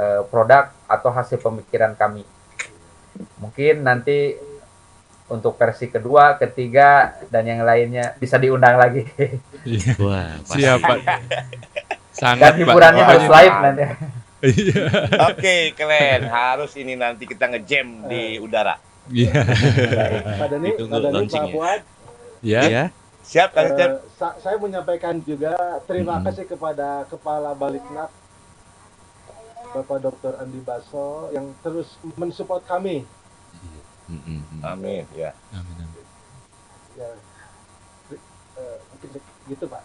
eh, 0.00 0.22
produk 0.32 0.72
atau 0.88 1.12
hasil 1.12 1.36
pemikiran 1.36 1.92
kami. 1.92 2.24
Mungkin 3.36 3.84
nanti 3.84 4.40
untuk 5.32 5.56
versi 5.56 5.88
kedua, 5.88 6.36
ketiga, 6.36 7.16
dan 7.32 7.48
yang 7.48 7.64
lainnya 7.64 8.12
bisa 8.20 8.36
diundang 8.36 8.76
lagi. 8.76 9.08
Iya. 9.64 9.92
Wah. 10.04 10.36
Siap, 10.44 10.78
Pak. 10.84 10.98
Dan 11.00 11.20
Sangat, 12.12 12.52
Pak. 12.52 12.60
hiburannya 12.60 13.04
harus 13.04 13.26
live 13.28 13.56
nanti. 13.64 13.84
Iya. 14.42 14.84
Oke, 15.32 15.56
keren. 15.78 16.28
Harus 16.28 16.74
ini 16.76 16.98
nanti 16.98 17.24
kita 17.24 17.48
ngejam 17.48 18.10
di 18.10 18.36
udara. 18.42 18.76
Iya. 19.08 19.32
Pak 20.36 20.46
Dani, 20.50 20.70
Pak 20.76 20.88
Dani, 20.88 21.12
launching 21.14 21.44
Pak. 21.46 21.54
Fuad, 21.54 21.80
Ya. 22.42 22.62
Ya. 22.66 22.84
Siap, 23.22 23.54
Kang 23.54 23.70
Cecep? 23.70 24.02
sa- 24.18 24.34
saya 24.42 24.58
menyampaikan 24.58 25.22
juga 25.22 25.54
terima 25.86 26.18
Mhm. 26.18 26.24
kasih 26.26 26.44
kepada 26.44 27.06
Kepala 27.06 27.54
Balitnak 27.54 28.10
Bapak 29.72 29.98
Dr. 30.02 30.36
Andi 30.36 30.60
Baso 30.60 31.30
yang 31.30 31.54
terus 31.62 31.96
mensupport 32.18 32.60
kami. 32.60 33.06
Mm, 34.04 34.18
mm, 34.18 34.40
mm. 34.42 34.60
Amin, 34.66 35.04
ya. 35.14 35.32
Amin, 35.54 35.76
amin. 35.80 36.04
Ya, 36.92 37.08
eh, 38.58 38.76
gitu 39.48 39.64
Pak. 39.64 39.82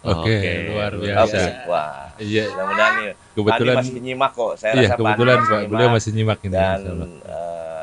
Oke, 0.00 0.32
Oke, 0.32 0.52
luar 0.66 0.92
Oke, 0.92 1.04
biasa. 1.06 1.40
wah. 1.64 2.08
Iya, 2.18 2.52
Mudah-mudahan 2.52 2.92
kebetulan 3.32 3.74
Andi 3.76 3.88
masih 3.88 4.00
nyimak 4.02 4.30
kok. 4.32 4.52
Saya 4.58 4.72
iya, 4.74 4.88
rasa 4.88 4.96
kebetulan 4.98 5.38
Pak, 5.40 5.60
beliau 5.68 5.88
masih 5.92 6.10
nyimak 6.12 6.38
ini. 6.42 6.52
dan 6.52 6.80
eh, 7.24 7.79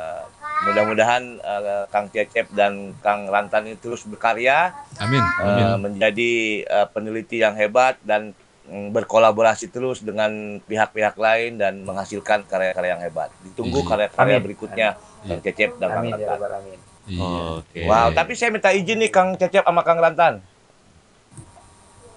mudah-mudahan 0.67 1.23
eh, 1.37 1.83
Kang 1.87 2.07
Cecep 2.07 2.51
dan 2.51 2.91
Kang 2.99 3.25
Rantan 3.25 3.65
ini 3.65 3.75
terus 3.75 4.03
berkarya 4.03 4.75
Amin, 4.97 5.21
eh, 5.21 5.47
amin. 5.73 5.77
menjadi 5.81 6.31
eh, 6.61 6.87
peneliti 6.89 7.39
yang 7.39 7.53
hebat 7.53 7.95
dan 8.03 8.35
mm, 8.65 8.91
berkolaborasi 8.91 9.67
terus 9.67 9.99
dengan 9.99 10.29
pihak-pihak 10.61 11.15
lain 11.15 11.55
dan 11.55 11.81
menghasilkan 11.81 12.43
karya-karya 12.43 12.93
yang 12.93 13.01
hebat. 13.01 13.31
Ditunggu 13.41 13.81
Iya. 13.81 13.87
karya-karya 13.87 14.35
Amin. 14.35 14.45
berikutnya 14.45 14.87
Kang 15.23 15.41
Cecep 15.41 15.71
dan 15.77 15.89
Kang 15.89 15.99
Amin 16.03 16.13
ya 16.13 16.27
Rantan. 16.35 16.63
Iya. 17.07 17.23
Oke. 17.57 17.81
Wow, 17.87 18.07
tapi 18.11 18.35
saya 18.35 18.51
minta 18.51 18.69
izin 18.69 18.99
nih 18.99 19.07
Kang 19.07 19.33
Cecep 19.33 19.63
sama 19.63 19.81
Kang 19.81 19.97
Rantan. 19.97 20.43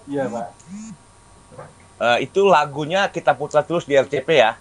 Iya 0.05 0.27
Pak. 0.27 0.47
Eh, 2.01 2.17
itu 2.25 2.41
lagunya 2.43 3.05
kita 3.07 3.31
putar 3.31 3.61
terus 3.61 3.85
di 3.85 3.93
RCP 3.93 4.29
ya. 4.33 4.57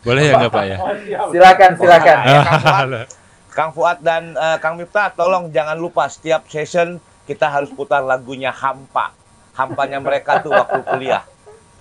Boleh 0.00 0.22
ya 0.24 0.32
enggak, 0.36 0.52
Pak 0.52 0.64
ya? 0.64 0.76
Oh. 0.78 1.28
Silakan, 1.28 1.70
silakan. 1.74 2.16
Ya, 2.22 2.40
Kang 3.56 3.70
Fuad, 3.72 3.98
dan 4.00 4.32
eh, 4.32 4.56
Kang 4.58 4.78
Miftah, 4.78 5.10
tolong 5.10 5.50
jangan 5.50 5.74
lupa 5.74 6.06
setiap 6.06 6.46
session 6.46 6.96
kita 7.24 7.46
harus 7.46 7.68
putar 7.68 8.00
lagunya 8.00 8.48
Hampa. 8.48 9.10
Hampanya 9.52 9.98
mereka 9.98 10.38
tuh 10.38 10.54
waktu 10.54 10.80
kuliah. 10.82 11.26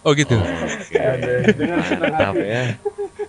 Oh 0.01 0.11
gitu. 0.11 0.33
Dengan 0.33 1.79
senang 1.83 2.09
Mantap 2.09 2.33
hati. 2.33 2.45
ya. 2.47 2.63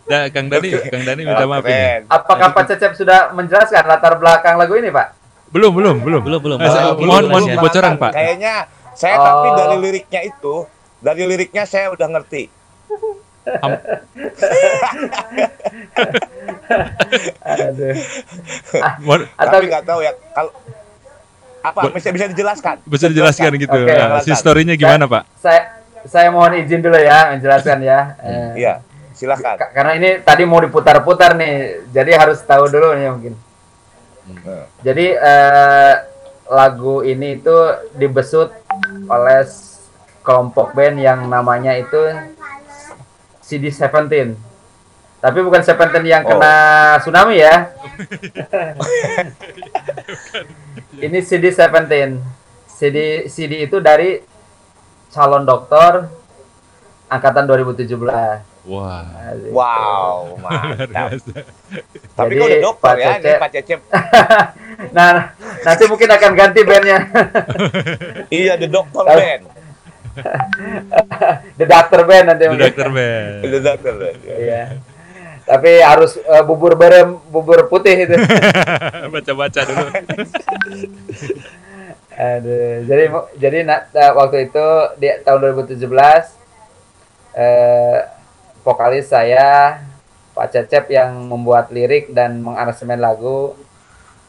Nah, 0.09 0.23
Kang 0.33 0.47
Dani, 0.49 0.69
Kang 0.89 1.05
Dani 1.05 1.23
minta 1.23 1.45
maaf 1.45 1.65
ini. 1.65 2.09
Apakah 2.09 2.49
Pak 2.51 2.65
Cecep 2.67 2.93
sudah 2.97 3.29
menjelaskan 3.31 3.85
latar 3.85 4.17
belakang 4.17 4.57
lagu 4.57 4.73
ini, 4.73 4.89
Pak? 4.89 5.09
Belum, 5.49 5.73
belum, 5.73 6.01
belum. 6.01 6.23
Belum, 6.25 6.41
belum. 6.41 6.59
Eh, 6.59 6.69
Belum, 6.69 6.97
mohon, 7.05 7.25
mohon 7.29 7.45
belum. 7.45 7.61
bocoran, 7.61 7.93
Pak. 7.97 8.13
Kayaknya 8.13 8.55
saya 8.93 9.15
Oh. 9.15 9.25
tapi 9.25 9.49
dari 9.55 9.77
liriknya 9.81 10.21
itu, 10.25 10.55
dari 10.99 11.23
liriknya 11.25 11.65
saya 11.65 11.93
udah 11.93 12.09
ngerti. 12.09 12.43
Aduh. 17.41 17.95
mohon, 19.01 19.21
Atau 19.35 19.59
tapi 19.59 19.67
nggak 19.67 19.85
tahu 19.85 20.01
ya 20.01 20.13
kalau 20.31 20.51
apa 21.59 21.79
Bo- 21.83 21.93
bisa 21.93 22.09
bisa 22.11 22.27
dijelaskan? 22.27 22.77
bisa 22.85 23.07
dijelaskan 23.07 23.51
gitu. 23.57 23.75
Oke, 23.75 23.91
Nah, 23.91 24.21
si 24.21 24.31
silakan. 24.31 24.39
story-nya 24.39 24.75
gimana, 24.75 25.05
Pak? 25.07 25.23
saya 25.35 25.61
saya 26.05 26.29
mohon 26.31 26.55
izin 26.57 26.81
dulu 26.81 26.97
ya 26.97 27.35
menjelaskan 27.35 27.79
ya. 27.83 28.15
Eh, 28.21 28.51
Iya, 28.59 28.75
silakan. 29.13 29.59
ka- 29.59 29.73
Karena 29.73 29.93
ini 29.95 30.23
tadi 30.23 30.43
mau 30.45 30.59
diputar-putar 30.59 31.35
nih, 31.35 31.55
jadi 31.89 32.15
harus 32.15 32.39
tahu 32.41 32.69
dulu 32.69 32.95
nih 32.95 33.09
mungkin. 33.09 33.35
Hmm. 34.29 34.65
Jadi 34.81 35.07
eh, 35.11 35.93
lagu 36.49 37.03
ini 37.03 37.37
itu 37.37 37.57
dibesut 37.93 38.53
oleh 39.07 39.41
kelompok 40.21 40.73
band 40.73 40.97
yang 40.97 41.25
namanya 41.27 41.73
itu 41.75 41.97
CD17. 43.49 44.37
Tapi 45.19 45.39
bukan 45.41 45.59
Seventeen 45.61 46.05
yang 46.05 46.23
Oh. 46.23 46.31
kena 46.31 46.55
tsunami 47.01 47.41
ya. 47.41 47.73
ini 50.99 51.19
CD17. 51.19 51.91
CD 52.69 52.99
CD 53.27 53.53
itu 53.61 53.81
dari 53.81 54.23
calon 55.09 55.43
dokter 55.43 56.07
angkatan 57.09 57.49
2017. 57.49 57.99
Wah. 58.69 59.01
Asik. 59.27 59.51
Wow, 59.51 60.17
Luar 60.39 60.77
mantap. 60.77 61.09
Tapi 62.13 62.29
Jadi, 62.29 62.37
kok 62.37 62.47
udah 62.47 62.61
dokter 62.63 62.85
Pak 62.85 62.95
ya, 62.95 63.09
ini 63.09 63.17
Cecep- 63.19 63.41
Pak 63.41 63.51
Cecep. 63.51 63.81
Nah, 64.89 65.35
nanti 65.67 65.85
mungkin 65.85 66.07
akan 66.07 66.33
ganti 66.33 66.61
bandnya. 66.63 67.11
Iya, 68.31 68.55
the 68.55 68.71
dokter 68.71 69.03
Tahu. 69.03 69.11
band. 69.11 69.43
The 71.55 71.65
Doctor 71.65 72.01
Band 72.05 72.25
nanti 72.29 72.45
The. 72.45 72.57
Doctor 72.61 72.89
Ben. 72.89 73.43
The 73.43 73.61
dokter 73.61 73.95
band. 73.95 74.19
ya. 74.21 74.37
Iya. 74.37 74.63
Tapi 75.43 75.71
harus 75.81 76.17
eh, 76.17 76.45
bubur 76.45 76.75
berem, 76.75 77.17
bubur 77.27 77.67
putih 77.67 78.05
itu. 78.05 78.15
Baca-baca 79.15 79.61
dulu. 79.63 79.87
Aduh, 82.19 82.83
jadi 82.83 83.05
jadi 83.39 83.59
na- 83.63 83.87
na- 83.89 84.11
waktu 84.13 84.51
itu 84.51 84.67
di 84.97 85.07
tahun 85.23 85.39
2017 85.55 85.79
eh, 87.33 87.99
vokalis 88.61 89.07
saya 89.07 89.79
Pak 90.35 90.51
Cecep 90.51 90.85
yang 90.89 91.15
membuat 91.25 91.71
lirik 91.71 92.11
dan 92.11 92.39
mengaransemen 92.39 92.99
lagu. 92.99 93.55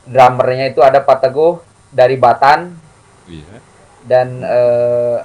Drummernya 0.06 0.70
itu 0.70 0.82
ada 0.82 1.02
Pak 1.02 1.22
Teguh 1.22 1.62
dari 1.92 2.16
Batan 2.16 2.74
Iya. 3.26 3.58
dan 4.04 4.28
eh, 4.40 5.18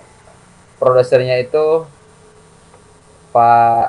produsernya 0.84 1.40
itu 1.40 1.88
Pak 3.32 3.86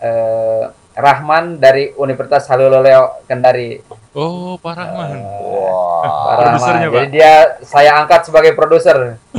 eh, 0.00 0.64
Rahman 0.96 1.60
dari 1.60 1.92
Universitas 1.94 2.48
Haluloleo 2.48 3.22
Kendari. 3.28 3.78
Oh, 4.16 4.56
Pak 4.58 4.74
Rahman. 4.74 5.22
Wah. 5.22 6.02
Pak 6.02 6.34
Produsernya, 6.40 6.88
Rahman. 6.88 6.90
Pak. 6.90 6.96
Jadi 6.96 7.06
dia 7.14 7.34
saya 7.62 7.90
angkat 8.00 8.20
sebagai 8.26 8.52
produser. 8.56 9.20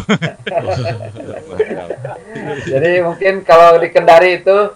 Jadi 2.71 2.91
mungkin 3.03 3.43
kalau 3.43 3.75
di 3.81 3.89
Kendari 3.91 4.39
itu 4.39 4.71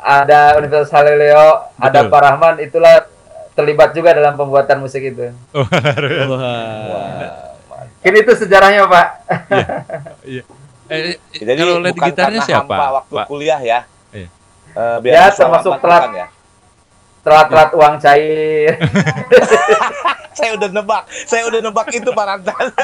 ada 0.00 0.56
Universitas 0.56 0.96
Halileo, 0.96 1.68
ada 1.76 2.00
Betul. 2.04 2.12
Pak 2.12 2.20
Rahman, 2.24 2.54
itulah 2.62 3.04
terlibat 3.52 3.92
juga 3.92 4.16
dalam 4.16 4.32
pembuatan 4.38 4.80
musik 4.80 5.02
itu. 5.04 5.28
Wah. 6.30 7.50
Mungkin 8.00 8.16
itu 8.16 8.32
sejarahnya 8.32 8.88
Pak. 8.88 9.08
Iya. 10.24 10.40
Eh, 10.40 10.59
eh, 10.90 11.16
Jadi 11.32 11.50
kalau 11.56 11.80
bukan 11.80 12.06
gitarnya 12.08 12.40
siapa? 12.42 12.66
hampa 12.68 12.86
waktu 12.96 13.14
Pak? 13.14 13.26
kuliah 13.26 13.60
ya. 13.60 13.80
Iya. 14.10 14.28
Eh, 14.70 14.96
Ya, 15.00 15.00
beasiswa 15.00 15.38
termasuk 15.40 15.72
Rahmat 15.72 15.82
telat. 15.82 16.10
ya. 16.12 16.26
Telat-telat 17.20 17.70
uang 17.72 17.94
cair. 17.96 18.72
Saya 20.30 20.56
udah 20.56 20.70
nebak, 20.70 21.02
saya 21.26 21.42
udah 21.44 21.60
nebak 21.60 21.86
itu 21.90 22.08
Pak 22.08 22.24
Rantan. 22.24 22.66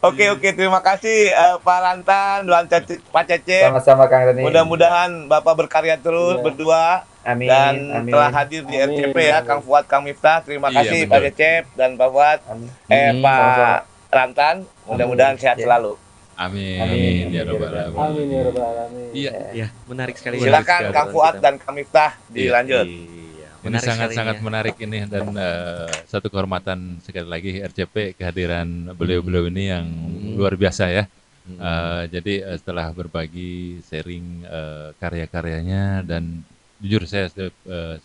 Oke 0.00 0.26
oke 0.26 0.48
terima 0.50 0.80
kasih 0.80 1.28
eh, 1.28 1.56
Pak 1.60 1.78
Rantan, 1.78 2.38
Cece- 2.66 3.02
Pak 3.04 3.24
Cecep. 3.26 3.68
Sama-sama 3.68 4.06
Kang 4.06 4.24
Reni. 4.24 4.42
Mudah-mudahan 4.42 5.26
Bapak 5.26 5.54
berkarya 5.56 5.96
terus 5.96 6.34
Iya. 6.34 6.42
berdua 6.42 6.82
Amin. 7.22 7.46
dan 7.46 7.74
amin. 7.94 8.10
telah 8.10 8.30
hadir 8.30 8.62
di 8.62 8.74
Amin. 8.74 8.96
RCP 9.02 9.16
ya 9.20 9.38
Kang 9.42 9.60
Fuad, 9.60 9.84
Kang 9.84 10.02
Miftah. 10.02 10.40
Terima 10.40 10.68
Iya, 10.68 10.76
kasih 10.78 11.00
betul. 11.00 11.10
Pak 11.10 11.20
Cecep 11.26 11.64
dan 11.74 11.90
Pak 11.94 12.08
Fuad. 12.08 12.38
Amin. 12.46 12.68
Eh 12.86 13.10
Pak 13.14 13.34
sama-sama. 13.34 13.78
Rantan, 14.10 14.56
mudah-mudahan 14.84 15.36
sehat 15.36 15.56
Iya. 15.56 15.64
selalu. 15.64 15.92
Amin. 16.34 16.80
Amin. 16.80 17.24
Ya 17.28 17.42
Rabbal 17.44 17.68
Alamin. 17.70 17.98
Amin 18.00 18.26
ya 18.26 18.40
rabbal 18.42 18.64
alamin. 18.66 19.08
Iya. 19.12 19.30
Ya, 19.52 19.66
menarik 19.84 20.16
sekali. 20.16 20.36
Silakan, 20.38 20.80
Kang 20.88 21.08
Fuad 21.10 21.34
kita. 21.34 21.42
dan 21.42 21.54
Kang 21.56 21.74
Miftah 21.74 22.10
dilanjut. 22.26 22.86
Iya, 22.86 23.48
Ini 23.60 23.66
menarik 23.68 23.84
sangat-sangat 23.84 24.34
ya. 24.34 24.42
menarik 24.42 24.76
ini 24.78 24.98
dan 25.04 25.24
eh, 25.30 25.86
satu 26.04 26.26
kehormatan 26.26 26.78
sekali 26.98 27.28
lagi 27.28 27.60
RCP 27.60 28.16
kehadiran 28.16 28.64
beliau-beliau 28.94 29.46
ini 29.46 29.64
yang 29.68 29.84
Hmm. 29.84 30.34
luar 30.34 30.56
biasa 30.56 30.88
ya. 30.88 31.04
Hmm. 31.42 31.60
Eh, 31.60 32.02
jadi 32.10 32.34
eh, 32.42 32.56
setelah 32.56 32.88
berbagi 32.90 33.52
sharing 33.82 34.26
eh, 34.42 34.88
karya-karyanya 34.96 36.00
dan 36.02 36.40
jujur 36.80 37.04
saya 37.04 37.28
sebagai 37.28 37.52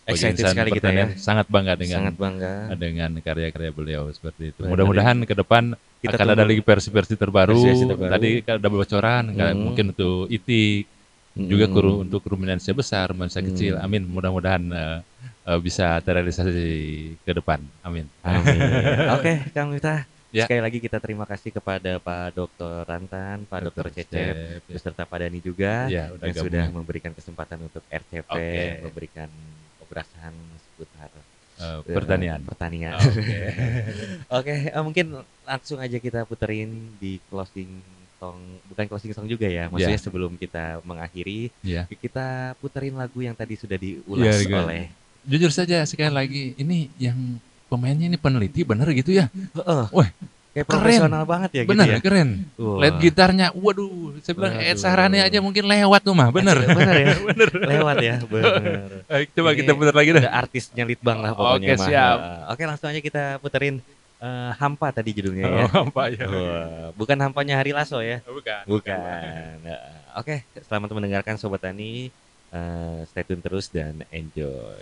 Excited 0.04 0.36
insan 0.36 0.52
sekali 0.52 0.70
kita 0.70 0.88
ya. 0.88 1.06
sangat 1.16 1.46
bangga 1.46 1.74
dengan 1.74 1.96
Sangat 1.98 2.14
bangga. 2.14 2.52
dengan 2.76 3.10
karya-karya 3.18 3.70
beliau 3.70 4.04
seperti 4.10 4.52
itu. 4.52 4.60
Mudah-mudahan 4.62 5.24
ke 5.24 5.32
depan 5.32 5.72
Kita 5.96 6.12
akan 6.12 6.26
tunggu. 6.26 6.36
ada 6.36 6.44
lagi 6.44 6.60
versi-versi 6.60 7.14
terbaru. 7.14 7.56
Terbaru. 7.56 8.12
Tadi 8.12 8.30
kan 8.40 8.54
ada 8.56 8.68
bocoran, 8.68 9.24
Hmm. 9.32 9.56
mungkin 9.56 9.84
untuk 9.90 10.28
itik, 10.28 10.84
juga 11.34 11.64
Hmm. 11.64 11.74
kuru, 11.74 11.92
untuk 12.00 12.22
ruminansia 12.22 12.72
besar, 12.72 13.10
ruminansia 13.10 13.40
Hmm. 13.40 13.48
kecil. 13.50 13.74
Amin. 13.76 14.04
Mudah-mudahan 14.04 14.62
eh, 14.66 14.98
eh, 15.46 15.58
bisa 15.58 15.96
terrealisasi 15.98 16.68
ke 17.20 17.32
depan. 17.32 17.60
Amin. 17.80 18.04
Amin. 18.22 18.56
Oke, 19.16 19.40
Kang 19.50 19.68
Miftah. 19.68 20.04
Ya. 20.28 20.44
Sekali 20.44 20.58
lagi 20.58 20.78
kita 20.78 20.98
terima 20.98 21.22
kasih 21.22 21.50
kepada 21.50 21.96
Pak 21.96 22.34
Dr. 22.34 22.82
Rantan, 22.82 23.46
Pak 23.46 23.70
Dr. 23.70 23.86
Cecep, 23.88 24.34
ya. 24.34 24.58
beserta 24.66 25.02
Pak 25.02 25.18
Dani 25.22 25.38
juga 25.38 25.86
Ya, 25.86 26.10
udah 26.10 26.26
yang 26.26 26.34
gabung 26.34 26.46
sudah 26.50 26.64
ya. 26.66 26.74
memberikan 26.74 27.12
kesempatan 27.14 27.58
untuk 27.62 27.82
RCP 27.86 28.26
Oke. 28.26 28.60
memberikan 28.82 29.30
obrasan 29.80 30.34
seputar 30.60 31.08
eh, 31.56 31.78
pertanian. 31.88 32.40
pertanian. 32.42 32.98
Oke. 32.98 33.38
Oke, 34.42 34.54
eh, 34.68 34.82
mungkin 34.82 35.06
langsung 35.42 35.78
aja 35.78 35.96
kita 35.96 36.26
puterin 36.26 36.68
di 36.98 37.22
closing 37.26 37.70
song, 38.16 38.36
bukan 38.66 38.84
closing 38.88 39.12
song 39.12 39.24
juga 39.24 39.46
ya, 39.46 39.68
maksudnya 39.68 40.00
sebelum 40.00 40.34
kita 40.34 40.82
mengakhiri, 40.82 41.48
Ya. 41.62 41.86
kita 41.86 42.52
puterin 42.58 42.96
lagu 42.96 43.20
yang 43.20 43.32
tadi 43.32 43.54
sudah 43.54 43.76
diulas 43.76 44.42
Iya, 44.42 44.48
iya. 44.48 44.56
oleh. 44.58 44.82
Jujur 45.22 45.50
saja 45.50 45.82
sekali 45.82 46.10
lagi, 46.10 46.44
ini 46.56 46.90
yang 46.98 47.38
pemainnya 47.66 48.06
ini 48.06 48.18
peneliti 48.18 48.62
bener 48.62 48.88
gitu 48.92 49.10
ya? 49.12 49.26
Heeh. 49.30 49.84
Wah, 49.90 50.08
kayak 50.56 50.66
keren. 50.66 50.80
profesional 50.80 51.22
banget 51.28 51.50
ya 51.52 51.62
bener, 51.68 51.84
gitu 51.84 51.92
ya. 51.92 52.00
keren. 52.00 52.28
Lead 52.56 52.96
gitarnya, 52.96 53.46
waduh, 53.52 54.16
saya 54.24 54.34
bilang 54.34 54.54
Ed. 54.56 54.78
Sahrani 54.80 55.18
aja 55.20 55.38
mungkin 55.44 55.68
lewat 55.68 56.00
tuh 56.00 56.16
mah, 56.16 56.32
bener. 56.32 56.56
Bener 56.64 56.96
ya, 56.96 57.08
bener. 57.28 57.48
lewat 57.52 57.96
ya, 58.00 58.14
bener. 58.32 58.88
Coba 59.36 59.48
Ini 59.52 59.58
kita 59.60 59.70
putar 59.76 59.94
lagi 59.94 60.10
dah. 60.16 60.22
Udah 60.24 60.32
artisnya 60.32 60.82
lead 60.88 61.00
bang 61.04 61.18
lah 61.20 61.30
pokoknya 61.36 61.66
Oke, 61.68 61.74
mah. 61.76 61.86
siap. 61.90 62.18
Heeh. 62.18 62.40
Oke, 62.56 62.62
langsung 62.64 62.88
aja 62.88 63.00
kita 63.04 63.22
puterin 63.42 63.76
eh, 64.16 64.50
Hampa 64.56 64.88
tadi 64.96 65.10
judulnya 65.12 65.44
ya. 65.44 65.64
Oh, 65.76 65.92
apa 65.92 66.02
ya? 66.08 66.24
Wah, 66.24 66.88
bukan 66.96 67.18
hampanya 67.20 67.60
Hari 67.60 67.76
Lasso 67.76 68.00
ya. 68.00 68.24
Bukan. 68.24 68.62
Bukan. 68.64 69.54
Nah, 69.60 69.80
Oke, 70.16 70.48
selamat 70.64 70.96
mendengarkan 70.96 71.36
Sobat 71.36 71.60
Tani. 71.60 72.08
Eh, 72.48 73.00
stay 73.12 73.20
tune 73.26 73.44
terus 73.44 73.68
dan 73.68 74.00
enjoy. 74.08 74.80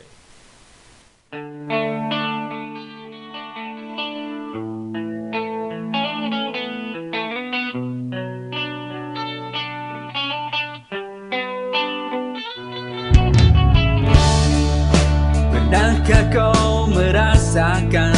Pernahkah 15.75 16.25
kau 16.31 16.87
merasakan 16.87 18.15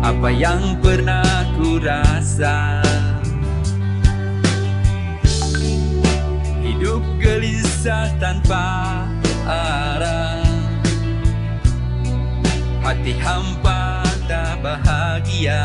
apa 0.00 0.32
yang 0.32 0.80
pernah 0.80 1.44
ku 1.60 1.76
rasa? 1.76 2.80
Hidup 6.64 7.04
gelisah 7.20 8.08
tanpa 8.16 9.04
arah, 9.44 10.40
hati 12.80 13.12
hampa 13.12 14.08
tak 14.24 14.56
bahagia. 14.64 15.60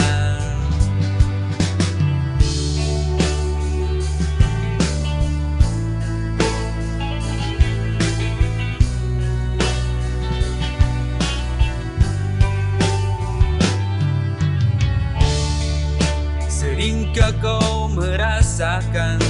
Seringkah 17.14 17.45
kau 17.45 17.94
merasakan 17.94 19.22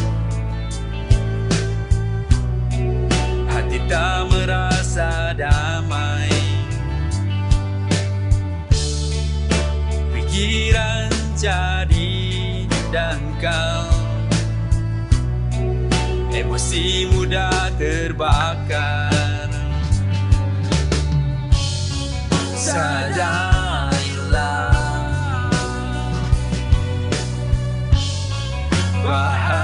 Hati 3.51 3.79
tak 3.91 4.31
merasa 4.31 5.35
damai 5.35 6.31
Pikiran 10.15 11.11
jadi 11.35 12.15
dangkal 12.87 13.91
Emosi 16.31 17.11
mudah 17.11 17.67
terbakar. 17.75 19.51
Sadarilah 22.55 23.62
But 29.03 29.62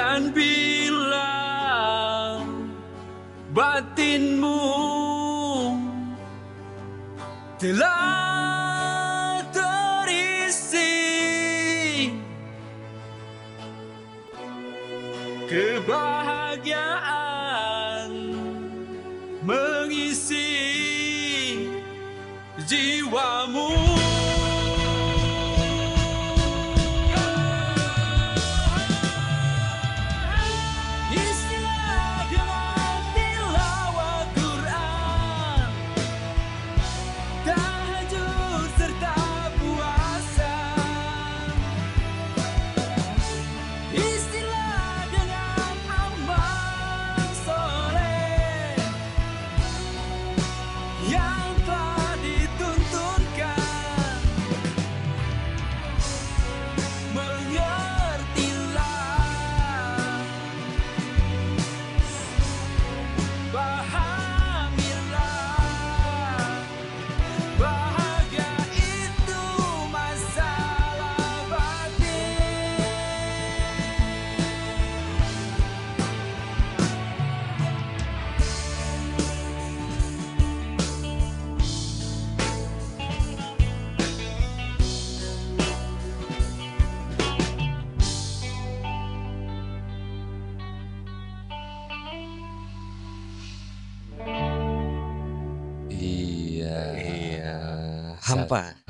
dan 0.00 0.32
bila 0.32 1.36
batinmu 3.52 4.64
telah 7.60 7.99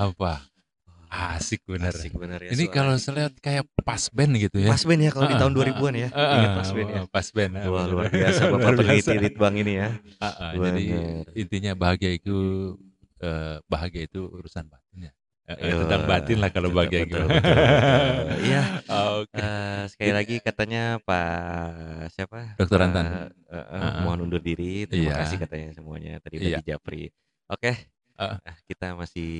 hampa. 0.00 0.32
Hampa. 1.10 1.36
Asik 1.36 1.66
bener. 1.66 1.90
Asik 1.90 2.14
bener 2.14 2.38
ya 2.38 2.54
Ini 2.54 2.70
kalau 2.70 2.94
saya 2.94 3.26
lihat 3.26 3.34
kayak 3.42 3.66
pas 3.82 4.06
band 4.08 4.32
gitu 4.38 4.62
ya. 4.62 4.70
Pas 4.70 4.82
band 4.82 5.00
ya 5.02 5.10
kalau 5.10 5.26
di 5.26 5.34
Heeh, 5.34 5.42
tahun 5.42 5.52
heeh, 5.52 5.74
2000-an 5.74 5.94
ya. 5.96 6.08
Ingat 6.08 6.50
pas 6.54 6.70
band 6.70 6.88
ya. 6.88 7.02
Pas 7.04 7.26
band. 7.28 7.52
ah, 7.52 7.60
Wah, 7.60 7.66
bener. 7.82 7.90
luar 7.90 8.06
biasa 8.08 8.40
Bapak 8.46 8.68
peneliti. 8.72 9.14
Litbang 9.18 9.54
ini 9.56 9.72
ya. 9.74 9.88
Heeh, 9.98 10.50
jadi 10.56 10.82
Bener. 10.86 11.24
intinya 11.34 11.72
bahagia 11.74 12.10
itu 12.14 12.36
eh, 13.18 13.56
bahagia 13.66 14.02
itu 14.06 14.20
urusan 14.24 14.64
batin 14.64 15.10
ya. 15.10 15.12
Iya, 15.50 15.82
tentang 15.82 16.06
batin 16.06 16.38
lah 16.38 16.50
kalau 16.54 16.70
bahagia 16.70 17.02
gitu. 17.02 17.26
Iya. 18.40 18.62
Oke. 19.18 19.34
Eh, 19.34 19.82
sekali 19.90 20.12
lagi 20.14 20.34
katanya 20.38 21.02
Pak 21.02 21.28
siapa? 22.14 22.54
Dokter 22.54 22.78
Pak, 22.78 22.82
Rantan. 22.86 23.04
eh, 23.04 23.28
eh, 23.50 23.64
Heeh. 23.66 24.00
mohon 24.00 24.30
undur 24.30 24.38
diri. 24.38 24.86
Terima 24.86 25.10
Iya. 25.10 25.26
kasih 25.26 25.36
katanya 25.42 25.68
semuanya 25.74 26.22
tadi 26.22 26.38
Iya. 26.38 26.54
udah 26.54 26.60
dijapri. 26.62 27.10
Oke. 27.50 27.72
Ah, 28.20 28.36
kita 28.68 28.92
masih 29.00 29.32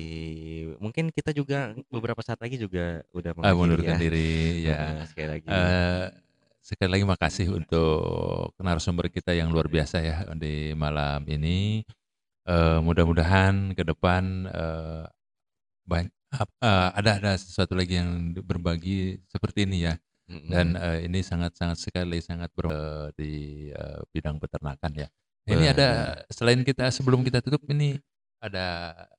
mungkin 0.81 1.13
kita 1.13 1.29
juga 1.37 1.77
beberapa 1.93 2.17
saat 2.25 2.41
lagi 2.41 2.57
juga 2.57 3.05
udah 3.13 3.29
Ah, 3.29 3.53
mengakhiri 3.53 3.53
mengundurkan 3.53 3.93
ya. 3.93 3.99
diri 4.01 4.31
ya. 4.65 4.73
Heeh, 4.73 5.05
sekali 5.05 5.27
lagi. 5.29 5.47
Eh, 5.53 6.05
sekali 6.65 6.89
lagi 6.89 7.05
makasih 7.05 7.47
untuk 7.53 8.57
narasumber 8.57 9.13
kita 9.13 9.37
yang 9.37 9.53
luar 9.53 9.69
biasa 9.69 10.01
ya 10.01 10.17
di 10.33 10.73
malam 10.73 11.21
ini. 11.29 11.85
Eh, 12.49 12.79
mudah-mudahan 12.81 13.77
ke 13.77 13.85
depan 13.85 14.49
eh, 14.49 15.05
banyak 15.85 16.09
ada 16.97 17.11
ada 17.21 17.31
sesuatu 17.37 17.77
lagi 17.77 18.01
yang 18.01 18.33
berbagi 18.41 19.21
seperti 19.29 19.69
ini 19.69 19.85
ya. 19.85 19.93
Dan 20.25 20.73
eh, 20.79 21.05
ini 21.05 21.21
sangat-sangat 21.21 21.77
sekali 21.77 22.17
sangat 22.23 22.49
ber 22.57 22.65
eh, 22.71 23.07
di 23.13 23.31
eh, 23.69 24.01
bidang 24.09 24.41
peternakan 24.41 25.05
ya. 25.05 25.07
Ini 25.45 25.69
ada 25.75 25.89
selain 26.33 26.65
kita 26.65 26.89
sebelum 26.89 27.21
kita 27.21 27.45
tutup 27.45 27.61
ini 27.69 27.99
ada 28.41 28.65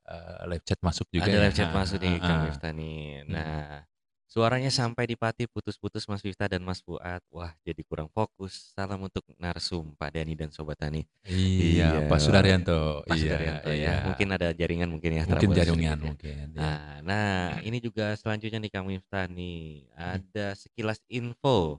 eh, 0.04 0.42
live 0.50 0.64
chat 0.66 0.78
masuk 0.82 1.06
juga 1.08 1.30
Ada 1.30 1.36
ya. 1.38 1.42
live 1.46 1.54
chat 1.54 1.70
Ah, 1.70 1.74
masuk 1.74 1.98
nih 2.02 2.14
ah, 2.18 2.20
Kang. 2.20 2.40
Miftah 2.44 2.72
nih. 2.74 3.00
Hmm. 3.22 3.30
Nah, 3.30 3.86
suaranya 4.26 4.68
sampai 4.68 5.04
di 5.06 5.14
Pati 5.14 5.44
putus-putus 5.46 6.02
Mas 6.04 6.20
Miftah 6.20 6.50
dan 6.50 6.58
Mas 6.60 6.82
Fuad. 6.82 7.22
Wah, 7.30 7.54
jadi 7.62 7.78
kurang 7.86 8.10
fokus. 8.10 8.74
Salam 8.74 8.98
untuk 8.98 9.22
narsum 9.38 9.94
Pak 9.94 10.10
Dani 10.10 10.34
dan 10.34 10.50
Sobat 10.50 10.74
Tani. 10.74 11.06
Iya, 11.22 12.10
Pak 12.10 12.18
Sudaryanto. 12.18 13.06
Pak 13.06 13.14
Iya, 13.14 13.22
Sudaryanto 13.22 13.70
ya. 13.70 13.76
iya. 13.78 13.94
Mungkin 14.10 14.28
ada 14.34 14.48
jaringan 14.50 14.88
mungkin 14.90 15.10
ya. 15.14 15.22
Mungkin 15.24 15.50
jaringan 15.54 15.98
ya. 16.00 16.06
mungkin. 16.10 16.44
ya. 16.50 16.58
Nah, 16.58 16.82
nah, 17.06 17.38
ini 17.62 17.78
juga 17.78 18.18
selanjutnya 18.18 18.58
nih 18.58 18.72
Kang 18.74 18.90
Miftah 18.90 19.30
nih. 19.30 19.86
Ada 19.94 20.58
sekilas 20.58 20.98
info. 21.06 21.78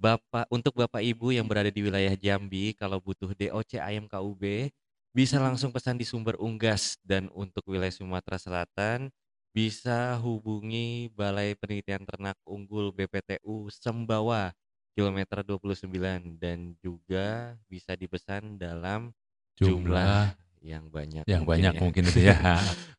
Bapak 0.00 0.48
untuk 0.48 0.72
Bapak 0.80 1.04
Ibu 1.04 1.36
yang 1.36 1.44
berada 1.44 1.68
di 1.68 1.84
wilayah 1.84 2.16
Jambi 2.16 2.72
kalau 2.72 3.04
butuh 3.04 3.36
DOC 3.36 3.76
ayam 3.76 4.08
KUB 4.08 4.72
bisa 5.10 5.42
langsung 5.42 5.70
pesan 5.70 5.98
di 5.98 6.06
sumber 6.06 6.38
unggas 6.38 6.94
dan 7.02 7.26
untuk 7.34 7.66
wilayah 7.66 7.90
Sumatera 7.90 8.38
Selatan 8.38 9.10
bisa 9.50 10.14
hubungi 10.22 11.10
Balai 11.10 11.58
Penelitian 11.58 12.06
Ternak 12.06 12.38
Unggul 12.46 12.94
BPTU 12.94 13.66
Sembawa 13.68 14.54
kilometer 14.94 15.42
29 15.42 15.90
dan 16.38 16.74
juga 16.78 17.58
bisa 17.66 17.94
dipesan 17.94 18.54
dalam 18.54 19.10
jumlah 19.58 19.82
Jumlah 19.90 20.24
yang 20.60 20.84
banyak 20.86 21.24
yang 21.24 21.42
mungkin 21.42 21.52
banyak 21.56 21.72
ya. 21.74 21.80
mungkin 21.80 22.02
itu 22.04 22.20
ya. 22.20 22.36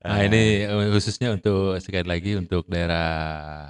Nah, 0.01 0.17
Ah. 0.17 0.25
ini 0.25 0.65
eh, 0.65 0.89
khususnya 0.89 1.29
untuk 1.29 1.77
sekali 1.77 2.09
lagi 2.09 2.33
untuk 2.33 2.65
daerah 2.65 3.05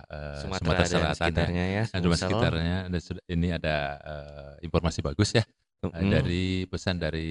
eh, 0.08 0.40
Sumatera 0.40 0.64
Sumatera 0.64 0.80
dan 0.80 0.88
Selatan 0.88 1.16
sekitarnya 1.20 1.66
ya, 1.68 1.84
Dan 1.92 2.00
cuma 2.00 2.16
Sumsel. 2.16 2.24
sekitarnya 2.32 2.76
ini 3.28 3.48
ada 3.52 3.76
eh, 4.00 4.52
informasi 4.64 5.04
bagus 5.04 5.36
ya. 5.36 5.44
Mm-mm. 5.82 6.14
dari 6.14 6.70
pesan 6.70 7.02
dari 7.02 7.30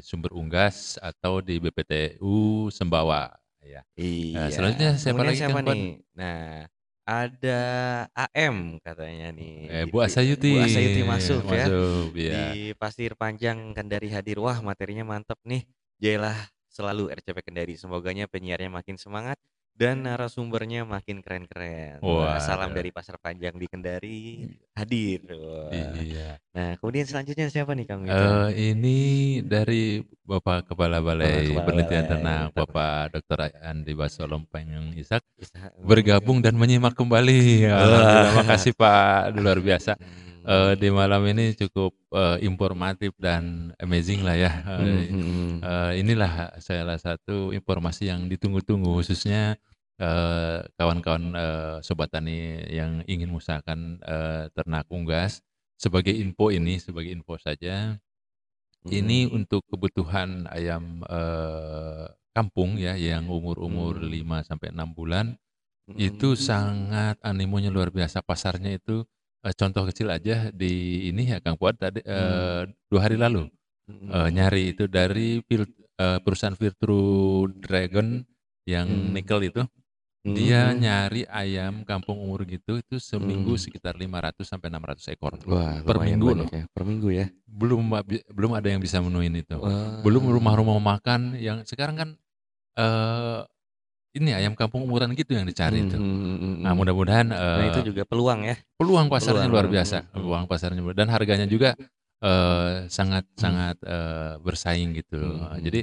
sumber 0.00 0.32
unggas 0.32 0.96
atau 0.96 1.44
di 1.44 1.60
BPTU 1.60 2.68
Sembawa 2.72 3.28
ya. 3.60 3.84
Iya. 3.92 4.40
Nah, 4.40 4.48
selanjutnya 4.48 4.90
siapa 4.96 5.20
Kemudian 5.20 5.28
lagi 5.28 5.40
siapa 5.44 5.60
Fuad? 5.60 5.76
nih? 5.76 5.84
Nah, 6.16 6.44
ada 7.04 7.60
AM 8.16 8.56
katanya 8.80 9.28
nih. 9.36 9.54
Eh, 9.68 9.84
di- 9.84 9.92
Bu 9.92 10.00
Asayuti. 10.00 10.52
Bu 10.56 10.64
Asayuti 10.64 11.00
masuk, 11.04 11.42
ya. 11.44 11.66
Masuk, 11.68 12.08
iya. 12.16 12.32
Di 12.32 12.72
Pasir 12.72 13.12
Panjang 13.20 13.76
Kendari 13.76 14.08
hadir. 14.08 14.40
Wah, 14.40 14.64
materinya 14.64 15.04
mantep 15.04 15.36
nih. 15.44 15.68
Jailah 16.00 16.36
selalu 16.72 17.12
RCP 17.12 17.44
Kendari. 17.44 17.76
Semoganya 17.76 18.24
penyiarnya 18.24 18.72
makin 18.72 18.96
semangat 18.96 19.36
dan 19.80 20.04
narasumbernya 20.04 20.84
makin 20.84 21.24
keren-keren. 21.24 22.04
Wah, 22.04 22.36
salam 22.36 22.76
dari 22.76 22.92
Pasir 22.92 23.16
Panjang 23.16 23.56
di 23.56 23.64
Kendari 23.64 24.44
hadir. 24.76 25.24
Wah. 25.32 25.72
Iya. 25.96 26.36
Nah, 26.52 26.76
kemudian 26.76 27.08
selanjutnya 27.08 27.48
siapa 27.48 27.72
nih 27.72 27.88
Kang 27.88 28.04
Mita? 28.04 28.52
ini 28.52 29.40
dari 29.40 30.04
Bapak 30.20 30.68
Kepala 30.68 31.00
Balai 31.00 31.48
Kepala 31.48 31.64
Penelitian 31.64 32.04
Balai 32.04 32.10
Ternak. 32.12 32.46
Bapak 32.52 33.16
Dr. 33.16 33.40
Andi 33.64 33.92
Baso 33.96 34.28
Lompeng 34.28 34.92
Ishak 35.00 35.24
Bisa- 35.40 35.72
bergabung 35.80 36.44
dan 36.44 36.60
menyimak 36.60 36.92
kembali. 36.92 37.64
Alhamdulillah, 37.64 38.36
makasih 38.36 38.76
Pak, 38.76 39.32
luar 39.40 39.64
biasa. 39.64 39.96
Eh, 40.40 40.72
di 40.76 40.88
malam 40.88 41.20
ini 41.24 41.52
cukup 41.52 41.92
eh, 42.12 42.36
informatif 42.44 43.12
dan 43.16 43.72
amazing 43.76 44.24
lah 44.24 44.36
ya. 44.36 44.52
Eh, 44.76 45.08
Hmm, 45.08 45.08
hmm, 45.08 45.52
eh, 45.60 45.92
inilah 46.00 46.32
salah 46.60 46.96
satu 46.96 47.52
informasi 47.52 48.08
yang 48.08 48.24
ditunggu-tunggu 48.28 48.88
khususnya 48.92 49.56
eh, 50.00 50.58
kawan-kawan 50.80 51.24
eh, 51.36 51.76
sobat 51.84 52.08
tani 52.12 52.64
yang 52.72 53.04
ingin 53.06 53.28
mengusahakan 53.30 54.00
eh, 54.02 54.44
ternak 54.56 54.88
unggas 54.90 55.44
sebagai 55.76 56.12
info 56.16 56.50
ini 56.52 56.80
sebagai 56.80 57.12
info 57.12 57.36
saja 57.40 57.96
ini 58.90 59.28
Hmm. 59.28 59.44
untuk 59.44 59.62
kebutuhan 59.68 60.48
ayam 60.50 61.04
eh, 61.04 62.06
kampung 62.32 62.78
ya 62.80 62.94
yang 62.96 63.28
umur-umur 63.28 64.00
Hmm. 64.00 64.08
5 64.08 64.38
sampai 64.46 64.72
6 64.72 64.90
bulan 64.96 65.36
itu 65.98 66.34
Hmm. 66.34 66.40
sangat 66.40 67.16
animonya 67.22 67.68
luar 67.74 67.90
biasa 67.92 68.22
pasarnya 68.24 68.76
itu 68.78 69.04
eh, 69.44 69.54
contoh 69.56 69.84
kecil 69.90 70.08
aja 70.12 70.48
di 70.54 71.06
ini 71.12 71.22
ya 71.32 71.38
Kang 71.44 71.58
Fuad 71.60 71.76
tadi 71.80 72.00
eh, 72.04 72.62
dua 72.90 73.00
hari 73.04 73.16
lalu 73.20 73.48
Hmm. 73.90 74.10
eh, 74.12 74.28
nyari 74.32 74.62
itu 74.76 74.84
dari 74.88 75.42
eh, 75.44 76.18
perusahaan 76.24 76.56
Virtru 76.56 77.46
Dragon 77.60 78.22
yang 78.68 78.88
Hmm. 78.88 79.12
nikel 79.16 79.40
itu 79.50 79.62
Dia 80.24 80.76
Mhm. 80.76 80.76
nyari 80.76 81.24
ayam 81.32 81.80
kampung 81.88 82.20
umur 82.20 82.44
gitu 82.44 82.76
itu 82.76 83.00
seminggu 83.00 83.56
Mhm. 83.56 83.64
sekitar 83.64 83.96
500 83.96 84.52
sampai 84.52 84.68
600 84.68 85.08
ekor. 85.08 85.32
Wah, 85.48 85.80
Per 85.80 85.96
lumayan 85.96 86.20
minggu 86.20 86.28
banyak 86.28 86.44
loh. 86.44 86.50
ya, 86.52 86.62
per 86.68 86.84
minggu 86.84 87.08
ya? 87.08 87.26
Belum 87.48 87.88
abi 87.96 88.20
belum 88.28 88.52
ada 88.52 88.68
yang 88.68 88.84
bisa 88.84 89.00
menuhin 89.00 89.32
itu. 89.40 89.56
Belum 90.04 90.22
Wah. 90.22 90.36
rumah-rumah 90.36 90.76
makan 90.76 91.40
yang 91.40 91.64
sekarang 91.64 91.96
kan, 91.96 92.08
eee, 92.78 93.40
ini 94.20 94.30
ayam 94.36 94.54
kampung 94.58 94.84
umuran 94.86 95.12
gitu 95.16 95.34
yang 95.36 95.46
dicari 95.48 95.82
Mhm 95.82 95.88
itu. 95.88 96.00
mhm 96.00 96.52
Nah 96.64 96.72
mhm. 96.72 96.78
mudah-mudahan, 96.78 97.28
Nah 97.54 97.64
itu 97.66 97.80
eee, 97.80 97.84
juga 97.84 98.02
peluang 98.08 98.44
ya? 98.48 98.56
peluang 98.80 99.08
pasarnya 99.12 99.46
Peluang, 99.46 99.52
luar 99.52 99.66
biasa, 99.68 100.08
peluang 100.12 100.44
pasarnya 100.50 100.82
dan 100.96 101.08
harganya 101.12 101.46
juga, 101.48 101.76
eee, 102.24 102.88
sangat 102.92 103.24
sangat, 103.36 103.76
eee, 103.84 104.34
bersaing 104.44 104.90
gitu. 104.98 105.18
Mhm. 105.20 105.60
jadi 105.64 105.80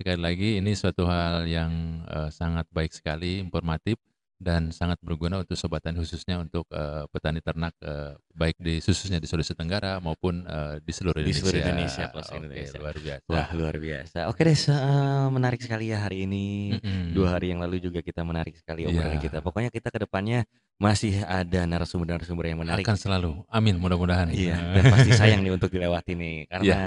sekali 0.00 0.16
lagi 0.20 0.48
ini 0.56 0.72
suatu 0.72 1.04
hal 1.04 1.44
yang, 1.44 1.72
eee, 2.08 2.28
sangat 2.32 2.64
baik 2.72 2.90
sekali, 2.96 3.36
informatif 3.44 4.00
dan 4.40 4.72
sangat 4.72 4.96
berguna 5.04 5.44
untuk 5.44 5.52
sobat 5.52 5.84
tani 5.84 6.00
khususnya 6.00 6.40
untuk, 6.40 6.64
eee, 6.72 7.04
petani 7.12 7.44
ternak, 7.44 7.76
eee, 7.84 8.16
baik 8.32 8.56
di 8.56 8.80
khususnya 8.80 9.20
di 9.20 9.28
Sulawesi 9.28 9.52
Tenggara 9.52 10.00
maupun, 10.00 10.48
eee, 10.48 10.80
di 10.80 10.92
seluruh 10.96 11.20
Di 11.20 11.28
seluruh 11.36 11.60
Indonesia, 11.60 11.68
Indonesia. 11.68 12.04
pelosok 12.08 12.32
Oke, 12.32 12.40
Indonesia. 12.48 12.78
luar 12.80 12.96
biasa. 12.96 13.28
Wah, 13.28 13.48
luar 13.52 13.76
biasa. 13.76 14.18
Oke 14.32 14.40
deh, 14.48 14.56
eee, 14.56 15.26
menarik 15.28 15.60
sekali 15.60 15.92
ya 15.92 15.98
hari 16.08 16.24
ini. 16.24 16.46
2 17.12 17.28
Mhm. 17.28 17.32
hari 17.36 17.46
yang 17.52 17.60
lalu 17.60 17.76
juga 17.84 18.00
kita 18.00 18.24
menarik 18.24 18.56
sekali 18.56 18.88
obrolan 18.88 19.20
kita. 19.20 19.38
Iya. 19.38 19.44
Pokoknya 19.44 19.68
kita 19.68 19.92
ke 19.92 20.00
depannya 20.08 20.48
masih 20.80 21.20
ada 21.28 21.68
narasumber-narasumber 21.68 22.48
yang 22.48 22.64
menarik. 22.64 22.88
Akan 22.88 22.96
selalu, 22.96 23.44
amin 23.52 23.76
mudah-mudahan. 23.76 24.32
Iya, 24.32 24.56
dan 24.80 24.88
pasti 24.88 25.12
sayang 25.12 25.44
nih 25.44 25.52
untuk 25.52 25.68
dilewati 25.68 26.16
nih, 26.16 26.48
Iya. 26.48 26.48
karena 26.48 26.80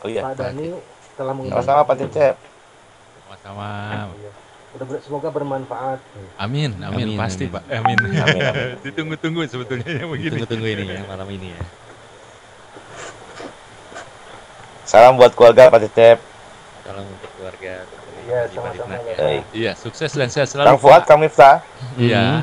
Oh 0.00 0.08
iya. 0.08 0.24
Pak 0.24 0.40
Dhani 0.40 0.72
telah 1.20 1.36
mengundang 1.36 1.68
Sama-sama 1.68 1.84
Pak. 1.84 2.00
Cecep. 2.00 2.32
Sama-sama. 3.28 4.16
Semoga 5.02 5.28
bermanfaat. 5.32 5.98
Amin, 6.36 6.76
amin, 6.82 7.14
Amin, 7.14 7.18
pasti 7.18 7.48
amin. 7.48 7.54
Pak, 7.56 7.62
amin. 7.70 7.96
Amin, 7.96 8.18
amin. 8.22 8.42
Ditunggu-tunggu 8.86 9.40
sebetulnya 9.48 9.88
yang 9.88 10.10
begini. 10.12 10.36
Ditunggu-tunggu 10.36 10.66
ini 10.68 10.84
ya, 10.90 11.02
malam 11.08 11.28
ini 11.32 11.48
ya. 11.54 11.62
Salam 14.86 15.18
buat 15.18 15.34
keluarga 15.34 15.66
Pak 15.66 15.80
Cecep. 15.90 16.18
Salam 16.86 17.04
untuk 17.04 17.30
keluarga 17.34 17.82
Iya, 18.26 18.40
sama-sama 18.50 18.94
ya. 18.98 19.14
ya. 19.14 19.42
Iya, 19.54 19.72
sukses 19.78 20.10
dan 20.10 20.26
sehat 20.26 20.50
selalu 20.50 20.66
Kang 20.66 20.78
Fuad, 20.82 21.02
Pak. 21.02 21.06
Kang 21.06 21.20
Miftah. 21.22 21.56
Iya. 21.94 22.42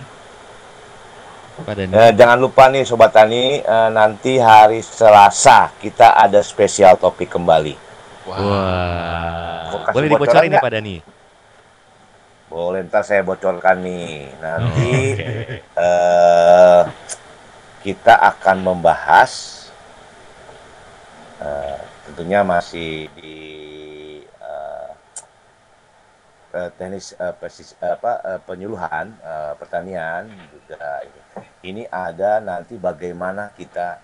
Pak 1.53 1.73
Dhani. 1.75 1.91
Eh, 1.91 2.11
jangan 2.17 2.37
lupa 2.39 2.71
nih 2.71 2.81
Sobat 2.87 3.11
Tani, 3.13 3.61
eh, 3.61 3.89
nanti 3.93 4.39
hari 4.39 4.79
Selasa 4.81 5.69
kita 5.77 6.15
ada 6.17 6.39
spesial 6.41 6.95
topik 6.95 7.29
kembali. 7.29 7.75
Wah. 8.25 9.83
Kasih 9.83 9.93
Boleh 9.93 10.07
dibocorin 10.07 10.49
nih? 10.55 10.63
Pak 10.63 10.71
Dhani? 10.71 10.95
Boleh 12.53 12.85
ntar 12.85 13.01
saya 13.01 13.25
bocorkan 13.25 13.81
nih. 13.81 14.29
Nanti 14.37 14.91
Oh, 14.93 15.17
Oke. 15.17 15.31
eh, 15.89 16.81
kita 17.81 18.13
akan 18.31 18.57
membahas 18.61 19.31
eh, 21.41 21.79
tentunya 22.05 22.45
masih 22.45 23.09
di 23.17 23.37
eh, 24.21 24.89
eh, 26.61 26.69
teknis 26.77 27.17
eh, 27.17 27.33
persis- 27.41 27.77
apa 27.81 28.11
eh, 28.21 28.39
penyuluhan 28.45 29.07
eh, 29.17 29.53
pertanian 29.57 30.29
juga 30.53 31.01
ini. 31.09 31.21
Ini 31.63 31.83
ada 31.89 32.37
nanti 32.37 32.77
bagaimana 32.77 33.49
kita 33.57 33.97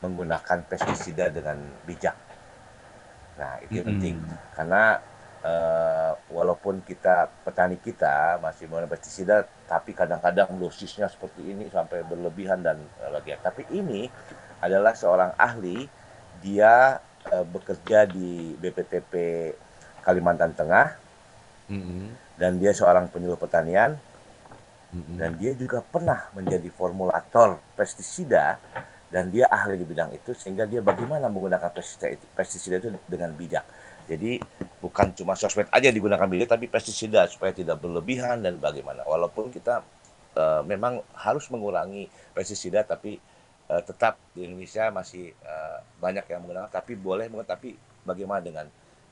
menggunakan 0.00 0.58
pestisida 0.64 1.28
dengan 1.28 1.60
bijak. 1.84 2.16
Nah, 3.36 3.60
itu 3.60 3.82
yang 3.82 3.88
penting 3.92 4.16
Mhm. 4.24 4.36
karena 4.56 4.82
eh, 5.44 6.12
walaupun 6.32 6.80
kita 6.80 7.28
petani 7.44 7.76
kita 7.76 8.40
masih 8.40 8.64
menggunakan 8.64 8.90
pestisida, 8.96 9.44
tapi 9.68 9.92
kadang-kadang 9.92 10.56
dosisnya 10.56 11.04
seperti 11.12 11.44
ini 11.52 11.68
sampai 11.68 12.00
berlebihan 12.02 12.64
dan 12.64 12.80
eh, 13.04 13.10
lagi. 13.12 13.36
Tapi 13.38 13.68
ini 13.76 14.08
adalah 14.64 14.96
seorang 14.96 15.36
ahli, 15.36 15.84
dia 16.40 16.96
eh, 17.28 17.44
bekerja 17.44 18.08
di 18.08 18.56
BPTP 18.56 19.12
Kalimantan 20.04 20.52
Tengah 20.52 21.00
Mhm. 21.64 22.36
dan 22.36 22.60
dia 22.60 22.76
seorang 22.76 23.08
penyuluh 23.08 23.40
pertanian 23.40 23.96
Mhm. 24.92 25.16
dan 25.16 25.30
dia 25.40 25.56
juga 25.56 25.80
pernah 25.80 26.28
menjadi 26.36 26.68
formulator 26.68 27.56
pestisida 27.72 28.60
dan 29.08 29.32
dia 29.32 29.48
ahli 29.48 29.80
di 29.80 29.86
bidang 29.88 30.12
itu 30.12 30.36
sehingga 30.36 30.68
dia 30.68 30.84
bagaimana 30.84 31.32
menggunakan 31.32 31.72
pestisida 31.72 32.12
itu, 32.12 32.24
pestisida 32.36 32.76
itu 32.76 32.92
dengan 33.08 33.32
bijak. 33.32 33.64
Jadi 34.04 34.36
bukan 34.84 35.16
cuma 35.16 35.32
sosmed 35.32 35.68
aja 35.72 35.88
digunakan 35.88 36.28
bijak 36.28 36.52
tapi 36.52 36.68
pestisida 36.68 37.24
supaya 37.24 37.56
tidak 37.56 37.80
berlebihan 37.80 38.44
dan 38.44 38.60
bagaimana. 38.60 39.00
Walaupun 39.08 39.48
kita 39.48 39.80
eh, 40.36 40.62
memang 40.68 41.00
harus 41.16 41.48
mengurangi 41.48 42.08
pestisida 42.36 42.84
tapi 42.84 43.16
eh, 43.70 43.82
tetap 43.84 44.20
di 44.36 44.44
Indonesia 44.44 44.92
masih 44.92 45.32
eh, 45.32 45.78
banyak 46.00 46.28
yang 46.28 46.44
menggunakan 46.44 46.68
tapi 46.68 46.92
boleh 47.00 47.32
tapi 47.48 47.76
bagaimana 48.04 48.44
dengan 48.44 48.66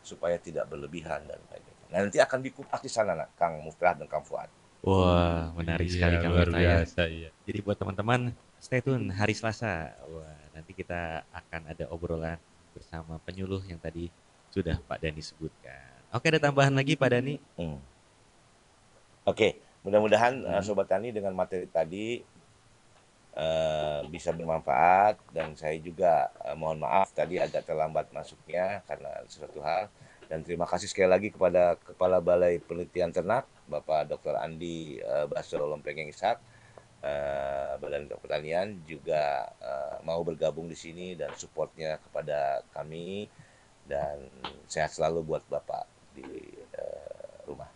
supaya 0.04 0.36
tidak 0.36 0.68
berlebihan 0.68 1.24
dan 1.24 1.38
lain-lain. 1.48 1.78
Nah, 1.92 1.98
nanti 2.08 2.18
akan 2.18 2.40
dikupas 2.40 2.80
di 2.80 2.90
sana 2.90 3.12
nah, 3.12 3.28
Kang 3.36 3.60
Mufrah 3.62 3.96
dan 3.96 4.08
Kang 4.08 4.24
Fuad. 4.24 4.48
Wah, 4.82 5.54
menarik 5.54 5.86
sekali 5.86 6.18
Iya, 6.18 6.24
Kang 6.26 6.34
luar 6.34 6.50
ya. 6.50 6.82
biasa, 6.82 7.02
iya. 7.06 7.30
Jadi 7.46 7.58
buat 7.62 7.78
teman-teman, 7.78 8.34
stay 8.58 8.82
tune 8.82 9.14
hari 9.14 9.36
Selasa. 9.36 9.94
Wah, 10.10 10.40
nanti 10.56 10.74
kita 10.74 11.22
akan 11.30 11.70
ada 11.70 11.84
obrolan 11.92 12.40
bersama 12.74 13.20
penyuluh 13.22 13.62
yang 13.68 13.78
tadi 13.78 14.08
sudah 14.52 14.76
Pak 14.84 15.00
Dani 15.00 15.22
sebutkan. 15.24 15.90
Oke, 16.12 16.28
ada 16.28 16.38
tambahan 16.38 16.76
lagi 16.76 16.92
Pak 16.92 17.08
Dani? 17.08 17.40
Hmm. 17.56 17.80
Oke, 19.24 19.56
mudah-mudahan 19.80 20.44
eh, 20.44 20.52
Hmm. 20.60 20.64
Sobat 20.64 20.92
Tani 20.92 21.08
dengan 21.08 21.32
materi 21.32 21.64
tadi 21.64 22.20
eh, 23.32 24.00
bisa 24.12 24.30
bermanfaat 24.36 25.16
dan 25.32 25.56
saya 25.56 25.80
juga 25.80 26.28
eh, 26.44 26.52
mohon 26.52 26.84
maaf 26.84 27.16
tadi 27.16 27.40
agak 27.40 27.64
terlambat 27.64 28.12
masuknya 28.12 28.84
karena 28.84 29.24
sesuatu 29.24 29.64
hal 29.64 29.88
dan 30.28 30.44
terima 30.44 30.64
kasih 30.68 30.88
sekali 30.88 31.08
lagi 31.08 31.28
kepada 31.32 31.76
Kepala 31.80 32.20
Balai 32.20 32.60
Penelitian 32.60 33.12
Ternak 33.12 33.48
Bapak 33.68 34.12
Dr. 34.12 34.36
Andi 34.36 35.00
eh, 35.00 35.26
Basro 35.32 35.64
Lompengeng 35.64 36.12
Ishak 36.12 36.36
eh, 37.00 37.72
Badan 37.80 38.10
Pertanian 38.10 38.84
juga 38.84 39.48
eh, 39.64 39.96
mau 40.04 40.20
bergabung 40.20 40.68
di 40.68 40.76
sini 40.76 41.16
dan 41.16 41.32
supportnya 41.40 41.96
kepada 42.04 42.60
kami 42.76 43.32
dan 43.86 44.16
sehat 44.66 44.90
selalu 44.90 45.22
buat 45.26 45.42
Bapak 45.46 45.84
di 46.14 46.26
eh, 46.72 47.36
rumah. 47.44 47.68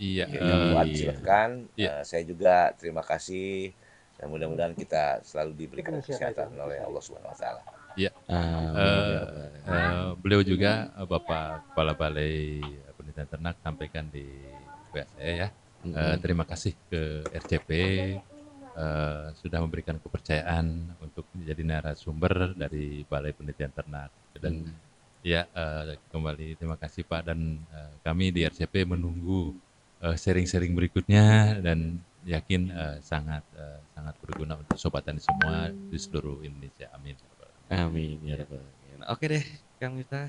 Iya, 0.00 0.24
Oke, 0.26 0.36
eh, 0.36 0.48
Kang 0.48 0.64
Fuad, 0.72 0.86
iya. 0.86 0.96
silakan. 0.96 1.50
Iya. 1.76 1.90
Eh, 1.92 2.02
saya 2.08 2.22
juga 2.24 2.54
terima 2.76 3.02
kasih 3.04 3.72
dan 4.16 4.26
mudah-mudahan 4.28 4.76
kita 4.76 5.24
selalu 5.24 5.52
diberikan 5.56 5.96
kesehatan 6.00 6.52
oleh 6.56 6.80
Allah 6.80 7.02
Subhanahu 7.04 7.32
wa 7.32 7.38
taala. 7.38 7.62
Iya. 7.96 8.10
Eh, 8.28 8.36
ya 8.36 9.20
Rabbal. 9.20 9.48
eh, 9.66 10.10
beliau 10.20 10.42
juga 10.44 10.72
eh, 10.94 11.06
Bapak 11.08 11.72
Kepala 11.72 11.92
Balai 11.92 12.62
Penelitian 12.96 13.28
Ternak 13.28 13.56
sampaikan 13.60 14.06
di 14.08 14.24
WA 14.94 15.04
saya 15.16 15.32
ya. 15.34 15.48
Eh, 15.80 15.88
Mm-mm. 15.88 16.20
terima 16.20 16.44
kasih 16.44 16.76
ke 16.92 17.24
RCP 17.32 17.70
eh, 18.72 19.26
sudah 19.34 19.58
memberikan 19.58 19.96
kepercayaan 19.96 20.66
untuk 20.98 21.26
menjadi 21.32 21.62
narasumber 21.62 22.54
dari 22.54 23.02
Balai 23.04 23.32
Penelitian 23.32 23.72
Ternak 23.72 24.10
dan 24.36 24.54
Mm. 24.62 24.74
ya 25.20 25.44
eh, 25.46 26.00
kembali 26.08 26.56
terima 26.56 26.76
kasih 26.76 27.04
Pak 27.04 27.28
dan 27.28 27.38
eh, 27.66 27.92
kami 28.00 28.30
di 28.30 28.42
RCP 28.42 28.86
menunggu 28.86 29.52
eh, 30.00 30.16
sharing-sharing 30.16 30.72
berikutnya 30.72 31.58
dan 31.60 31.98
yakin 32.22 32.68
eh, 32.68 32.96
sangat 33.00 33.44
eh, 33.52 33.80
sangat 33.92 34.14
berguna 34.20 34.56
untuk 34.56 34.76
sobat 34.76 35.04
tani 35.04 35.20
semua 35.20 35.68
di 35.68 35.96
seluruh 35.96 36.40
Indonesia. 36.40 36.88
Amin. 36.92 37.16
Amin 37.68 38.18
ya 38.24 38.34
rabbal 38.34 38.58
alamin. 38.58 39.06
Oke 39.06 39.24
deh, 39.28 39.44
Kang 39.78 39.94
Miftah. 39.94 40.26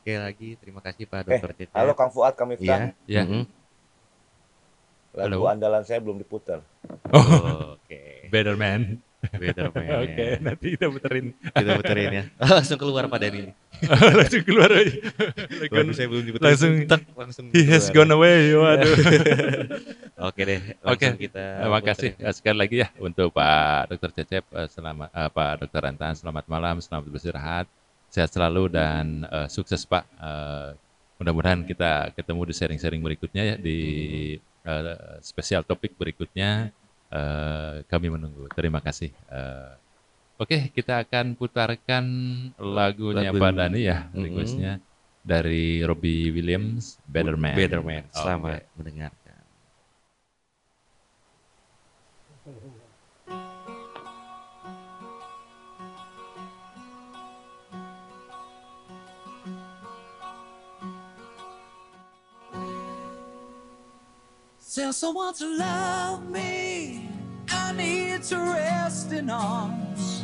Sekali 0.00 0.18
lagi 0.24 0.48
terima 0.56 0.80
kasih 0.80 1.04
Pak 1.04 1.20
Eh, 1.20 1.24
Dokter 1.36 1.52
Cecep. 1.52 1.76
Halo 1.76 1.92
Kang 1.92 2.08
Fuad, 2.08 2.32
kami 2.32 2.56
Iya. 2.56 2.96
Ya. 3.04 3.22
Mm-mm. 3.28 3.44
Lagu 5.16 5.40
Halo. 5.44 5.48
andalan 5.48 5.82
saya 5.82 5.98
belum 6.04 6.20
diputar. 6.20 6.60
Oh, 7.10 7.74
Oke. 7.80 8.28
Better 8.28 8.54
man. 8.54 9.00
Better 9.18 9.72
man. 9.74 9.88
Oke, 10.06 10.26
nanti 10.38 10.66
kita 10.78 10.86
puterin. 10.92 11.34
Kita 11.34 11.70
puterin 11.74 12.08
ya. 12.12 12.24
Langsung 12.54 12.78
keluar 12.78 13.10
Pak 13.10 13.18
Dani. 13.18 13.50
langsung 14.18 14.42
keluar 14.42 14.74
aja. 14.74 14.90
Lagu 15.70 15.94
saya 15.94 16.10
belum 16.10 16.24
diputerin. 16.26 16.50
langsung 16.50 16.72
tek, 16.86 17.02
langsung 17.14 17.44
he 17.54 17.62
has 17.66 17.86
gone 17.94 18.10
away. 18.10 18.50
Waduh. 18.54 18.90
Oke 20.28 20.42
deh, 20.42 20.60
Oke. 20.82 21.06
langsung 21.06 21.14
kita 21.14 21.44
Terima 21.62 21.80
kasih 21.82 22.10
eh, 22.18 22.34
sekali 22.34 22.58
lagi 22.58 22.76
ya 22.82 22.90
untuk 22.98 23.30
Pak 23.30 23.94
Dr. 23.94 24.10
Cecep 24.18 24.44
eh, 24.50 24.66
selamat 24.66 25.08
eh, 25.14 25.30
Pak 25.30 25.52
Dr. 25.62 25.80
Rantan 25.82 26.14
selamat 26.18 26.44
malam, 26.50 26.82
selamat 26.82 27.06
beristirahat. 27.06 27.66
Sehat 28.10 28.34
selalu 28.34 28.66
dan 28.66 29.22
eh, 29.30 29.46
sukses 29.46 29.86
Pak. 29.86 30.04
Eh, 30.10 30.68
mudah-mudahan 31.22 31.62
kita 31.62 32.14
ketemu 32.18 32.50
di 32.50 32.54
sharing-sharing 32.58 33.02
berikutnya 33.02 33.42
ya 33.54 33.56
di 33.58 33.78
eh, 34.68 35.16
spesial 35.20 35.64
topik 35.64 35.96
berikutnya. 35.96 36.68
Eh, 37.08 37.74
kami 37.88 38.12
menunggu. 38.12 38.52
Terima 38.52 38.84
kasih. 38.84 39.08
Eh, 39.32 39.72
Oke, 40.38 40.70
kita 40.70 41.02
akan 41.02 41.34
putarkan 41.34 42.04
lagunya 42.62 43.34
Lagu- 43.34 43.42
Pak 43.42 43.52
Dani 43.58 43.80
ya, 43.82 44.06
requestnya 44.14 44.78
dari 45.18 45.82
Robbie 45.82 46.30
Williams, 46.30 46.94
Better 47.02 47.34
Man. 47.34 47.58
Better 47.58 47.82
Man. 47.82 48.06
Selamat 48.14 48.62
mendengarkan. 48.78 49.27
Tell 64.78 64.92
someone 64.92 65.34
to 65.34 65.56
love 65.58 66.30
me. 66.30 67.10
I 67.50 67.72
need 67.72 68.22
to 68.30 68.36
rest 68.38 69.10
in 69.10 69.28
arms. 69.28 70.22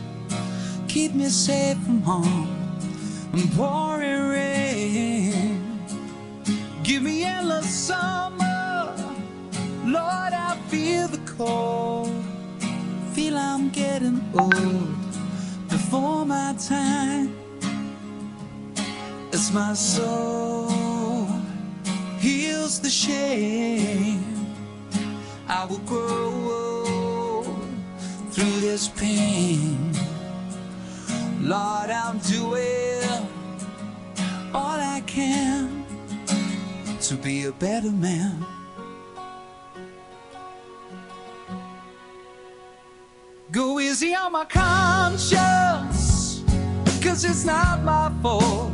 Keep 0.86 1.14
me 1.14 1.24
safe 1.24 1.76
from 1.78 2.01
harm 2.02 2.48
and 3.32 3.51
pouring 3.55 4.28
rain. 4.28 5.60
Give 6.85 7.02
me 7.02 7.24
endless 7.24 7.68
summer. 7.68 8.94
Lord, 9.85 10.32
I 10.48 10.56
feel 10.68 11.09
the 11.09 11.22
cold. 11.32 12.14
Feel 13.12 13.36
I'm 13.36 13.70
getting 13.70 14.22
old 14.39 14.94
before 15.68 16.24
my 16.24 16.55
time. 16.64 17.35
As 19.32 19.51
my 19.52 19.74
soul 19.74 20.70
heals 22.20 22.78
the 22.78 22.89
shame. 22.89 24.44
I 25.49 25.66
will 25.66 25.79
grow 25.81 27.43
through 28.31 28.61
this 28.61 28.89
pain. 28.89 29.93
Lord, 31.41 31.91
I'm 31.91 32.19
doing 32.19 33.29
all 34.55 34.79
I 34.81 35.03
can 35.07 35.85
to 37.03 37.16
be 37.16 37.45
a 37.45 37.53
better 37.53 37.91
man. 37.91 38.45
Go 43.51 43.79
easy 43.79 44.15
on 44.15 44.33
my 44.33 44.47
conscience, 44.47 45.43
cause 47.03 47.25
it's 47.25 47.45
not 47.45 47.83
my 47.83 48.11
fault. 48.23 48.73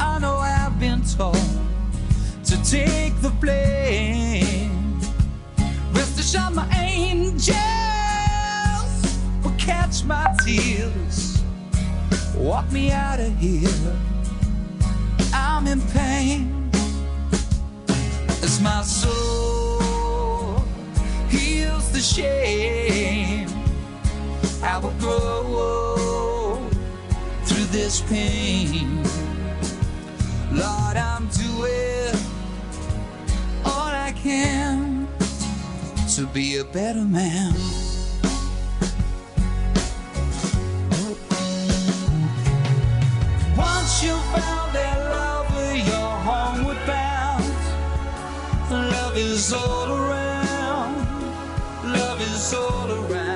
I 0.00 0.18
know 0.18 0.36
I've 0.36 0.78
been 0.80 1.02
told 1.02 1.36
to 2.44 2.62
take 2.64 3.18
the 3.22 3.30
blame. 3.40 4.79
Rest 5.92 6.18
assured, 6.18 6.54
my 6.54 6.68
angels 6.76 7.56
will 9.42 9.56
catch 9.58 10.04
my 10.04 10.34
tears, 10.44 11.42
walk 12.36 12.70
me 12.72 12.92
out 12.92 13.20
of 13.20 13.36
here. 13.36 13.96
I'm 15.32 15.66
in 15.66 15.80
pain 15.92 16.70
as 18.42 18.60
my 18.60 18.82
soul 18.82 20.62
heals 21.28 21.90
the 21.92 22.00
shame. 22.00 23.48
I 24.62 24.78
will 24.78 24.94
grow 24.98 26.58
through 27.44 27.66
this 27.66 28.00
pain. 28.02 29.02
Lord, 30.52 30.96
I'm 30.96 31.28
doing 31.28 32.14
all 33.64 33.92
I 34.06 34.12
can 34.16 34.89
to 36.16 36.26
be 36.26 36.56
a 36.56 36.64
better 36.64 37.04
man. 37.04 37.52
Once 43.56 44.02
you 44.02 44.16
found 44.34 44.74
that 44.74 44.98
lover, 45.08 45.76
you're 45.76 46.16
homeward 46.26 46.78
bound. 46.84 47.44
Love 48.90 49.16
is 49.16 49.52
all 49.52 49.88
around. 49.92 50.96
Love 51.92 52.20
is 52.20 52.54
all 52.54 52.90
around. 52.90 53.29